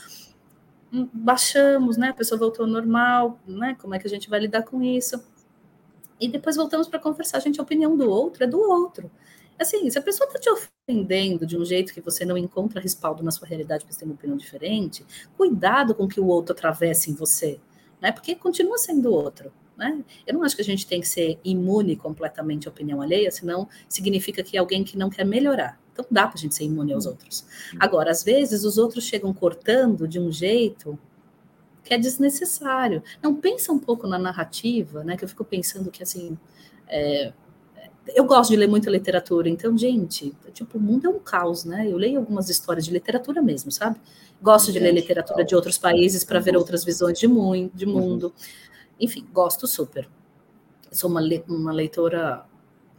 Hum, 0.93 1.09
baixamos, 1.13 1.97
né? 1.97 2.11
A 2.11 2.15
pessoa 2.15 2.39
voltou 2.39 2.67
ao 2.67 2.71
normal, 2.71 3.41
né? 3.47 3.75
Como 3.81 3.95
é 3.95 3.99
que 3.99 4.07
a 4.07 4.11
gente 4.11 4.29
vai 4.29 4.39
lidar 4.39 4.65
com 4.65 4.83
isso? 4.83 5.21
E 6.21 6.29
depois 6.29 6.57
voltamos 6.57 6.89
para 6.89 6.99
conversar. 6.99 7.41
Gente, 7.41 7.61
a 7.61 7.63
opinião 7.63 7.97
do 7.97 8.09
outro 8.11 8.45
é 8.45 8.47
do 8.47 8.61
outro. 8.61 9.11
Assim, 9.59 9.89
se 9.89 9.99
a 9.99 10.03
pessoa 10.03 10.27
está 10.27 10.39
te 10.39 10.51
ofendendo 10.51 11.47
de 11.47 11.57
um 11.57 11.65
jeito 11.65 11.93
que 11.95 12.01
você 12.01 12.25
não 12.25 12.37
encontra 12.37 12.81
respaldo 12.81 13.23
na 13.23 13.31
sua 13.31 13.49
realidade 13.49 13.85
porque 13.85 13.95
você 13.95 14.01
tem 14.01 14.09
uma 14.09 14.15
opinião 14.15 14.37
diferente, 14.37 15.05
cuidado 15.37 15.95
com 15.95 16.07
que 16.07 16.21
o 16.21 16.27
outro 16.27 16.53
atravesse 16.53 17.11
em 17.11 17.15
você, 17.15 17.59
né? 18.01 18.13
Porque 18.13 18.35
continua 18.35 18.77
sendo 18.77 19.13
outro. 19.13 19.51
Né? 19.77 20.03
Eu 20.27 20.35
não 20.35 20.43
acho 20.43 20.57
que 20.57 20.63
a 20.63 20.65
gente 20.65 20.87
tem 20.87 21.01
que 21.01 21.09
ser 21.09 21.39
imune 21.45 21.97
completamente 21.97 22.67
à 22.67 22.71
opinião 22.71 23.03
alheia, 23.03 23.31
senão 23.31 23.69
significa 23.89 24.43
que 24.43 24.57
é 24.57 24.61
alguém 24.61 24.83
que 24.83 24.97
não 24.97 25.11
quer 25.11 25.25
melhorar. 25.25 25.79
Então 25.93 26.05
dá 26.11 26.27
para 26.27 26.37
a 26.37 26.41
gente 26.41 26.55
ser 26.55 26.65
imune 26.65 26.93
aos 26.93 27.07
outros. 27.07 27.47
Agora, 27.79 28.11
às 28.11 28.23
vezes, 28.23 28.65
os 28.65 28.79
outros 28.79 29.05
chegam 29.05 29.33
cortando 29.33 30.09
de 30.09 30.19
um 30.19 30.31
jeito 30.33 30.99
que 31.87 31.95
é 31.95 31.99
desnecessário. 31.99 33.03
Não 33.23 33.35
pensa 33.37 33.73
um 33.73 33.79
pouco 33.79 34.09
na 34.09 34.19
narrativa, 34.19 35.05
né? 35.05 35.17
Que 35.17 35.25
eu 35.25 35.29
fico 35.29 35.45
pensando 35.45 35.89
que 35.89 36.03
assim, 36.03 36.37
é, 36.89 37.33
eu 38.09 38.25
gosto 38.25 38.51
de 38.51 38.57
ler 38.57 38.69
muita 38.69 38.91
literatura, 38.91 39.49
então, 39.49 39.79
gente, 39.79 40.35
tipo, 40.53 40.79
o 40.79 40.81
mundo 40.81 41.07
é 41.07 41.09
um 41.09 41.21
caos, 41.21 41.65
né? 41.65 41.89
Eu 41.89 41.97
leio 41.97 42.19
algumas 42.19 42.51
histórias 42.51 42.85
de 42.85 42.91
literatura 42.91 43.41
mesmo, 43.41 43.71
sabe? 43.71 44.01
Gosto 44.43 44.73
de 44.73 44.81
ler 44.81 44.93
literatura 44.93 45.45
de 45.45 45.55
outros 45.55 45.79
países 45.79 46.25
para 46.25 46.41
ver 46.41 46.57
outras 46.57 46.85
visões 46.85 47.19
de, 47.19 47.29
mu 47.29 47.71
de 47.73 47.87
mundo. 47.87 48.35
Enfim, 48.99 49.25
gosto 49.33 49.67
super. 49.69 50.09
Sou 50.91 51.09
uma, 51.09 51.21
le 51.21 51.45
uma 51.49 51.73
leitora 51.73 52.45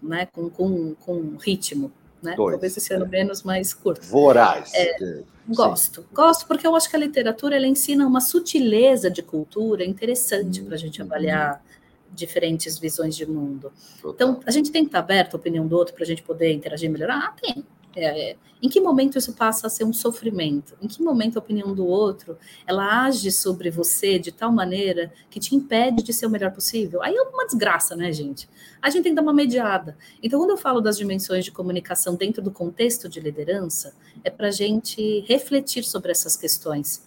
né, 0.02 0.28
com, 0.28 0.50
com, 0.50 0.96
com 0.96 1.36
ritmo, 1.38 1.92
né? 2.22 2.36
Dois, 2.36 2.54
Talvez 2.54 2.78
esse 2.78 2.94
ano 2.94 3.06
é. 3.06 3.08
menos, 3.08 3.44
mas 3.44 3.74
curto. 3.74 4.06
Voraz. 4.06 4.72
É, 4.74 5.24
gosto. 5.48 6.06
Gosto 6.12 6.48
porque 6.48 6.66
eu 6.66 6.76
acho 6.76 6.90
que 6.90 6.96
a 6.96 7.00
literatura 7.00 7.56
ela 7.56 7.68
ensina 7.68 8.06
uma 8.06 8.22
sutileza 8.22 9.10
de 9.10 9.22
cultura 9.22 9.86
interessante 9.86 10.62
para 10.62 10.76
a 10.76 10.78
gente 10.78 11.02
uhum. 11.02 11.08
avaliar 11.08 11.64
diferentes 12.12 12.80
visões 12.80 13.16
de 13.16 13.26
mundo. 13.26 13.72
Total. 14.02 14.14
Então, 14.14 14.42
a 14.46 14.52
gente 14.52 14.72
tem 14.72 14.84
que 14.84 14.90
estar 14.90 15.00
aberto 15.00 15.36
à 15.36 15.38
opinião 15.38 15.68
do 15.68 15.76
outro 15.76 15.94
para 15.94 16.04
a 16.04 16.08
gente 16.08 16.24
poder 16.24 16.52
interagir 16.52 16.90
melhor. 16.90 17.10
Ah, 17.12 17.34
tem. 17.42 17.64
É, 18.00 18.32
é. 18.32 18.38
Em 18.62 18.70
que 18.70 18.80
momento 18.80 19.18
isso 19.18 19.34
passa 19.34 19.66
a 19.66 19.70
ser 19.72 19.84
um 19.84 19.92
sofrimento? 19.92 20.78
Em 20.80 20.88
que 20.88 21.02
momento 21.02 21.38
a 21.38 21.40
opinião 21.40 21.74
do 21.74 21.86
outro 21.86 22.38
ela 22.66 23.06
age 23.06 23.32
sobre 23.32 23.72
você 23.72 24.20
de 24.20 24.32
tal 24.32 24.52
maneira 24.52 25.12
que 25.32 25.40
te 25.40 25.56
impede 25.56 26.04
de 26.04 26.14
ser 26.14 26.28
o 26.28 26.30
melhor 26.30 26.52
possível? 26.52 27.02
Aí 27.02 27.16
é 27.16 27.22
uma 27.24 27.48
desgraça, 27.48 27.96
né, 27.96 28.12
gente? 28.12 28.48
A 28.80 28.92
gente 28.92 29.04
tem 29.04 29.12
que 29.14 29.16
dar 29.16 29.24
uma 29.24 29.34
mediada. 29.34 29.98
Então, 30.22 30.40
quando 30.40 30.52
eu 30.52 30.58
falo 30.58 30.80
das 30.80 30.96
dimensões 30.96 31.44
de 31.44 31.52
comunicação 31.52 32.16
dentro 32.16 32.40
do 32.40 32.52
contexto 32.52 33.10
de 33.10 33.20
liderança, 33.20 33.96
é 34.24 34.30
para 34.30 34.50
a 34.50 34.52
gente 34.52 35.22
refletir 35.22 35.84
sobre 35.84 36.12
essas 36.12 36.36
questões. 36.38 37.04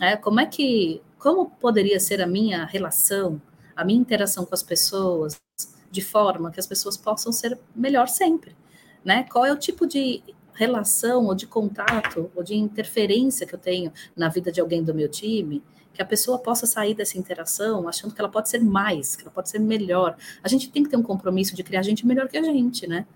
É, 0.00 0.16
como 0.16 0.40
é 0.40 0.46
que, 0.46 1.00
como 1.20 1.50
poderia 1.50 2.00
ser 2.00 2.20
a 2.20 2.26
minha 2.26 2.64
relação, 2.64 3.40
a 3.76 3.84
minha 3.84 4.00
interação 4.00 4.44
com 4.44 4.54
as 4.54 4.62
pessoas, 4.62 5.40
de 5.88 6.02
forma 6.02 6.50
que 6.50 6.58
as 6.58 6.66
pessoas 6.66 6.96
possam 6.96 7.30
ser 7.30 7.56
melhor 7.76 8.08
sempre? 8.08 8.56
Né? 9.04 9.24
Qual 9.30 9.44
é 9.44 9.52
o 9.52 9.56
tipo 9.56 9.86
de 9.86 10.22
relação 10.54 11.26
ou 11.26 11.34
de 11.34 11.46
contato 11.46 12.30
ou 12.34 12.42
de 12.42 12.54
interferência 12.54 13.46
que 13.46 13.54
eu 13.54 13.58
tenho 13.58 13.92
na 14.16 14.28
vida 14.28 14.52
de 14.52 14.60
alguém 14.60 14.82
do 14.82 14.94
meu 14.94 15.08
time, 15.08 15.62
que 15.92 16.02
a 16.02 16.06
pessoa 16.06 16.38
possa 16.38 16.66
sair 16.66 16.94
dessa 16.94 17.18
interação 17.18 17.88
achando 17.88 18.14
que 18.14 18.20
ela 18.20 18.30
pode 18.30 18.48
ser 18.48 18.60
mais, 18.60 19.16
que 19.16 19.22
ela 19.22 19.30
pode 19.30 19.50
ser 19.50 19.58
melhor. 19.58 20.16
A 20.42 20.48
gente 20.48 20.70
tem 20.70 20.82
que 20.82 20.90
ter 20.90 20.96
um 20.96 21.02
compromisso 21.02 21.54
de 21.54 21.62
criar 21.62 21.82
gente 21.82 22.06
melhor 22.06 22.28
que 22.28 22.36
a 22.36 22.42
gente, 22.42 22.86
né? 22.86 23.06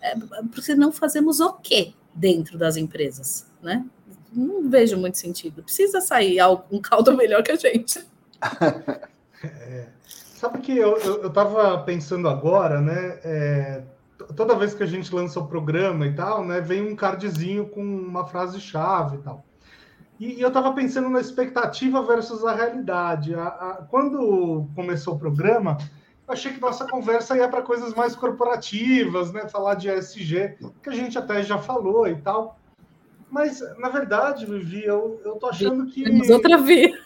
É, 0.00 0.14
porque 0.52 0.74
não 0.74 0.92
fazemos 0.92 1.40
o 1.40 1.52
quê 1.54 1.92
dentro 2.14 2.58
das 2.58 2.76
empresas, 2.76 3.46
né? 3.62 3.84
Não 4.32 4.68
vejo 4.68 4.96
muito 4.96 5.18
sentido. 5.18 5.62
Precisa 5.62 6.00
sair 6.00 6.38
um 6.70 6.80
caldo 6.80 7.16
melhor 7.16 7.42
que 7.42 7.52
a 7.52 7.56
gente. 7.56 8.04
É, 9.40 9.86
sabe 10.34 10.58
que 10.58 10.76
eu 10.76 10.96
estava 11.28 11.78
pensando 11.84 12.28
agora, 12.28 12.80
né? 12.80 13.20
É, 13.22 13.82
toda 14.34 14.56
vez 14.56 14.74
que 14.74 14.82
a 14.82 14.86
gente 14.86 15.14
lança 15.14 15.38
o 15.38 15.46
programa 15.46 16.06
e 16.06 16.14
tal, 16.14 16.44
né, 16.44 16.60
vem 16.60 16.82
um 16.82 16.96
cardzinho 16.96 17.68
com 17.68 17.82
uma 17.82 18.26
frase-chave 18.26 19.16
e 19.16 19.20
tal. 19.20 19.44
E, 20.18 20.34
e 20.34 20.40
eu 20.40 20.48
estava 20.48 20.72
pensando 20.72 21.08
na 21.08 21.20
expectativa 21.20 22.02
versus 22.02 22.44
a 22.44 22.54
realidade. 22.54 23.34
A, 23.34 23.46
a, 23.46 23.74
quando 23.88 24.68
começou 24.74 25.14
o 25.14 25.18
programa, 25.18 25.78
eu 26.26 26.32
achei 26.32 26.52
que 26.52 26.60
nossa 26.60 26.86
conversa 26.86 27.36
ia 27.36 27.48
para 27.48 27.62
coisas 27.62 27.94
mais 27.94 28.16
corporativas, 28.16 29.32
né, 29.32 29.48
falar 29.48 29.74
de 29.74 29.88
ESG, 29.88 30.56
que 30.82 30.90
a 30.90 30.92
gente 30.92 31.16
até 31.16 31.42
já 31.42 31.58
falou 31.58 32.06
e 32.08 32.16
tal. 32.16 32.58
Mas, 33.30 33.60
na 33.78 33.90
verdade, 33.90 34.46
Vivi, 34.46 34.84
eu, 34.84 35.20
eu 35.24 35.36
tô 35.36 35.48
achando 35.48 35.86
que. 35.86 36.02
Temos 36.02 36.30
outra 36.30 36.56
vez. 36.56 36.96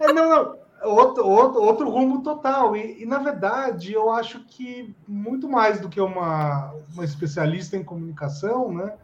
É, 0.00 0.12
não, 0.12 0.28
não 0.28 0.63
outro, 0.82 1.26
outro, 1.26 1.62
outro 1.62 1.88
rumo 1.88 2.22
total. 2.22 2.76
E, 2.76 3.02
e, 3.02 3.06
na 3.06 3.18
verdade, 3.18 3.92
eu 3.92 4.10
acho 4.10 4.40
que 4.44 4.94
muito 5.06 5.48
mais 5.48 5.80
do 5.80 5.88
que 5.88 6.00
uma, 6.00 6.74
uma 6.92 7.04
especialista 7.04 7.76
em 7.76 7.84
comunicação, 7.84 8.72
né? 8.72 8.94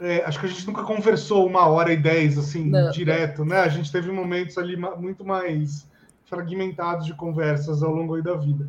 É, 0.00 0.24
acho 0.24 0.38
que 0.38 0.46
a 0.46 0.48
gente 0.48 0.66
nunca 0.66 0.84
conversou 0.84 1.44
uma 1.46 1.66
hora 1.66 1.92
e 1.92 1.96
dez, 1.96 2.38
assim, 2.38 2.70
Não. 2.70 2.90
direto, 2.90 3.44
né? 3.44 3.60
A 3.60 3.68
gente 3.68 3.90
teve 3.90 4.12
momentos 4.12 4.56
ali 4.56 4.76
muito 4.76 5.24
mais 5.24 5.88
fragmentados 6.24 7.06
de 7.06 7.14
conversas 7.14 7.82
ao 7.82 7.92
longo 7.92 8.20
da 8.22 8.34
vida. 8.34 8.68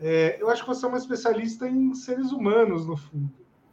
É, 0.00 0.36
eu 0.40 0.48
acho 0.48 0.62
que 0.62 0.68
você 0.68 0.84
é 0.84 0.88
uma 0.88 0.98
especialista 0.98 1.68
em 1.68 1.94
seres 1.94 2.32
humanos, 2.32 2.86
no 2.86 2.96
fundo. 2.96 3.30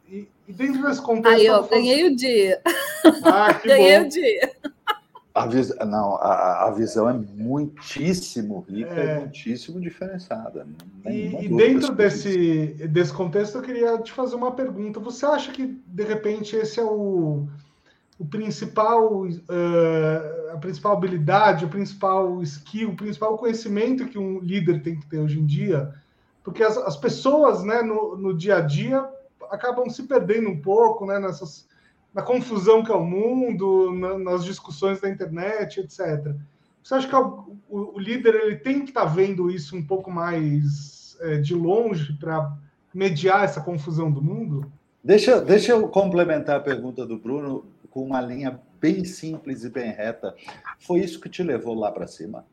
E, 0.08 0.28
e 0.46 0.52
dentro 0.52 0.82
desse 0.82 1.02
contexto... 1.02 1.40
Aí, 1.40 1.46
eu 1.46 1.66
ganhei 1.66 2.06
o 2.06 2.14
dia. 2.14 2.60
Ah, 3.24 3.54
que 3.54 3.66
ganhei 3.68 3.98
bom. 3.98 4.06
o 4.06 4.08
dia. 4.08 4.52
A, 5.36 5.46
vis... 5.46 5.70
não, 5.80 6.14
a, 6.14 6.66
a, 6.66 6.70
visão 6.70 7.10
é 7.10 7.12
muitíssimo 7.12 8.64
rica 8.66 8.94
é. 8.94 9.16
e 9.16 9.20
muitíssimo 9.20 9.78
diferenciada. 9.78 10.66
E, 11.04 11.44
e 11.44 11.48
dentro 11.54 11.94
desse, 11.94 12.68
desse 12.88 13.12
contexto, 13.12 13.58
eu 13.58 13.62
queria 13.62 13.98
te 13.98 14.12
fazer 14.12 14.34
uma 14.34 14.52
pergunta. 14.52 14.98
Você 14.98 15.26
acha 15.26 15.52
que, 15.52 15.78
de 15.86 16.04
repente, 16.04 16.56
esse 16.56 16.80
é 16.80 16.82
o, 16.82 17.46
o 18.18 18.24
principal, 18.24 19.26
uh, 19.26 20.54
a 20.54 20.56
principal 20.56 20.94
habilidade, 20.94 21.66
o 21.66 21.68
principal 21.68 22.42
skill, 22.42 22.92
o 22.92 22.96
principal 22.96 23.36
conhecimento 23.36 24.08
que 24.08 24.18
um 24.18 24.40
líder 24.40 24.82
tem 24.82 24.98
que 24.98 25.04
ter 25.04 25.18
hoje 25.18 25.38
em 25.38 25.44
dia? 25.44 25.92
Porque 26.42 26.62
as, 26.62 26.78
as 26.78 26.96
pessoas, 26.96 27.62
né, 27.62 27.82
no, 27.82 28.16
no 28.16 28.34
dia 28.34 28.56
a 28.56 28.60
dia, 28.62 29.06
acabam 29.50 29.90
se 29.90 30.04
perdendo 30.04 30.48
um 30.48 30.62
pouco 30.62 31.04
né, 31.04 31.20
nessas 31.20 31.66
na 32.16 32.22
confusão 32.22 32.82
que 32.82 32.90
é 32.90 32.94
o 32.94 33.04
mundo, 33.04 33.92
na, 33.92 34.18
nas 34.18 34.42
discussões 34.42 34.98
da 35.02 35.10
internet, 35.10 35.80
etc. 35.80 36.34
Você 36.82 36.94
acha 36.94 37.06
que 37.06 37.14
o, 37.14 37.58
o, 37.68 37.96
o 37.96 37.98
líder 37.98 38.34
ele 38.36 38.56
tem 38.56 38.84
que 38.84 38.88
estar 38.88 39.02
tá 39.02 39.06
vendo 39.06 39.50
isso 39.50 39.76
um 39.76 39.86
pouco 39.86 40.10
mais 40.10 41.14
é, 41.20 41.36
de 41.36 41.54
longe 41.54 42.14
para 42.14 42.56
mediar 42.94 43.44
essa 43.44 43.60
confusão 43.60 44.10
do 44.10 44.22
mundo? 44.22 44.72
Deixa, 45.04 45.42
deixa 45.42 45.72
eu 45.72 45.86
complementar 45.88 46.56
a 46.56 46.60
pergunta 46.60 47.04
do 47.04 47.18
Bruno 47.18 47.66
com 47.90 48.02
uma 48.02 48.20
linha 48.22 48.58
bem 48.80 49.04
simples 49.04 49.62
e 49.62 49.68
bem 49.68 49.92
reta. 49.92 50.34
Foi 50.78 51.00
isso 51.00 51.20
que 51.20 51.28
te 51.28 51.42
levou 51.42 51.74
lá 51.74 51.92
para 51.92 52.06
cima? 52.06 52.46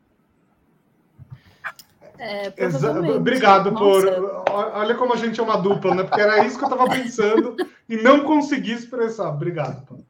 É, 2.17 2.53
Obrigado 3.15 3.71
Nossa. 3.71 4.11
por. 4.11 4.43
Olha 4.51 4.95
como 4.95 5.13
a 5.13 5.17
gente 5.17 5.39
é 5.39 5.43
uma 5.43 5.57
dupla, 5.57 5.95
né? 5.95 6.03
Porque 6.03 6.21
era 6.21 6.45
isso 6.45 6.57
que 6.57 6.63
eu 6.63 6.69
estava 6.69 6.89
pensando 6.89 7.55
e 7.89 7.97
não 7.97 8.23
consegui 8.23 8.73
expressar. 8.73 9.29
Obrigado. 9.29 10.05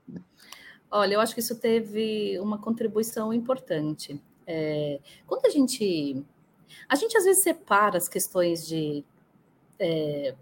Olha, 0.92 1.16
eu 1.16 1.20
acho 1.20 1.34
que 1.34 1.40
isso 1.40 1.56
teve 1.56 2.38
uma 2.40 2.58
contribuição 2.58 3.34
importante. 3.34 4.22
É, 4.46 5.00
quando 5.26 5.46
a 5.46 5.50
gente. 5.50 6.24
A 6.90 6.96
gente 6.96 7.18
às 7.18 7.24
vezes 7.24 7.44
separa 7.44 7.98
as 7.98 8.08
questões 8.08 8.68
de. 8.68 9.04
É, 9.80 10.36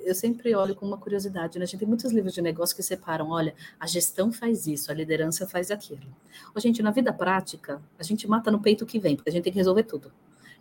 eu 0.00 0.14
sempre 0.14 0.54
olho 0.54 0.74
com 0.74 0.86
uma 0.86 0.98
curiosidade, 0.98 1.58
né? 1.58 1.64
A 1.64 1.66
gente 1.66 1.78
tem 1.78 1.88
muitos 1.88 2.12
livros 2.12 2.34
de 2.34 2.42
negócio 2.42 2.74
que 2.74 2.82
separam, 2.82 3.30
olha, 3.30 3.54
a 3.78 3.86
gestão 3.86 4.32
faz 4.32 4.66
isso, 4.66 4.90
a 4.90 4.94
liderança 4.94 5.46
faz 5.46 5.70
aquilo. 5.70 6.06
Ô, 6.54 6.60
gente, 6.60 6.82
na 6.82 6.90
vida 6.90 7.12
prática, 7.12 7.80
a 7.98 8.02
gente 8.02 8.26
mata 8.26 8.50
no 8.50 8.60
peito 8.60 8.82
o 8.82 8.86
que 8.86 8.98
vem, 8.98 9.14
porque 9.14 9.30
a 9.30 9.32
gente 9.32 9.44
tem 9.44 9.52
que 9.52 9.58
resolver 9.58 9.84
tudo. 9.84 10.12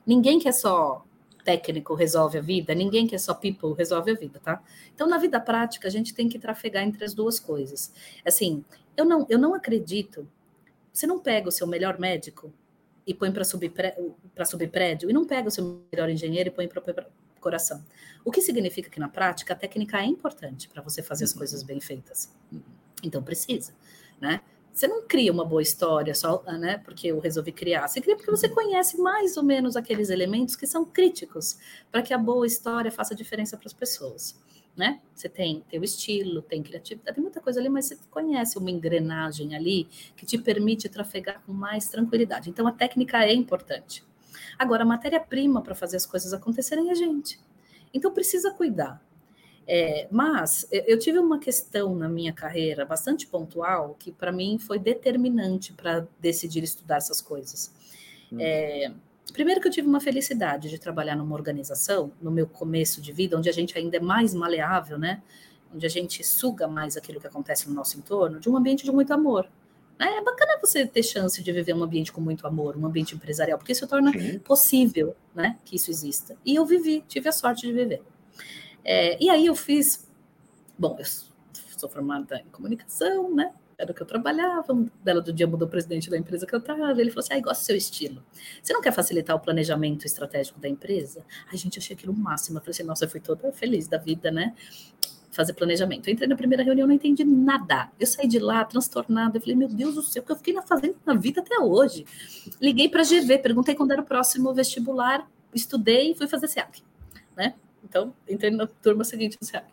Ninguém 0.05 0.39
que 0.39 0.47
é 0.47 0.51
só 0.51 1.05
técnico 1.43 1.93
resolve 1.93 2.37
a 2.37 2.41
vida, 2.41 2.73
ninguém 2.73 3.07
que 3.07 3.15
é 3.15 3.17
só 3.17 3.33
people 3.33 3.73
resolve 3.73 4.11
a 4.11 4.13
vida, 4.15 4.39
tá? 4.39 4.61
Então, 4.93 5.07
na 5.07 5.17
vida 5.17 5.39
prática, 5.39 5.87
a 5.87 5.91
gente 5.91 6.13
tem 6.13 6.29
que 6.29 6.39
trafegar 6.39 6.83
entre 6.83 7.03
as 7.03 7.13
duas 7.13 7.39
coisas. 7.39 7.91
Assim, 8.25 8.63
eu 8.95 9.05
não, 9.05 9.25
eu 9.29 9.39
não 9.39 9.53
acredito. 9.53 10.27
Você 10.93 11.07
não 11.07 11.19
pega 11.19 11.49
o 11.49 11.51
seu 11.51 11.65
melhor 11.65 11.99
médico 11.99 12.53
e 13.05 13.13
põe 13.13 13.31
para 13.31 13.43
subir, 13.43 13.71
para 14.35 14.45
subir 14.45 14.69
prédio, 14.69 15.09
e 15.09 15.13
não 15.13 15.25
pega 15.25 15.47
o 15.47 15.51
seu 15.51 15.83
melhor 15.91 16.09
engenheiro 16.09 16.49
e 16.49 16.51
põe 16.51 16.67
para 16.67 16.81
coração. 17.39 17.83
O 18.23 18.31
que 18.31 18.41
significa 18.41 18.89
que 18.89 18.99
na 18.99 19.09
prática 19.09 19.53
a 19.53 19.57
técnica 19.57 19.99
é 19.99 20.05
importante 20.05 20.69
para 20.69 20.81
você 20.81 21.01
fazer 21.01 21.23
as 21.23 21.33
coisas 21.33 21.63
bem 21.63 21.81
feitas. 21.81 22.31
Então 23.03 23.23
precisa, 23.23 23.73
né? 24.19 24.41
Você 24.73 24.87
não 24.87 25.05
cria 25.05 25.31
uma 25.31 25.43
boa 25.43 25.61
história 25.61 26.15
só, 26.15 26.41
né, 26.43 26.77
porque 26.77 27.07
eu 27.07 27.19
resolvi 27.19 27.51
criar. 27.51 27.87
Você 27.87 27.99
cria 27.99 28.15
porque 28.15 28.31
você 28.31 28.47
conhece 28.47 28.97
mais 28.99 29.35
ou 29.35 29.43
menos 29.43 29.75
aqueles 29.75 30.09
elementos 30.09 30.55
que 30.55 30.65
são 30.65 30.85
críticos 30.85 31.57
para 31.91 32.01
que 32.01 32.13
a 32.13 32.17
boa 32.17 32.47
história 32.47 32.91
faça 32.91 33.13
diferença 33.13 33.57
para 33.57 33.67
as 33.67 33.73
pessoas, 33.73 34.39
né? 34.75 35.01
Você 35.13 35.27
tem 35.27 35.63
teu 35.69 35.83
estilo, 35.83 36.41
tem 36.41 36.63
criatividade, 36.63 37.13
tem 37.13 37.21
muita 37.21 37.41
coisa 37.41 37.59
ali, 37.59 37.67
mas 37.67 37.85
você 37.85 37.97
conhece 38.09 38.57
uma 38.57 38.71
engrenagem 38.71 39.55
ali 39.55 39.89
que 40.15 40.25
te 40.25 40.37
permite 40.37 40.87
trafegar 40.87 41.41
com 41.45 41.51
mais 41.51 41.89
tranquilidade. 41.89 42.49
Então 42.49 42.65
a 42.65 42.71
técnica 42.71 43.23
é 43.25 43.33
importante. 43.33 44.03
Agora 44.57 44.83
a 44.83 44.85
matéria-prima 44.85 45.61
para 45.61 45.75
fazer 45.75 45.97
as 45.97 46.05
coisas 46.05 46.33
acontecerem 46.33 46.89
é 46.89 46.91
a 46.91 46.95
gente. 46.95 47.39
Então 47.93 48.11
precisa 48.11 48.51
cuidar. 48.51 49.01
É, 49.67 50.07
mas 50.11 50.67
eu 50.71 50.97
tive 50.97 51.19
uma 51.19 51.39
questão 51.39 51.95
na 51.95 52.09
minha 52.09 52.33
carreira 52.33 52.83
bastante 52.83 53.27
pontual 53.27 53.95
que 53.97 54.11
para 54.11 54.31
mim 54.31 54.57
foi 54.59 54.79
determinante 54.79 55.71
para 55.73 56.07
decidir 56.19 56.63
estudar 56.63 56.97
essas 56.97 57.21
coisas. 57.21 57.71
Hum. 58.31 58.37
É, 58.39 58.91
primeiro 59.31 59.61
que 59.61 59.67
eu 59.67 59.71
tive 59.71 59.87
uma 59.87 60.01
felicidade 60.01 60.69
de 60.69 60.79
trabalhar 60.79 61.15
numa 61.15 61.35
organização 61.35 62.11
no 62.21 62.31
meu 62.31 62.47
começo 62.47 63.01
de 63.01 63.11
vida, 63.11 63.37
onde 63.37 63.49
a 63.49 63.53
gente 63.53 63.77
ainda 63.77 63.97
é 63.97 63.99
mais 63.99 64.33
maleável, 64.33 64.97
né? 64.97 65.21
Onde 65.73 65.85
a 65.85 65.89
gente 65.89 66.23
suga 66.23 66.67
mais 66.67 66.97
aquilo 66.97 67.21
que 67.21 67.27
acontece 67.27 67.69
no 67.69 67.75
nosso 67.75 67.97
entorno, 67.97 68.39
de 68.39 68.49
um 68.49 68.57
ambiente 68.57 68.83
de 68.83 68.91
muito 68.91 69.13
amor. 69.13 69.47
É 69.99 70.21
bacana 70.21 70.59
você 70.59 70.85
ter 70.85 71.03
chance 71.03 71.41
de 71.43 71.51
viver 71.51 71.75
um 71.75 71.83
ambiente 71.83 72.11
com 72.11 72.19
muito 72.19 72.47
amor, 72.47 72.75
um 72.75 72.87
ambiente 72.87 73.13
empresarial, 73.13 73.59
porque 73.59 73.71
isso 73.71 73.87
torna 73.87 74.11
Sim. 74.11 74.39
possível, 74.39 75.15
né, 75.33 75.59
que 75.63 75.75
isso 75.75 75.91
exista. 75.91 76.35
E 76.43 76.55
eu 76.55 76.65
vivi, 76.65 77.05
tive 77.07 77.29
a 77.29 77.31
sorte 77.31 77.67
de 77.67 77.71
viver. 77.71 78.01
É, 78.83 79.23
e 79.23 79.29
aí 79.29 79.45
eu 79.45 79.55
fiz, 79.55 80.09
bom, 80.77 80.97
eu 80.99 81.05
sou 81.77 81.89
formada 81.89 82.37
em 82.37 82.49
comunicação, 82.49 83.33
né? 83.33 83.53
Era 83.77 83.91
o 83.91 83.95
que 83.95 84.01
eu 84.01 84.05
trabalhava. 84.05 84.73
Um 84.73 84.87
do 85.23 85.33
dia 85.33 85.47
mudou 85.47 85.67
o 85.67 85.71
presidente 85.71 86.07
da 86.07 86.15
empresa 86.15 86.45
que 86.45 86.53
eu 86.53 86.59
estava. 86.59 86.91
Ele 86.91 87.09
falou 87.09 87.25
assim: 87.25 87.33
ah, 87.33 87.39
do 87.39 87.55
seu 87.55 87.75
estilo. 87.75 88.23
Você 88.61 88.73
não 88.73 88.81
quer 88.81 88.93
facilitar 88.93 89.35
o 89.35 89.39
planejamento 89.39 90.05
estratégico 90.05 90.59
da 90.59 90.69
empresa? 90.69 91.25
A 91.51 91.55
gente 91.55 91.79
achei 91.79 91.95
aquilo 91.95 92.13
o 92.13 92.15
máximo. 92.15 92.59
Eu 92.59 92.61
falei 92.61 92.71
assim: 92.71 92.83
nossa, 92.83 93.05
eu 93.05 93.09
fui 93.09 93.19
toda 93.19 93.51
feliz 93.51 93.87
da 93.87 93.97
vida, 93.97 94.29
né? 94.29 94.53
fazer 95.31 95.53
planejamento. 95.53 96.07
Eu 96.07 96.13
entrei 96.13 96.27
na 96.27 96.35
primeira 96.35 96.63
reunião, 96.63 96.87
não 96.87 96.93
entendi 96.93 97.23
nada. 97.23 97.89
Eu 97.99 98.05
saí 98.05 98.27
de 98.27 98.37
lá 98.37 98.63
transtornada. 98.65 99.37
Eu 99.37 99.41
falei, 99.41 99.55
meu 99.55 99.67
Deus 99.69 99.95
do 99.95 100.01
céu, 100.01 100.21
que 100.21 100.31
eu 100.31 100.35
fiquei 100.35 100.53
na 100.53 100.61
fazenda 100.61 100.95
na 101.05 101.13
vida 101.15 101.41
até 101.41 101.57
hoje. 101.57 102.05
Liguei 102.61 102.89
para 102.89 103.01
a 103.01 103.05
GV, 103.05 103.39
perguntei 103.39 103.73
quando 103.73 103.91
era 103.91 104.01
o 104.01 104.05
próximo 104.05 104.53
vestibular, 104.53 105.27
estudei 105.53 106.11
e 106.11 106.15
fui 106.15 106.27
fazer 106.27 106.47
SEAC. 106.47 106.83
Né? 107.35 107.55
Então, 107.83 108.13
entrei 108.27 108.51
na 108.51 108.67
turma 108.67 109.03
seguinte 109.03 109.37
do 109.39 109.45
SEAC. 109.45 109.65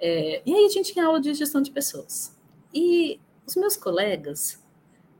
É, 0.00 0.42
e 0.44 0.54
aí 0.54 0.64
a 0.64 0.68
gente 0.68 0.92
tinha 0.92 1.04
aula 1.04 1.20
de 1.20 1.32
gestão 1.34 1.60
de 1.60 1.70
pessoas. 1.70 2.36
E 2.72 3.20
os 3.46 3.56
meus 3.56 3.76
colegas 3.76 4.62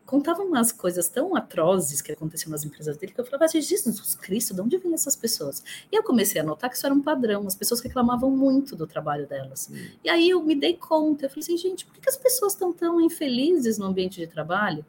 contavam 0.09 0.47
umas 0.47 0.73
coisas 0.73 1.07
tão 1.09 1.37
atrozes 1.37 2.01
que 2.01 2.11
aconteciam 2.11 2.51
nas 2.51 2.65
empresas 2.65 2.97
dele 2.97 3.13
que 3.13 3.21
eu 3.21 3.27
falava, 3.27 3.47
Jesus 3.47 4.15
Cristo, 4.15 4.55
de 4.55 4.61
onde 4.63 4.79
vêm 4.79 4.95
essas 4.95 5.15
pessoas? 5.15 5.63
E 5.93 5.97
eu 5.97 6.03
comecei 6.03 6.41
a 6.41 6.45
notar 6.45 6.71
que 6.71 6.77
isso 6.77 6.87
era 6.87 6.95
um 6.95 7.03
padrão, 7.03 7.47
as 7.47 7.55
pessoas 7.55 7.81
reclamavam 7.83 8.31
muito 8.31 8.75
do 8.75 8.87
trabalho 8.87 9.27
delas. 9.27 9.69
Hum. 9.71 9.77
E 10.03 10.09
aí 10.09 10.31
eu 10.31 10.43
me 10.43 10.55
dei 10.55 10.75
conta, 10.75 11.27
eu 11.27 11.29
falei 11.29 11.43
assim, 11.43 11.59
gente, 11.59 11.85
por 11.85 11.95
que 11.99 12.09
as 12.09 12.17
pessoas 12.17 12.55
estão 12.55 12.73
tão 12.73 12.99
infelizes 12.99 13.77
no 13.77 13.85
ambiente 13.85 14.19
de 14.19 14.27
trabalho? 14.27 14.83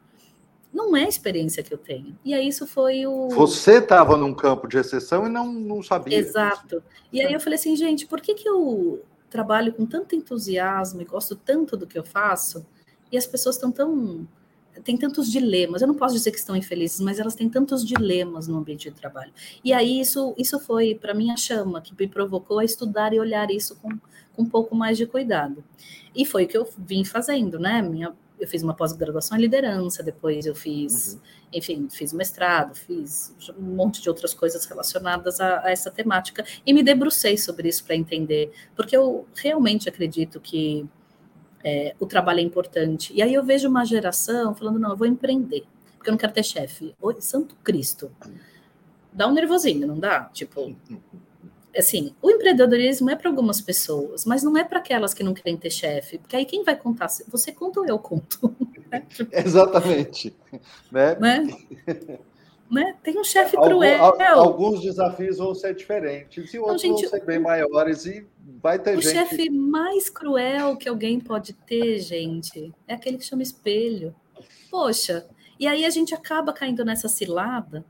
Não 0.72 0.96
é 0.96 1.04
a 1.04 1.08
experiência 1.08 1.62
que 1.62 1.74
eu 1.74 1.78
tenho. 1.78 2.16
E 2.24 2.32
aí 2.32 2.46
isso 2.46 2.66
foi 2.66 3.06
o. 3.06 3.28
Você 3.30 3.78
estava 3.78 4.16
num 4.16 4.32
campo 4.32 4.68
de 4.68 4.78
exceção 4.78 5.26
e 5.26 5.28
não, 5.28 5.52
não 5.52 5.82
sabia. 5.82 6.16
Exato. 6.16 6.82
E 7.12 7.20
aí 7.20 7.32
eu 7.32 7.40
falei 7.40 7.58
assim, 7.58 7.74
gente, 7.74 8.06
por 8.06 8.20
que, 8.20 8.34
que 8.34 8.48
eu 8.48 9.02
trabalho 9.28 9.72
com 9.72 9.86
tanto 9.86 10.14
entusiasmo 10.14 11.00
e 11.00 11.04
gosto 11.04 11.36
tanto 11.36 11.76
do 11.76 11.86
que 11.86 11.98
eu 11.98 12.04
faço 12.04 12.66
e 13.10 13.16
as 13.16 13.26
pessoas 13.26 13.56
estão 13.56 13.70
tão 13.70 14.28
tem 14.84 14.96
tantos 14.96 15.30
dilemas. 15.30 15.82
Eu 15.82 15.88
não 15.88 15.94
posso 15.94 16.14
dizer 16.14 16.30
que 16.30 16.38
estão 16.38 16.56
infelizes, 16.56 17.00
mas 17.00 17.18
elas 17.18 17.34
têm 17.34 17.48
tantos 17.48 17.84
dilemas 17.84 18.46
no 18.46 18.56
ambiente 18.56 18.88
de 18.88 18.94
trabalho. 18.94 19.32
E 19.64 19.72
aí 19.72 20.00
isso, 20.00 20.34
isso 20.38 20.58
foi 20.60 20.94
para 20.94 21.12
mim 21.12 21.30
a 21.30 21.36
chama 21.36 21.80
que 21.80 21.92
me 21.98 22.08
provocou 22.08 22.60
a 22.60 22.64
estudar 22.64 23.12
e 23.12 23.20
olhar 23.20 23.50
isso 23.50 23.76
com, 23.76 23.90
com 24.32 24.42
um 24.42 24.46
pouco 24.48 24.74
mais 24.74 24.96
de 24.96 25.06
cuidado. 25.06 25.62
E 26.14 26.24
foi 26.24 26.44
o 26.44 26.48
que 26.48 26.56
eu 26.56 26.68
vim 26.78 27.04
fazendo, 27.04 27.58
né? 27.58 27.82
Minha, 27.82 28.14
eu 28.40 28.48
fiz 28.48 28.62
uma 28.62 28.74
pós-graduação 28.74 29.36
em 29.36 29.40
liderança, 29.40 30.02
depois 30.02 30.46
eu 30.46 30.54
fiz, 30.54 31.14
uhum. 31.14 31.20
enfim, 31.52 31.88
fiz 31.90 32.12
mestrado, 32.12 32.74
fiz 32.74 33.34
um 33.58 33.74
monte 33.76 34.00
de 34.00 34.08
outras 34.08 34.32
coisas 34.32 34.64
relacionadas 34.64 35.40
a, 35.40 35.66
a 35.66 35.70
essa 35.70 35.90
temática 35.90 36.44
e 36.64 36.72
me 36.72 36.82
debrucei 36.82 37.36
sobre 37.36 37.68
isso 37.68 37.84
para 37.84 37.94
entender, 37.94 38.50
porque 38.74 38.96
eu 38.96 39.26
realmente 39.34 39.88
acredito 39.88 40.40
que 40.40 40.88
é, 41.62 41.94
o 42.00 42.06
trabalho 42.06 42.40
é 42.40 42.42
importante. 42.42 43.12
E 43.14 43.22
aí 43.22 43.34
eu 43.34 43.44
vejo 43.44 43.68
uma 43.68 43.84
geração 43.84 44.54
falando, 44.54 44.78
não, 44.78 44.90
eu 44.90 44.96
vou 44.96 45.06
empreender, 45.06 45.64
porque 45.96 46.08
eu 46.08 46.12
não 46.12 46.18
quero 46.18 46.32
ter 46.32 46.42
chefe. 46.42 46.94
Oi, 47.00 47.16
Santo 47.20 47.54
Cristo. 47.62 48.10
Dá 49.12 49.26
um 49.26 49.32
nervosinho, 49.32 49.86
não 49.86 49.98
dá? 49.98 50.24
Tipo, 50.32 50.74
assim, 51.76 52.14
o 52.20 52.30
empreendedorismo 52.30 53.10
é 53.10 53.16
para 53.16 53.28
algumas 53.28 53.60
pessoas, 53.60 54.24
mas 54.24 54.42
não 54.42 54.56
é 54.56 54.64
para 54.64 54.78
aquelas 54.78 55.14
que 55.14 55.22
não 55.22 55.34
querem 55.34 55.56
ter 55.56 55.70
chefe, 55.70 56.18
porque 56.18 56.36
aí 56.36 56.44
quem 56.44 56.64
vai 56.64 56.76
contar? 56.76 57.08
Você 57.28 57.52
conta 57.52 57.80
ou 57.80 57.86
eu 57.86 57.98
conto? 57.98 58.54
Exatamente. 59.32 60.34
Né? 60.90 61.16
né? 61.16 61.46
né? 62.70 62.96
Tem 63.02 63.18
um 63.18 63.24
chefe 63.24 63.56
cruel. 63.56 64.04
Alguns 64.34 64.80
desafios 64.80 65.38
vão 65.38 65.54
ser 65.54 65.74
diferentes 65.74 66.52
e 66.52 66.58
outros 66.58 66.82
gente, 66.82 67.02
vão 67.02 67.10
ser 67.10 67.24
bem 67.24 67.38
maiores 67.38 68.06
e 68.06 68.26
vai 68.62 68.78
ter 68.78 68.96
o 68.96 69.00
gente... 69.00 69.12
chefe 69.12 69.50
mais 69.50 70.08
cruel 70.08 70.76
que 70.76 70.88
alguém 70.88 71.20
pode 71.20 71.52
ter, 71.52 71.98
gente, 71.98 72.72
é 72.86 72.94
aquele 72.94 73.18
que 73.18 73.24
chama 73.24 73.42
espelho. 73.42 74.14
Poxa, 74.70 75.26
e 75.58 75.66
aí 75.66 75.84
a 75.84 75.90
gente 75.90 76.14
acaba 76.14 76.52
caindo 76.52 76.84
nessa 76.84 77.08
cilada, 77.08 77.84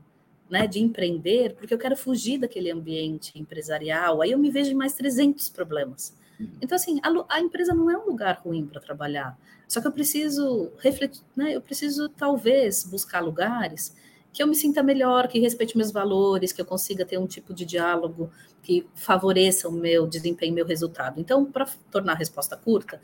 né, 0.51 0.67
de 0.67 0.79
empreender, 0.81 1.55
porque 1.55 1.73
eu 1.73 1.77
quero 1.77 1.95
fugir 1.95 2.37
daquele 2.37 2.69
ambiente 2.69 3.39
empresarial. 3.39 4.21
Aí 4.21 4.31
eu 4.31 4.37
me 4.37 4.51
vejo 4.51 4.69
em 4.69 4.75
mais 4.75 4.93
300 4.93 5.47
problemas. 5.47 6.13
Uhum. 6.37 6.49
Então, 6.61 6.75
assim, 6.75 6.99
a, 7.01 7.35
a 7.37 7.39
empresa 7.39 7.73
não 7.73 7.89
é 7.89 7.97
um 7.97 8.05
lugar 8.05 8.41
ruim 8.43 8.67
para 8.67 8.81
trabalhar. 8.81 9.39
Só 9.65 9.79
que 9.79 9.87
eu 9.87 9.91
preciso 9.93 10.69
refletir, 10.79 11.21
né? 11.33 11.55
Eu 11.55 11.61
preciso 11.61 12.09
talvez 12.09 12.83
buscar 12.83 13.21
lugares 13.21 13.95
que 14.33 14.43
eu 14.43 14.47
me 14.47 14.55
sinta 14.55 14.83
melhor, 14.83 15.27
que 15.27 15.39
respeite 15.39 15.77
meus 15.77 15.91
valores, 15.91 16.51
que 16.51 16.61
eu 16.61 16.65
consiga 16.65 17.05
ter 17.05 17.17
um 17.17 17.27
tipo 17.27 17.53
de 17.53 17.65
diálogo 17.65 18.29
que 18.61 18.85
favoreça 18.93 19.67
o 19.67 19.71
meu 19.71 20.05
desempenho, 20.05 20.53
meu 20.53 20.65
resultado. 20.65 21.19
Então, 21.19 21.45
para 21.45 21.65
tornar 21.89 22.13
a 22.13 22.17
resposta 22.17 22.57
curta, 22.57 23.01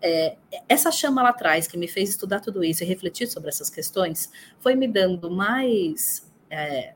é, 0.00 0.36
essa 0.68 0.90
chama 0.92 1.22
lá 1.22 1.30
atrás 1.30 1.66
que 1.66 1.76
me 1.76 1.88
fez 1.88 2.10
estudar 2.10 2.40
tudo 2.40 2.62
isso 2.64 2.84
e 2.84 2.86
refletir 2.86 3.26
sobre 3.26 3.48
essas 3.48 3.70
questões 3.70 4.30
foi 4.60 4.74
me 4.74 4.86
dando 4.86 5.30
mais 5.30 6.28
é, 6.50 6.94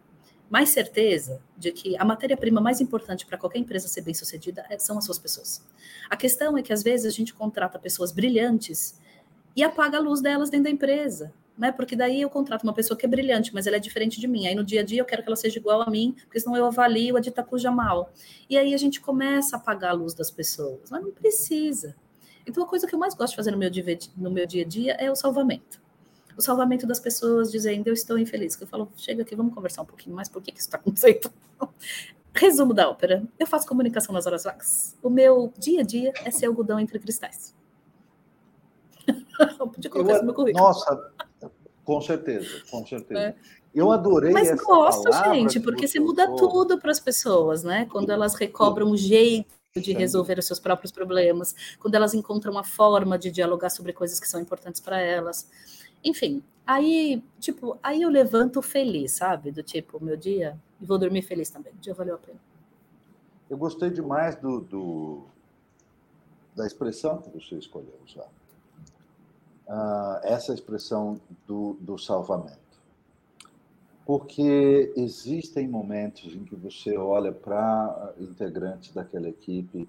mais 0.50 0.70
certeza 0.70 1.42
de 1.56 1.72
que 1.72 1.96
a 1.96 2.04
matéria-prima 2.04 2.60
mais 2.60 2.80
importante 2.80 3.26
para 3.26 3.38
qualquer 3.38 3.58
empresa 3.58 3.88
ser 3.88 4.02
bem 4.02 4.14
sucedida 4.14 4.64
é, 4.68 4.78
são 4.78 4.98
as 4.98 5.04
suas 5.04 5.18
pessoas. 5.18 5.64
A 6.08 6.16
questão 6.16 6.56
é 6.56 6.62
que 6.62 6.72
às 6.72 6.82
vezes 6.82 7.06
a 7.06 7.16
gente 7.16 7.34
contrata 7.34 7.78
pessoas 7.78 8.12
brilhantes 8.12 9.00
e 9.54 9.62
apaga 9.62 9.98
a 9.98 10.00
luz 10.00 10.20
delas 10.20 10.50
dentro 10.50 10.64
da 10.64 10.70
empresa 10.70 11.32
né? 11.58 11.72
Porque 11.72 11.96
daí 11.96 12.22
eu 12.22 12.30
contrato 12.30 12.62
uma 12.62 12.72
pessoa 12.72 12.96
que 12.96 13.04
é 13.04 13.08
brilhante, 13.08 13.52
mas 13.52 13.66
ela 13.66 13.76
é 13.76 13.80
diferente 13.80 14.20
de 14.20 14.28
mim. 14.28 14.46
Aí 14.46 14.54
no 14.54 14.64
dia 14.64 14.80
a 14.80 14.84
dia 14.84 15.00
eu 15.00 15.04
quero 15.04 15.22
que 15.22 15.28
ela 15.28 15.36
seja 15.36 15.58
igual 15.58 15.82
a 15.82 15.90
mim, 15.90 16.14
porque 16.20 16.38
senão 16.38 16.56
eu 16.56 16.64
avalio 16.64 17.16
a 17.16 17.42
cuja 17.42 17.70
mal. 17.70 18.12
E 18.48 18.56
aí 18.56 18.72
a 18.72 18.76
gente 18.76 19.00
começa 19.00 19.56
a 19.56 19.58
apagar 19.58 19.90
a 19.90 19.94
luz 19.94 20.14
das 20.14 20.30
pessoas, 20.30 20.88
mas 20.90 21.02
não 21.02 21.10
precisa. 21.10 21.96
Então 22.46 22.62
a 22.62 22.66
coisa 22.66 22.86
que 22.86 22.94
eu 22.94 22.98
mais 22.98 23.14
gosto 23.14 23.32
de 23.32 23.36
fazer 23.36 23.50
no 23.50 23.58
meu 23.58 23.68
dia, 23.68 23.84
no 24.16 24.30
meu 24.30 24.46
dia 24.46 24.62
a 24.62 24.66
dia 24.66 24.92
é 24.92 25.10
o 25.10 25.16
salvamento. 25.16 25.80
O 26.38 26.42
salvamento 26.42 26.86
das 26.86 27.00
pessoas 27.00 27.50
dizendo 27.50 27.88
eu 27.88 27.92
estou 27.92 28.16
infeliz. 28.16 28.54
Que 28.54 28.62
eu 28.62 28.68
falo, 28.68 28.88
chega 28.96 29.22
aqui, 29.22 29.34
vamos 29.34 29.52
conversar 29.52 29.82
um 29.82 29.86
pouquinho 29.86 30.14
mais, 30.14 30.28
por 30.28 30.40
que, 30.40 30.52
que 30.52 30.60
isso 30.60 30.68
está 30.68 30.78
acontecendo? 30.78 31.32
Resumo 32.32 32.72
da 32.72 32.88
ópera. 32.88 33.26
Eu 33.36 33.46
faço 33.46 33.66
comunicação 33.66 34.12
nas 34.12 34.24
horas 34.24 34.44
vagas. 34.44 34.96
O 35.02 35.10
meu 35.10 35.52
dia 35.58 35.80
a 35.80 35.84
dia 35.84 36.12
é 36.24 36.30
ser 36.30 36.46
algodão 36.46 36.78
entre 36.78 36.96
cristais. 37.00 37.52
Podia 39.74 39.90
colocar 39.90 40.10
eu, 40.10 40.14
isso 40.14 40.20
no 40.20 40.26
meu 40.26 40.34
currículo. 40.34 40.64
Nossa, 40.64 41.12
com 41.84 42.00
certeza, 42.00 42.62
com 42.70 42.86
certeza. 42.86 43.20
É. 43.20 43.34
Eu 43.74 43.90
adorei 43.90 44.32
Mas 44.32 44.48
essa 44.48 44.62
gosto, 44.62 45.10
gente, 45.32 45.58
porque 45.58 45.88
você 45.88 45.98
muda 45.98 46.36
tudo 46.36 46.78
para 46.78 46.92
as 46.92 47.00
pessoas, 47.00 47.64
né? 47.64 47.86
Quando 47.90 48.10
elas 48.10 48.34
recobram 48.34 48.90
um 48.90 48.96
jeito 48.96 49.58
de 49.76 49.92
resolver 49.92 50.38
os 50.38 50.46
seus 50.46 50.58
próprios 50.58 50.92
problemas, 50.92 51.54
quando 51.78 51.94
elas 51.94 52.14
encontram 52.14 52.52
uma 52.52 52.64
forma 52.64 53.18
de 53.18 53.30
dialogar 53.30 53.70
sobre 53.70 53.92
coisas 53.92 54.18
que 54.18 54.28
são 54.28 54.40
importantes 54.40 54.80
para 54.80 55.00
elas. 55.00 55.48
Enfim, 56.04 56.42
aí, 56.66 57.22
tipo, 57.40 57.78
aí 57.82 58.02
eu 58.02 58.10
levanto 58.10 58.62
feliz, 58.62 59.12
sabe? 59.12 59.50
Do 59.50 59.62
tipo, 59.62 60.02
meu 60.02 60.16
dia, 60.16 60.58
e 60.80 60.84
vou 60.84 60.98
dormir 60.98 61.22
feliz 61.22 61.50
também. 61.50 61.72
O 61.72 61.78
dia 61.78 61.94
valeu 61.94 62.14
a 62.14 62.18
pena. 62.18 62.38
Eu 63.48 63.56
gostei 63.56 63.90
demais 63.90 64.36
do, 64.36 64.60
do 64.60 65.24
da 66.54 66.66
expressão 66.66 67.18
que 67.18 67.30
você 67.30 67.54
escolheu 67.54 67.94
usar 68.04 68.28
uh, 69.68 70.20
essa 70.24 70.52
expressão 70.52 71.20
do, 71.46 71.74
do 71.80 71.98
salvamento. 71.98 72.58
Porque 74.04 74.92
existem 74.96 75.68
momentos 75.68 76.34
em 76.34 76.42
que 76.42 76.56
você 76.56 76.96
olha 76.96 77.30
para 77.30 78.14
integrantes 78.18 78.92
daquela 78.92 79.28
equipe 79.28 79.86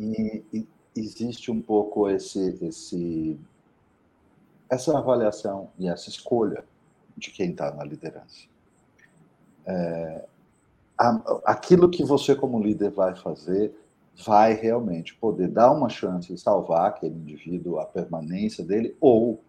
e, 0.00 0.42
e 0.52 0.66
existe 0.96 1.50
um 1.50 1.60
pouco 1.60 2.08
esse, 2.08 2.58
esse, 2.64 3.38
essa 4.70 4.96
avaliação 4.96 5.70
e 5.78 5.88
essa 5.88 6.08
escolha 6.08 6.64
de 7.16 7.30
quem 7.30 7.50
está 7.50 7.72
na 7.72 7.84
liderança. 7.84 8.46
É, 9.66 10.24
aquilo 11.44 11.90
que 11.90 12.04
você, 12.04 12.34
como 12.34 12.62
líder, 12.62 12.90
vai 12.90 13.14
fazer 13.14 13.74
vai 14.24 14.52
realmente 14.54 15.14
poder 15.14 15.48
dar 15.48 15.70
uma 15.70 15.88
chance 15.88 16.32
de 16.32 16.40
salvar 16.40 16.88
aquele 16.88 17.14
indivíduo, 17.14 17.78
a 17.78 17.84
permanência 17.84 18.64
dele, 18.64 18.96
ou, 19.00 19.40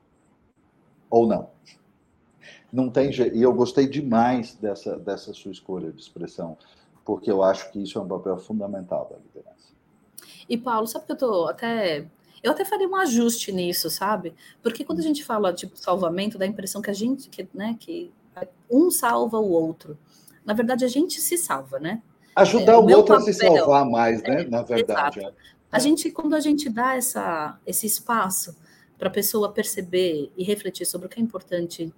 ou 1.10 1.28
não. 1.28 1.50
Não 2.72 2.90
tem 2.90 3.12
jeito. 3.12 3.36
E 3.36 3.42
eu 3.42 3.54
gostei 3.54 3.88
demais 3.88 4.54
dessa, 4.56 4.98
dessa 4.98 5.34
sua 5.34 5.52
escolha 5.52 5.92
de 5.92 6.00
expressão, 6.00 6.56
porque 7.04 7.32
eu 7.32 7.42
acho 7.42 7.72
que 7.72 7.82
isso 7.82 7.98
é 7.98 8.02
um 8.02 8.08
papel 8.08 8.38
fundamental 8.38 9.10
da 9.10 9.18
liderança. 9.18 9.70
E, 10.48 10.56
Paulo, 10.56 10.86
sabe 10.88 11.06
que 11.06 11.14
eu 11.14 11.18
tô 11.18 11.48
até. 11.48 12.06
Eu 12.42 12.52
até 12.52 12.64
faria 12.64 12.88
um 12.88 12.96
ajuste 12.96 13.52
nisso, 13.52 13.90
sabe? 13.90 14.34
Porque 14.62 14.84
quando 14.84 15.00
a 15.00 15.04
gente 15.04 15.24
fala 15.24 15.52
de 15.52 15.62
tipo, 15.62 15.78
salvamento, 15.78 16.38
dá 16.38 16.46
a 16.46 16.48
impressão 16.48 16.82
que 16.82 16.90
a 16.90 16.94
gente, 16.94 17.30
que, 17.30 17.48
né, 17.54 17.76
que 17.80 18.12
um 18.70 18.90
salva 18.90 19.40
o 19.40 19.52
outro. 19.52 19.98
Na 20.46 20.54
verdade, 20.54 20.86
a 20.86 20.88
gente 20.88 21.20
se 21.20 21.38
salva, 21.38 21.80
né? 21.80 22.02
Ajudar 22.36 22.74
é, 22.74 22.78
o, 22.78 22.82
o 22.82 22.92
outro 22.96 23.16
papel, 23.16 23.18
a 23.18 23.22
se 23.22 23.34
salvar 23.34 23.86
mais, 23.86 24.22
né? 24.24 24.44
É, 24.44 24.46
Na 24.46 24.62
verdade. 24.62 25.24
É. 25.24 25.32
A 25.72 25.80
gente, 25.80 26.10
quando 26.12 26.34
a 26.34 26.40
gente 26.40 26.70
dá 26.70 26.96
essa, 26.96 27.60
esse 27.66 27.86
espaço 27.86 28.56
para 28.98 29.08
a 29.08 29.12
pessoa 29.12 29.52
perceber 29.52 30.32
e 30.36 30.44
refletir 30.44 30.86
sobre 30.86 31.08
o 31.08 31.10
que 31.10 31.20
é 31.20 31.24
importante 31.24 31.94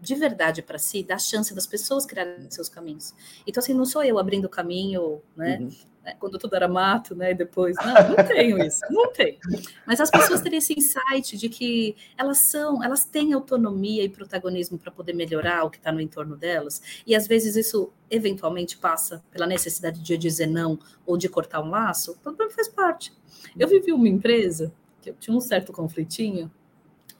de 0.00 0.14
verdade 0.14 0.62
para 0.62 0.78
si, 0.78 1.02
dá 1.02 1.18
chance 1.18 1.54
das 1.54 1.66
pessoas 1.66 2.04
criarem 2.04 2.50
seus 2.50 2.68
caminhos. 2.68 3.14
Então, 3.46 3.62
assim, 3.62 3.74
não 3.74 3.84
sou 3.84 4.02
eu 4.02 4.18
abrindo 4.18 4.44
o 4.44 4.48
caminho, 4.48 5.22
né? 5.36 5.58
Uhum. 5.60 5.70
É, 6.04 6.12
quando 6.12 6.38
tudo 6.38 6.54
era 6.54 6.68
mato, 6.68 7.16
né? 7.16 7.30
E 7.30 7.34
depois, 7.34 7.74
não, 7.76 8.16
não 8.16 8.26
tenho 8.26 8.62
isso, 8.62 8.80
não 8.90 9.10
tenho. 9.10 9.38
Mas 9.86 10.00
as 10.00 10.10
pessoas 10.10 10.42
terem 10.42 10.58
esse 10.58 10.74
insight 10.76 11.38
de 11.38 11.48
que 11.48 11.96
elas 12.18 12.38
são, 12.38 12.84
elas 12.84 13.06
têm 13.06 13.32
autonomia 13.32 14.04
e 14.04 14.08
protagonismo 14.10 14.78
para 14.78 14.92
poder 14.92 15.14
melhorar 15.14 15.64
o 15.64 15.70
que 15.70 15.78
está 15.78 15.90
no 15.90 16.02
entorno 16.02 16.36
delas. 16.36 16.82
E 17.06 17.14
às 17.14 17.26
vezes 17.26 17.56
isso 17.56 17.90
eventualmente 18.10 18.76
passa 18.76 19.24
pela 19.30 19.46
necessidade 19.46 20.02
de 20.02 20.18
dizer 20.18 20.46
não 20.46 20.78
ou 21.06 21.16
de 21.16 21.26
cortar 21.26 21.62
um 21.62 21.70
laço. 21.70 22.18
Tudo 22.22 22.50
faz 22.50 22.68
parte. 22.68 23.10
Eu 23.58 23.66
vivi 23.66 23.90
uma 23.90 24.08
empresa 24.08 24.74
que 25.00 25.08
eu 25.08 25.14
tinha 25.14 25.34
um 25.34 25.40
certo 25.40 25.72
conflitinho. 25.72 26.52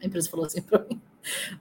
A 0.03 0.05
empresa 0.07 0.29
falou 0.29 0.45
assim 0.45 0.61
para 0.61 0.85
mim: 0.85 1.01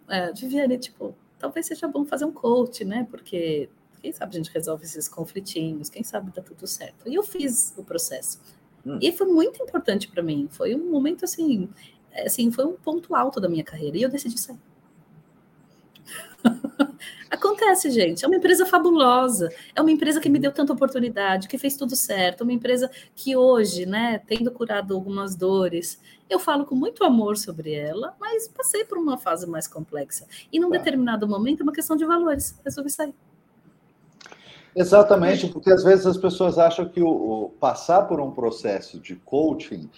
é, 0.09 0.31
Viviane, 0.33 0.77
tipo, 0.77 1.15
talvez 1.39 1.65
seja 1.65 1.87
bom 1.87 2.05
fazer 2.05 2.25
um 2.25 2.31
coach, 2.31 2.83
né? 2.85 3.07
Porque 3.09 3.69
quem 4.01 4.11
sabe 4.11 4.35
a 4.35 4.37
gente 4.37 4.51
resolve 4.51 4.83
esses 4.83 5.07
conflitinhos, 5.07 5.89
quem 5.89 6.03
sabe 6.03 6.31
dá 6.33 6.41
tudo 6.41 6.67
certo. 6.67 7.07
E 7.07 7.15
eu 7.15 7.23
fiz 7.23 7.73
o 7.77 7.83
processo. 7.83 8.39
Hum. 8.85 8.99
E 9.01 9.11
foi 9.11 9.27
muito 9.27 9.63
importante 9.63 10.07
para 10.07 10.21
mim. 10.21 10.47
Foi 10.51 10.75
um 10.75 10.91
momento 10.91 11.23
assim, 11.23 11.69
assim, 12.25 12.51
foi 12.51 12.65
um 12.65 12.73
ponto 12.73 13.15
alto 13.15 13.39
da 13.39 13.47
minha 13.47 13.63
carreira. 13.63 13.97
E 13.97 14.01
eu 14.01 14.09
decidi 14.09 14.39
sair. 14.39 14.59
Acontece, 17.33 17.89
gente. 17.89 18.23
É 18.23 18.27
uma 18.27 18.37
empresa 18.37 18.63
fabulosa. 18.63 19.51
É 19.75 19.81
uma 19.81 19.89
empresa 19.89 20.19
que 20.19 20.29
me 20.29 20.37
deu 20.37 20.51
tanta 20.51 20.71
oportunidade, 20.71 21.47
que 21.47 21.57
fez 21.57 21.75
tudo 21.75 21.95
certo. 21.95 22.41
É 22.41 22.43
uma 22.43 22.53
empresa 22.53 22.91
que 23.15 23.35
hoje, 23.35 23.87
né, 23.87 24.21
tendo 24.27 24.51
curado 24.51 24.93
algumas 24.93 25.35
dores, 25.35 25.99
eu 26.29 26.37
falo 26.37 26.63
com 26.63 26.75
muito 26.75 27.03
amor 27.03 27.35
sobre 27.35 27.73
ela, 27.73 28.15
mas 28.19 28.47
passei 28.47 28.85
por 28.85 28.99
uma 28.99 29.17
fase 29.17 29.47
mais 29.47 29.67
complexa. 29.67 30.27
E 30.51 30.59
num 30.59 30.69
tá. 30.69 30.77
determinado 30.77 31.27
momento, 31.27 31.61
é 31.61 31.63
uma 31.63 31.73
questão 31.73 31.95
de 31.95 32.05
valores. 32.05 32.55
Resolvi 32.63 32.91
sair. 32.91 33.15
Exatamente, 34.75 35.47
porque 35.49 35.71
às 35.71 35.83
vezes 35.83 36.05
as 36.05 36.17
pessoas 36.17 36.59
acham 36.59 36.87
que 36.87 37.01
o, 37.01 37.07
o 37.07 37.49
passar 37.49 38.03
por 38.03 38.21
um 38.21 38.29
processo 38.29 38.99
de 38.99 39.15
coaching 39.15 39.89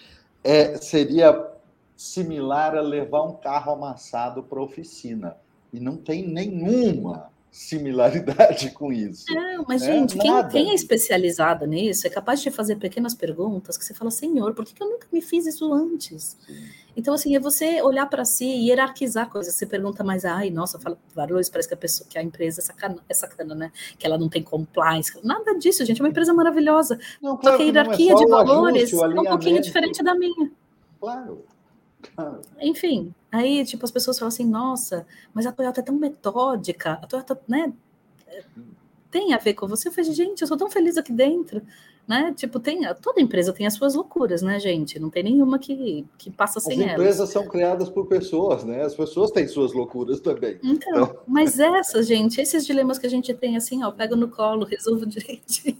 é, 0.42 0.78
seria 0.78 1.50
similar 1.94 2.74
a 2.74 2.80
levar 2.80 3.24
um 3.24 3.34
carro 3.34 3.72
amassado 3.72 4.42
para 4.42 4.58
a 4.58 4.62
oficina. 4.62 5.36
E 5.72 5.80
não 5.80 5.96
tem 5.96 6.26
nenhuma 6.26 7.30
similaridade 7.50 8.70
com 8.76 8.92
isso. 8.92 9.24
Não, 9.34 9.64
mas, 9.66 9.82
é, 9.82 9.92
gente, 9.92 10.18
quem, 10.18 10.48
quem, 10.48 10.70
é 10.70 10.74
especializado 10.74 11.66
nisso 11.66 12.06
é 12.06 12.10
capaz 12.10 12.42
de 12.42 12.50
fazer 12.50 12.76
pequenas 12.76 13.14
perguntas 13.14 13.78
que 13.78 13.84
você 13.84 13.94
fala, 13.94 14.10
Senhor, 14.10 14.54
por 14.54 14.64
que, 14.64 14.74
que 14.74 14.82
eu 14.82 14.90
nunca 14.90 15.06
me 15.10 15.22
fiz 15.22 15.46
isso 15.46 15.72
antes? 15.72 16.36
Sim. 16.46 16.54
Então, 16.96 17.12
assim, 17.12 17.36
é 17.36 17.38
você 17.38 17.82
olhar 17.82 18.06
para 18.06 18.24
si 18.24 18.46
e 18.46 18.68
hierarquizar 18.68 19.28
coisas. 19.28 19.54
Você 19.54 19.66
pergunta 19.66 20.02
mais, 20.02 20.24
ai, 20.24 20.48
nossa, 20.48 20.78
fala 20.78 20.98
valores, 21.14 21.50
parece 21.50 21.68
que 21.68 21.74
a 21.74 21.76
pessoa, 21.76 22.08
que 22.08 22.18
a 22.18 22.22
empresa 22.22 22.62
é 22.62 22.64
sacana, 22.64 22.96
é 23.06 23.14
sacana, 23.14 23.54
né? 23.54 23.72
Que 23.98 24.06
ela 24.06 24.16
não 24.16 24.30
tem 24.30 24.42
compliance. 24.42 25.12
Nada 25.22 25.58
disso, 25.58 25.84
gente, 25.84 26.00
é 26.00 26.04
uma 26.04 26.08
empresa 26.08 26.32
maravilhosa. 26.32 26.98
Não, 27.20 27.36
claro 27.36 27.58
Só 27.58 27.62
que 27.62 27.62
a 27.64 27.66
hierarquia 27.66 28.12
é 28.12 28.14
de 28.14 28.26
valores 28.26 28.94
ajuste, 28.94 29.16
é 29.16 29.20
um 29.20 29.24
pouquinho 29.24 29.60
diferente 29.60 30.02
da 30.02 30.14
minha. 30.14 30.50
Claro. 30.98 31.44
Enfim, 32.60 33.14
aí, 33.36 33.64
tipo, 33.64 33.84
as 33.84 33.90
pessoas 33.90 34.18
falam 34.18 34.28
assim, 34.28 34.46
nossa, 34.46 35.06
mas 35.32 35.46
a 35.46 35.52
Toyota 35.52 35.80
é 35.80 35.84
tão 35.84 35.94
metódica, 35.96 36.92
a 36.92 37.06
Toyota, 37.06 37.40
né, 37.48 37.72
tem 39.10 39.32
a 39.32 39.38
ver 39.38 39.54
com 39.54 39.66
você. 39.66 39.88
Eu 39.88 39.92
falei, 39.92 40.12
gente, 40.12 40.42
eu 40.42 40.46
sou 40.46 40.56
tão 40.56 40.70
feliz 40.70 40.98
aqui 40.98 41.12
dentro, 41.12 41.62
né? 42.06 42.34
Tipo, 42.36 42.60
tem, 42.60 42.82
toda 43.00 43.20
empresa 43.20 43.52
tem 43.52 43.66
as 43.66 43.74
suas 43.74 43.94
loucuras, 43.94 44.42
né, 44.42 44.60
gente? 44.60 44.98
Não 44.98 45.08
tem 45.08 45.22
nenhuma 45.22 45.58
que, 45.58 46.06
que 46.18 46.30
passa 46.30 46.60
sem 46.60 46.78
elas. 46.78 46.86
As 46.86 46.92
empresas 46.92 47.18
elas. 47.20 47.30
são 47.30 47.48
criadas 47.48 47.88
por 47.88 48.06
pessoas, 48.06 48.64
né? 48.64 48.82
As 48.82 48.94
pessoas 48.94 49.30
têm 49.30 49.48
suas 49.48 49.72
loucuras 49.72 50.20
também. 50.20 50.58
Então, 50.62 50.90
então... 50.92 51.16
mas 51.26 51.58
essas, 51.58 52.06
gente, 52.06 52.40
esses 52.40 52.66
dilemas 52.66 52.98
que 52.98 53.06
a 53.06 53.10
gente 53.10 53.32
tem, 53.32 53.56
assim, 53.56 53.82
ó, 53.82 53.90
pego 53.90 54.16
no 54.16 54.28
colo, 54.28 54.66
resolvo 54.66 55.06
direitinho. 55.06 55.76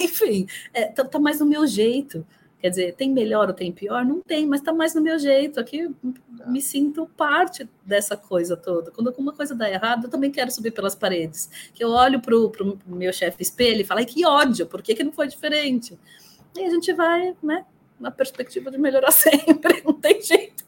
Enfim, 0.00 0.46
é, 0.72 0.86
tá, 0.86 1.04
tá 1.04 1.18
mais 1.18 1.40
no 1.40 1.46
meu 1.46 1.66
jeito. 1.66 2.24
Quer 2.62 2.70
dizer, 2.70 2.94
tem 2.94 3.10
melhor 3.12 3.48
ou 3.48 3.54
tem 3.54 3.72
pior? 3.72 4.04
Não 4.04 4.20
tem, 4.20 4.46
mas 4.46 4.60
está 4.60 4.72
mais 4.72 4.94
no 4.94 5.02
meu 5.02 5.18
jeito. 5.18 5.58
Aqui 5.58 5.92
me 6.46 6.62
sinto 6.62 7.10
parte 7.16 7.68
dessa 7.84 8.16
coisa 8.16 8.56
toda. 8.56 8.92
Quando 8.92 9.08
alguma 9.08 9.32
coisa 9.32 9.52
dá 9.52 9.68
errado, 9.68 10.04
eu 10.04 10.10
também 10.10 10.30
quero 10.30 10.48
subir 10.52 10.70
pelas 10.70 10.94
paredes. 10.94 11.50
Que 11.74 11.82
eu 11.82 11.90
olho 11.90 12.20
para 12.20 12.36
o 12.36 12.78
meu 12.86 13.12
chefe 13.12 13.42
espelho 13.42 13.80
e 13.80 13.84
falo, 13.84 14.06
que 14.06 14.24
ódio, 14.24 14.64
por 14.64 14.80
que, 14.80 14.94
que 14.94 15.02
não 15.02 15.10
foi 15.10 15.26
diferente? 15.26 15.98
E 16.56 16.64
a 16.64 16.70
gente 16.70 16.92
vai, 16.92 17.34
né, 17.42 17.64
na 17.98 18.12
perspectiva 18.12 18.70
de 18.70 18.78
melhorar 18.78 19.10
sempre, 19.12 19.82
não 19.84 19.94
tem 19.94 20.22
jeito. 20.22 20.62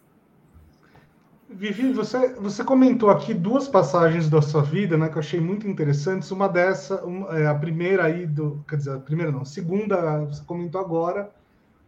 Vivi, 1.48 1.92
você, 1.92 2.34
você 2.34 2.64
comentou 2.64 3.08
aqui 3.08 3.32
duas 3.32 3.68
passagens 3.68 4.28
da 4.28 4.42
sua 4.42 4.62
vida, 4.62 4.96
né, 4.96 5.08
que 5.08 5.14
eu 5.14 5.20
achei 5.20 5.38
muito 5.38 5.68
interessantes. 5.68 6.32
Uma 6.32 6.48
dessa, 6.48 7.04
uma, 7.04 7.38
é, 7.38 7.46
a 7.46 7.54
primeira 7.54 8.02
aí 8.06 8.26
do, 8.26 8.64
quer 8.68 8.78
dizer, 8.78 8.96
a 8.96 8.98
primeira 8.98 9.30
não, 9.30 9.42
a 9.42 9.44
segunda 9.44 10.24
você 10.24 10.42
comentou 10.44 10.80
agora, 10.80 11.30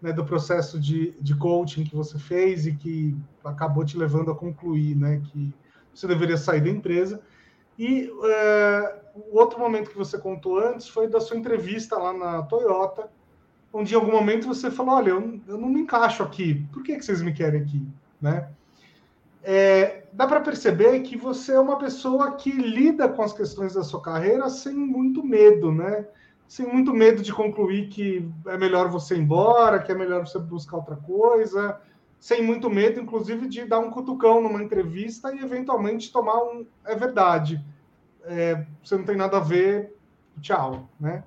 né, 0.01 0.13
do 0.13 0.25
processo 0.25 0.79
de, 0.79 1.13
de 1.21 1.35
coaching 1.37 1.85
que 1.85 1.97
você 1.97 2.19
fez 2.19 2.67
e 2.67 2.75
que 2.75 3.17
acabou 3.45 3.85
te 3.85 3.97
levando 3.97 4.31
a 4.31 4.35
concluir 4.35 4.95
né, 4.97 5.21
que 5.25 5.53
você 5.95 6.07
deveria 6.07 6.37
sair 6.37 6.61
da 6.61 6.71
empresa. 6.71 7.21
E 7.79 8.11
é, 8.25 9.01
o 9.15 9.39
outro 9.39 9.59
momento 9.59 9.91
que 9.91 9.97
você 9.97 10.19
contou 10.19 10.59
antes 10.59 10.89
foi 10.89 11.09
da 11.09 11.21
sua 11.21 11.37
entrevista 11.37 11.97
lá 11.97 12.13
na 12.13 12.43
Toyota, 12.43 13.11
onde 13.73 13.95
em 13.95 13.97
algum 13.97 14.13
momento 14.13 14.47
você 14.47 14.71
falou: 14.71 14.95
Olha, 14.95 15.11
eu, 15.11 15.41
eu 15.47 15.59
não 15.59 15.69
me 15.69 15.81
encaixo 15.81 16.23
aqui, 16.23 16.67
por 16.73 16.83
que, 16.83 16.97
que 16.97 17.05
vocês 17.05 17.23
me 17.23 17.33
querem 17.33 17.61
aqui? 17.61 17.87
Né? 18.21 18.49
É, 19.43 20.05
dá 20.13 20.27
para 20.27 20.41
perceber 20.41 21.01
que 21.01 21.17
você 21.17 21.53
é 21.53 21.61
uma 21.61 21.79
pessoa 21.79 22.33
que 22.33 22.51
lida 22.51 23.09
com 23.09 23.23
as 23.23 23.33
questões 23.33 23.75
da 23.75 23.85
sua 23.85 24.01
carreira 24.01 24.49
sem 24.49 24.75
muito 24.75 25.23
medo, 25.23 25.71
né? 25.71 26.07
Sem 26.49 26.67
muito 26.67 26.93
medo 26.93 27.23
de 27.23 27.33
concluir 27.33 27.89
que 27.89 28.29
é 28.47 28.57
melhor 28.57 28.89
você 28.89 29.17
ir 29.17 29.21
embora, 29.21 29.81
que 29.81 29.91
é 29.91 29.95
melhor 29.95 30.27
você 30.27 30.39
buscar 30.39 30.77
outra 30.77 30.97
coisa, 30.97 31.81
sem 32.19 32.43
muito 32.43 32.71
medo, 32.71 33.01
inclusive, 33.01 33.49
de 33.49 33.65
dar 33.65 33.79
um 33.79 33.91
cutucão 33.91 34.41
numa 34.41 34.63
entrevista 34.63 35.35
e 35.35 35.41
eventualmente 35.41 36.13
tomar 36.13 36.43
um 36.43 36.67
é 36.85 36.95
verdade, 36.95 37.65
é, 38.25 38.65
você 38.83 38.97
não 38.97 39.05
tem 39.05 39.17
nada 39.17 39.37
a 39.37 39.41
ver, 39.41 39.97
tchau, 40.41 40.89
né? 40.99 41.23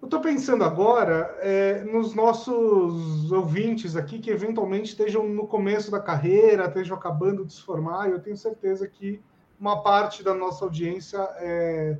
Eu 0.00 0.06
estou 0.06 0.20
pensando 0.20 0.62
agora 0.64 1.34
é, 1.40 1.82
nos 1.84 2.14
nossos 2.14 3.32
ouvintes 3.32 3.96
aqui 3.96 4.18
que 4.18 4.30
eventualmente 4.30 4.90
estejam 4.90 5.26
no 5.26 5.46
começo 5.46 5.90
da 5.90 5.98
carreira, 5.98 6.66
estejam 6.66 6.94
acabando 6.94 7.42
de 7.42 7.54
se 7.54 7.62
formar, 7.62 8.08
e 8.08 8.12
eu 8.12 8.20
tenho 8.20 8.36
certeza 8.36 8.86
que 8.86 9.18
uma 9.58 9.82
parte 9.82 10.22
da 10.22 10.34
nossa 10.34 10.62
audiência 10.62 11.18
é, 11.38 11.96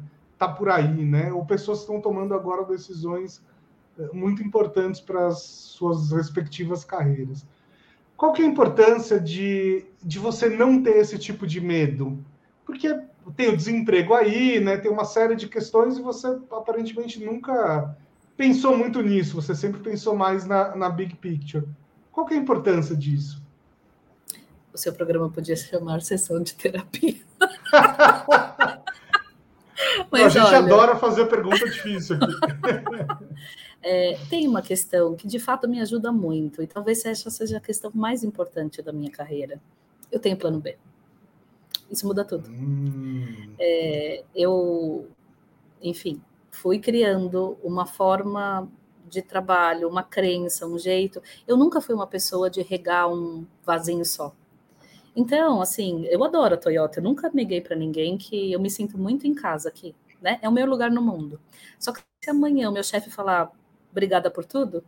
tá 0.49 0.53
por 0.53 0.69
aí, 0.69 1.05
né? 1.05 1.33
Ou 1.33 1.45
pessoas 1.45 1.81
estão 1.81 2.01
tomando 2.01 2.35
agora 2.35 2.65
decisões 2.65 3.43
eh, 3.99 4.09
muito 4.12 4.43
importantes 4.43 5.01
para 5.01 5.29
as 5.29 5.43
suas 5.43 6.11
respectivas 6.11 6.85
carreiras. 6.85 7.47
Qual 8.16 8.33
que 8.33 8.43
é 8.43 8.45
a 8.45 8.49
importância 8.49 9.19
de, 9.19 9.85
de 10.03 10.19
você 10.19 10.49
não 10.49 10.83
ter 10.83 10.97
esse 10.99 11.19
tipo 11.19 11.47
de 11.47 11.61
medo? 11.61 12.19
Porque 12.65 12.89
tem 13.37 13.49
o 13.49 13.57
desemprego 13.57 14.15
aí, 14.15 14.61
né? 14.61 14.77
Tem 14.77 14.91
uma 14.91 15.05
série 15.05 15.35
de 15.35 15.49
questões 15.49 15.99
e 15.99 16.03
você 16.03 16.29
aparentemente 16.51 17.25
nunca 17.25 17.97
pensou 18.37 18.77
muito 18.77 19.01
nisso. 19.03 19.41
Você 19.41 19.55
sempre 19.55 19.81
pensou 19.81 20.15
mais 20.15 20.47
na, 20.47 20.77
na 20.77 20.89
big 20.89 21.16
picture. 21.16 21.66
Qual 22.12 22.27
que 22.27 22.35
é 22.35 22.37
a 22.37 22.41
importância 22.41 22.95
disso? 22.97 23.43
O 24.73 24.79
seu 24.79 24.93
programa 24.93 25.31
podia 25.31 25.57
se 25.57 25.69
chamar 25.69 26.03
sessão 26.03 26.43
de 26.43 26.55
terapia. 26.55 27.21
Mas, 30.11 30.25
a 30.25 30.29
gente 30.29 30.47
olha, 30.47 30.59
adora 30.59 30.97
fazer 30.97 31.27
pergunta 31.27 31.65
difícil 31.65 32.16
aqui. 32.16 33.25
É, 33.87 34.16
tem 34.31 34.49
uma 34.49 34.62
questão 34.62 35.15
que 35.15 35.29
de 35.29 35.39
fato 35.39 35.69
me 35.69 35.79
ajuda 35.79 36.11
muito, 36.11 36.62
e 36.62 36.66
talvez 36.66 37.05
essa 37.05 37.29
seja 37.29 37.59
a 37.59 37.61
questão 37.61 37.91
mais 37.95 38.25
importante 38.25 38.81
da 38.81 38.95
minha 38.95 39.11
carreira. 39.11 39.61
Eu 40.11 40.19
tenho 40.19 40.39
plano 40.39 40.59
B. 40.59 40.79
Isso 41.91 42.07
muda 42.07 42.25
tudo. 42.25 42.49
Hum. 42.49 43.53
É, 43.59 44.25
eu, 44.35 45.07
enfim, 45.83 46.19
fui 46.51 46.79
criando 46.79 47.59
uma 47.62 47.85
forma 47.85 48.66
de 49.07 49.21
trabalho, 49.21 49.89
uma 49.89 50.03
crença, 50.03 50.66
um 50.66 50.79
jeito. 50.79 51.23
Eu 51.47 51.57
nunca 51.57 51.81
fui 51.81 51.95
uma 51.95 52.07
pessoa 52.07 52.49
de 52.49 52.62
regar 52.62 53.12
um 53.12 53.47
vasinho 53.66 54.05
só. 54.05 54.35
Então, 55.16 55.61
assim, 55.62 56.05
eu 56.07 56.23
adoro 56.24 56.55
a 56.55 56.57
Toyota. 56.59 56.99
Eu 56.99 57.05
nunca 57.05 57.31
neguei 57.32 57.61
para 57.61 57.77
ninguém 57.77 58.19
que 58.19 58.53
eu 58.53 58.61
me 58.61 58.70
sinto 58.70 58.99
muito 58.99 59.27
em 59.27 59.35
casa 59.35 59.69
aqui, 59.69 59.95
né? 60.20 60.39
É 60.43 60.49
o 60.49 60.53
meu 60.53 60.66
lugar 60.66 60.91
no 60.91 61.03
mundo. 61.03 61.41
Só 61.78 61.93
que 61.93 62.01
se 62.23 62.31
amanhã 62.31 62.69
o 62.70 62.73
meu 62.73 62.82
chefe 62.82 63.11
falar 63.11 63.51
obrigada 63.91 64.31
por 64.31 64.45
tudo, 64.45 64.82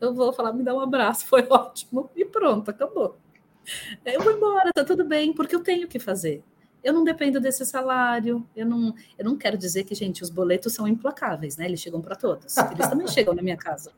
eu 0.00 0.14
vou 0.14 0.32
falar, 0.32 0.52
me 0.52 0.62
dá 0.62 0.74
um 0.74 0.80
abraço, 0.80 1.26
foi 1.26 1.46
ótimo, 1.50 2.10
e 2.16 2.24
pronto, 2.24 2.70
acabou. 2.70 3.16
Eu 4.04 4.22
vou 4.22 4.32
embora, 4.32 4.72
tá 4.72 4.84
tudo 4.84 5.04
bem, 5.04 5.32
porque 5.32 5.54
eu 5.54 5.62
tenho 5.62 5.88
que 5.88 5.98
fazer. 5.98 6.42
Eu 6.82 6.92
não 6.92 7.02
dependo 7.02 7.40
desse 7.40 7.66
salário, 7.66 8.46
eu 8.54 8.64
não, 8.64 8.94
eu 9.18 9.24
não 9.24 9.36
quero 9.36 9.58
dizer 9.58 9.84
que, 9.84 9.94
gente, 9.94 10.22
os 10.22 10.30
boletos 10.30 10.72
são 10.72 10.86
implacáveis, 10.86 11.56
né? 11.56 11.64
Eles 11.66 11.80
chegam 11.80 12.00
para 12.00 12.14
todos. 12.14 12.56
Eles 12.56 12.88
também 12.88 13.08
chegam 13.08 13.34
na 13.34 13.42
minha 13.42 13.56
casa. 13.56 13.92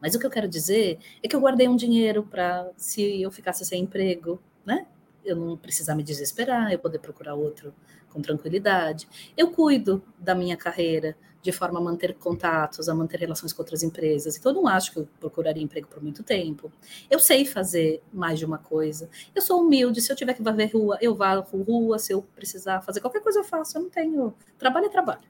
Mas 0.00 0.14
o 0.14 0.18
que 0.18 0.26
eu 0.26 0.30
quero 0.30 0.48
dizer 0.48 0.98
é 1.22 1.28
que 1.28 1.34
eu 1.34 1.40
guardei 1.40 1.68
um 1.68 1.76
dinheiro 1.76 2.22
para 2.22 2.70
se 2.76 3.20
eu 3.20 3.30
ficasse 3.30 3.64
sem 3.64 3.82
emprego, 3.82 4.40
né? 4.64 4.86
eu 5.24 5.36
não 5.36 5.56
precisar 5.56 5.94
me 5.94 6.02
desesperar, 6.02 6.72
eu 6.72 6.78
poder 6.78 6.98
procurar 6.98 7.34
outro 7.34 7.72
com 8.10 8.20
tranquilidade. 8.20 9.08
Eu 9.36 9.50
cuido 9.50 10.02
da 10.18 10.34
minha 10.34 10.56
carreira 10.56 11.16
de 11.40 11.50
forma 11.50 11.80
a 11.80 11.82
manter 11.82 12.14
contatos, 12.14 12.88
a 12.88 12.94
manter 12.94 13.18
relações 13.18 13.52
com 13.52 13.62
outras 13.62 13.82
empresas. 13.82 14.36
Então, 14.36 14.52
eu 14.52 14.62
não 14.62 14.68
acho 14.68 14.92
que 14.92 14.98
eu 14.98 15.08
procuraria 15.18 15.62
emprego 15.62 15.88
por 15.88 16.00
muito 16.00 16.22
tempo. 16.22 16.70
Eu 17.10 17.18
sei 17.18 17.44
fazer 17.44 18.00
mais 18.12 18.38
de 18.38 18.44
uma 18.44 18.58
coisa. 18.58 19.08
Eu 19.34 19.42
sou 19.42 19.60
humilde. 19.60 20.00
Se 20.00 20.12
eu 20.12 20.16
tiver 20.16 20.34
que 20.34 20.42
varrer 20.42 20.70
rua, 20.72 20.98
eu 21.00 21.16
varro 21.16 21.64
rua. 21.64 21.98
Se 21.98 22.12
eu 22.12 22.22
precisar 22.22 22.80
fazer 22.82 23.00
qualquer 23.00 23.22
coisa, 23.22 23.40
eu 23.40 23.44
faço. 23.44 23.76
Eu 23.76 23.82
não 23.82 23.90
tenho. 23.90 24.32
Trabalho 24.56 24.86
é 24.86 24.88
trabalho. 24.88 25.22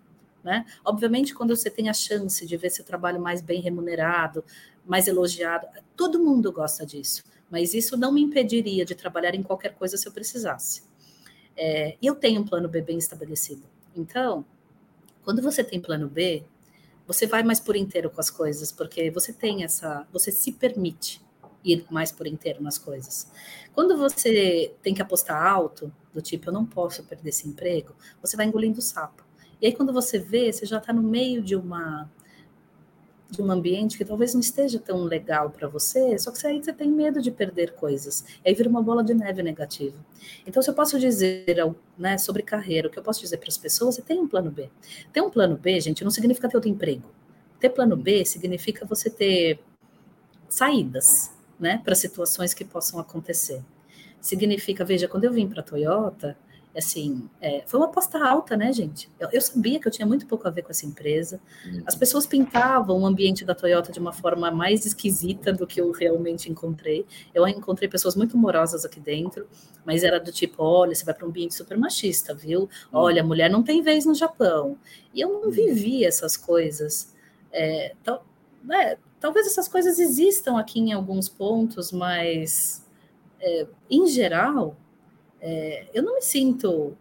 Né? 0.43 0.67
Obviamente, 0.85 1.35
quando 1.35 1.55
você 1.55 1.71
tem 1.71 1.89
a 1.89 1.95
chance 1.95 2.45
de 2.45 2.57
ver 2.57 2.71
seu 2.71 2.85
trabalho 2.85 3.21
mais 3.21 3.41
bem 3.41 3.61
remunerado, 3.61 4.45
mais 4.85 5.07
elogiado, 5.07 5.67
todo 5.97 6.19
mundo 6.19 6.51
gosta 6.51 6.85
disso. 6.85 7.23
Mas 7.51 7.75
isso 7.75 7.97
não 7.97 8.11
me 8.13 8.23
impediria 8.23 8.85
de 8.85 8.95
trabalhar 8.95 9.35
em 9.35 9.43
qualquer 9.43 9.75
coisa 9.75 9.97
se 9.97 10.07
eu 10.09 10.13
precisasse. 10.13 10.83
É, 11.57 11.97
e 12.01 12.07
eu 12.07 12.15
tenho 12.15 12.41
um 12.41 12.45
plano 12.45 12.69
B 12.69 12.81
bem 12.81 12.99
estabelecido. 12.99 13.63
Então, 13.95 14.45
quando 15.23 15.43
você 15.43 15.63
tem 15.63 15.81
plano 15.81 16.09
B, 16.09 16.43
você 17.07 17.27
vai 17.27 17.43
mais 17.43 17.61
por 17.61 17.77
inteiro 17.77 18.11
com 18.11 18.21
as 18.21 18.31
coisas, 18.31 18.73
porque 18.73 19.11
você 19.11 19.33
tem 19.33 19.63
essa, 19.63 20.07
você 20.13 20.33
se 20.33 20.53
permite 20.53 21.21
ir 21.65 21.85
mais 21.91 22.11
por 22.11 22.27
inteiro 22.27 22.63
nas 22.63 22.79
coisas. 22.79 23.31
Quando 23.75 23.97
você 23.97 24.75
tem 24.83 24.95
que 24.95 25.03
apostar 25.03 25.41
alto, 25.41 25.93
do 26.13 26.21
tipo, 26.21 26.49
eu 26.49 26.53
não 26.53 26.67
posso 26.67 27.05
perder 27.05 27.31
esse 27.31 27.49
emprego, 27.49 27.95
você 28.21 28.37
vai 28.37 28.47
engolindo 28.47 28.79
o 28.79 28.83
sapo. 28.83 29.25
E 29.63 29.67
aí, 29.67 29.73
quando 29.73 29.93
você 29.93 30.19
vê, 30.19 30.53
você 30.53 30.67
já 30.67 30.79
está 30.79 30.93
no 30.93 31.03
meio 31.03 31.41
de 31.41 31.55
uma 31.55 32.11
de 33.33 33.41
um 33.41 33.51
ambiente 33.51 33.97
que 33.97 34.05
talvez 34.05 34.35
não 34.35 34.41
esteja 34.41 34.79
tão 34.79 35.05
legal 35.05 35.49
para 35.49 35.67
você, 35.67 36.19
só 36.19 36.31
que 36.31 36.47
aí 36.47 36.63
você 36.63 36.71
tem 36.71 36.91
medo 36.91 37.21
de 37.23 37.31
perder 37.31 37.73
coisas. 37.73 38.23
E 38.45 38.49
aí 38.51 38.55
vira 38.55 38.69
uma 38.69 38.83
bola 38.83 39.03
de 39.03 39.15
neve 39.15 39.43
negativa. 39.43 39.97
Então, 40.47 40.63
se 40.63 40.69
eu 40.69 40.75
posso 40.75 40.99
dizer 40.99 41.47
né, 41.97 42.19
sobre 42.19 42.43
carreira, 42.43 42.89
o 42.89 42.91
que 42.91 42.99
eu 42.99 43.03
posso 43.03 43.23
dizer 43.23 43.39
para 43.39 43.49
as 43.49 43.57
pessoas 43.57 43.99
é 43.99 44.03
tem 44.03 44.21
um 44.21 44.29
plano 44.29 44.51
B. 44.51 44.69
Ter 45.15 45.23
um 45.23 45.31
plano 45.31 45.57
B, 45.57 45.81
gente, 45.81 46.05
não 46.05 46.11
significa 46.11 46.47
ter 46.47 46.59
outro 46.59 46.69
emprego. 46.69 47.11
Ter 47.59 47.71
plano 47.71 47.97
B 47.97 48.23
significa 48.27 48.85
você 48.85 49.09
ter 49.09 49.61
saídas 50.47 51.33
né, 51.59 51.81
para 51.83 51.95
situações 51.95 52.53
que 52.53 52.67
possam 52.67 53.01
acontecer. 53.01 53.63
Significa, 54.21 54.85
veja, 54.85 55.09
quando 55.09 55.25
eu 55.25 55.33
vim 55.33 55.49
para 55.49 55.61
a 55.61 55.65
Toyota, 55.65 56.37
assim, 56.77 57.29
é, 57.41 57.63
foi 57.67 57.79
uma 57.79 57.87
aposta 57.87 58.19
alta, 58.19 58.57
né, 58.57 58.73
gente? 58.73 59.11
Eu, 59.21 59.29
eu, 59.31 59.41
sabia 59.41 59.79
que 59.79 59.87
eu 59.87 59.93
tinha 59.93 60.07
muito 60.07 60.27
pouco 60.27 60.49
a 60.49 60.51
ver 60.51 60.63
com 60.63 60.71
essa 60.71 60.87
empresa. 60.87 61.41
Uhum. 61.67 61.83
As 61.87 61.95
pessoas 61.95 62.27
pintavam 62.27 63.01
o 63.01 63.07
ambiente 63.07 63.45
da 63.45 63.55
Toyota 63.55 63.93
de 63.93 63.99
uma 63.99 64.13
forma 64.13 64.51
mais 64.51 64.87
esquisita 64.87 65.53
do 65.53 65.67
que 65.67 65.81
eu 65.81 65.91
realmente 65.91 66.51
encontrei. 66.51 67.05
Eu 67.35 67.47
encontrei 67.47 67.89
pessoas 67.89 68.17
muito 68.17 68.37
morosas 68.39 68.85
aqui 68.85 69.01
dentro, 69.01 69.47
mas 69.85 70.03
era 70.03 70.19
do 70.19 70.33
tipo, 70.33 70.63
olha, 70.63 70.95
você 70.95 71.05
vai 71.05 71.15
para 71.15 71.27
um 71.27 71.29
ambiente 71.29 71.55
super 71.55 71.77
machista, 71.77 72.35
viu? 72.35 72.61
Uhum. 72.61 72.69
Olha, 72.93 73.23
a 73.23 73.27
mulher 73.27 73.51
não 73.51 73.63
tem 73.63 73.83
vez 73.83 74.07
no 74.07 74.15
Japão. 74.15 74.79
E 75.13 75.21
eu 75.21 75.29
não 75.29 75.45
uhum. 75.45 75.51
vivi 75.51 76.05
essas 76.05 76.37
coisas. 76.37 77.13
É, 77.53 77.95
tal, 78.03 78.25
é, 78.71 78.97
talvez 79.21 79.47
essas 79.47 79.69
coisas 79.69 79.99
existam 79.99 80.59
aqui 80.59 80.81
em 80.81 80.93
alguns 80.93 81.29
pontos, 81.29 81.93
mas 81.93 82.87
é, 83.41 83.67
em 83.91 84.07
geral 84.07 84.77
é, 85.43 85.89
eu 85.93 86.03
não 86.05 86.15
me 86.15 86.23
sinto 86.23 86.97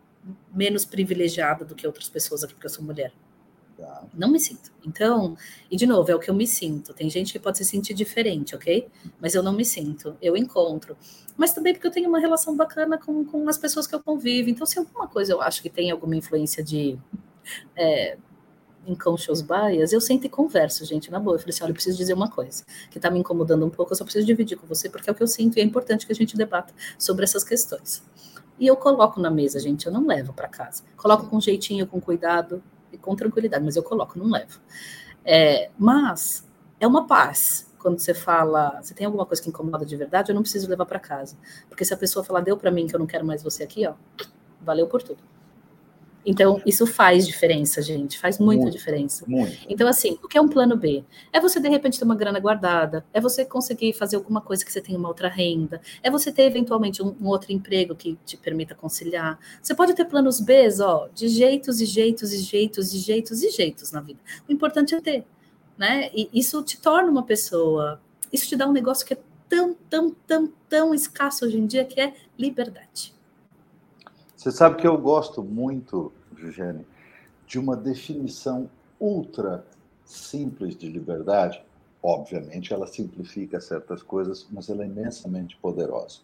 menos 0.51 0.83
privilegiada 0.83 1.63
do 1.63 1.75
que 1.75 1.85
outras 1.85 2.09
pessoas 2.09 2.43
aqui 2.43 2.53
porque 2.53 2.65
eu 2.65 2.71
sou 2.71 2.83
mulher. 2.83 3.13
Tá. 3.77 4.03
Não 4.13 4.29
me 4.29 4.39
sinto. 4.39 4.71
Então, 4.85 5.37
e 5.69 5.75
de 5.75 5.85
novo, 5.85 6.11
é 6.11 6.15
o 6.15 6.19
que 6.19 6.29
eu 6.29 6.33
me 6.33 6.45
sinto. 6.45 6.93
Tem 6.93 7.09
gente 7.09 7.31
que 7.31 7.39
pode 7.39 7.57
se 7.57 7.65
sentir 7.65 7.93
diferente, 7.93 8.55
ok? 8.55 8.87
Mas 9.19 9.33
eu 9.33 9.41
não 9.41 9.53
me 9.53 9.63
sinto. 9.63 10.17
Eu 10.21 10.35
encontro. 10.35 10.97
Mas 11.37 11.53
também 11.53 11.73
porque 11.73 11.87
eu 11.87 11.91
tenho 11.91 12.09
uma 12.09 12.19
relação 12.19 12.55
bacana 12.55 12.97
com, 12.97 13.23
com 13.23 13.47
as 13.47 13.57
pessoas 13.57 13.87
que 13.87 13.95
eu 13.95 14.01
convivo. 14.01 14.49
Então, 14.49 14.65
se 14.65 14.77
alguma 14.77 15.07
coisa 15.07 15.33
eu 15.33 15.41
acho 15.41 15.61
que 15.61 15.69
tem 15.69 15.89
alguma 15.89 16.15
influência 16.15 16.63
de 16.63 16.99
é, 17.75 18.17
unconscious 18.87 19.41
bias, 19.41 19.93
eu 19.93 20.01
sento 20.01 20.25
e 20.25 20.29
converso, 20.29 20.85
gente, 20.85 21.11
na 21.11 21.19
boa. 21.19 21.35
Eu 21.35 21.39
falei 21.39 21.53
assim: 21.53 21.63
olha, 21.63 21.71
eu 21.71 21.75
preciso 21.75 21.97
dizer 21.97 22.13
uma 22.13 22.29
coisa 22.29 22.63
que 22.89 22.97
está 22.97 23.09
me 23.09 23.19
incomodando 23.19 23.65
um 23.65 23.69
pouco, 23.69 23.91
eu 23.91 23.95
só 23.95 24.03
preciso 24.03 24.25
dividir 24.25 24.57
com 24.57 24.67
você, 24.67 24.89
porque 24.89 25.09
é 25.09 25.13
o 25.13 25.15
que 25.15 25.23
eu 25.23 25.27
sinto 25.27 25.57
e 25.57 25.61
é 25.61 25.63
importante 25.63 26.05
que 26.05 26.11
a 26.11 26.15
gente 26.15 26.35
debata 26.35 26.73
sobre 26.97 27.23
essas 27.23 27.43
questões. 27.43 28.03
E 28.61 28.67
eu 28.67 28.77
coloco 28.77 29.19
na 29.19 29.31
mesa, 29.31 29.59
gente, 29.59 29.87
eu 29.87 29.91
não 29.91 30.05
levo 30.05 30.33
para 30.33 30.47
casa. 30.47 30.83
Coloco 30.95 31.25
com 31.25 31.41
jeitinho, 31.41 31.87
com 31.87 31.99
cuidado 31.99 32.61
e 32.93 32.97
com 32.97 33.15
tranquilidade, 33.15 33.65
mas 33.65 33.75
eu 33.75 33.81
coloco, 33.81 34.19
não 34.19 34.27
levo. 34.27 34.59
É, 35.25 35.71
mas 35.79 36.47
é 36.79 36.85
uma 36.85 37.07
paz 37.07 37.67
quando 37.79 37.97
você 37.97 38.13
fala, 38.13 38.79
você 38.79 38.93
tem 38.93 39.07
alguma 39.07 39.25
coisa 39.25 39.41
que 39.41 39.49
incomoda 39.49 39.83
de 39.83 39.97
verdade, 39.97 40.31
eu 40.31 40.35
não 40.35 40.43
preciso 40.43 40.69
levar 40.69 40.85
para 40.85 40.99
casa. 40.99 41.35
Porque 41.67 41.83
se 41.83 41.91
a 41.91 41.97
pessoa 41.97 42.23
falar, 42.23 42.41
deu 42.41 42.55
para 42.55 42.69
mim 42.69 42.85
que 42.85 42.95
eu 42.95 42.99
não 42.99 43.07
quero 43.07 43.25
mais 43.25 43.41
você 43.41 43.63
aqui, 43.63 43.87
ó, 43.87 43.95
valeu 44.61 44.85
por 44.85 45.01
tudo. 45.01 45.23
Então, 46.25 46.61
isso 46.65 46.85
faz 46.85 47.25
diferença, 47.25 47.81
gente, 47.81 48.19
faz 48.19 48.37
muita 48.37 48.63
muito, 48.63 48.73
diferença. 48.75 49.25
Muito. 49.27 49.57
Então, 49.67 49.87
assim, 49.87 50.19
o 50.23 50.27
que 50.27 50.37
é 50.37 50.41
um 50.41 50.47
plano 50.47 50.77
B? 50.77 51.03
É 51.33 51.39
você, 51.39 51.59
de 51.59 51.67
repente, 51.67 51.97
ter 51.97 52.05
uma 52.05 52.15
grana 52.15 52.39
guardada, 52.39 53.03
é 53.11 53.19
você 53.19 53.43
conseguir 53.43 53.93
fazer 53.93 54.15
alguma 54.15 54.39
coisa 54.39 54.63
que 54.63 54.71
você 54.71 54.81
tenha 54.81 54.97
uma 54.97 55.07
outra 55.07 55.27
renda, 55.27 55.81
é 56.03 56.11
você 56.11 56.31
ter, 56.31 56.43
eventualmente, 56.43 57.01
um, 57.01 57.15
um 57.19 57.27
outro 57.27 57.51
emprego 57.51 57.95
que 57.95 58.17
te 58.25 58.37
permita 58.37 58.75
conciliar. 58.75 59.39
Você 59.61 59.73
pode 59.73 59.93
ter 59.93 60.05
planos 60.05 60.39
B, 60.39 60.67
ó, 60.81 61.07
de 61.13 61.27
jeitos 61.27 61.81
e 61.81 61.85
jeitos 61.85 62.33
e 62.33 62.37
jeitos 62.39 62.93
e 62.93 62.99
jeitos 62.99 63.41
e 63.41 63.49
jeitos 63.49 63.91
na 63.91 64.01
vida. 64.01 64.19
O 64.47 64.51
importante 64.51 64.93
é 64.93 65.01
ter, 65.01 65.25
né? 65.77 66.11
E 66.13 66.29
isso 66.33 66.61
te 66.61 66.79
torna 66.79 67.09
uma 67.09 67.23
pessoa, 67.23 67.99
isso 68.31 68.47
te 68.47 68.55
dá 68.55 68.67
um 68.67 68.71
negócio 68.71 69.05
que 69.05 69.13
é 69.13 69.17
tão, 69.49 69.75
tão, 69.89 70.15
tão, 70.25 70.53
tão 70.69 70.93
escasso 70.93 71.45
hoje 71.45 71.57
em 71.57 71.65
dia, 71.65 71.83
que 71.83 71.99
é 71.99 72.13
liberdade. 72.37 73.13
Você 74.41 74.51
sabe 74.51 74.77
que 74.77 74.87
eu 74.87 74.97
gosto 74.97 75.43
muito, 75.43 76.11
Gigiane, 76.35 76.83
de 77.45 77.59
uma 77.59 77.77
definição 77.77 78.67
ultra 78.99 79.63
simples 80.03 80.75
de 80.75 80.89
liberdade. 80.89 81.63
Obviamente, 82.01 82.73
ela 82.73 82.87
simplifica 82.87 83.61
certas 83.61 84.01
coisas, 84.01 84.47
mas 84.49 84.67
ela 84.67 84.81
é 84.81 84.87
imensamente 84.87 85.55
poderosa. 85.57 86.21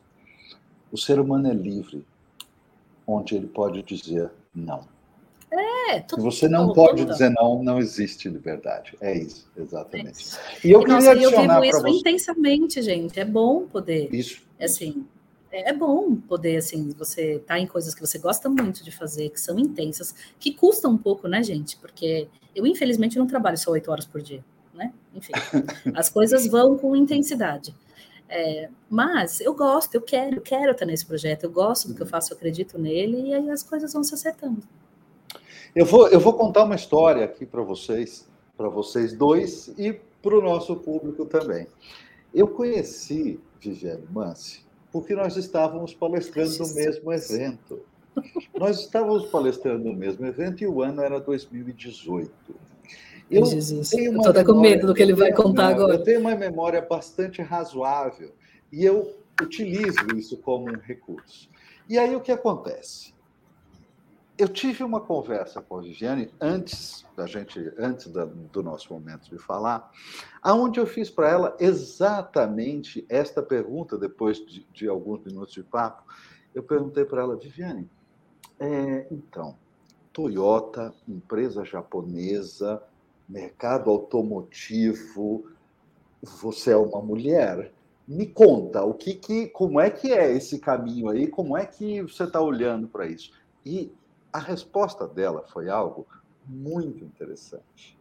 O 0.91 0.97
ser 0.97 1.19
humano 1.19 1.47
é 1.47 1.53
livre, 1.53 2.03
onde 3.05 3.35
ele 3.35 3.45
pode 3.45 3.83
dizer 3.83 4.31
não. 4.51 4.87
É, 5.51 5.99
Se 5.99 6.19
você 6.19 6.49
não 6.49 6.73
pode 6.73 7.05
dizer 7.05 7.29
não, 7.29 7.61
não 7.61 7.77
existe 7.77 8.27
liberdade. 8.29 8.97
É 8.99 9.15
isso, 9.15 9.47
exatamente. 9.55 10.35
É. 10.35 10.67
E 10.67 10.71
eu 10.71 10.79
Nossa, 10.79 10.95
queria 10.95 11.11
adicionar 11.11 11.57
eu 11.57 11.61
vivo 11.61 11.77
isso 11.77 11.81
você... 11.81 11.99
intensamente, 11.99 12.81
gente. 12.81 13.19
É 13.19 13.25
bom 13.25 13.67
poder. 13.67 14.11
Isso. 14.11 14.41
Assim, 14.59 15.05
é, 15.65 15.73
bom 15.73 16.15
poder, 16.15 16.57
assim, 16.57 16.89
você 16.89 17.35
estar 17.35 17.55
tá 17.55 17.59
em 17.59 17.67
coisas 17.67 17.95
que 17.95 18.01
você 18.01 18.17
gosta 18.17 18.49
muito 18.49 18.83
de 18.83 18.91
fazer, 18.91 19.29
que 19.29 19.39
são 19.39 19.57
intensas, 19.57 20.13
que 20.39 20.53
custam 20.53 20.91
um 20.91 20.97
pouco, 20.97 21.27
né, 21.27 21.41
gente? 21.41 21.77
Porque 21.77 22.27
eu, 22.55 22.65
infelizmente, 22.67 23.17
não 23.17 23.27
trabalho 23.27 23.57
só 23.57 23.71
oito 23.71 23.89
horas 23.91 24.05
por 24.05 24.21
dia, 24.21 24.43
né? 24.73 24.93
Enfim, 25.13 25.31
as 25.95 26.09
coisas 26.09 26.47
vão 26.47 26.77
com 26.77 26.95
intensidade. 26.95 27.73
É, 28.29 28.69
mas 28.89 29.39
eu 29.39 29.53
gosto, 29.53 29.95
eu 29.95 30.01
quero, 30.01 30.35
eu 30.35 30.41
quero 30.41 30.71
estar 30.71 30.85
nesse 30.85 31.05
projeto, 31.05 31.45
eu 31.45 31.51
gosto 31.51 31.87
do 31.87 31.95
que 31.95 32.01
eu 32.01 32.07
faço, 32.07 32.33
eu 32.33 32.37
acredito 32.37 32.77
nele, 32.77 33.29
e 33.29 33.33
aí 33.33 33.49
as 33.49 33.63
coisas 33.63 33.93
vão 33.93 34.03
se 34.03 34.13
acertando. 34.13 34.61
Eu 35.73 35.85
vou, 35.85 36.09
eu 36.09 36.19
vou 36.19 36.33
contar 36.33 36.65
uma 36.65 36.75
história 36.75 37.23
aqui 37.23 37.45
para 37.45 37.61
vocês, 37.61 38.27
para 38.57 38.67
vocês 38.67 39.13
dois 39.13 39.69
e 39.77 39.93
para 40.21 40.37
o 40.37 40.41
nosso 40.41 40.75
público 40.75 41.25
também. 41.25 41.67
Eu 42.33 42.49
conheci 42.49 43.39
Viviane 43.61 44.05
Mansi 44.11 44.66
porque 44.97 45.13
nós 45.13 45.37
estávamos 45.37 45.93
palestrando 45.93 46.57
no 46.57 46.73
mesmo 46.73 47.13
evento. 47.13 47.85
Nós 48.57 48.79
estávamos 48.79 49.27
palestrando 49.27 49.85
no 49.85 49.93
mesmo 49.93 50.25
evento 50.25 50.63
e 50.63 50.67
o 50.67 50.81
ano 50.81 51.03
era 51.03 51.19
2018. 51.19 52.31
Eu 53.29 53.43
estou 53.43 54.43
com 54.43 54.59
medo 54.59 54.87
do 54.87 54.95
que 54.95 55.03
ele 55.03 55.13
vai 55.13 55.31
contar 55.31 55.67
agora. 55.67 55.93
Eu 55.93 56.03
tenho 56.03 56.19
uma 56.19 56.35
memória 56.35 56.81
bastante 56.81 57.43
razoável 57.43 58.31
e 58.71 58.83
eu 58.83 59.15
utilizo 59.39 60.07
isso 60.15 60.35
como 60.37 60.67
um 60.67 60.79
recurso. 60.79 61.47
E 61.87 61.99
aí 61.99 62.15
o 62.15 62.21
que 62.21 62.31
acontece? 62.31 63.13
Eu 64.37 64.47
tive 64.47 64.83
uma 64.83 65.01
conversa 65.01 65.63
com 65.63 65.77
a 65.77 65.81
Viviane 65.81 66.29
antes 66.39 67.03
da 67.15 67.25
gente, 67.25 67.73
antes 67.75 68.07
da, 68.11 68.25
do 68.25 68.61
nosso 68.61 68.93
momento 68.93 69.27
de 69.31 69.39
falar, 69.39 69.91
aonde 70.43 70.79
eu 70.79 70.85
fiz 70.85 71.09
para 71.09 71.27
ela 71.27 71.57
exatamente 71.59 73.03
esta 73.09 73.41
pergunta 73.41 73.97
depois 73.97 74.37
de, 74.45 74.63
de, 74.71 74.87
alguns 74.87 75.23
minutos 75.23 75.55
de 75.55 75.63
papo. 75.63 76.03
Eu 76.53 76.61
perguntei 76.61 77.03
para 77.03 77.23
ela, 77.23 77.35
Viviane, 77.35 77.89
é, 78.59 79.07
então, 79.09 79.55
Toyota, 80.13 80.93
empresa 81.07 81.65
japonesa, 81.65 82.83
mercado 83.27 83.89
automotivo, 83.89 85.45
você 86.21 86.73
é 86.73 86.77
uma 86.77 87.01
mulher. 87.01 87.71
Me 88.07 88.27
conta 88.27 88.83
o 88.83 88.93
que, 88.93 89.15
que 89.15 89.47
como 89.47 89.79
é 89.79 89.89
que 89.89 90.13
é 90.13 90.31
esse 90.31 90.59
caminho 90.59 91.09
aí, 91.09 91.25
como 91.25 91.57
é 91.57 91.65
que 91.65 92.03
você 92.03 92.25
está 92.25 92.39
olhando 92.39 92.87
para 92.87 93.07
isso? 93.07 93.31
E 93.65 93.91
a 94.31 94.39
resposta 94.39 95.07
dela 95.07 95.43
foi 95.47 95.69
algo 95.69 96.07
muito 96.45 97.03
interessante. 97.03 97.97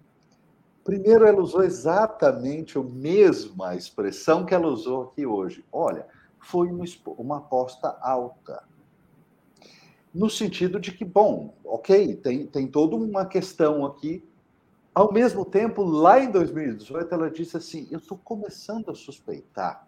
Primeiro, 0.84 1.26
ela 1.26 1.42
usou 1.42 1.64
exatamente 1.64 2.78
a 2.78 2.82
mesma 2.82 3.74
expressão 3.74 4.46
que 4.46 4.54
ela 4.54 4.68
usou 4.68 5.02
aqui 5.02 5.26
hoje. 5.26 5.64
Olha, 5.72 6.06
foi 6.38 6.70
uma, 7.18 7.38
aposta 7.38 7.88
alta. 8.00 8.62
No 10.14 10.30
sentido 10.30 10.78
de 10.78 10.92
que, 10.92 11.04
bom, 11.04 11.54
ok, 11.64 12.14
tem, 12.16 12.46
tem 12.46 12.68
toda 12.68 12.94
uma 12.94 13.26
questão 13.26 13.84
aqui. 13.84 14.24
Ao 14.94 15.12
mesmo 15.12 15.44
tempo, 15.44 15.82
lá 15.82 16.20
em 16.20 16.30
2018, 16.30 17.12
ela 17.12 17.30
disse 17.30 17.56
assim: 17.56 17.88
Eu 17.90 17.98
estou 17.98 18.16
começando 18.16 18.88
a 18.90 18.94
suspeitar. 18.94 19.86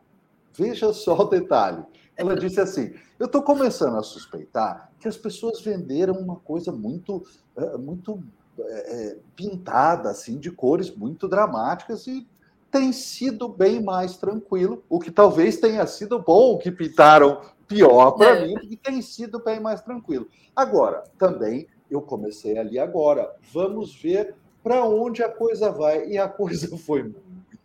Veja 0.59 0.93
só 0.93 1.17
o 1.17 1.25
detalhe. 1.25 1.85
Ela 2.17 2.35
disse 2.35 2.61
assim: 2.61 2.93
Eu 3.19 3.27
estou 3.27 3.43
começando 3.43 3.97
a 3.97 4.03
suspeitar 4.03 4.91
que 4.99 5.07
as 5.07 5.17
pessoas 5.17 5.61
venderam 5.61 6.15
uma 6.15 6.37
coisa 6.37 6.73
muito, 6.73 7.25
eh, 7.57 7.77
muito 7.77 8.23
é, 8.59 9.17
pintada, 9.37 10.11
assim, 10.11 10.37
de 10.37 10.51
cores 10.51 10.91
muito 10.91 11.29
dramáticas 11.29 12.09
e 12.09 12.27
tem 12.71 12.93
sido 12.93 13.49
bem 13.49 13.83
mais 13.83 14.17
tranquilo, 14.17 14.83
o 14.89 14.99
que 14.99 15.11
talvez 15.11 15.59
tenha 15.59 15.87
sido 15.87 16.19
bom, 16.19 16.59
que 16.59 16.71
pintaram 16.71 17.41
pior 17.67 18.13
para 18.13 18.37
é. 18.37 18.47
mim, 18.47 18.55
porque 18.55 18.77
tem 18.77 19.01
sido 19.01 19.43
bem 19.43 19.61
mais 19.61 19.81
tranquilo. 19.81 20.27
Agora, 20.55 21.05
também 21.17 21.67
eu 21.91 22.03
comecei 22.03 22.59
ali 22.59 22.79
agora. 22.79 23.33
Vamos 23.53 23.95
ver 23.95 24.35
para 24.63 24.85
onde 24.85 25.23
a 25.23 25.29
coisa 25.29 25.71
vai. 25.71 26.09
E 26.09 26.19
a 26.19 26.29
coisa 26.29 26.77
foi 26.77 27.15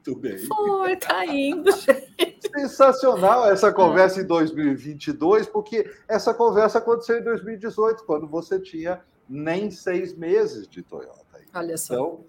muito 0.06 0.20
bem. 0.20 0.38
Foi, 0.38 0.96
tá 0.98 1.26
indo, 1.26 1.72
gente. 1.80 2.50
Sensacional 2.54 3.50
essa 3.50 3.72
conversa 3.72 4.22
em 4.22 4.26
2022, 4.26 5.48
porque 5.48 5.90
essa 6.08 6.34
conversa 6.34 6.80
aconteceu 6.80 7.20
em 7.20 7.24
2018, 7.24 8.04
quando 8.04 8.28
você 8.28 8.60
tinha 8.60 9.02
nem 9.28 9.72
seis 9.72 10.16
meses 10.16 10.68
de 10.68 10.84
Toyota. 10.84 11.24
Olha 11.54 11.78
só. 11.78 11.94
Então, 11.94 12.26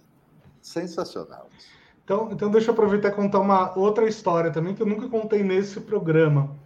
sensacional. 0.63 1.49
Então, 2.05 2.31
então 2.33 2.51
deixa 2.51 2.71
eu 2.71 2.73
aproveitar 2.73 3.09
e 3.09 3.13
contar 3.13 3.41
uma 3.41 3.77
outra 3.77 4.07
história 4.07 4.51
também 4.51 4.75
que 4.75 4.83
eu 4.83 4.87
nunca 4.87 5.09
contei 5.09 5.43
nesse 5.43 5.81
programa. 5.81 6.57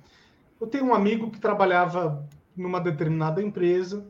Eu 0.60 0.66
tenho 0.66 0.85
um 0.85 0.94
amigo 0.94 1.30
que 1.30 1.40
trabalhava 1.40 2.28
numa 2.56 2.80
determinada 2.80 3.43
empresa. 3.43 4.05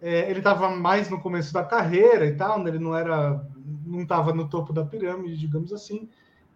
É, 0.00 0.30
ele 0.30 0.38
estava 0.38 0.70
mais 0.70 1.10
no 1.10 1.20
começo 1.20 1.52
da 1.52 1.64
carreira 1.64 2.26
e 2.26 2.36
tal, 2.36 2.62
né? 2.62 2.70
ele 2.70 2.78
não 2.78 2.94
era, 2.94 3.44
não 3.84 4.02
estava 4.02 4.32
no 4.32 4.48
topo 4.48 4.72
da 4.72 4.84
pirâmide, 4.84 5.36
digamos 5.36 5.72
assim. 5.72 6.08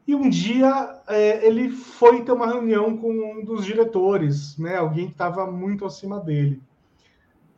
E 0.06 0.14
um 0.14 0.28
dia 0.28 1.00
é, 1.08 1.46
ele 1.46 1.70
foi 1.70 2.24
ter 2.24 2.32
uma 2.32 2.46
reunião 2.46 2.96
com 2.96 3.10
um 3.10 3.44
dos 3.44 3.64
diretores, 3.64 4.58
né? 4.58 4.76
Alguém 4.76 5.06
que 5.06 5.12
estava 5.12 5.50
muito 5.50 5.84
acima 5.84 6.18
dele. 6.18 6.60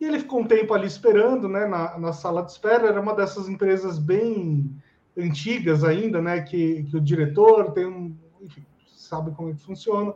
E 0.00 0.04
ele 0.04 0.18
ficou 0.18 0.40
um 0.40 0.46
tempo 0.46 0.74
ali 0.74 0.86
esperando, 0.86 1.48
né? 1.48 1.66
Na, 1.66 1.98
na 1.98 2.12
sala 2.12 2.42
de 2.42 2.52
espera. 2.52 2.88
Era 2.88 3.00
uma 3.00 3.14
dessas 3.14 3.48
empresas 3.48 3.98
bem 3.98 4.70
antigas 5.16 5.84
ainda, 5.84 6.20
né? 6.20 6.42
Que, 6.42 6.82
que 6.84 6.96
o 6.96 7.00
diretor 7.00 7.72
tem 7.72 7.86
um, 7.86 8.14
enfim, 8.42 8.64
sabe 8.94 9.30
como 9.30 9.50
é 9.50 9.54
que 9.54 9.62
funciona 9.62 10.14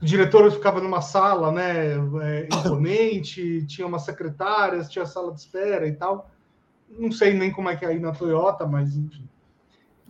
o 0.00 0.04
diretor 0.04 0.50
ficava 0.50 0.80
numa 0.80 1.02
sala, 1.02 1.52
né, 1.52 1.92
é, 2.22 2.48
imponente, 2.50 3.64
tinha 3.68 3.86
umas 3.86 4.02
secretárias, 4.02 4.88
tinha 4.88 5.04
sala 5.04 5.32
de 5.32 5.40
espera 5.40 5.86
e 5.86 5.92
tal. 5.92 6.30
Não 6.88 7.12
sei 7.12 7.34
nem 7.34 7.52
como 7.52 7.68
é 7.68 7.76
que 7.76 7.84
é 7.84 7.88
aí 7.88 8.00
na 8.00 8.12
Toyota, 8.12 8.66
mas 8.66 8.96
enfim. 8.96 9.28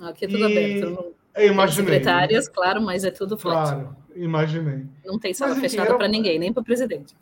Aqui 0.01 0.25
é 0.25 0.29
tudo 0.29 0.49
e... 0.49 0.79
aberto. 0.79 1.15
Eu 1.35 1.53
imaginei. 1.53 1.95
Secretárias, 1.95 2.47
né? 2.47 2.53
claro, 2.55 2.83
mas 2.83 3.05
é 3.05 3.11
tudo 3.11 3.37
flat. 3.37 3.71
Claro, 3.71 3.97
imaginei. 4.17 4.87
Não 5.05 5.19
tem 5.19 5.33
sala 5.33 5.53
mas, 5.53 5.61
fechada 5.61 5.91
era... 5.91 5.99
para 5.99 6.09
ninguém, 6.09 6.39
nem 6.39 6.53
para 6.53 6.61
o 6.61 6.65
presidente. 6.65 7.15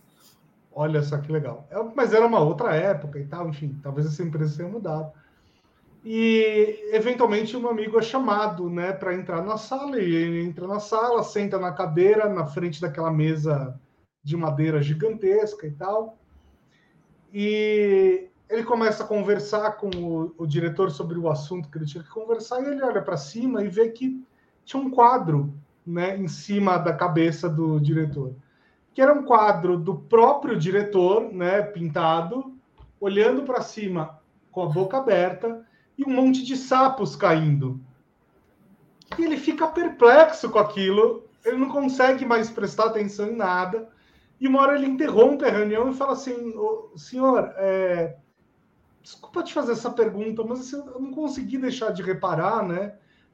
Olha 0.72 1.02
só 1.02 1.18
que 1.18 1.30
legal. 1.30 1.66
É, 1.70 1.76
mas 1.94 2.14
era 2.14 2.26
uma 2.26 2.40
outra 2.40 2.74
época 2.74 3.18
e 3.18 3.24
tal, 3.24 3.48
enfim, 3.48 3.78
talvez 3.82 4.06
essa 4.06 4.22
empresa 4.22 4.56
tenha 4.56 4.68
mudado 4.68 5.12
e 6.04 6.88
eventualmente 6.92 7.56
um 7.56 7.68
amigo 7.68 7.98
é 7.98 8.02
chamado, 8.02 8.70
né, 8.70 8.92
para 8.92 9.14
entrar 9.14 9.42
na 9.42 9.56
sala 9.56 10.00
e 10.00 10.14
ele 10.14 10.42
entra 10.42 10.66
na 10.66 10.80
sala, 10.80 11.22
senta 11.22 11.58
na 11.58 11.72
cadeira 11.72 12.28
na 12.28 12.46
frente 12.46 12.80
daquela 12.80 13.10
mesa 13.10 13.78
de 14.22 14.36
madeira 14.36 14.80
gigantesca 14.80 15.66
e 15.66 15.70
tal. 15.72 16.16
E 17.32 18.27
ele 18.48 18.64
começa 18.64 19.04
a 19.04 19.06
conversar 19.06 19.72
com 19.72 19.90
o, 19.96 20.34
o 20.38 20.46
diretor 20.46 20.90
sobre 20.90 21.18
o 21.18 21.28
assunto 21.28 21.68
que 21.68 21.76
ele 21.76 21.86
tinha 21.86 22.02
que 22.02 22.10
conversar 22.10 22.62
e 22.62 22.66
ele 22.66 22.82
olha 22.82 23.02
para 23.02 23.16
cima 23.16 23.62
e 23.62 23.68
vê 23.68 23.90
que 23.90 24.24
tinha 24.64 24.82
um 24.82 24.90
quadro, 24.90 25.52
né, 25.86 26.16
em 26.16 26.28
cima 26.28 26.78
da 26.78 26.92
cabeça 26.92 27.48
do 27.48 27.78
diretor, 27.78 28.34
que 28.94 29.02
era 29.02 29.12
um 29.12 29.22
quadro 29.22 29.78
do 29.78 29.94
próprio 29.94 30.58
diretor, 30.58 31.32
né, 31.32 31.62
pintado, 31.62 32.54
olhando 33.00 33.42
para 33.42 33.60
cima 33.60 34.18
com 34.50 34.62
a 34.62 34.66
boca 34.66 34.96
aberta 34.96 35.64
e 35.96 36.04
um 36.04 36.10
monte 36.10 36.44
de 36.44 36.56
sapos 36.56 37.14
caindo. 37.14 37.80
E 39.18 39.24
ele 39.24 39.36
fica 39.36 39.66
perplexo 39.66 40.50
com 40.50 40.58
aquilo, 40.58 41.24
ele 41.44 41.56
não 41.56 41.68
consegue 41.68 42.24
mais 42.24 42.50
prestar 42.50 42.86
atenção 42.86 43.28
em 43.28 43.36
nada. 43.36 43.88
E 44.40 44.46
uma 44.46 44.60
hora 44.60 44.76
ele 44.76 44.86
interrompe 44.86 45.44
a 45.44 45.50
reunião 45.50 45.90
e 45.90 45.94
fala 45.94 46.12
assim: 46.12 46.54
senhor, 46.96 47.52
é... 47.56 48.16
desculpa 49.08 49.42
te 49.42 49.54
fazer 49.54 49.72
essa 49.72 49.90
pergunta, 49.90 50.44
mas 50.44 50.60
assim, 50.60 50.76
eu 50.76 51.00
não 51.00 51.12
consegui 51.12 51.56
deixar 51.56 51.92
de 51.92 52.02
reparar, 52.02 52.62
né? 52.62 52.92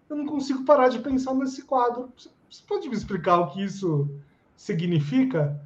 Eu 0.08 0.14
não 0.14 0.24
consigo 0.24 0.64
parar 0.64 0.88
de 0.88 1.00
pensar 1.00 1.34
nesse 1.34 1.62
quadro. 1.62 2.12
Você 2.16 2.62
pode 2.64 2.88
me 2.88 2.94
explicar 2.94 3.38
o 3.38 3.50
que 3.50 3.64
isso 3.64 4.08
significa? 4.56 5.60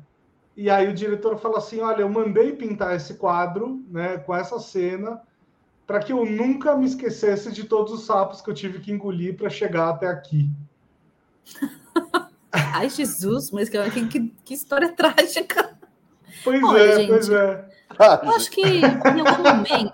E 0.57 0.71
aí 0.71 0.89
o 0.89 0.95
diretor 0.95 1.37
fala 1.37 1.59
assim: 1.59 1.81
olha, 1.81 2.01
eu 2.01 2.09
mandei 2.09 2.53
pintar 2.53 2.97
esse 2.97 3.15
quadro, 3.15 3.85
né, 3.91 4.17
com 4.17 4.35
essa 4.35 4.59
cena 4.59 5.21
para 5.87 6.01
que 6.01 6.13
eu 6.13 6.25
nunca 6.25 6.77
me 6.77 6.87
esquecesse 6.87 7.51
de 7.51 7.65
todos 7.65 7.93
os 7.93 8.05
sapos 8.05 8.43
que 8.43 8.51
eu 8.51 8.55
tive 8.55 8.79
que 8.79 8.93
engolir 8.93 9.37
para 9.37 9.49
chegar 9.49 9.91
até 9.91 10.07
aqui. 10.07 10.51
Ai, 12.53 12.91
Jesus, 12.91 13.51
mas 13.51 13.71
que, 13.71 14.07
que, 14.07 14.29
que 14.45 14.55
história 14.55 14.93
trágica. 14.93 15.78
Pois 16.45 16.63
Olha, 16.63 16.83
é, 16.83 16.97
gente, 16.97 17.09
pois 17.09 17.31
é. 17.31 17.69
Eu 18.23 18.31
acho 18.31 18.51
que 18.51 18.61
em 18.61 18.85
algum 18.85 19.43
momento, 19.43 19.93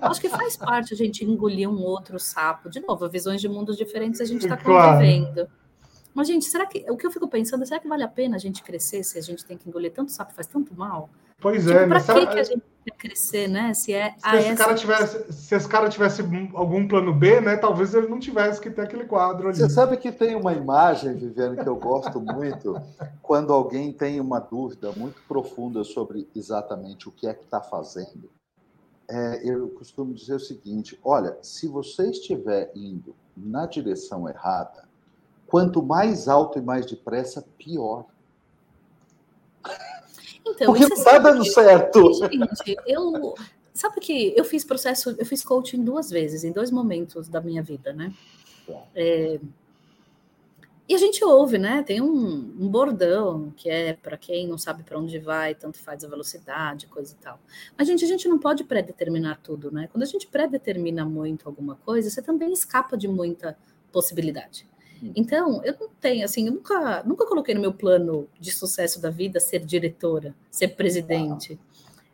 eu 0.00 0.08
acho 0.08 0.20
que 0.20 0.28
faz 0.28 0.56
parte 0.56 0.94
a 0.94 0.96
gente 0.96 1.24
engolir 1.24 1.68
um 1.68 1.82
outro 1.82 2.18
sapo. 2.18 2.70
De 2.70 2.80
novo, 2.80 3.08
visões 3.08 3.40
de 3.40 3.48
mundos 3.48 3.76
diferentes 3.76 4.20
a 4.20 4.24
gente 4.24 4.42
está 4.42 4.56
convivendo. 4.56 5.48
Mas, 6.14 6.28
gente, 6.28 6.44
será 6.44 6.66
que 6.66 6.84
o 6.90 6.96
que 6.96 7.06
eu 7.06 7.10
fico 7.10 7.28
pensando, 7.28 7.64
será 7.64 7.80
que 7.80 7.88
vale 7.88 8.02
a 8.02 8.08
pena 8.08 8.36
a 8.36 8.38
gente 8.38 8.62
crescer 8.62 9.02
se 9.02 9.18
a 9.18 9.22
gente 9.22 9.44
tem 9.44 9.56
que 9.56 9.68
engolir 9.68 9.92
tanto 9.92 10.12
sapo, 10.12 10.34
faz 10.34 10.46
tanto 10.46 10.74
mal? 10.74 11.08
Pois 11.42 11.64
tipo, 11.64 11.76
é, 11.76 11.86
para 11.88 12.00
que, 12.00 12.26
que 12.26 12.38
a 12.38 12.42
gente 12.44 12.62
quer 12.84 12.96
crescer, 12.96 13.48
né? 13.48 13.74
Se 13.74 13.92
é 13.92 14.14
se 14.16 14.36
esse 14.36 14.54
cara 14.54 14.74
tivesse, 14.74 15.32
se 15.32 15.54
esse 15.56 15.68
cara 15.68 15.88
tivesse 15.88 16.22
algum 16.54 16.86
plano 16.86 17.12
B, 17.12 17.40
né? 17.40 17.56
Talvez 17.56 17.92
ele 17.94 18.06
não 18.06 18.20
tivesse 18.20 18.60
que 18.60 18.70
ter 18.70 18.82
aquele 18.82 19.04
quadro 19.04 19.48
ali. 19.48 19.56
Você 19.56 19.68
sabe 19.68 19.96
que 19.96 20.12
tem 20.12 20.36
uma 20.36 20.52
imagem, 20.52 21.16
Viviane, 21.16 21.56
que 21.56 21.68
eu 21.68 21.74
gosto 21.74 22.20
muito, 22.20 22.80
quando 23.20 23.52
alguém 23.52 23.92
tem 23.92 24.20
uma 24.20 24.38
dúvida 24.38 24.92
muito 24.92 25.20
profunda 25.26 25.82
sobre 25.82 26.28
exatamente 26.34 27.08
o 27.08 27.12
que 27.12 27.26
é 27.26 27.34
que 27.34 27.42
está 27.42 27.60
fazendo. 27.60 28.30
É, 29.10 29.40
eu 29.44 29.68
costumo 29.70 30.14
dizer 30.14 30.34
o 30.34 30.40
seguinte: 30.40 30.96
olha, 31.02 31.36
se 31.42 31.66
você 31.66 32.08
estiver 32.08 32.70
indo 32.76 33.16
na 33.36 33.66
direção 33.66 34.28
errada, 34.28 34.91
quanto 35.52 35.82
mais 35.82 36.28
alto 36.28 36.58
e 36.58 36.62
mais 36.62 36.86
depressa, 36.86 37.44
pior. 37.58 38.06
Então, 40.46 40.66
Porque 40.72 40.86
não 40.86 40.96
está 40.96 41.18
dando 41.18 41.44
certo. 41.44 42.14
Gente, 42.14 42.76
eu. 42.86 43.34
Sabe 43.74 44.00
que 44.00 44.34
eu 44.34 44.44
fiz 44.44 44.64
processo, 44.64 45.14
eu 45.18 45.26
fiz 45.26 45.44
coaching 45.44 45.84
duas 45.84 46.10
vezes, 46.10 46.42
em 46.42 46.52
dois 46.52 46.70
momentos 46.70 47.28
da 47.28 47.40
minha 47.40 47.62
vida, 47.62 47.92
né? 47.92 48.14
Tá. 48.66 48.82
É, 48.94 49.38
e 50.88 50.94
a 50.94 50.98
gente 50.98 51.22
ouve, 51.22 51.58
né? 51.58 51.82
Tem 51.82 52.00
um, 52.00 52.54
um 52.58 52.68
bordão 52.68 53.52
que 53.56 53.68
é 53.68 53.92
para 53.92 54.16
quem 54.16 54.48
não 54.48 54.58
sabe 54.58 54.82
para 54.82 54.98
onde 54.98 55.18
vai, 55.18 55.54
tanto 55.54 55.78
faz 55.78 56.02
a 56.02 56.08
velocidade, 56.08 56.86
coisa 56.86 57.14
e 57.14 57.22
tal. 57.22 57.38
Mas, 57.76 57.86
gente, 57.86 58.04
a 58.04 58.08
gente 58.08 58.26
não 58.26 58.38
pode 58.38 58.64
predeterminar 58.64 59.38
tudo, 59.42 59.70
né? 59.70 59.88
Quando 59.92 60.02
a 60.02 60.06
gente 60.06 60.26
predetermina 60.26 61.04
muito 61.04 61.46
alguma 61.46 61.76
coisa, 61.76 62.08
você 62.10 62.22
também 62.22 62.52
escapa 62.52 62.96
de 62.96 63.06
muita 63.06 63.56
possibilidade. 63.90 64.71
Então, 65.16 65.60
eu 65.64 65.74
não 65.80 65.88
tenho, 66.00 66.24
assim, 66.24 66.46
eu 66.46 66.52
nunca, 66.52 67.02
nunca 67.02 67.26
coloquei 67.26 67.54
no 67.54 67.60
meu 67.60 67.72
plano 67.72 68.28
de 68.38 68.52
sucesso 68.52 69.00
da 69.00 69.10
vida 69.10 69.40
ser 69.40 69.64
diretora, 69.64 70.34
ser 70.48 70.68
presidente. 70.68 71.58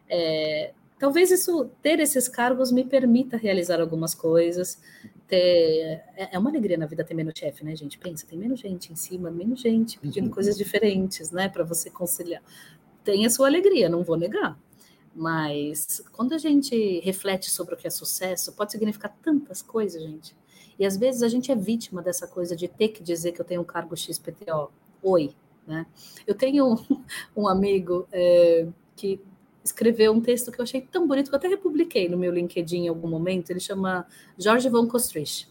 É, 0.09 0.73
talvez 0.98 1.31
isso, 1.31 1.70
ter 1.82 2.01
esses 2.01 2.28
cargos 2.28 2.73
me 2.73 2.85
permita 2.85 3.36
realizar 3.36 3.81
algumas 3.81 4.15
coisas. 4.15 4.81
Ter, 5.27 6.02
é, 6.16 6.31
é 6.32 6.39
uma 6.39 6.48
alegria 6.48 6.78
na 6.78 6.86
vida 6.86 7.05
ter 7.05 7.12
menos 7.12 7.39
chefe, 7.39 7.62
né, 7.62 7.77
gente? 7.77 7.98
Pensa, 7.98 8.27
tem 8.27 8.39
menos 8.39 8.59
gente 8.59 8.90
em 8.90 8.97
cima, 8.97 9.31
menos 9.31 9.60
gente 9.60 9.98
pedindo 9.98 10.28
uhum. 10.28 10.32
coisas 10.32 10.56
diferentes, 10.56 11.31
né, 11.31 11.48
para 11.48 11.65
você 11.65 11.90
conciliar. 11.90 12.43
Tem 13.05 13.27
a 13.27 13.31
sua 13.31 13.48
alegria, 13.48 13.90
não 13.90 14.02
vou 14.02 14.16
negar. 14.16 14.59
Mas 15.15 16.02
quando 16.12 16.32
a 16.32 16.39
gente 16.39 17.01
reflete 17.01 17.51
sobre 17.51 17.74
o 17.74 17.77
que 17.77 17.86
é 17.86 17.90
sucesso, 17.90 18.52
pode 18.52 18.73
significar 18.73 19.15
tantas 19.23 19.60
coisas, 19.60 20.02
gente. 20.02 20.35
E 20.79 20.87
às 20.87 20.97
vezes 20.97 21.23
a 21.23 21.29
gente 21.29 21.51
é 21.51 21.57
vítima 21.57 22.03
dessa 22.03 22.27
coisa 22.27 22.55
de 22.55 22.69
ter 22.69 22.89
que 22.89 23.03
dizer 23.03 23.33
que 23.33 23.41
eu 23.41 23.45
tenho 23.45 23.61
um 23.61 23.65
cargo 23.65 23.97
XPTO. 23.97 24.71
Oi, 25.03 25.35
né? 25.67 25.87
Eu 26.27 26.35
tenho 26.35 26.73
um, 26.73 26.77
um 27.37 27.49
amigo 27.49 28.07
é, 28.13 28.67
que 28.95 29.21
escreveu 29.65 30.13
um 30.13 30.21
texto 30.21 30.51
que 30.51 30.61
eu 30.61 30.63
achei 30.63 30.81
tão 30.81 31.07
bonito 31.07 31.29
que 31.29 31.35
eu 31.35 31.39
até 31.39 31.49
republiquei 31.49 32.09
no 32.09 32.17
meu 32.17 32.33
LinkedIn 32.33 32.85
em 32.85 32.89
algum 32.89 33.09
momento. 33.09 33.51
Ele 33.51 33.61
chama 33.61 34.07
Jorge 34.39 34.69
von 34.69 34.87
Kostrich. 34.87 35.49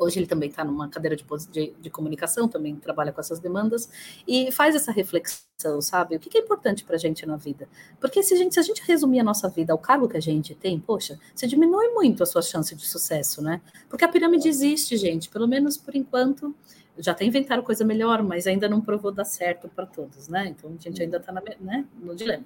Hoje 0.00 0.18
ele 0.18 0.26
também 0.26 0.48
está 0.48 0.64
numa 0.64 0.88
cadeira 0.88 1.14
de, 1.14 1.22
de, 1.50 1.74
de, 1.78 1.90
comunicação, 1.90 2.48
também 2.48 2.74
trabalha 2.74 3.12
com 3.12 3.20
essas 3.20 3.38
demandas 3.38 3.90
e 4.26 4.50
faz 4.50 4.74
essa 4.74 4.90
reflexão, 4.90 5.82
sabe? 5.82 6.16
O 6.16 6.18
que, 6.18 6.30
que 6.30 6.38
é 6.38 6.40
importante 6.40 6.82
para 6.84 6.96
a 6.96 6.98
gente 6.98 7.26
na 7.26 7.36
vida? 7.36 7.68
Porque 8.00 8.22
se 8.22 8.32
a, 8.32 8.36
gente, 8.38 8.54
se 8.54 8.60
a 8.60 8.62
gente 8.62 8.82
resumir 8.82 9.20
a 9.20 9.22
nossa 9.24 9.46
vida 9.50 9.74
ao 9.74 9.78
cargo 9.78 10.08
que 10.08 10.16
a 10.16 10.20
gente 10.20 10.54
tem, 10.54 10.80
poxa, 10.80 11.20
você 11.34 11.46
diminui 11.46 11.90
muito 11.90 12.22
a 12.22 12.26
sua 12.26 12.40
chance 12.40 12.74
de 12.74 12.86
sucesso, 12.86 13.42
né? 13.42 13.60
Porque 13.90 14.02
a 14.02 14.08
pirâmide 14.08 14.48
existe, 14.48 14.96
gente, 14.96 15.28
pelo 15.28 15.46
menos 15.46 15.76
por 15.76 15.94
enquanto. 15.94 16.54
Já 16.98 17.12
até 17.12 17.24
inventaram 17.24 17.62
coisa 17.62 17.84
melhor, 17.84 18.22
mas 18.22 18.46
ainda 18.46 18.68
não 18.68 18.80
provou 18.80 19.12
dar 19.12 19.24
certo 19.24 19.68
para 19.68 19.84
todos, 19.84 20.28
né? 20.28 20.48
Então 20.48 20.74
a 20.78 20.82
gente 20.82 21.02
ainda 21.02 21.18
está 21.18 21.32
né, 21.60 21.84
no 22.00 22.16
dilema. 22.16 22.44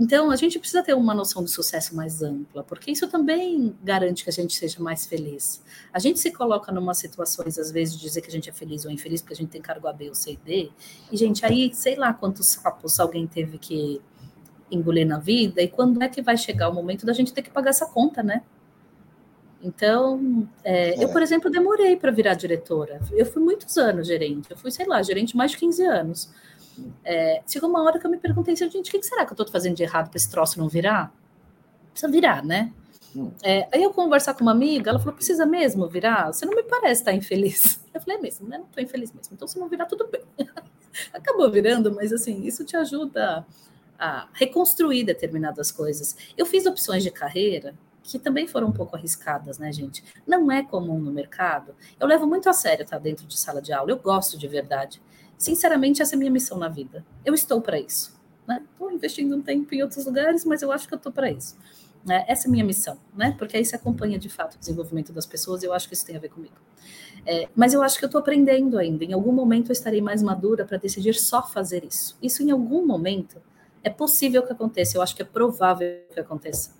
Então, 0.00 0.30
a 0.30 0.36
gente 0.36 0.60
precisa 0.60 0.80
ter 0.80 0.94
uma 0.94 1.12
noção 1.12 1.42
de 1.42 1.50
sucesso 1.50 1.96
mais 1.96 2.22
ampla, 2.22 2.62
porque 2.62 2.92
isso 2.92 3.08
também 3.08 3.76
garante 3.82 4.22
que 4.22 4.30
a 4.30 4.32
gente 4.32 4.54
seja 4.54 4.80
mais 4.80 5.06
feliz. 5.06 5.60
A 5.92 5.98
gente 5.98 6.20
se 6.20 6.30
coloca 6.30 6.70
numa 6.70 6.94
situações, 6.94 7.58
às 7.58 7.72
vezes, 7.72 7.96
de 7.96 8.02
dizer 8.02 8.20
que 8.20 8.28
a 8.28 8.30
gente 8.32 8.48
é 8.48 8.52
feliz 8.52 8.84
ou 8.84 8.92
infeliz, 8.92 9.20
porque 9.20 9.34
a 9.34 9.36
gente 9.36 9.50
tem 9.50 9.60
cargo 9.60 9.88
A, 9.88 9.92
B 9.92 10.08
ou 10.08 10.14
C 10.14 10.32
e 10.32 10.36
D, 10.36 10.70
e, 11.10 11.16
gente, 11.16 11.44
aí, 11.44 11.74
sei 11.74 11.96
lá 11.96 12.14
quantos 12.14 12.46
sapos 12.46 13.00
alguém 13.00 13.26
teve 13.26 13.58
que 13.58 14.00
engolir 14.70 15.06
na 15.06 15.18
vida, 15.18 15.60
e 15.62 15.66
quando 15.66 16.00
é 16.00 16.08
que 16.08 16.22
vai 16.22 16.36
chegar 16.36 16.68
o 16.68 16.74
momento 16.74 17.04
da 17.04 17.12
gente 17.12 17.32
ter 17.32 17.42
que 17.42 17.50
pagar 17.50 17.70
essa 17.70 17.86
conta, 17.86 18.22
né? 18.22 18.42
Então, 19.60 20.48
é, 20.62 20.90
é. 20.90 21.04
eu, 21.04 21.08
por 21.08 21.20
exemplo, 21.22 21.50
demorei 21.50 21.96
para 21.96 22.12
virar 22.12 22.34
diretora. 22.34 23.00
Eu 23.10 23.26
fui 23.26 23.42
muitos 23.42 23.76
anos 23.76 24.06
gerente, 24.06 24.50
eu 24.50 24.56
fui, 24.56 24.70
sei 24.70 24.86
lá, 24.86 25.02
gerente 25.02 25.36
mais 25.36 25.50
de 25.50 25.56
15 25.56 25.84
anos. 25.84 26.30
É, 27.04 27.42
chegou 27.46 27.68
uma 27.68 27.82
hora 27.82 27.98
que 27.98 28.06
eu 28.06 28.10
me 28.10 28.18
perguntei, 28.18 28.54
gente, 28.54 28.76
o 28.76 28.82
que 28.82 29.02
será 29.02 29.24
que 29.24 29.32
eu 29.32 29.34
estou 29.34 29.48
fazendo 29.48 29.76
de 29.76 29.82
errado 29.82 30.08
para 30.08 30.16
esse 30.16 30.30
troço 30.30 30.58
não 30.58 30.68
virar? 30.68 31.12
Precisa 31.92 32.10
virar, 32.10 32.44
né? 32.44 32.72
Hum. 33.16 33.30
É, 33.42 33.68
aí 33.72 33.82
eu 33.82 33.92
conversar 33.92 34.34
com 34.34 34.42
uma 34.42 34.52
amiga, 34.52 34.90
ela 34.90 34.98
falou: 34.98 35.14
precisa 35.14 35.46
mesmo 35.46 35.88
virar? 35.88 36.32
Você 36.32 36.44
não 36.44 36.54
me 36.54 36.62
parece 36.62 37.00
estar 37.00 37.12
infeliz. 37.12 37.80
Eu 37.92 38.00
falei: 38.00 38.18
é 38.18 38.20
mesmo, 38.20 38.46
né? 38.46 38.58
Não 38.58 38.66
estou 38.66 38.82
infeliz 38.82 39.12
mesmo. 39.12 39.34
Então, 39.34 39.48
se 39.48 39.58
não 39.58 39.68
virar, 39.68 39.86
tudo 39.86 40.06
bem. 40.06 40.22
Acabou 41.12 41.50
virando, 41.50 41.92
mas 41.92 42.12
assim, 42.12 42.44
isso 42.44 42.64
te 42.64 42.76
ajuda 42.76 43.44
a 43.98 44.28
reconstruir 44.32 45.04
determinadas 45.04 45.72
coisas. 45.72 46.16
Eu 46.36 46.46
fiz 46.46 46.66
opções 46.66 47.02
de 47.02 47.10
carreira 47.10 47.74
que 48.02 48.18
também 48.18 48.46
foram 48.46 48.68
um 48.68 48.72
pouco 48.72 48.96
arriscadas, 48.96 49.58
né, 49.58 49.70
gente? 49.70 50.02
Não 50.26 50.50
é 50.50 50.62
comum 50.62 50.98
no 50.98 51.10
mercado. 51.10 51.74
Eu 52.00 52.06
levo 52.06 52.26
muito 52.26 52.48
a 52.48 52.54
sério 52.54 52.84
estar 52.84 52.98
dentro 52.98 53.26
de 53.26 53.38
sala 53.38 53.60
de 53.60 53.72
aula, 53.72 53.90
eu 53.90 53.98
gosto 53.98 54.38
de 54.38 54.48
verdade. 54.48 55.02
Sinceramente, 55.38 56.02
essa 56.02 56.14
é 56.14 56.16
a 56.16 56.18
minha 56.18 56.30
missão 56.30 56.58
na 56.58 56.68
vida. 56.68 57.06
Eu 57.24 57.32
estou 57.32 57.62
para 57.62 57.78
isso. 57.78 58.18
Estou 58.40 58.88
né? 58.88 58.94
investindo 58.94 59.36
um 59.36 59.40
tempo 59.40 59.72
em 59.74 59.82
outros 59.82 60.04
lugares, 60.04 60.44
mas 60.44 60.62
eu 60.62 60.72
acho 60.72 60.88
que 60.88 60.94
eu 60.94 60.96
estou 60.98 61.12
para 61.12 61.30
isso. 61.30 61.56
Né? 62.04 62.24
Essa 62.26 62.46
é 62.46 62.48
a 62.48 62.50
minha 62.50 62.64
missão, 62.64 62.98
né? 63.16 63.34
Porque 63.38 63.56
aí 63.56 63.64
se 63.64 63.76
acompanha 63.76 64.18
de 64.18 64.28
fato 64.28 64.54
o 64.54 64.58
desenvolvimento 64.58 65.12
das 65.12 65.26
pessoas, 65.26 65.62
eu 65.62 65.72
acho 65.72 65.86
que 65.86 65.94
isso 65.94 66.04
tem 66.04 66.16
a 66.16 66.18
ver 66.18 66.30
comigo. 66.30 66.54
É, 67.26 67.48
mas 67.54 67.74
eu 67.74 67.82
acho 67.82 67.98
que 67.98 68.04
eu 68.04 68.08
estou 68.08 68.20
aprendendo 68.20 68.78
ainda. 68.78 69.04
Em 69.04 69.12
algum 69.12 69.32
momento 69.32 69.68
eu 69.68 69.72
estarei 69.72 70.00
mais 70.00 70.22
madura 70.22 70.64
para 70.64 70.76
decidir 70.76 71.14
só 71.14 71.46
fazer 71.46 71.84
isso. 71.84 72.16
Isso 72.22 72.42
em 72.42 72.50
algum 72.50 72.86
momento 72.86 73.40
é 73.82 73.90
possível 73.90 74.42
que 74.42 74.52
aconteça, 74.52 74.96
eu 74.96 75.02
acho 75.02 75.14
que 75.14 75.22
é 75.22 75.24
provável 75.24 75.88
que 76.12 76.18
aconteça. 76.18 76.72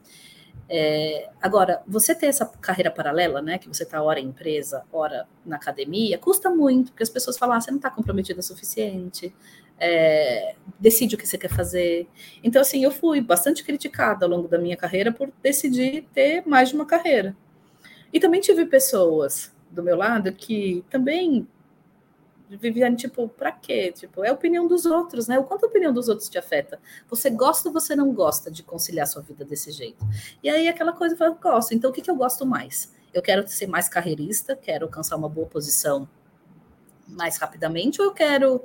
É, 0.71 1.31
agora, 1.41 1.83
você 1.87 2.15
ter 2.15 2.27
essa 2.27 2.45
carreira 2.45 2.91
paralela, 2.91 3.41
né, 3.41 3.57
que 3.57 3.67
você 3.69 3.85
está 3.85 4.03
hora 4.03 4.21
em 4.21 4.27
empresa, 4.27 4.85
hora 4.93 5.27
na 5.45 5.57
academia, 5.57 6.19
custa 6.19 6.51
muito, 6.51 6.91
porque 6.93 7.03
as 7.03 7.09
pessoas 7.09 7.39
falam, 7.39 7.57
ah, 7.57 7.61
você 7.61 7.71
não 7.71 7.79
está 7.79 7.91
comprometida 7.91 8.41
o 8.41 8.43
suficiente, 8.43 9.35
é, 9.81 10.57
decide 10.79 11.15
o 11.15 11.19
que 11.19 11.27
você 11.27 11.39
quer 11.39 11.51
fazer. 11.51 12.07
Então, 12.43 12.61
assim, 12.61 12.85
eu 12.85 12.91
fui 12.91 13.21
bastante 13.21 13.65
criticada 13.65 14.27
ao 14.27 14.31
longo 14.31 14.49
da 14.49 14.59
minha 14.59 14.77
carreira 14.77 15.11
por 15.11 15.33
decidir 15.43 16.07
ter 16.13 16.47
mais 16.47 16.69
de 16.69 16.75
uma 16.75 16.85
carreira. 16.85 17.35
E 18.13 18.21
também 18.21 18.41
tive 18.41 18.67
pessoas 18.67 19.55
do 19.71 19.83
meu 19.83 19.97
lado 19.97 20.33
que 20.33 20.85
também 20.91 21.47
Viviane, 22.57 22.97
tipo, 22.97 23.29
pra 23.29 23.53
quê? 23.53 23.93
Tipo, 23.93 24.25
é 24.25 24.31
a 24.31 24.33
opinião 24.33 24.67
dos 24.67 24.87
outros, 24.87 25.29
né? 25.29 25.39
O 25.39 25.45
quanto 25.45 25.65
a 25.65 25.69
opinião 25.69 25.93
dos 25.93 26.09
outros 26.09 26.29
te 26.29 26.39
afeta? 26.39 26.81
Você 27.09 27.29
gosta 27.29 27.69
ou 27.69 27.73
você 27.73 27.95
não 27.95 28.13
gosta 28.13 28.51
de 28.51 28.63
conciliar 28.63 29.07
sua 29.07 29.23
vida 29.23 29.45
desse 29.45 29.71
jeito? 29.71 30.05
E 30.43 30.49
aí 30.49 30.67
aquela 30.69 30.93
coisa, 30.93 31.17
eu 31.23 31.35
gosto. 31.35 31.75
Então, 31.75 31.91
o 31.91 31.93
que, 31.93 32.01
que 32.01 32.11
eu 32.11 32.17
gosto 32.17 32.47
mais? 32.47 32.93
Eu 33.13 33.21
quero 33.21 33.47
ser 33.49 33.67
mais 33.67 33.89
carreirista, 33.89 34.57
quero 34.57 34.87
alcançar 34.87 35.17
uma 35.17 35.29
boa 35.29 35.47
posição 35.47 36.09
mais 37.07 37.37
rapidamente, 37.39 38.01
ou 38.01 38.09
eu 38.09 38.15
quero 38.15 38.63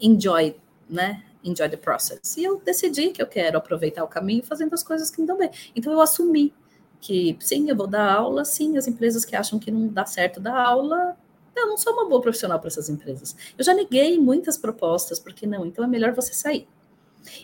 enjoy, 0.00 0.56
né? 0.88 1.22
Enjoy 1.44 1.68
the 1.68 1.76
process. 1.76 2.36
E 2.36 2.44
eu 2.44 2.60
decidi 2.60 3.10
que 3.10 3.22
eu 3.22 3.26
quero 3.26 3.56
aproveitar 3.56 4.04
o 4.04 4.08
caminho 4.08 4.42
fazendo 4.42 4.74
as 4.74 4.82
coisas 4.82 5.10
que 5.10 5.20
me 5.20 5.26
dão 5.26 5.38
bem. 5.38 5.50
Então, 5.74 5.92
eu 5.92 6.00
assumi 6.00 6.52
que, 7.00 7.36
sim, 7.40 7.68
eu 7.70 7.76
vou 7.76 7.86
dar 7.86 8.12
aula, 8.12 8.44
sim, 8.44 8.76
as 8.76 8.86
empresas 8.86 9.24
que 9.24 9.36
acham 9.36 9.58
que 9.58 9.70
não 9.70 9.88
dá 9.88 10.04
certo 10.04 10.40
dar 10.40 10.58
aula, 10.58 11.16
eu 11.62 11.66
não 11.66 11.76
sou 11.76 11.92
uma 11.92 12.08
boa 12.08 12.20
profissional 12.20 12.58
para 12.58 12.68
essas 12.68 12.88
empresas. 12.88 13.36
Eu 13.56 13.64
já 13.64 13.74
neguei 13.74 14.18
muitas 14.18 14.58
propostas, 14.58 15.18
porque 15.18 15.46
não, 15.46 15.64
então 15.64 15.84
é 15.84 15.88
melhor 15.88 16.12
você 16.12 16.32
sair. 16.32 16.68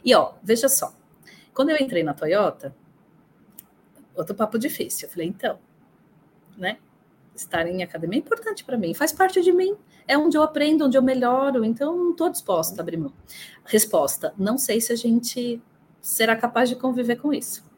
E 0.05 0.15
ó, 0.15 0.35
veja 0.43 0.69
só, 0.69 0.95
quando 1.55 1.71
eu 1.71 1.77
entrei 1.77 2.03
na 2.03 2.15
Toyota, 2.15 2.75
outro 4.15 4.35
papo 4.35 4.59
difícil. 4.59 5.09
Eu 5.09 5.13
falei, 5.13 5.29
então, 5.29 5.59
né? 6.57 6.79
Estar 7.35 7.67
em 7.67 7.83
academia 7.83 8.19
é 8.19 8.21
importante 8.21 8.63
para 8.63 8.77
mim, 8.77 8.93
faz 8.93 9.11
parte 9.11 9.41
de 9.41 9.53
mim, 9.53 9.75
é 10.07 10.19
onde 10.19 10.37
eu 10.37 10.43
aprendo, 10.43 10.85
onde 10.85 10.99
eu 10.99 11.03
melhoro, 11.03 11.65
então 11.65 11.97
não 11.97 12.11
estou 12.11 12.29
disposta 12.29 12.79
a 12.79 12.83
abrir 12.83 12.99
mão. 12.99 13.13
Resposta: 13.65 14.35
não 14.37 14.59
sei 14.59 14.83
se 14.83 14.93
a 14.93 14.97
gente 14.97 15.59
será 16.03 16.37
capaz 16.37 16.69
de 16.69 16.77
conviver 16.77 17.17
com 17.17 17.33
isso 17.33 17.72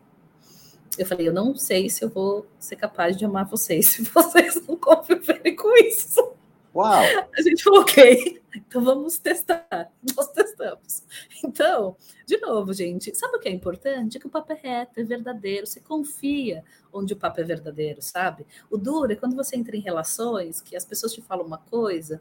eu 0.98 1.06
falei, 1.06 1.28
eu 1.28 1.32
não 1.32 1.54
sei 1.54 1.88
se 1.90 2.04
eu 2.04 2.08
vou 2.08 2.46
ser 2.58 2.76
capaz 2.76 3.16
de 3.16 3.24
amar 3.24 3.46
vocês 3.46 3.86
se 3.90 4.02
vocês 4.02 4.66
não 4.66 4.76
conviverem 4.76 5.56
com 5.56 5.76
isso. 5.76 6.34
Uau! 6.74 7.04
A 7.36 7.42
gente 7.42 7.62
falou, 7.62 7.82
ok, 7.82 8.42
então 8.56 8.82
vamos 8.82 9.18
testar. 9.18 9.92
Nós 10.16 10.28
testamos. 10.32 11.04
Então, 11.44 11.96
de 12.26 12.36
novo, 12.38 12.72
gente, 12.72 13.14
sabe 13.14 13.36
o 13.36 13.40
que 13.40 13.48
é 13.48 13.52
importante? 13.52 14.16
É 14.16 14.20
que 14.20 14.26
o 14.26 14.30
papo 14.30 14.52
é 14.52 14.56
reto, 14.56 14.98
é 14.98 15.04
verdadeiro, 15.04 15.66
você 15.66 15.80
confia 15.80 16.64
onde 16.92 17.12
o 17.12 17.16
papo 17.16 17.40
é 17.40 17.44
verdadeiro, 17.44 18.02
sabe? 18.02 18.44
O 18.68 18.76
duro 18.76 19.12
é 19.12 19.16
quando 19.16 19.36
você 19.36 19.56
entra 19.56 19.76
em 19.76 19.80
relações 19.80 20.60
que 20.60 20.74
as 20.74 20.84
pessoas 20.84 21.12
te 21.12 21.22
falam 21.22 21.46
uma 21.46 21.58
coisa 21.58 22.20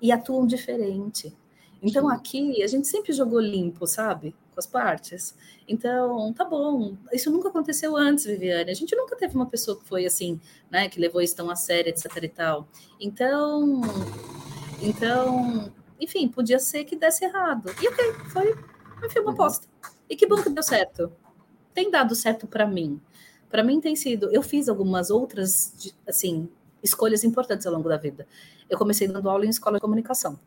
e 0.00 0.12
atuam 0.12 0.46
diferente. 0.46 1.34
Então, 1.82 2.08
aqui, 2.08 2.62
a 2.62 2.66
gente 2.68 2.86
sempre 2.86 3.12
jogou 3.12 3.40
limpo, 3.40 3.88
sabe? 3.88 4.36
Com 4.54 4.60
as 4.60 4.66
partes. 4.66 5.36
Então, 5.66 6.32
tá 6.32 6.44
bom. 6.44 6.96
Isso 7.12 7.28
nunca 7.28 7.48
aconteceu 7.48 7.96
antes, 7.96 8.24
Viviane. 8.24 8.70
A 8.70 8.74
gente 8.74 8.94
nunca 8.94 9.16
teve 9.16 9.34
uma 9.34 9.46
pessoa 9.46 9.76
que 9.76 9.84
foi 9.84 10.06
assim, 10.06 10.40
né? 10.70 10.88
Que 10.88 11.00
levou 11.00 11.20
isso 11.20 11.34
tão 11.34 11.50
a 11.50 11.56
sério, 11.56 11.90
etc 11.90 12.06
e 12.22 12.28
tal. 12.28 12.68
Então, 13.00 13.80
então, 14.80 15.72
enfim, 15.98 16.28
podia 16.28 16.60
ser 16.60 16.84
que 16.84 16.94
desse 16.94 17.24
errado. 17.24 17.68
E 17.82 17.88
ok, 17.88 18.12
foi, 18.32 18.50
enfim, 19.04 19.18
uma 19.18 19.30
uhum. 19.30 19.34
aposta. 19.34 19.66
E 20.08 20.14
que 20.14 20.24
bom 20.24 20.40
que 20.40 20.50
deu 20.50 20.62
certo. 20.62 21.12
Tem 21.74 21.90
dado 21.90 22.14
certo 22.14 22.46
para 22.46 22.64
mim. 22.64 23.00
Para 23.50 23.64
mim 23.64 23.80
tem 23.80 23.96
sido. 23.96 24.32
Eu 24.32 24.42
fiz 24.42 24.68
algumas 24.68 25.10
outras, 25.10 25.92
assim, 26.06 26.48
escolhas 26.80 27.24
importantes 27.24 27.66
ao 27.66 27.72
longo 27.72 27.88
da 27.88 27.96
vida. 27.96 28.24
Eu 28.70 28.78
comecei 28.78 29.08
dando 29.08 29.28
aula 29.28 29.44
em 29.44 29.50
escola 29.50 29.78
de 29.78 29.80
comunicação 29.80 30.38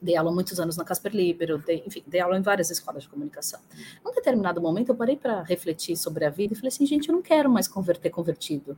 dei 0.00 0.16
aula 0.16 0.32
muitos 0.32 0.58
anos 0.60 0.76
na 0.76 0.84
Casper 0.84 1.14
Libero, 1.14 1.58
dei, 1.58 1.82
enfim, 1.86 2.02
dei 2.06 2.20
aula 2.20 2.38
em 2.38 2.42
várias 2.42 2.70
escolas 2.70 3.02
de 3.02 3.08
comunicação. 3.08 3.60
Num 4.04 4.12
determinado 4.12 4.60
momento, 4.60 4.90
eu 4.90 4.94
parei 4.94 5.16
para 5.16 5.42
refletir 5.42 5.96
sobre 5.96 6.24
a 6.24 6.30
vida 6.30 6.54
e 6.54 6.56
falei 6.56 6.68
assim, 6.68 6.86
gente, 6.86 7.08
eu 7.08 7.14
não 7.14 7.22
quero 7.22 7.50
mais 7.50 7.68
converter 7.68 8.10
convertido. 8.10 8.76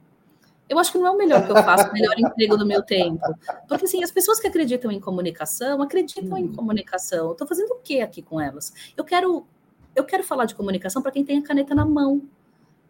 Eu 0.69 0.79
acho 0.79 0.93
que 0.93 0.99
não 0.99 1.07
é 1.09 1.11
o 1.11 1.17
melhor 1.17 1.45
que 1.45 1.51
eu 1.51 1.57
faço, 1.57 1.89
o 1.89 1.93
melhor 1.93 2.15
emprego 2.17 2.57
do 2.57 2.65
meu 2.65 2.81
tempo. 2.81 3.27
Porque, 3.69 3.87
assim, 3.87 4.05
as 4.05 4.13
pessoas 4.13 4.39
que 4.39 4.47
acreditam 4.47 4.93
em 4.93 5.01
comunicação, 5.01 5.83
acreditam 5.83 6.39
em 6.39 6.47
comunicação. 6.47 7.27
Eu 7.27 7.33
estou 7.33 7.47
fazendo 7.47 7.73
o 7.73 7.79
que 7.83 8.01
aqui 8.01 8.23
com 8.23 8.41
elas? 8.41 8.73
Eu 8.97 9.03
quero, 9.03 9.45
eu 9.97 10.05
quero 10.05 10.23
falar 10.23 10.45
de 10.45 10.55
comunicação 10.55 11.03
para 11.03 11.11
quem 11.11 11.25
tem 11.25 11.39
a 11.39 11.43
caneta 11.43 11.75
na 11.75 11.85
mão. 11.85 12.23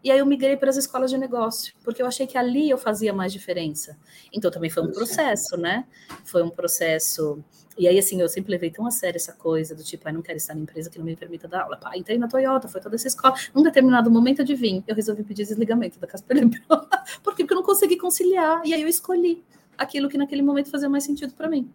E 0.02 0.10
aí 0.10 0.18
eu 0.18 0.26
migrei 0.26 0.56
para 0.56 0.70
as 0.70 0.76
escolas 0.76 1.10
de 1.10 1.18
negócio, 1.18 1.74
porque 1.84 2.00
eu 2.00 2.06
achei 2.06 2.26
que 2.26 2.38
ali 2.38 2.70
eu 2.70 2.78
fazia 2.78 3.12
mais 3.12 3.32
diferença. 3.32 3.98
Então 4.32 4.50
também 4.50 4.70
foi 4.70 4.82
um 4.82 4.90
processo, 4.90 5.56
né? 5.56 5.84
Foi 6.24 6.42
um 6.42 6.48
processo. 6.48 7.42
E 7.76 7.86
aí, 7.86 7.98
assim, 7.98 8.20
eu 8.20 8.28
sempre 8.28 8.50
levei 8.50 8.70
tão 8.70 8.86
a 8.86 8.90
sério 8.90 9.16
essa 9.16 9.32
coisa 9.32 9.74
do 9.74 9.82
tipo, 9.82 10.08
ah, 10.08 10.12
não 10.12 10.22
quero 10.22 10.36
estar 10.36 10.54
na 10.54 10.60
empresa 10.60 10.90
que 10.90 10.98
não 10.98 11.04
me 11.04 11.16
permita 11.16 11.46
dar 11.46 11.62
aula. 11.62 11.76
Pá, 11.76 11.96
entrei 11.96 12.18
na 12.18 12.28
Toyota, 12.28 12.68
foi 12.68 12.80
toda 12.80 12.96
essa 12.96 13.08
escola. 13.08 13.34
Num 13.54 13.62
determinado 13.62 14.10
momento, 14.10 14.42
adivinha, 14.42 14.82
eu 14.86 14.94
resolvi 14.94 15.22
pedir 15.22 15.44
desligamento 15.44 15.98
da 15.98 16.06
Casper. 16.06 16.48
Por? 16.66 16.88
Porque 17.22 17.42
eu 17.42 17.54
não 17.54 17.62
consegui 17.62 17.96
conciliar. 17.96 18.62
E 18.64 18.74
aí 18.74 18.82
eu 18.82 18.88
escolhi 18.88 19.42
aquilo 19.78 20.08
que 20.08 20.18
naquele 20.18 20.42
momento 20.42 20.70
fazia 20.70 20.88
mais 20.88 21.04
sentido 21.04 21.32
para 21.34 21.48
mim. 21.48 21.70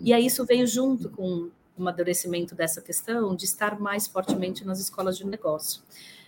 E 0.00 0.12
aí 0.12 0.26
isso 0.26 0.44
veio 0.44 0.66
junto 0.66 1.10
com 1.10 1.50
o 1.76 1.80
amadurecimento 1.80 2.54
dessa 2.54 2.80
questão 2.80 3.34
de 3.36 3.44
estar 3.44 3.78
mais 3.78 4.06
fortemente 4.06 4.64
nas 4.64 4.80
escolas 4.80 5.18
de 5.18 5.26
negócio. 5.26 5.82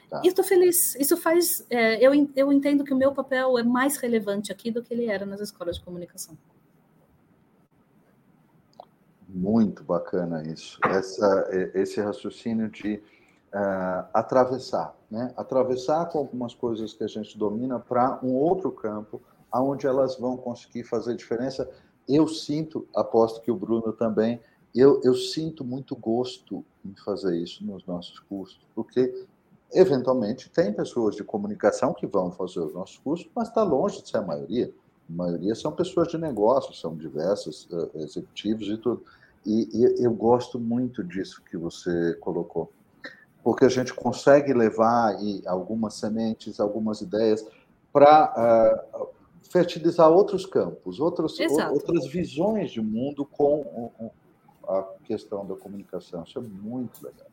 Tá. 0.09 0.23
E 0.25 0.29
estou 0.29 0.45
feliz. 0.45 0.95
Isso 0.97 1.17
faz. 1.17 1.67
É, 1.69 2.05
eu, 2.05 2.13
eu 2.37 2.53
entendo 2.53 2.85
que 2.85 2.95
o 2.95 2.97
meu 2.97 3.13
papel 3.13 3.59
é 3.59 3.63
mais 3.63 3.97
relevante 3.97 4.53
aqui 4.53 4.71
do 4.71 4.83
que 4.83 4.95
ele 4.95 5.07
era 5.07 5.27
nas 5.27 5.41
escolas 5.41 5.77
de 5.77 5.83
comunicação. 5.83 6.37
Muito 9.29 9.83
bacana 9.83 10.43
isso. 10.47 10.79
Essa, 10.85 11.49
esse 11.75 12.01
raciocínio 12.01 12.71
de 12.71 13.03
uh, 13.53 14.09
atravessar, 14.15 14.97
né? 15.11 15.35
Atravessar 15.37 16.07
com 16.07 16.19
algumas 16.19 16.55
coisas 16.55 16.95
que 16.95 17.03
a 17.03 17.09
gente 17.09 17.37
domina 17.37 17.79
para 17.79 18.19
um 18.23 18.33
outro 18.33 18.71
campo 18.71 19.21
aonde 19.51 19.87
elas 19.87 20.17
vão 20.17 20.37
conseguir 20.37 20.85
fazer 20.85 21.17
diferença. 21.17 21.69
Eu 22.09 22.29
sinto, 22.29 22.87
aposto 22.95 23.41
que 23.41 23.51
o 23.51 23.57
Bruno 23.57 23.93
também, 23.93 24.41
eu, 24.75 25.01
eu 25.03 25.15
sinto 25.15 25.65
muito 25.65 25.97
gosto 25.97 26.65
em 26.85 26.95
fazer 26.97 27.37
isso 27.37 27.65
nos 27.65 27.85
nossos 27.87 28.21
cursos, 28.21 28.61
porque 28.75 29.27
eventualmente 29.77 30.51
tem 30.51 30.73
pessoas 30.73 31.15
de 31.15 31.23
comunicação 31.23 31.93
que 31.93 32.07
vão 32.07 32.31
fazer 32.33 32.61
os 32.61 32.73
nossos 32.73 32.99
cursos, 32.99 33.29
mas 33.35 33.49
está 33.49 33.63
longe 33.63 34.03
de 34.03 34.09
ser 34.09 34.19
a 34.19 34.23
maioria. 34.23 34.73
A 35.09 35.13
maioria 35.13 35.55
são 35.55 35.71
pessoas 35.73 36.09
de 36.09 36.19
negócios, 36.19 36.81
são 36.81 36.97
diversos 36.97 37.69
uh, 37.71 37.91
executivos 37.95 38.69
e 38.69 38.77
tudo. 38.79 39.05
E, 39.45 39.69
e, 39.73 40.05
eu 40.05 40.13
gosto 40.13 40.59
muito 40.59 41.05
disso 41.05 41.43
que 41.49 41.57
você 41.57 42.15
colocou, 42.15 42.73
porque 43.45 43.65
a 43.65 43.69
gente 43.69 43.95
consegue 43.95 44.53
levar 44.53 45.23
e, 45.23 45.43
algumas 45.47 45.95
sementes, 45.95 46.59
algumas 46.59 47.01
ideias 47.01 47.47
para 47.93 48.83
uh, 48.93 49.09
fertilizar 49.51 50.11
outros 50.11 50.45
campos, 50.45 50.99
outros, 50.99 51.39
outras 51.71 52.07
visões 52.09 52.71
de 52.73 52.81
mundo 52.81 53.25
com 53.25 54.11
a 54.67 54.83
questão 55.05 55.47
da 55.47 55.55
comunicação. 55.55 56.25
Isso 56.25 56.39
é 56.39 56.43
muito 56.43 57.05
legal. 57.05 57.29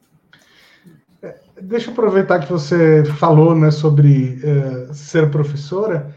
É, 1.22 1.36
deixa 1.62 1.90
eu 1.90 1.94
aproveitar 1.94 2.40
que 2.40 2.52
você 2.52 3.06
falou 3.18 3.56
né, 3.56 3.72
sobre 3.72 4.40
uh, 4.44 4.94
ser 4.94 5.32
professora 5.32 6.16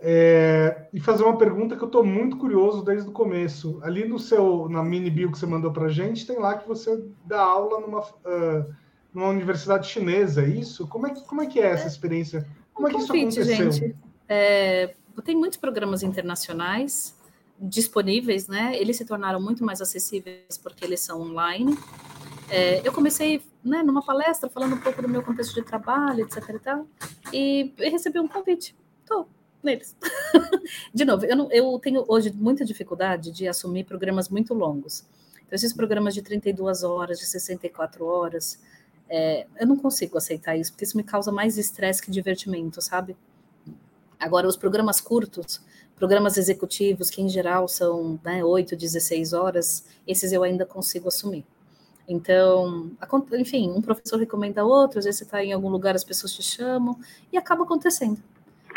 é, 0.00 0.86
e 0.92 1.00
fazer 1.00 1.24
uma 1.24 1.36
pergunta 1.36 1.76
que 1.76 1.82
eu 1.82 1.88
estou 1.88 2.04
muito 2.04 2.36
curioso 2.36 2.82
desde 2.82 3.08
o 3.08 3.12
começo. 3.12 3.78
Ali 3.82 4.06
no 4.06 4.18
seu, 4.18 4.68
na 4.68 4.82
mini 4.82 5.10
bio 5.10 5.30
que 5.30 5.38
você 5.38 5.46
mandou 5.46 5.72
para 5.72 5.86
a 5.86 5.90
gente, 5.90 6.26
tem 6.26 6.38
lá 6.38 6.56
que 6.56 6.68
você 6.68 7.04
dá 7.24 7.40
aula 7.40 7.80
numa, 7.80 8.00
uh, 8.00 8.74
numa 9.12 9.28
universidade 9.28 9.88
chinesa, 9.88 10.42
é 10.42 10.48
isso? 10.48 10.86
Como 10.86 11.06
é, 11.06 11.10
que, 11.10 11.24
como 11.24 11.42
é 11.42 11.46
que 11.46 11.60
é 11.60 11.66
essa 11.66 11.88
experiência? 11.88 12.46
Como 12.72 12.88
é 12.88 12.92
que 12.92 12.98
isso 12.98 13.12
aconteceu? 13.12 13.72
Gente. 13.72 13.96
É, 14.28 14.94
tem 15.24 15.36
muitos 15.36 15.58
programas 15.58 16.02
internacionais 16.02 17.16
disponíveis, 17.60 18.46
né? 18.46 18.76
Eles 18.76 18.96
se 18.96 19.04
tornaram 19.04 19.40
muito 19.40 19.64
mais 19.64 19.80
acessíveis 19.80 20.56
porque 20.62 20.84
eles 20.84 21.00
são 21.00 21.20
online. 21.20 21.76
É, 22.50 22.86
eu 22.86 22.92
comecei 22.92 23.42
né, 23.62 23.82
numa 23.82 24.02
palestra 24.02 24.48
falando 24.48 24.74
um 24.74 24.80
pouco 24.80 25.02
do 25.02 25.08
meu 25.08 25.22
contexto 25.22 25.54
de 25.54 25.62
trabalho, 25.62 26.24
etc. 26.24 26.48
e 26.48 26.58
tal, 26.58 26.86
e 27.32 27.74
recebi 27.78 28.18
um 28.18 28.28
convite. 28.28 28.74
Tô, 29.06 29.26
neles. 29.62 29.96
de 30.94 31.04
novo, 31.04 31.26
eu, 31.26 31.36
não, 31.36 31.52
eu 31.52 31.78
tenho 31.78 32.04
hoje 32.08 32.32
muita 32.32 32.64
dificuldade 32.64 33.30
de 33.30 33.46
assumir 33.46 33.84
programas 33.84 34.28
muito 34.28 34.54
longos. 34.54 35.04
Então, 35.46 35.56
esses 35.56 35.72
programas 35.72 36.14
de 36.14 36.22
32 36.22 36.82
horas, 36.84 37.18
de 37.18 37.26
64 37.26 38.04
horas, 38.04 38.60
é, 39.08 39.46
eu 39.58 39.66
não 39.66 39.76
consigo 39.76 40.16
aceitar 40.16 40.56
isso, 40.56 40.72
porque 40.72 40.84
isso 40.84 40.96
me 40.96 41.02
causa 41.02 41.32
mais 41.32 41.58
estresse 41.58 42.02
que 42.02 42.10
divertimento, 42.10 42.80
sabe? 42.80 43.16
Agora, 44.18 44.48
os 44.48 44.56
programas 44.56 45.00
curtos, 45.00 45.60
programas 45.96 46.36
executivos, 46.36 47.10
que 47.10 47.22
em 47.22 47.28
geral 47.28 47.68
são 47.68 48.18
né, 48.24 48.44
8, 48.44 48.76
16 48.76 49.32
horas, 49.32 49.84
esses 50.06 50.32
eu 50.32 50.42
ainda 50.42 50.66
consigo 50.66 51.08
assumir. 51.08 51.44
Então, 52.08 52.90
enfim, 53.38 53.70
um 53.70 53.82
professor 53.82 54.18
recomenda 54.18 54.64
outro, 54.64 54.98
às 54.98 55.04
vezes 55.04 55.18
você 55.18 55.24
está 55.24 55.44
em 55.44 55.52
algum 55.52 55.68
lugar, 55.68 55.94
as 55.94 56.02
pessoas 56.02 56.32
te 56.32 56.42
chamam, 56.42 56.98
e 57.30 57.36
acaba 57.36 57.64
acontecendo. 57.64 58.22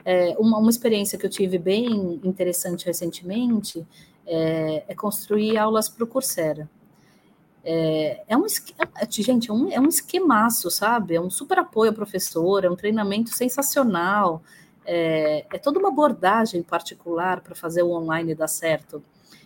É, 0.04 0.36
uma, 0.38 0.58
uma 0.58 0.70
experiência 0.70 1.18
que 1.18 1.26
eu 1.26 1.30
tive 1.30 1.58
bem 1.58 2.20
interessante 2.24 2.86
recentemente 2.86 3.88
é, 4.26 4.84
é 4.88 4.96
construir 4.96 5.58
aulas 5.58 5.88
para 5.88 6.04
o 6.04 6.08
Coursera. 6.08 6.70
É, 7.64 8.24
é 8.28 8.36
um 8.36 8.46
é, 8.46 9.08
gente, 9.10 9.50
é 9.50 9.54
um, 9.54 9.72
é 9.72 9.80
um 9.80 9.88
esquemaço, 9.88 10.70
sabe? 10.70 11.16
É 11.16 11.22
um 11.22 11.30
super 11.30 11.60
apoio 11.60 11.92
ao 11.92 11.96
professor, 11.96 12.66
é 12.66 12.70
um 12.70 12.76
treinamento 12.76 13.30
sensacional, 13.30 14.42
é, 14.86 15.46
é 15.54 15.58
toda 15.60 15.80
uma 15.80 15.90
abordagem 15.90 16.64
particular 16.64 17.42
para 17.42 17.56
fazer 17.56 17.84
o 17.84 17.92
online 17.92 18.36
dar 18.36 18.48
certo. 18.48 19.02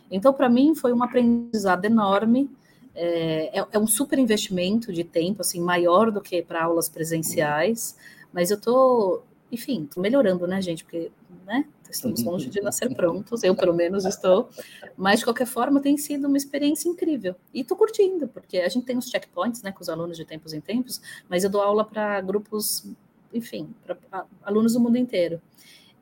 Então, 0.10 0.34
para 0.34 0.49
mim, 0.49 0.74
foi 0.74 0.94
um 0.94 1.03
aprendizado 1.03 1.86
enorme. 1.86 2.49
É, 2.96 3.60
é, 3.60 3.68
é, 3.74 3.80
um 3.80 3.88
super 3.88 4.18
investimento 4.18 4.94
de 4.94 5.04
tempo, 5.04 5.42
assim, 5.42 5.60
maior 5.60 6.12
do 6.12 6.22
que 6.22 6.42
para 6.42 6.64
aulas 6.64 6.88
presenciais, 6.88 7.98
mas 8.32 8.52
eu 8.52 8.60
tô 8.60 9.22
enfim, 9.52 9.90
melhorando, 9.98 10.48
né, 10.48 10.62
gente? 10.62 10.84
Porque, 10.84 11.12
né, 11.46 11.66
estamos 11.90 12.24
longe 12.24 12.50
de 12.50 12.62
nascer 12.62 12.94
prontos, 12.94 13.44
eu 13.44 13.56
pelo 13.56 13.74
menos 13.74 14.06
estou, 14.06 14.50
mas 14.98 15.20
de 15.20 15.26
qualquer 15.26 15.48
forma 15.48 15.80
tem 15.80 15.98
sido 15.98 16.28
uma 16.28 16.38
experiência 16.38 16.90
incrível. 16.90 17.36
E 17.54 17.62
estou 17.62 17.78
curtindo, 17.78 18.28
porque 18.28 18.58
a 18.58 18.70
gente 18.70 18.86
tem 18.86 18.98
os 18.98 19.10
checkpoints, 19.10 19.62
né, 19.62 19.72
com 19.72 19.82
os 19.82 19.90
alunos 19.90 20.18
de 20.18 20.26
tempos 20.26 20.54
em 20.54 20.62
tempos, 20.62 21.02
mas 21.30 21.44
eu 21.44 21.50
dou 21.50 21.62
aula 21.62 21.86
para 21.86 22.20
grupos, 22.22 22.86
enfim, 23.34 23.74
para 23.86 24.26
alunos 24.44 24.74
do 24.74 24.80
mundo 24.80 24.98
inteiro. 24.98 25.42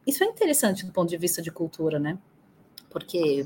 Isso 0.06 0.24
é 0.24 0.28
interessante 0.28 0.86
do 0.86 0.92
ponto 0.92 1.10
de 1.10 1.18
vista 1.18 1.42
de 1.42 1.52
cultura, 1.52 2.00
né? 2.00 2.18
Porque 2.90 3.46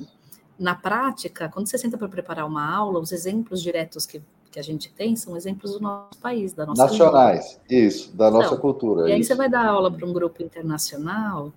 na 0.60 0.76
prática, 0.76 1.50
quando 1.50 1.68
você 1.68 1.78
senta 1.78 1.98
para 1.98 2.08
preparar 2.08 2.46
uma 2.46 2.76
aula, 2.76 3.00
os 3.00 3.12
exemplos 3.12 3.62
diretos 3.62 4.06
que 4.06 4.22
que 4.58 4.60
a 4.60 4.64
gente 4.64 4.92
tem 4.92 5.16
são 5.16 5.38
exemplos 5.38 5.74
do 5.74 5.80
nosso 5.80 6.18
país, 6.20 6.54
da 6.54 6.66
nossa 6.66 6.84
Nacionais, 6.84 7.60
língua. 7.70 7.88
isso, 7.88 8.16
da 8.16 8.32
nossa 8.32 8.48
então, 8.48 8.58
cultura. 8.60 9.08
E 9.08 9.14
aí 9.14 9.20
isso. 9.20 9.28
você 9.28 9.36
vai 9.36 9.50
dar 9.50 9.66
aula 9.66 9.92
para 9.92 10.06
um 10.06 10.12
grupo 10.12 10.42
internacional, 10.42 11.52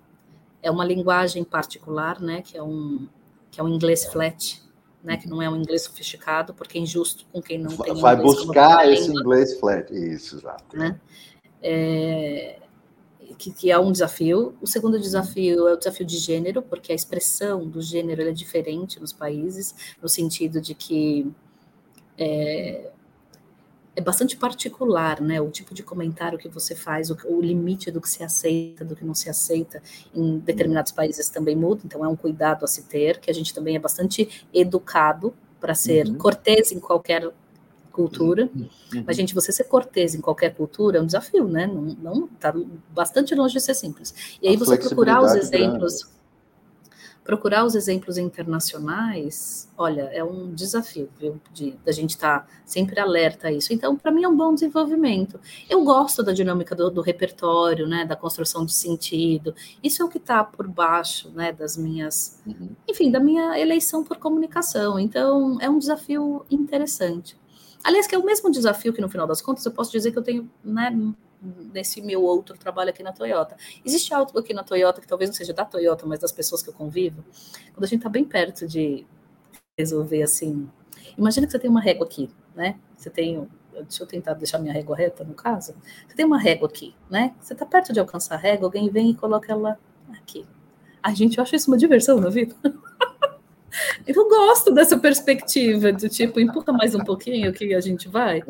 é 0.61 0.69
uma 0.69 0.85
linguagem 0.85 1.43
particular, 1.43 2.19
né, 2.21 2.41
que 2.41 2.57
é 2.57 2.61
um, 2.61 3.07
que 3.49 3.59
é 3.59 3.63
um 3.63 3.69
inglês 3.69 4.05
flat, 4.05 4.61
né, 5.03 5.17
que 5.17 5.27
não 5.27 5.41
é 5.41 5.49
um 5.49 5.55
inglês 5.55 5.83
sofisticado, 5.83 6.53
porque 6.53 6.77
é 6.77 6.81
injusto 6.81 7.25
com 7.31 7.41
quem 7.41 7.57
não 7.57 7.75
tem 7.75 7.93
Vai 7.95 8.15
buscar 8.15 8.87
esse 8.87 9.07
língua, 9.07 9.21
inglês 9.21 9.59
flat, 9.59 9.91
isso, 9.91 10.37
exato. 10.37 10.77
Né? 10.77 10.99
É, 11.63 12.59
que, 13.37 13.51
que, 13.51 13.71
é 13.71 13.79
um 13.79 13.91
desafio. 13.91 14.55
O 14.61 14.67
segundo 14.67 14.99
desafio 14.99 15.67
é 15.67 15.73
o 15.73 15.77
desafio 15.77 16.05
de 16.05 16.17
gênero, 16.17 16.61
porque 16.61 16.91
a 16.91 16.95
expressão 16.95 17.67
do 17.67 17.81
gênero 17.81 18.21
é 18.21 18.31
diferente 18.31 18.99
nos 18.99 19.13
países, 19.13 19.95
no 20.01 20.09
sentido 20.09 20.61
de 20.61 20.73
que 20.73 21.31
é, 22.17 22.91
é 23.95 24.01
bastante 24.01 24.37
particular, 24.37 25.19
né? 25.21 25.41
O 25.41 25.49
tipo 25.49 25.73
de 25.73 25.83
comentário 25.83 26.37
que 26.37 26.47
você 26.47 26.75
faz, 26.75 27.09
o, 27.09 27.17
o, 27.25 27.41
limite 27.41 27.91
do 27.91 27.99
que 27.99 28.09
se 28.09 28.23
aceita, 28.23 28.85
do 28.85 28.95
que 28.95 29.03
não 29.03 29.13
se 29.13 29.29
aceita, 29.29 29.81
em 30.13 30.39
determinados 30.39 30.91
países 30.91 31.29
também 31.29 31.55
muda, 31.55 31.81
então 31.85 32.03
é 32.03 32.07
um 32.07 32.15
cuidado 32.15 32.63
a 32.63 32.67
se 32.67 32.83
ter, 32.83 33.19
que 33.19 33.29
a 33.29 33.33
gente 33.33 33.53
também 33.53 33.75
é 33.75 33.79
bastante 33.79 34.45
educado 34.53 35.33
para 35.59 35.75
ser 35.75 36.07
uhum. 36.07 36.17
cortês 36.17 36.71
em 36.71 36.79
qualquer 36.79 37.31
cultura. 37.91 38.49
Uhum. 38.55 38.69
Mas, 39.05 39.17
gente, 39.17 39.33
você 39.33 39.51
ser 39.51 39.65
cortês 39.65 40.15
em 40.15 40.21
qualquer 40.21 40.55
cultura 40.55 40.97
é 40.97 41.01
um 41.01 41.05
desafio, 41.05 41.47
né? 41.47 41.67
Não, 41.67 41.81
não 41.81 42.27
tá 42.27 42.53
bastante 42.89 43.35
longe 43.35 43.53
de 43.53 43.61
ser 43.61 43.73
simples. 43.73 44.37
E 44.41 44.47
aí 44.47 44.55
a 44.55 44.59
você 44.59 44.77
procurar 44.77 45.21
os 45.21 45.35
exemplos. 45.35 46.03
Grande 46.03 46.21
procurar 47.23 47.65
os 47.65 47.75
exemplos 47.75 48.17
internacionais, 48.17 49.69
olha, 49.77 50.09
é 50.11 50.23
um 50.23 50.53
desafio, 50.53 51.09
viu? 51.19 51.39
De, 51.53 51.71
da 51.85 51.91
gente 51.91 52.11
estar 52.11 52.41
tá 52.41 52.47
sempre 52.65 52.99
alerta 52.99 53.47
a 53.47 53.51
isso. 53.51 53.73
Então, 53.73 53.95
para 53.95 54.11
mim, 54.11 54.23
é 54.23 54.27
um 54.27 54.35
bom 54.35 54.53
desenvolvimento. 54.53 55.39
Eu 55.69 55.83
gosto 55.83 56.23
da 56.23 56.33
dinâmica 56.33 56.75
do, 56.75 56.89
do 56.89 57.01
repertório, 57.01 57.87
né? 57.87 58.05
Da 58.05 58.15
construção 58.15 58.65
de 58.65 58.73
sentido. 58.73 59.53
Isso 59.83 60.01
é 60.01 60.05
o 60.05 60.09
que 60.09 60.17
está 60.17 60.43
por 60.43 60.67
baixo, 60.67 61.29
né? 61.31 61.51
Das 61.51 61.77
minhas, 61.77 62.41
uhum. 62.45 62.69
enfim, 62.87 63.11
da 63.11 63.19
minha 63.19 63.57
eleição 63.59 64.03
por 64.03 64.17
comunicação. 64.17 64.99
Então, 64.99 65.57
é 65.61 65.69
um 65.69 65.77
desafio 65.77 66.45
interessante. 66.49 67.39
Aliás, 67.83 68.07
que 68.07 68.15
é 68.15 68.17
o 68.17 68.25
mesmo 68.25 68.51
desafio 68.51 68.93
que, 68.93 69.01
no 69.01 69.09
final 69.09 69.27
das 69.27 69.41
contas, 69.41 69.65
eu 69.65 69.71
posso 69.71 69.91
dizer 69.91 70.11
que 70.11 70.17
eu 70.17 70.23
tenho, 70.23 70.49
né? 70.63 70.91
nesse 71.73 72.01
meu 72.01 72.21
outro 72.21 72.57
trabalho 72.57 72.91
aqui 72.91 73.01
na 73.01 73.11
Toyota. 73.11 73.57
Existe 73.83 74.13
algo 74.13 74.37
aqui 74.37 74.53
na 74.53 74.63
Toyota 74.63 75.01
que 75.01 75.07
talvez 75.07 75.29
não 75.29 75.35
seja 75.35 75.53
da 75.53 75.65
Toyota, 75.65 76.05
mas 76.05 76.19
das 76.19 76.31
pessoas 76.31 76.61
que 76.61 76.69
eu 76.69 76.73
convivo, 76.73 77.23
quando 77.73 77.83
a 77.83 77.87
gente 77.87 77.99
está 77.99 78.09
bem 78.09 78.23
perto 78.23 78.67
de 78.67 79.05
resolver 79.77 80.21
assim. 80.21 80.69
Imagina 81.17 81.45
que 81.47 81.51
você 81.51 81.59
tem 81.59 81.69
uma 81.69 81.81
régua 81.81 82.05
aqui, 82.05 82.29
né? 82.55 82.77
Você 82.95 83.09
tem. 83.09 83.47
Deixa 83.73 84.03
eu 84.03 84.07
tentar 84.07 84.33
deixar 84.33 84.59
minha 84.59 84.73
régua 84.73 84.95
reta, 84.95 85.23
no 85.23 85.33
caso. 85.33 85.73
Você 86.07 86.15
tem 86.15 86.25
uma 86.25 86.37
régua 86.37 86.67
aqui, 86.67 86.93
né? 87.09 87.33
Você 87.39 87.53
está 87.53 87.65
perto 87.65 87.91
de 87.91 87.99
alcançar 87.99 88.35
a 88.35 88.37
régua, 88.37 88.67
alguém 88.67 88.89
vem 88.89 89.09
e 89.11 89.15
coloca 89.15 89.51
ela 89.51 89.79
aqui. 90.13 90.45
A 91.01 91.13
gente, 91.13 91.37
eu 91.37 91.41
acho 91.41 91.55
isso 91.55 91.71
uma 91.71 91.77
diversão 91.77 92.19
na 92.19 92.29
vida. 92.29 92.55
Eu 94.05 94.27
gosto 94.27 94.73
dessa 94.73 94.97
perspectiva 94.97 95.91
do 95.91 96.09
tipo, 96.09 96.39
empurra 96.39 96.73
mais 96.73 96.93
um 96.95 96.99
pouquinho 96.99 97.53
que 97.53 97.73
a 97.73 97.81
gente 97.81 98.07
vai. 98.07 98.43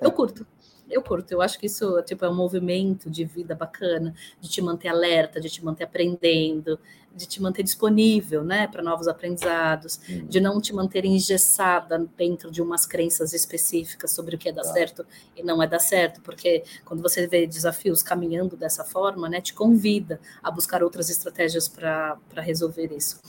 Eu 0.00 0.10
curto 0.10 0.46
eu 0.90 1.02
curto. 1.02 1.32
Eu 1.32 1.42
acho 1.42 1.58
que 1.58 1.66
isso 1.66 2.00
tipo, 2.02 2.24
é 2.24 2.28
um 2.28 2.34
movimento 2.34 3.10
de 3.10 3.24
vida 3.24 3.54
bacana, 3.54 4.14
de 4.40 4.48
te 4.48 4.60
manter 4.60 4.88
alerta, 4.88 5.40
de 5.40 5.48
te 5.48 5.64
manter 5.64 5.84
aprendendo, 5.84 6.78
de 7.14 7.26
te 7.26 7.40
manter 7.40 7.62
disponível 7.62 8.42
né, 8.42 8.66
para 8.66 8.82
novos 8.82 9.06
aprendizados, 9.06 10.00
hum. 10.08 10.26
de 10.26 10.40
não 10.40 10.60
te 10.60 10.72
manter 10.72 11.04
engessada 11.04 12.06
dentro 12.16 12.50
de 12.50 12.60
umas 12.60 12.84
crenças 12.84 13.32
específicas 13.32 14.10
sobre 14.10 14.34
o 14.34 14.38
que 14.38 14.48
é 14.48 14.52
dar 14.52 14.62
tá. 14.62 14.72
certo 14.72 15.06
e 15.36 15.42
não 15.42 15.62
é 15.62 15.66
dar 15.66 15.78
certo, 15.78 16.20
porque 16.22 16.64
quando 16.84 17.02
você 17.02 17.26
vê 17.26 17.46
desafios 17.46 18.02
caminhando 18.02 18.56
dessa 18.56 18.84
forma, 18.84 19.28
né, 19.28 19.40
te 19.40 19.54
convida 19.54 20.20
a 20.42 20.50
buscar 20.50 20.82
outras 20.82 21.08
estratégias 21.08 21.68
para 21.68 22.18
resolver 22.38 22.92
isso. 22.92 23.20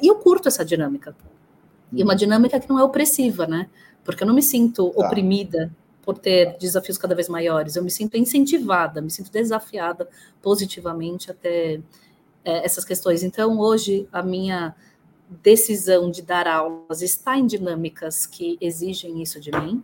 E 0.00 0.06
eu 0.06 0.16
curto 0.16 0.48
essa 0.48 0.64
dinâmica. 0.64 1.14
E 1.92 2.02
uma 2.02 2.14
hum. 2.14 2.16
dinâmica 2.16 2.58
que 2.58 2.68
não 2.68 2.78
é 2.78 2.82
opressiva, 2.82 3.46
né? 3.46 3.68
Porque 4.02 4.22
eu 4.22 4.26
não 4.26 4.34
me 4.34 4.42
sinto 4.42 4.90
tá. 4.90 5.06
oprimida 5.06 5.70
por 6.04 6.18
ter 6.18 6.56
desafios 6.58 6.98
cada 6.98 7.14
vez 7.14 7.28
maiores. 7.28 7.76
Eu 7.76 7.82
me 7.82 7.90
sinto 7.90 8.16
incentivada, 8.16 9.00
me 9.00 9.10
sinto 9.10 9.30
desafiada 9.30 10.08
positivamente 10.42 11.30
até 11.30 11.80
é, 12.44 12.64
essas 12.64 12.84
questões. 12.84 13.22
Então, 13.22 13.58
hoje, 13.58 14.08
a 14.12 14.22
minha 14.22 14.74
decisão 15.42 16.10
de 16.10 16.22
dar 16.22 16.46
aulas 16.46 17.02
está 17.02 17.38
em 17.38 17.46
dinâmicas 17.46 18.26
que 18.26 18.58
exigem 18.60 19.22
isso 19.22 19.40
de 19.40 19.50
mim. 19.50 19.82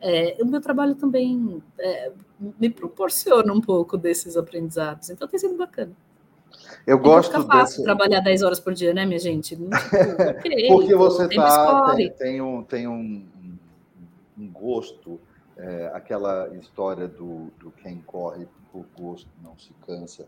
É, 0.00 0.36
o 0.40 0.46
meu 0.46 0.60
trabalho 0.60 0.94
também 0.94 1.62
é, 1.78 2.12
me 2.58 2.70
proporciona 2.70 3.52
um 3.52 3.60
pouco 3.60 3.98
desses 3.98 4.36
aprendizados, 4.36 5.10
então 5.10 5.28
tem 5.28 5.38
sido 5.38 5.56
bacana. 5.56 5.92
Eu 6.86 6.96
então 6.96 7.12
gosto 7.12 7.32
fica 7.32 7.44
fácil 7.44 7.76
desse... 7.76 7.84
trabalhar 7.84 8.20
10 8.20 8.42
horas 8.42 8.60
por 8.60 8.72
dia, 8.72 8.94
né, 8.94 9.04
minha 9.04 9.18
gente? 9.18 9.56
Tipo, 9.56 9.74
okay, 10.30 10.68
Porque 10.68 10.94
você 10.94 11.28
tá, 11.28 11.94
tem, 11.94 12.10
tem, 12.10 12.40
um, 12.40 12.62
tem 12.62 12.88
um, 12.88 13.26
um 14.38 14.48
gosto, 14.50 15.20
é, 15.60 15.90
aquela 15.94 16.48
história 16.56 17.06
do, 17.06 17.50
do 17.58 17.70
quem 17.70 18.00
corre 18.02 18.46
por 18.72 18.86
gosto 18.96 19.28
não 19.42 19.58
se 19.58 19.72
cansa 19.86 20.26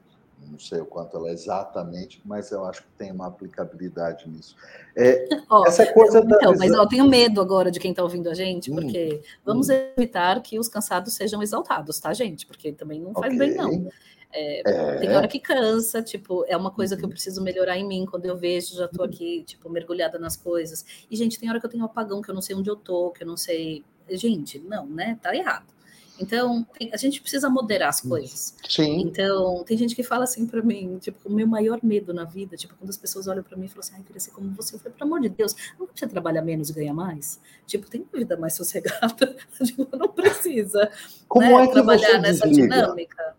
não 0.51 0.59
sei 0.59 0.81
o 0.81 0.87
quanto 0.87 1.17
ela 1.17 1.29
é 1.29 1.33
exatamente, 1.33 2.21
mas 2.25 2.51
eu 2.51 2.65
acho 2.65 2.83
que 2.83 2.89
tem 2.99 3.13
uma 3.13 3.27
aplicabilidade 3.27 4.29
nisso. 4.29 4.57
É, 4.97 5.27
oh, 5.51 5.65
essa 5.67 5.87
coisa 5.93 6.19
então, 6.19 6.53
da 6.53 6.59
mas 6.59 6.73
eu 6.73 6.87
tenho 6.89 7.09
medo 7.09 7.41
agora 7.41 7.71
de 7.71 7.79
quem 7.79 7.91
está 7.93 8.03
ouvindo 8.03 8.29
a 8.29 8.35
gente, 8.35 8.71
hum, 8.71 8.77
porque 8.77 9.21
hum, 9.23 9.27
vamos 9.45 9.69
hum. 9.69 9.73
evitar 9.97 10.41
que 10.43 10.59
os 10.59 10.69
cansados 10.69 11.15
sejam 11.15 11.43
exaltados, 11.43 11.99
tá, 11.99 12.13
gente? 12.13 12.47
Porque 12.47 12.73
também 12.73 13.01
não 13.01 13.13
faz 13.13 13.35
okay. 13.35 13.39
bem, 13.39 13.55
não. 13.57 13.89
É, 14.35 14.63
é... 14.69 14.97
Tem 14.97 15.15
hora 15.15 15.29
que 15.29 15.39
cansa, 15.39 16.03
tipo, 16.03 16.45
é 16.49 16.57
uma 16.57 16.71
coisa 16.71 16.97
que 16.97 17.03
eu 17.03 17.07
uhum. 17.07 17.13
preciso 17.13 17.43
melhorar 17.43 17.77
em 17.77 17.87
mim. 17.87 18.07
Quando 18.07 18.25
eu 18.25 18.35
vejo, 18.37 18.75
já 18.75 18.89
tô 18.89 19.03
aqui, 19.03 19.45
tipo, 19.45 19.69
mergulhada 19.69 20.19
nas 20.19 20.37
coisas. 20.37 20.85
E, 21.11 21.17
gente, 21.17 21.39
tem 21.39 21.51
hora 21.51 21.61
que 21.61 21.67
eu 21.67 21.71
tenho 21.71 21.83
um 21.83 21.87
apagão, 21.87 22.23
que 22.23 22.31
eu 22.31 22.35
não 22.35 22.41
sei 22.41 22.57
onde 22.57 22.71
eu 22.71 22.77
tô, 22.77 23.11
que 23.11 23.23
eu 23.23 23.27
não 23.27 23.37
sei. 23.37 23.85
Gente, 24.09 24.59
não, 24.59 24.87
né? 24.87 25.19
Tá 25.23 25.35
errado. 25.35 25.73
Então, 26.20 26.65
a 26.93 26.97
gente 26.97 27.20
precisa 27.20 27.49
moderar 27.49 27.89
as 27.89 28.01
coisas. 28.01 28.55
Sim. 28.69 29.01
Então, 29.01 29.65
tem 29.65 29.77
gente 29.77 29.95
que 29.97 30.03
fala 30.03 30.24
assim 30.24 30.47
para 30.47 30.62
mim, 30.62 30.99
tipo, 30.99 31.29
o 31.29 31.33
meu 31.33 31.47
maior 31.47 31.81
medo 31.83 32.12
na 32.12 32.24
vida, 32.24 32.57
tipo, 32.57 32.74
quando 32.77 32.91
as 32.91 32.97
pessoas 32.97 33.27
olham 33.27 33.43
para 33.43 33.57
mim 33.57 33.65
e 33.65 33.69
falam 33.69 33.81
assim, 33.81 33.95
ai, 33.97 34.03
queria 34.03 34.20
ser 34.20 34.31
como 34.31 34.51
você. 34.55 34.77
Eu 34.77 34.79
falei, 34.79 34.97
pelo 34.97 35.11
amor 35.11 35.20
de 35.20 35.31
Deus, 35.31 35.57
não 35.79 35.87
precisa 35.87 36.11
trabalhar 36.11 36.43
menos 36.43 36.70
e 36.70 36.74
ganhar 36.74 36.95
mais? 36.95 37.41
Tipo, 37.66 37.91
tem 37.91 38.03
uma 38.03 38.19
vida 38.19 38.37
mais 38.37 38.55
sossegada. 38.55 39.37
tipo, 39.65 39.89
não 39.97 40.09
precisa 40.09 40.91
como 41.27 41.47
né, 41.47 41.65
é 41.65 41.66
que 41.66 41.73
trabalhar 41.73 42.19
nessa 42.20 42.47
desliga? 42.47 42.77
dinâmica. 42.77 43.37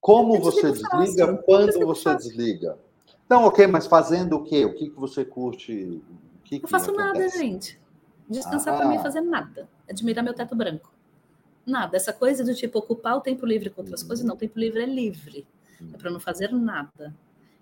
Como 0.00 0.40
você 0.40 0.72
desliga? 0.72 1.26
Fácil, 1.26 1.42
quando 1.44 1.86
você 1.86 2.14
desliga? 2.16 2.78
Não, 3.28 3.44
ok, 3.44 3.66
mas 3.66 3.86
fazendo 3.86 4.36
o 4.36 4.42
quê? 4.42 4.64
O 4.64 4.74
que, 4.74 4.90
que 4.90 4.96
você 4.96 5.24
curte? 5.24 6.00
Que 6.44 6.60
não 6.60 6.68
faço 6.68 6.92
nada, 6.92 7.28
gente. 7.28 7.78
Descansar 8.28 8.74
ah. 8.74 8.76
para 8.78 8.88
mim 8.88 8.96
é 8.96 9.02
fazer 9.02 9.20
nada. 9.20 9.68
Admirar 9.88 10.22
meu 10.22 10.34
teto 10.34 10.54
branco. 10.54 10.92
Nada. 11.64 11.96
Essa 11.96 12.12
coisa 12.12 12.44
do 12.44 12.54
tipo 12.54 12.78
ocupar 12.78 13.16
o 13.16 13.20
tempo 13.20 13.44
livre 13.46 13.70
com 13.70 13.80
outras 13.80 14.02
uhum. 14.02 14.08
coisas, 14.08 14.24
não. 14.24 14.34
O 14.34 14.38
tempo 14.38 14.58
livre 14.58 14.82
é 14.82 14.86
livre. 14.86 15.46
Uhum. 15.80 15.90
É 15.94 15.96
para 15.96 16.10
não 16.10 16.20
fazer 16.20 16.52
nada. 16.52 17.14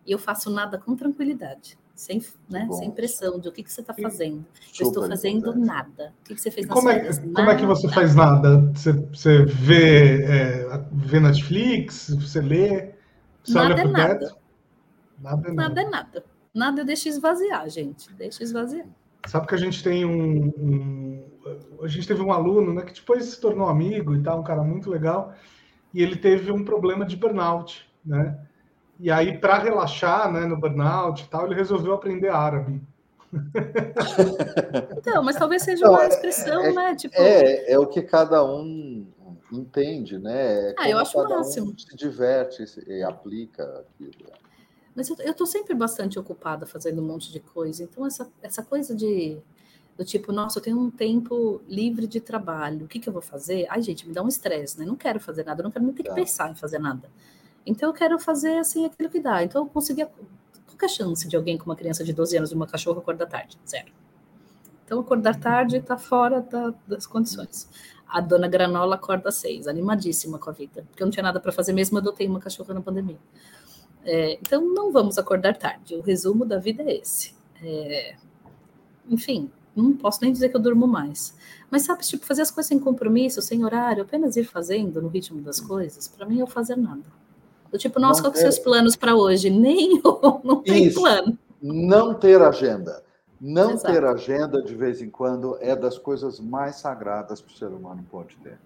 E 0.07 0.12
eu 0.12 0.19
faço 0.19 0.51
nada 0.51 0.78
com 0.78 0.95
tranquilidade. 0.95 1.78
Sem, 1.95 2.20
né, 2.51 2.66
sem 2.73 2.91
pressão 2.91 3.39
de 3.39 3.49
o 3.49 3.53
que, 3.53 3.62
que 3.62 3.73
você 3.73 3.81
está 3.81 3.95
fazendo. 3.95 4.45
eu 4.81 4.89
estou 4.89 5.07
fazendo 5.07 5.39
importante. 5.39 5.65
nada. 5.65 6.12
O 6.20 6.24
que, 6.24 6.35
que 6.35 6.41
você 6.41 6.51
fez 6.51 6.66
na 6.66 6.74
como 6.74 6.91
é, 6.91 7.12
como 7.32 7.51
é 7.51 7.57
que 7.57 7.65
você 7.65 7.89
faz 7.89 8.16
nada? 8.16 8.59
Você, 8.74 8.93
você 8.93 9.45
vê, 9.45 10.24
é, 10.24 10.85
vê 10.93 11.20
Netflix? 11.20 12.11
Você 12.19 12.41
lê? 12.41 12.95
Você 13.45 13.55
nada 13.55 13.74
olha 13.74 13.81
é 13.81 13.85
nada. 13.86 14.36
Nada 15.20 15.49
é 15.49 15.53
nada. 15.53 15.69
Nada 15.69 15.81
é 15.81 15.89
nada. 15.89 16.24
Nada 16.53 16.81
eu 16.81 16.85
deixo 16.85 17.09
esvaziar, 17.09 17.69
gente. 17.70 18.12
Deixa 18.15 18.43
esvaziar. 18.43 18.89
Sabe 19.27 19.47
que 19.47 19.55
a 19.55 19.59
gente 19.59 19.83
tem 19.83 20.05
um, 20.05 20.53
um, 20.59 21.25
A 21.83 21.89
gente 21.89 22.07
teve 22.07 22.21
um 22.21 22.33
aluno 22.33 22.75
né, 22.75 22.83
que 22.83 22.95
depois 22.95 23.25
se 23.25 23.41
tornou 23.41 23.69
amigo 23.69 24.15
e 24.15 24.23
tal, 24.23 24.41
um 24.41 24.45
cara 24.45 24.63
muito 24.63 24.91
legal, 24.91 25.35
e 25.93 26.03
ele 26.03 26.17
teve 26.17 26.53
um 26.53 26.65
problema 26.65 27.05
de 27.05 27.17
burnout, 27.17 27.89
né? 28.05 28.39
E 28.99 29.11
aí, 29.11 29.39
para 29.39 29.59
relaxar 29.59 30.33
né, 30.33 30.47
no 30.47 30.59
burnout 30.59 31.25
e 31.25 31.29
tal, 31.29 31.47
ele 31.47 31.55
resolveu 31.55 31.95
aprender 31.95 32.29
árabe. 32.29 32.81
Então, 34.97 35.23
mas 35.23 35.37
talvez 35.37 35.63
seja 35.63 35.89
uma 35.89 36.07
expressão, 36.07 36.65
é, 36.65 36.73
né? 36.73 36.95
Tipo... 36.95 37.15
É, 37.17 37.73
é 37.73 37.79
o 37.79 37.87
que 37.87 38.01
cada 38.01 38.45
um 38.45 39.07
entende, 39.53 40.19
né? 40.19 40.71
É 40.71 40.75
ah, 40.79 40.89
eu 40.89 40.99
acho 40.99 41.19
o 41.19 41.29
máximo. 41.29 41.73
Um 41.73 41.79
se 41.79 41.97
diverte 41.97 42.65
e 42.87 43.03
aplica 43.03 43.63
aquilo. 43.81 44.13
Mas 44.95 45.09
eu 45.09 45.16
estou 45.31 45.47
sempre 45.47 45.75
bastante 45.75 46.19
ocupada 46.19 46.66
fazendo 46.66 47.03
um 47.03 47.07
monte 47.07 47.33
de 47.33 47.41
coisa. 47.41 47.83
Então, 47.83 48.07
essa, 48.07 48.31
essa 48.43 48.62
coisa 48.62 48.95
de 48.95 49.39
do 49.97 50.05
tipo, 50.05 50.33
nossa, 50.33 50.59
eu 50.59 50.62
tenho 50.62 50.79
um 50.79 50.91
tempo 50.91 51.61
livre 51.69 52.07
de 52.07 52.21
trabalho, 52.21 52.85
o 52.85 52.89
que, 52.89 52.99
que 52.99 53.09
eu 53.09 53.12
vou 53.12 53.23
fazer? 53.23 53.66
Ai, 53.71 53.81
gente, 53.81 54.07
me 54.07 54.12
dá 54.12 54.23
um 54.23 54.29
estresse, 54.29 54.79
né? 54.79 54.85
Não 54.85 54.97
quero 54.97 55.21
fazer 55.21 55.45
nada, 55.45 55.62
não 55.62 55.71
quero 55.71 55.85
nem 55.85 55.95
ter 55.95 56.03
que 56.03 56.09
tá. 56.09 56.15
pensar 56.15 56.51
em 56.51 56.55
fazer 56.55 56.79
nada. 56.79 57.09
Então, 57.65 57.89
eu 57.89 57.95
quero 57.95 58.19
fazer, 58.19 58.59
assim, 58.59 58.85
aquilo 58.85 59.09
que 59.09 59.21
dá. 59.21 59.43
Então, 59.43 59.62
eu 59.62 59.66
consegui... 59.69 60.05
Qual 60.05 60.79
é 60.83 60.85
a 60.85 60.89
chance 60.89 61.29
de 61.29 61.37
alguém 61.37 61.57
com 61.57 61.66
uma 61.66 61.77
criança 61.77 62.03
de 62.03 62.12
12 62.12 62.37
anos 62.37 62.51
e 62.51 62.55
uma 62.55 62.66
cachorra 62.66 62.99
acordar 62.99 63.27
tarde? 63.27 63.57
Zero. 63.66 63.93
Então, 64.85 64.99
acordar 64.99 65.39
tarde 65.39 65.77
está 65.77 65.97
fora 65.97 66.41
da, 66.41 66.75
das 66.87 67.07
condições. 67.07 67.69
A 68.09 68.21
dona 68.21 68.49
Granola 68.49 68.97
acorda 68.97 69.29
às 69.29 69.37
seis, 69.37 69.66
animadíssima 69.69 70.39
com 70.39 70.51
a 70.51 70.53
vida, 70.53 70.85
porque 70.91 71.03
eu 71.03 71.07
não 71.07 71.12
tinha 71.12 71.23
nada 71.23 71.41
para 71.41 71.53
fazer 71.53 71.73
mesmo, 71.73 71.97
eu 71.97 72.01
adotei 72.03 72.27
uma 72.27 72.41
cachorra 72.41 72.75
na 72.75 72.81
pandemia. 72.81 73.19
É, 74.05 74.35
então, 74.35 74.62
não 74.62 74.93
vamos 74.93 75.18
acordar 75.18 75.56
tarde. 75.56 75.94
O 75.94 76.02
resumo 76.02 76.44
da 76.44 76.59
vida 76.59 76.82
é 76.82 76.98
esse. 76.98 77.35
É, 77.62 78.14
enfim, 79.09 79.51
não 79.74 79.93
posso 79.93 80.20
nem 80.22 80.32
dizer 80.32 80.48
que 80.48 80.56
eu 80.56 80.60
durmo 80.60 80.86
mais. 80.86 81.35
Mas 81.70 81.82
sabe, 81.82 82.05
tipo, 82.05 82.24
fazer 82.24 82.43
as 82.43 82.51
coisas 82.51 82.68
sem 82.68 82.78
compromisso, 82.78 83.43
sem 83.43 83.64
horário, 83.64 84.02
apenas 84.02 84.36
ir 84.36 84.44
fazendo 84.44 85.02
no 85.02 85.09
ritmo 85.09 85.40
das 85.40 85.60
coisas, 85.60 86.06
para 86.06 86.26
mim 86.26 86.40
é 86.40 86.44
o 86.44 86.47
fazer 86.47 86.76
nada. 86.76 87.02
Do 87.70 87.78
tipo, 87.78 87.98
nossa, 87.98 88.22
qual 88.22 88.32
que 88.32 88.39
são 88.39 88.48
os 88.48 88.59
planos 88.59 88.94
para 88.94 89.16
hoje? 89.16 89.51
Nem 89.51 90.01
não 90.44 90.62
tem 90.62 90.86
Isso. 90.86 91.01
plano. 91.01 91.36
Não 91.60 92.14
ter 92.14 92.40
agenda. 92.40 93.02
Não 93.40 93.72
Exato. 93.72 93.93
ter 93.93 94.05
agenda 94.05 94.62
de 94.62 94.74
vez 94.74 95.02
em 95.02 95.10
quando 95.10 95.59
é 95.60 95.74
das 95.74 95.98
coisas 95.98 96.39
mais 96.39 96.76
sagradas 96.76 97.40
que 97.40 97.52
o 97.52 97.56
ser 97.56 97.66
humano 97.66 98.05
pode 98.10 98.36
ter. 98.36 98.59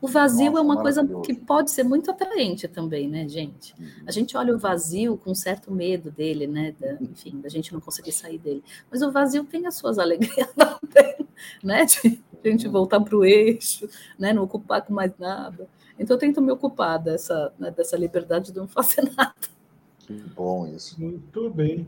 O 0.00 0.08
vazio 0.08 0.46
Nossa, 0.46 0.58
é 0.58 0.62
uma 0.62 0.80
coisa 0.80 1.06
que 1.24 1.34
pode 1.34 1.70
ser 1.70 1.82
muito 1.82 2.10
atraente 2.10 2.66
também, 2.66 3.08
né, 3.08 3.28
gente? 3.28 3.74
Uhum. 3.78 3.86
A 4.06 4.10
gente 4.10 4.36
olha 4.36 4.54
o 4.54 4.58
vazio 4.58 5.16
com 5.16 5.34
certo 5.34 5.70
medo 5.70 6.10
dele, 6.10 6.46
né? 6.46 6.74
Da, 6.78 6.94
enfim, 7.00 7.40
da 7.40 7.48
gente 7.48 7.72
não 7.72 7.80
conseguir 7.80 8.12
sair 8.12 8.38
dele. 8.38 8.62
Mas 8.90 9.02
o 9.02 9.10
vazio 9.10 9.44
tem 9.44 9.66
as 9.66 9.76
suas 9.76 9.98
alegrias 9.98 10.48
também, 10.54 11.26
né? 11.62 11.84
De 11.84 12.20
a 12.44 12.48
gente 12.48 12.68
voltar 12.68 13.00
para 13.00 13.16
o 13.16 13.24
eixo, 13.24 13.88
né? 14.18 14.32
Não 14.32 14.44
ocupar 14.44 14.82
com 14.82 14.94
mais 14.94 15.12
nada. 15.18 15.68
Então 15.98 16.14
eu 16.14 16.20
tento 16.20 16.40
me 16.40 16.52
ocupar 16.52 16.98
dessa, 16.98 17.52
né, 17.58 17.70
dessa 17.70 17.96
liberdade 17.96 18.52
de 18.52 18.58
não 18.58 18.68
fazer 18.68 19.10
nada. 19.16 19.34
Que 19.98 20.12
bom 20.12 20.66
isso. 20.68 21.00
Muito 21.00 21.50
bem. 21.50 21.86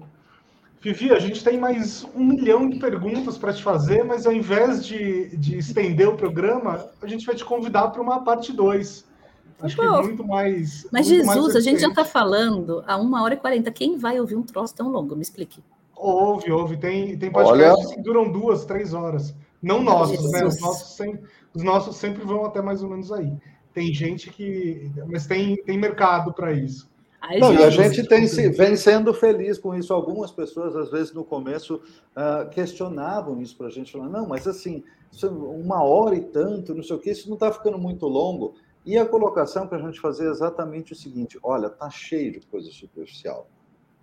Vivi, 0.80 1.10
a 1.12 1.18
gente 1.18 1.42
tem 1.42 1.58
mais 1.58 2.06
um 2.14 2.24
milhão 2.24 2.70
de 2.70 2.78
perguntas 2.78 3.36
para 3.36 3.52
te 3.52 3.62
fazer, 3.62 4.04
mas 4.04 4.26
ao 4.26 4.32
invés 4.32 4.86
de, 4.86 5.36
de 5.36 5.58
estender 5.58 6.08
o 6.08 6.16
programa, 6.16 6.88
a 7.02 7.06
gente 7.06 7.26
vai 7.26 7.34
te 7.34 7.44
convidar 7.44 7.88
para 7.88 8.00
uma 8.00 8.22
parte 8.22 8.52
2. 8.52 9.04
Acho 9.60 9.76
Pô, 9.76 9.82
que 9.82 9.88
é 9.88 10.02
muito 10.02 10.24
mais. 10.24 10.86
Mas 10.92 11.08
muito 11.08 11.24
Jesus, 11.24 11.36
mais 11.36 11.56
a 11.56 11.60
gente 11.60 11.80
já 11.80 11.88
está 11.88 12.04
falando 12.04 12.84
há 12.86 12.96
uma 12.96 13.24
hora 13.24 13.34
e 13.34 13.36
quarenta. 13.36 13.72
Quem 13.72 13.98
vai 13.98 14.20
ouvir 14.20 14.36
um 14.36 14.42
troço 14.42 14.72
tão 14.74 14.88
longo? 14.88 15.16
Me 15.16 15.22
explique. 15.22 15.60
Ouve, 15.96 16.52
ouve. 16.52 16.76
Tem, 16.76 17.18
tem 17.18 17.30
podcasts 17.30 17.86
Olha... 17.86 17.96
que 17.96 18.02
duram 18.02 18.30
duas, 18.30 18.64
três 18.64 18.94
horas. 18.94 19.34
Não 19.60 19.82
nossos, 19.82 20.30
né? 20.30 20.44
Os 20.44 20.60
nossos, 20.60 20.96
sempre, 20.96 21.28
os 21.52 21.62
nossos 21.64 21.96
sempre 21.96 22.24
vão 22.24 22.44
até 22.44 22.62
mais 22.62 22.84
ou 22.84 22.90
menos 22.90 23.10
aí. 23.10 23.32
Tem 23.74 23.92
gente 23.92 24.30
que. 24.30 24.92
Mas 25.08 25.26
tem, 25.26 25.56
tem 25.64 25.76
mercado 25.76 26.32
para 26.32 26.52
isso. 26.52 26.88
Ai, 27.20 27.38
não, 27.38 27.50
gente, 27.50 27.60
e 27.60 27.64
a 27.64 27.70
gente 27.70 28.08
tem, 28.08 28.26
vem 28.52 28.76
sendo 28.76 29.12
feliz 29.12 29.58
com 29.58 29.74
isso. 29.74 29.92
Algumas 29.92 30.30
pessoas, 30.30 30.76
às 30.76 30.90
vezes, 30.90 31.12
no 31.12 31.24
começo, 31.24 31.76
uh, 31.76 32.48
questionavam 32.50 33.40
isso 33.42 33.56
para 33.56 33.66
a 33.66 33.70
gente, 33.70 33.92
falando, 33.92 34.12
não, 34.12 34.26
mas 34.26 34.46
assim, 34.46 34.84
uma 35.26 35.82
hora 35.82 36.14
e 36.14 36.20
tanto, 36.20 36.74
não 36.74 36.82
sei 36.82 36.96
o 36.96 36.98
que, 36.98 37.10
isso 37.10 37.28
não 37.28 37.34
está 37.34 37.50
ficando 37.52 37.78
muito 37.78 38.06
longo. 38.06 38.54
E 38.86 38.96
a 38.96 39.04
colocação 39.04 39.66
para 39.66 39.78
a 39.78 39.80
gente 39.82 40.00
fazer 40.00 40.26
é 40.26 40.30
exatamente 40.30 40.92
o 40.92 40.96
seguinte: 40.96 41.38
olha, 41.42 41.68
tá 41.68 41.90
cheio 41.90 42.32
de 42.32 42.46
coisa 42.46 42.70
superficial. 42.70 43.48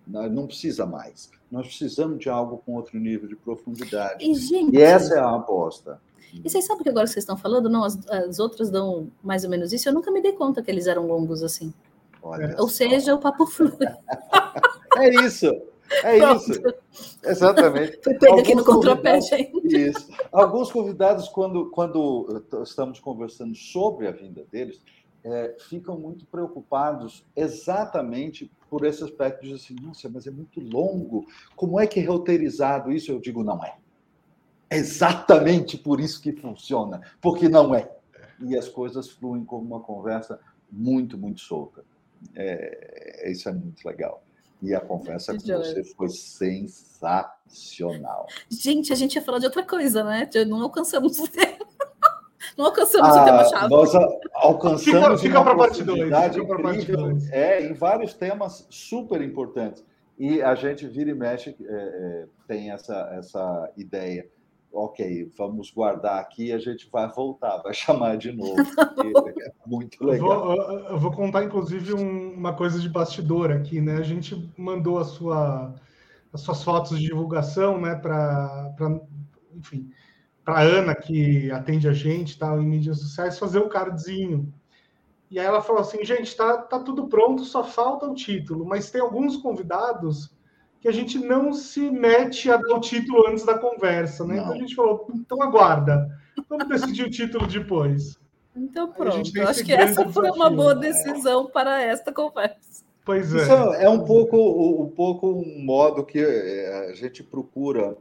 Não 0.06 0.46
precisa 0.46 0.86
mais. 0.86 1.30
Nós 1.50 1.66
precisamos 1.66 2.20
de 2.20 2.28
algo 2.28 2.62
com 2.64 2.74
outro 2.76 2.96
nível 2.96 3.28
de 3.28 3.34
profundidade. 3.34 4.24
E, 4.24 4.32
gente, 4.34 4.76
e 4.76 4.80
essa 4.80 5.16
é 5.16 5.18
a 5.18 5.34
aposta. 5.34 6.00
E 6.32 6.48
vocês 6.48 6.64
sabem 6.64 6.84
que 6.84 6.88
agora 6.88 7.06
vocês 7.06 7.24
estão 7.24 7.36
falando? 7.36 7.68
Não, 7.68 7.82
as, 7.82 8.06
as 8.08 8.38
outras 8.38 8.70
dão 8.70 9.10
mais 9.22 9.42
ou 9.42 9.50
menos 9.50 9.72
isso. 9.72 9.88
Eu 9.88 9.92
nunca 9.92 10.10
me 10.12 10.22
dei 10.22 10.32
conta 10.32 10.62
que 10.62 10.70
eles 10.70 10.86
eram 10.86 11.06
longos 11.08 11.42
assim. 11.42 11.74
Olha 12.26 12.54
Ou 12.58 12.68
só. 12.68 12.76
seja, 12.76 13.14
o 13.14 13.18
papo 13.18 13.46
flui. 13.46 13.70
é 14.98 15.08
isso. 15.24 15.46
É 16.02 16.18
Pronto. 16.18 16.50
isso. 16.50 16.62
Exatamente. 17.24 18.00
Foi 18.02 18.40
aqui 18.40 18.54
no 18.54 18.64
contrapé, 18.64 19.20
gente. 19.20 19.52
Isso. 19.66 20.08
Alguns 20.32 20.70
convidados, 20.70 21.28
quando, 21.28 21.70
quando 21.70 22.44
estamos 22.62 22.98
conversando 22.98 23.54
sobre 23.54 24.08
a 24.08 24.10
vinda 24.10 24.44
deles, 24.50 24.80
é, 25.24 25.56
ficam 25.68 25.98
muito 25.98 26.24
preocupados 26.26 27.24
exatamente 27.34 28.50
por 28.70 28.84
esse 28.84 29.02
aspecto 29.02 29.44
de 29.46 29.54
assim, 29.54 29.76
nossa, 29.80 30.08
mas 30.08 30.26
é 30.26 30.30
muito 30.30 30.60
longo. 30.60 31.26
Como 31.54 31.80
é 31.80 31.86
que 31.86 32.00
é 32.00 32.04
roteirizado 32.04 32.92
isso? 32.92 33.10
Eu 33.10 33.20
digo, 33.20 33.42
não 33.42 33.62
é. 33.64 33.76
É 34.68 34.76
exatamente 34.76 35.78
por 35.78 36.00
isso 36.00 36.20
que 36.20 36.32
funciona, 36.32 37.00
porque 37.20 37.48
não 37.48 37.74
é. 37.74 37.90
E 38.40 38.56
as 38.56 38.68
coisas 38.68 39.08
fluem 39.08 39.44
como 39.44 39.64
uma 39.64 39.80
conversa 39.80 40.40
muito, 40.70 41.16
muito 41.16 41.40
solta. 41.40 41.84
É, 42.34 43.30
isso 43.30 43.48
é 43.48 43.52
muito 43.52 43.86
legal. 43.86 44.22
E 44.62 44.74
a 44.74 44.80
conversa 44.80 45.34
com 45.34 45.40
você 45.40 45.84
foi 45.84 46.08
sensacional. 46.08 48.26
Gente, 48.50 48.92
a 48.92 48.96
gente 48.96 49.14
ia 49.14 49.22
falar 49.22 49.38
de 49.38 49.46
outra 49.46 49.62
coisa, 49.62 50.02
né? 50.02 50.28
Não 50.46 50.60
alcançamos 50.62 51.18
o 51.18 51.28
tempo. 51.32 51.66
Não 52.56 52.66
alcançamos 52.66 53.08
ah, 53.08 53.22
o 53.22 53.24
tema-chave. 53.24 53.68
Nós 53.68 53.92
alcançamos 54.34 54.84
fica, 54.84 55.18
fica 55.18 55.40
uma 55.40 55.52
oportunidade 55.52 56.40
incrível, 56.40 57.18
é, 57.30 57.66
em 57.66 57.74
vários 57.74 58.14
temas 58.14 58.66
super 58.70 59.20
importantes. 59.20 59.84
E 60.18 60.40
a 60.40 60.54
gente 60.54 60.86
vira 60.86 61.10
e 61.10 61.14
mexe, 61.14 61.54
é, 61.60 61.64
é, 61.68 62.24
tem 62.48 62.70
essa, 62.70 63.12
essa 63.18 63.70
ideia. 63.76 64.26
Ok, 64.78 65.32
vamos 65.38 65.70
guardar 65.70 66.20
aqui, 66.20 66.52
a 66.52 66.58
gente 66.58 66.86
vai 66.92 67.08
voltar, 67.08 67.62
vai 67.62 67.72
chamar 67.74 68.18
de 68.18 68.30
novo. 68.30 68.60
é 68.60 69.52
muito 69.66 70.04
legal. 70.04 70.30
Eu 70.30 70.56
vou, 70.56 70.80
eu 70.80 70.98
vou 70.98 71.12
contar, 71.12 71.44
inclusive, 71.44 71.94
um, 71.94 72.34
uma 72.34 72.52
coisa 72.52 72.78
de 72.78 72.86
bastidor 72.86 73.50
aqui, 73.50 73.80
né? 73.80 73.96
A 73.96 74.02
gente 74.02 74.52
mandou 74.54 74.98
a 74.98 75.04
sua, 75.04 75.74
as 76.30 76.42
suas 76.42 76.62
fotos 76.62 76.98
de 76.98 77.06
divulgação, 77.06 77.80
né, 77.80 77.94
para, 77.94 78.74
enfim, 79.54 79.90
para 80.44 80.60
Ana, 80.60 80.94
que 80.94 81.50
atende 81.50 81.88
a 81.88 81.94
gente 81.94 82.38
tal, 82.38 82.60
em 82.60 82.66
mídias 82.66 83.00
sociais, 83.00 83.38
fazer 83.38 83.60
o 83.60 83.70
cardzinho. 83.70 84.52
E 85.30 85.40
aí 85.40 85.46
ela 85.46 85.62
falou 85.62 85.80
assim, 85.80 86.04
gente, 86.04 86.36
tá, 86.36 86.58
tá 86.58 86.78
tudo 86.80 87.08
pronto, 87.08 87.44
só 87.44 87.64
falta 87.64 88.06
o 88.06 88.14
título, 88.14 88.66
mas 88.66 88.90
tem 88.90 89.00
alguns 89.00 89.38
convidados 89.38 90.35
que 90.80 90.88
a 90.88 90.92
gente 90.92 91.18
não 91.18 91.52
se 91.52 91.90
mete 91.90 92.50
a 92.50 92.56
dar 92.56 92.76
o 92.76 92.80
título 92.80 93.28
antes 93.28 93.44
da 93.44 93.58
conversa, 93.58 94.24
né? 94.24 94.36
Não. 94.36 94.42
Então 94.42 94.54
a 94.54 94.58
gente 94.58 94.74
falou, 94.74 95.06
então 95.14 95.42
aguarda, 95.42 96.08
vamos 96.48 96.68
decidir 96.68 97.04
o 97.04 97.10
título 97.10 97.46
depois. 97.46 98.18
Então 98.54 98.90
pronto, 98.90 99.42
acho 99.42 99.64
que 99.64 99.72
essa 99.72 100.08
foi 100.08 100.30
uma 100.30 100.48
boa 100.48 100.74
decisão 100.74 101.46
para 101.46 101.82
esta 101.82 102.12
conversa. 102.12 102.84
Pois 103.04 103.32
é. 103.34 103.42
Isso 103.42 103.52
é 103.52 103.88
um 103.88 104.04
pouco, 104.04 104.36
um 104.82 104.90
pouco 104.90 105.28
um 105.28 105.64
modo 105.64 106.04
que 106.04 106.18
eh, 106.18 106.88
a 106.90 106.94
gente 106.94 107.22
procura 107.22 107.96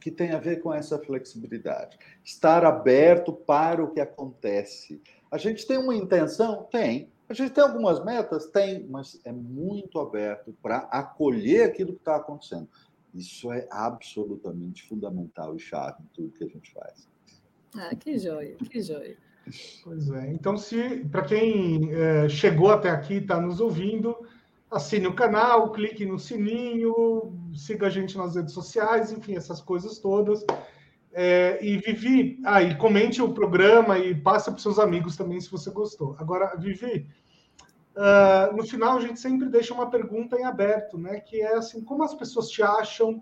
que 0.00 0.10
tem 0.10 0.32
a 0.32 0.38
ver 0.38 0.62
com 0.62 0.72
essa 0.72 0.98
flexibilidade. 0.98 1.98
Estar 2.24 2.64
aberto 2.64 3.32
para 3.32 3.84
o 3.84 3.90
que 3.90 4.00
acontece. 4.00 5.02
A 5.30 5.36
gente 5.36 5.66
tem 5.66 5.76
uma 5.76 5.94
intenção? 5.94 6.66
Tem. 6.70 7.10
A 7.28 7.34
gente 7.34 7.52
tem 7.52 7.62
algumas 7.62 8.02
metas? 8.04 8.46
Tem, 8.46 8.86
mas 8.88 9.20
é 9.24 9.32
muito 9.32 10.00
aberto 10.00 10.54
para 10.62 10.78
acolher 10.90 11.68
aquilo 11.68 11.92
que 11.92 11.98
está 11.98 12.16
acontecendo. 12.16 12.68
Isso 13.14 13.52
é 13.52 13.66
absolutamente 13.70 14.82
fundamental 14.88 15.54
e 15.54 15.58
chave 15.58 16.02
em 16.02 16.06
tudo 16.14 16.32
que 16.32 16.44
a 16.44 16.48
gente 16.48 16.72
faz. 16.72 17.08
Ah, 17.74 17.94
que 17.94 18.18
joia, 18.18 18.56
que 18.56 18.80
joia. 18.80 19.16
Pois 19.84 20.10
é. 20.10 20.32
Então, 20.32 20.56
se 20.56 21.04
para 21.10 21.22
quem 21.22 21.92
é, 21.92 22.28
chegou 22.28 22.70
até 22.70 22.90
aqui 22.90 23.14
e 23.14 23.18
está 23.18 23.40
nos 23.40 23.60
ouvindo, 23.60 24.16
assine 24.70 25.06
o 25.06 25.14
canal, 25.14 25.72
clique 25.72 26.04
no 26.04 26.18
sininho, 26.18 27.32
siga 27.54 27.86
a 27.86 27.90
gente 27.90 28.16
nas 28.16 28.36
redes 28.36 28.52
sociais, 28.52 29.12
enfim, 29.12 29.36
essas 29.36 29.60
coisas 29.60 29.98
todas. 29.98 30.44
É, 31.20 31.58
e 31.60 31.78
Vivi, 31.78 32.38
ah, 32.44 32.62
comente 32.76 33.20
o 33.20 33.34
programa 33.34 33.98
e 33.98 34.14
passe 34.14 34.52
para 34.52 34.60
seus 34.60 34.78
amigos 34.78 35.16
também 35.16 35.40
se 35.40 35.50
você 35.50 35.68
gostou. 35.68 36.14
Agora, 36.16 36.54
Vivi, 36.56 37.08
uh, 37.96 38.56
no 38.56 38.62
final 38.64 38.96
a 38.96 39.00
gente 39.00 39.18
sempre 39.18 39.48
deixa 39.48 39.74
uma 39.74 39.90
pergunta 39.90 40.36
em 40.36 40.44
aberto, 40.44 40.96
né? 40.96 41.18
Que 41.18 41.40
é 41.40 41.56
assim, 41.56 41.82
como 41.82 42.04
as 42.04 42.14
pessoas 42.14 42.48
te 42.48 42.62
acham, 42.62 43.20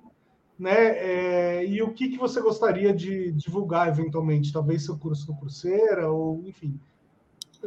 né? 0.59 0.77
É, 0.77 1.64
e 1.64 1.81
o 1.81 1.94
que, 1.94 2.10
que 2.10 2.18
você 2.18 2.39
gostaria 2.39 2.93
de 2.93 3.32
divulgar 3.32 3.89
eventualmente? 3.89 4.52
Talvez 4.52 4.85
seu 4.85 4.98
curso 4.98 5.32
no 5.32 5.39
Cruzeira, 5.39 6.10
ou 6.10 6.43
enfim. 6.44 6.78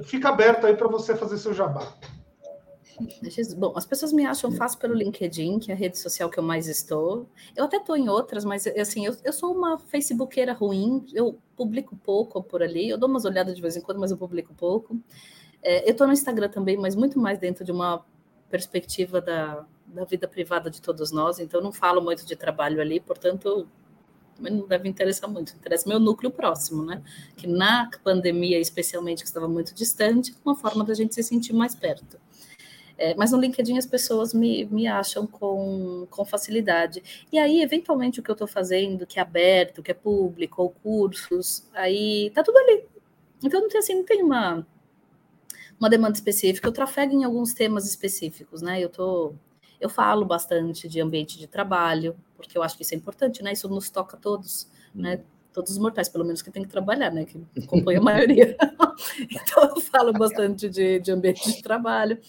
Fica 0.03 0.29
aberto 0.29 0.67
aí 0.67 0.77
para 0.77 0.87
você 0.87 1.15
fazer 1.15 1.39
seu 1.39 1.55
jabá. 1.55 1.91
Bom, 3.57 3.73
as 3.75 3.85
pessoas 3.85 4.11
me 4.11 4.25
acham 4.25 4.51
fácil 4.51 4.77
pelo 4.79 4.93
LinkedIn, 4.93 5.59
que 5.59 5.71
é 5.71 5.73
a 5.73 5.77
rede 5.77 5.97
social 5.97 6.29
que 6.29 6.37
eu 6.37 6.43
mais 6.43 6.67
estou. 6.67 7.27
Eu 7.55 7.65
até 7.65 7.77
estou 7.77 7.95
em 7.95 8.09
outras, 8.09 8.43
mas 8.43 8.67
assim, 8.67 9.05
eu, 9.05 9.15
eu 9.23 9.31
sou 9.31 9.53
uma 9.53 9.77
facebookeira 9.77 10.53
ruim, 10.53 11.05
eu 11.13 11.39
publico 11.55 11.95
pouco 11.95 12.43
por 12.43 12.61
ali, 12.61 12.89
eu 12.89 12.97
dou 12.97 13.07
umas 13.09 13.25
olhadas 13.25 13.55
de 13.55 13.61
vez 13.61 13.77
em 13.77 13.81
quando, 13.81 13.99
mas 13.99 14.11
eu 14.11 14.17
publico 14.17 14.53
pouco. 14.53 14.99
É, 15.61 15.87
eu 15.87 15.91
estou 15.91 16.07
no 16.07 16.13
Instagram 16.13 16.49
também, 16.49 16.77
mas 16.77 16.95
muito 16.95 17.17
mais 17.19 17.39
dentro 17.39 17.63
de 17.63 17.71
uma 17.71 18.05
perspectiva 18.49 19.21
da, 19.21 19.65
da 19.87 20.03
vida 20.03 20.27
privada 20.27 20.69
de 20.69 20.81
todos 20.81 21.11
nós, 21.11 21.39
então 21.39 21.61
não 21.61 21.71
falo 21.71 22.01
muito 22.01 22.25
de 22.25 22.35
trabalho 22.35 22.81
ali, 22.81 22.99
portanto, 22.99 23.67
também 24.35 24.53
não 24.53 24.67
deve 24.67 24.87
interessar 24.87 25.29
muito. 25.29 25.53
Interessa 25.53 25.87
meu 25.87 25.99
núcleo 25.99 26.31
próximo, 26.31 26.83
né? 26.83 27.01
Que 27.35 27.45
na 27.45 27.89
pandemia, 28.03 28.59
especialmente, 28.59 29.21
que 29.21 29.27
estava 29.27 29.47
muito 29.47 29.73
distante, 29.75 30.35
uma 30.43 30.55
forma 30.55 30.83
da 30.83 30.93
gente 30.93 31.13
se 31.13 31.21
sentir 31.21 31.53
mais 31.53 31.75
perto. 31.75 32.17
É, 32.99 33.15
mas 33.15 33.31
no 33.31 33.39
LinkedIn 33.39 33.77
as 33.77 33.85
pessoas 33.85 34.33
me, 34.33 34.65
me 34.65 34.85
acham 34.85 35.25
com, 35.25 36.05
com 36.09 36.25
facilidade. 36.25 37.01
E 37.31 37.39
aí, 37.39 37.61
eventualmente, 37.61 38.19
o 38.19 38.23
que 38.23 38.29
eu 38.29 38.33
estou 38.33 38.47
fazendo, 38.47 39.07
que 39.07 39.19
é 39.19 39.21
aberto, 39.21 39.81
que 39.81 39.89
é 39.89 39.93
público, 39.93 40.61
ou 40.61 40.69
cursos, 40.69 41.65
aí 41.73 42.29
tá 42.31 42.43
tudo 42.43 42.57
ali. 42.57 42.83
Então 43.41 43.61
não 43.61 43.69
tem 43.69 43.79
assim, 43.79 43.95
não 43.95 44.03
tem 44.03 44.21
uma, 44.21 44.67
uma 45.79 45.89
demanda 45.89 46.15
específica. 46.15 46.67
Eu 46.67 46.73
trafego 46.73 47.13
em 47.13 47.23
alguns 47.23 47.53
temas 47.53 47.87
específicos, 47.87 48.61
né? 48.61 48.83
Eu 48.83 48.89
tô. 48.89 49.33
Eu 49.79 49.89
falo 49.89 50.25
bastante 50.25 50.89
de 50.89 50.99
ambiente 50.99 51.39
de 51.39 51.47
trabalho, 51.47 52.17
porque 52.35 52.57
eu 52.57 52.61
acho 52.61 52.75
que 52.75 52.83
isso 52.83 52.93
é 52.93 52.97
importante, 52.97 53.41
né? 53.41 53.53
Isso 53.53 53.69
nos 53.69 53.89
toca 53.89 54.17
a 54.17 54.19
todos, 54.19 54.69
né? 54.93 55.21
todos 55.53 55.71
os 55.71 55.77
mortais, 55.77 56.07
pelo 56.07 56.25
menos 56.25 56.41
que 56.41 56.51
tem 56.51 56.63
que 56.63 56.69
trabalhar, 56.69 57.11
né? 57.11 57.25
Que 57.25 57.65
compõe 57.65 57.95
a 57.95 58.01
maioria. 58.01 58.55
então, 59.29 59.63
eu 59.63 59.81
falo 59.81 60.13
bastante 60.13 60.69
de, 60.69 60.99
de 60.99 61.11
ambiente 61.11 61.51
de 61.51 61.61
trabalho. 61.61 62.19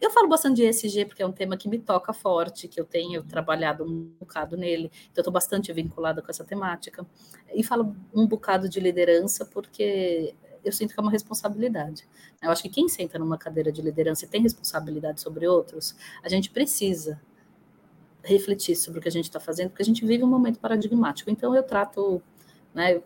Eu 0.00 0.10
falo 0.10 0.28
bastante 0.28 0.56
de 0.56 0.64
ESG 0.64 1.06
porque 1.06 1.22
é 1.22 1.26
um 1.26 1.32
tema 1.32 1.56
que 1.56 1.68
me 1.68 1.78
toca 1.78 2.12
forte, 2.12 2.68
que 2.68 2.80
eu 2.80 2.84
tenho 2.84 3.22
trabalhado 3.22 3.84
um 3.84 4.12
bocado 4.20 4.56
nele, 4.56 4.90
então 5.10 5.22
estou 5.22 5.32
bastante 5.32 5.72
vinculada 5.72 6.22
com 6.22 6.30
essa 6.30 6.44
temática. 6.44 7.04
E 7.52 7.64
falo 7.64 7.96
um 8.14 8.26
bocado 8.26 8.68
de 8.68 8.78
liderança 8.78 9.44
porque 9.44 10.34
eu 10.64 10.72
sinto 10.72 10.94
que 10.94 11.00
é 11.00 11.02
uma 11.02 11.10
responsabilidade. 11.10 12.06
Eu 12.40 12.50
acho 12.50 12.62
que 12.62 12.68
quem 12.68 12.88
senta 12.88 13.18
numa 13.18 13.36
cadeira 13.36 13.72
de 13.72 13.82
liderança 13.82 14.24
e 14.24 14.28
tem 14.28 14.40
responsabilidade 14.40 15.20
sobre 15.20 15.46
outros, 15.48 15.96
a 16.22 16.28
gente 16.28 16.50
precisa 16.50 17.20
refletir 18.22 18.76
sobre 18.76 18.98
o 18.98 19.02
que 19.02 19.08
a 19.08 19.12
gente 19.12 19.24
está 19.24 19.40
fazendo, 19.40 19.70
porque 19.70 19.82
a 19.82 19.86
gente 19.86 20.04
vive 20.04 20.22
um 20.22 20.28
momento 20.28 20.60
paradigmático. 20.60 21.30
Então 21.30 21.54
eu 21.56 21.62
trato, 21.62 22.22
né, 22.74 23.02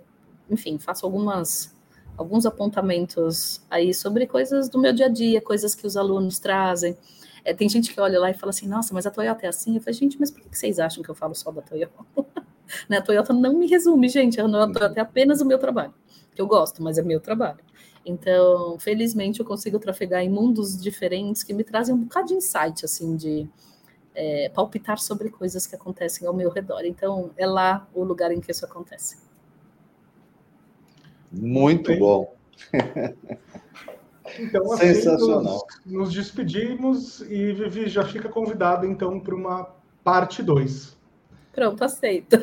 enfim, 0.50 0.78
faço 0.78 1.06
algumas 1.06 1.74
alguns 2.16 2.46
apontamentos 2.46 3.62
aí 3.70 3.92
sobre 3.92 4.26
coisas 4.26 4.68
do 4.68 4.78
meu 4.78 4.92
dia 4.92 5.06
a 5.06 5.08
dia, 5.08 5.40
coisas 5.40 5.74
que 5.74 5.86
os 5.86 5.96
alunos 5.96 6.38
trazem. 6.38 6.96
É, 7.44 7.52
tem 7.52 7.68
gente 7.68 7.92
que 7.92 8.00
olha 8.00 8.20
lá 8.20 8.30
e 8.30 8.34
fala 8.34 8.50
assim, 8.50 8.68
nossa, 8.68 8.94
mas 8.94 9.06
a 9.06 9.10
Toyota 9.10 9.46
é 9.46 9.48
assim? 9.48 9.74
Eu 9.74 9.80
falei, 9.80 9.94
gente, 9.94 10.18
mas 10.18 10.30
por 10.30 10.40
que 10.40 10.56
vocês 10.56 10.78
acham 10.78 11.02
que 11.02 11.08
eu 11.08 11.14
falo 11.14 11.34
só 11.34 11.50
da 11.50 11.60
Toyota? 11.60 11.92
né, 12.88 12.98
a 12.98 13.02
Toyota 13.02 13.32
não 13.32 13.54
me 13.58 13.66
resume, 13.66 14.08
gente, 14.08 14.40
a 14.40 14.48
Toyota 14.48 14.92
é 14.96 15.00
apenas 15.00 15.40
o 15.40 15.44
meu 15.44 15.58
trabalho, 15.58 15.92
que 16.34 16.40
eu 16.40 16.46
gosto, 16.46 16.82
mas 16.82 16.98
é 16.98 17.02
meu 17.02 17.20
trabalho. 17.20 17.58
Então, 18.04 18.78
felizmente, 18.78 19.40
eu 19.40 19.46
consigo 19.46 19.78
trafegar 19.78 20.22
em 20.22 20.28
mundos 20.28 20.80
diferentes 20.80 21.42
que 21.42 21.52
me 21.52 21.64
trazem 21.64 21.94
um 21.94 21.98
bocado 21.98 22.28
de 22.28 22.34
insight, 22.34 22.84
assim, 22.84 23.16
de 23.16 23.48
é, 24.14 24.48
palpitar 24.48 24.98
sobre 24.98 25.30
coisas 25.30 25.66
que 25.66 25.74
acontecem 25.74 26.26
ao 26.26 26.34
meu 26.34 26.50
redor. 26.50 26.84
Então, 26.84 27.30
é 27.36 27.46
lá 27.46 27.88
o 27.94 28.02
lugar 28.02 28.32
em 28.32 28.40
que 28.40 28.50
isso 28.50 28.64
acontece. 28.64 29.16
Muito 31.32 31.96
bom. 31.98 32.34
Então, 34.38 34.72
assim, 34.72 34.94
Sensacional. 34.94 35.66
Nos, 35.84 35.92
nos, 35.92 36.14
despedimos 36.14 37.20
e 37.22 37.52
Vivi 37.52 37.88
já 37.88 38.04
fica 38.04 38.28
convidada, 38.28 38.86
então, 38.86 39.20
para 39.20 39.34
uma 39.34 39.68
parte 40.02 40.42
2. 40.42 40.96
Pronto, 41.52 41.84
aceito. 41.84 42.38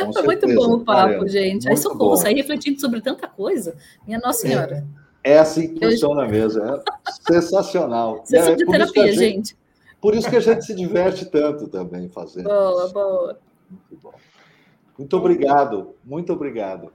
Com 0.00 0.12
Foi 0.12 0.22
muito 0.22 0.46
bom 0.54 0.74
o 0.74 0.84
papo, 0.84 1.26
gente. 1.26 1.68
Aí 1.68 1.76
socorro, 1.76 2.16
sair 2.16 2.34
refletindo 2.34 2.78
sobre 2.80 3.00
tanta 3.00 3.26
coisa. 3.26 3.74
Minha 4.06 4.18
Nossa 4.18 4.40
Senhora. 4.40 4.86
É, 5.22 5.32
é 5.32 5.38
assim 5.38 5.74
que 5.74 5.86
funciona 5.86 6.28
mesmo. 6.28 6.62
É 6.62 6.82
sensacional. 7.32 8.22
Sessão 8.26 8.52
é, 8.52 8.56
de 8.56 8.66
terapia, 8.66 9.06
gente, 9.06 9.18
gente. 9.18 9.56
Por 10.00 10.14
isso 10.14 10.28
que 10.28 10.36
a 10.36 10.40
gente 10.40 10.64
se 10.64 10.74
diverte 10.74 11.24
tanto 11.24 11.68
também 11.68 12.10
fazendo. 12.10 12.44
Boa, 12.44 12.88
boa. 12.88 13.38
Muito 13.70 14.02
bom. 14.02 14.12
Muito 14.98 15.16
obrigado. 15.16 15.94
Muito 16.04 16.32
obrigado. 16.32 16.92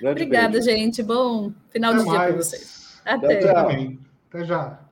Grande 0.00 0.22
Obrigada, 0.22 0.52
beijo. 0.52 0.64
gente. 0.70 1.02
Bom 1.02 1.52
final 1.70 1.92
Até 1.94 2.02
de 2.02 2.10
dia 2.10 2.18
para 2.18 2.32
vocês. 2.36 3.00
Até. 3.04 3.50
Até 4.28 4.44
já. 4.44 4.83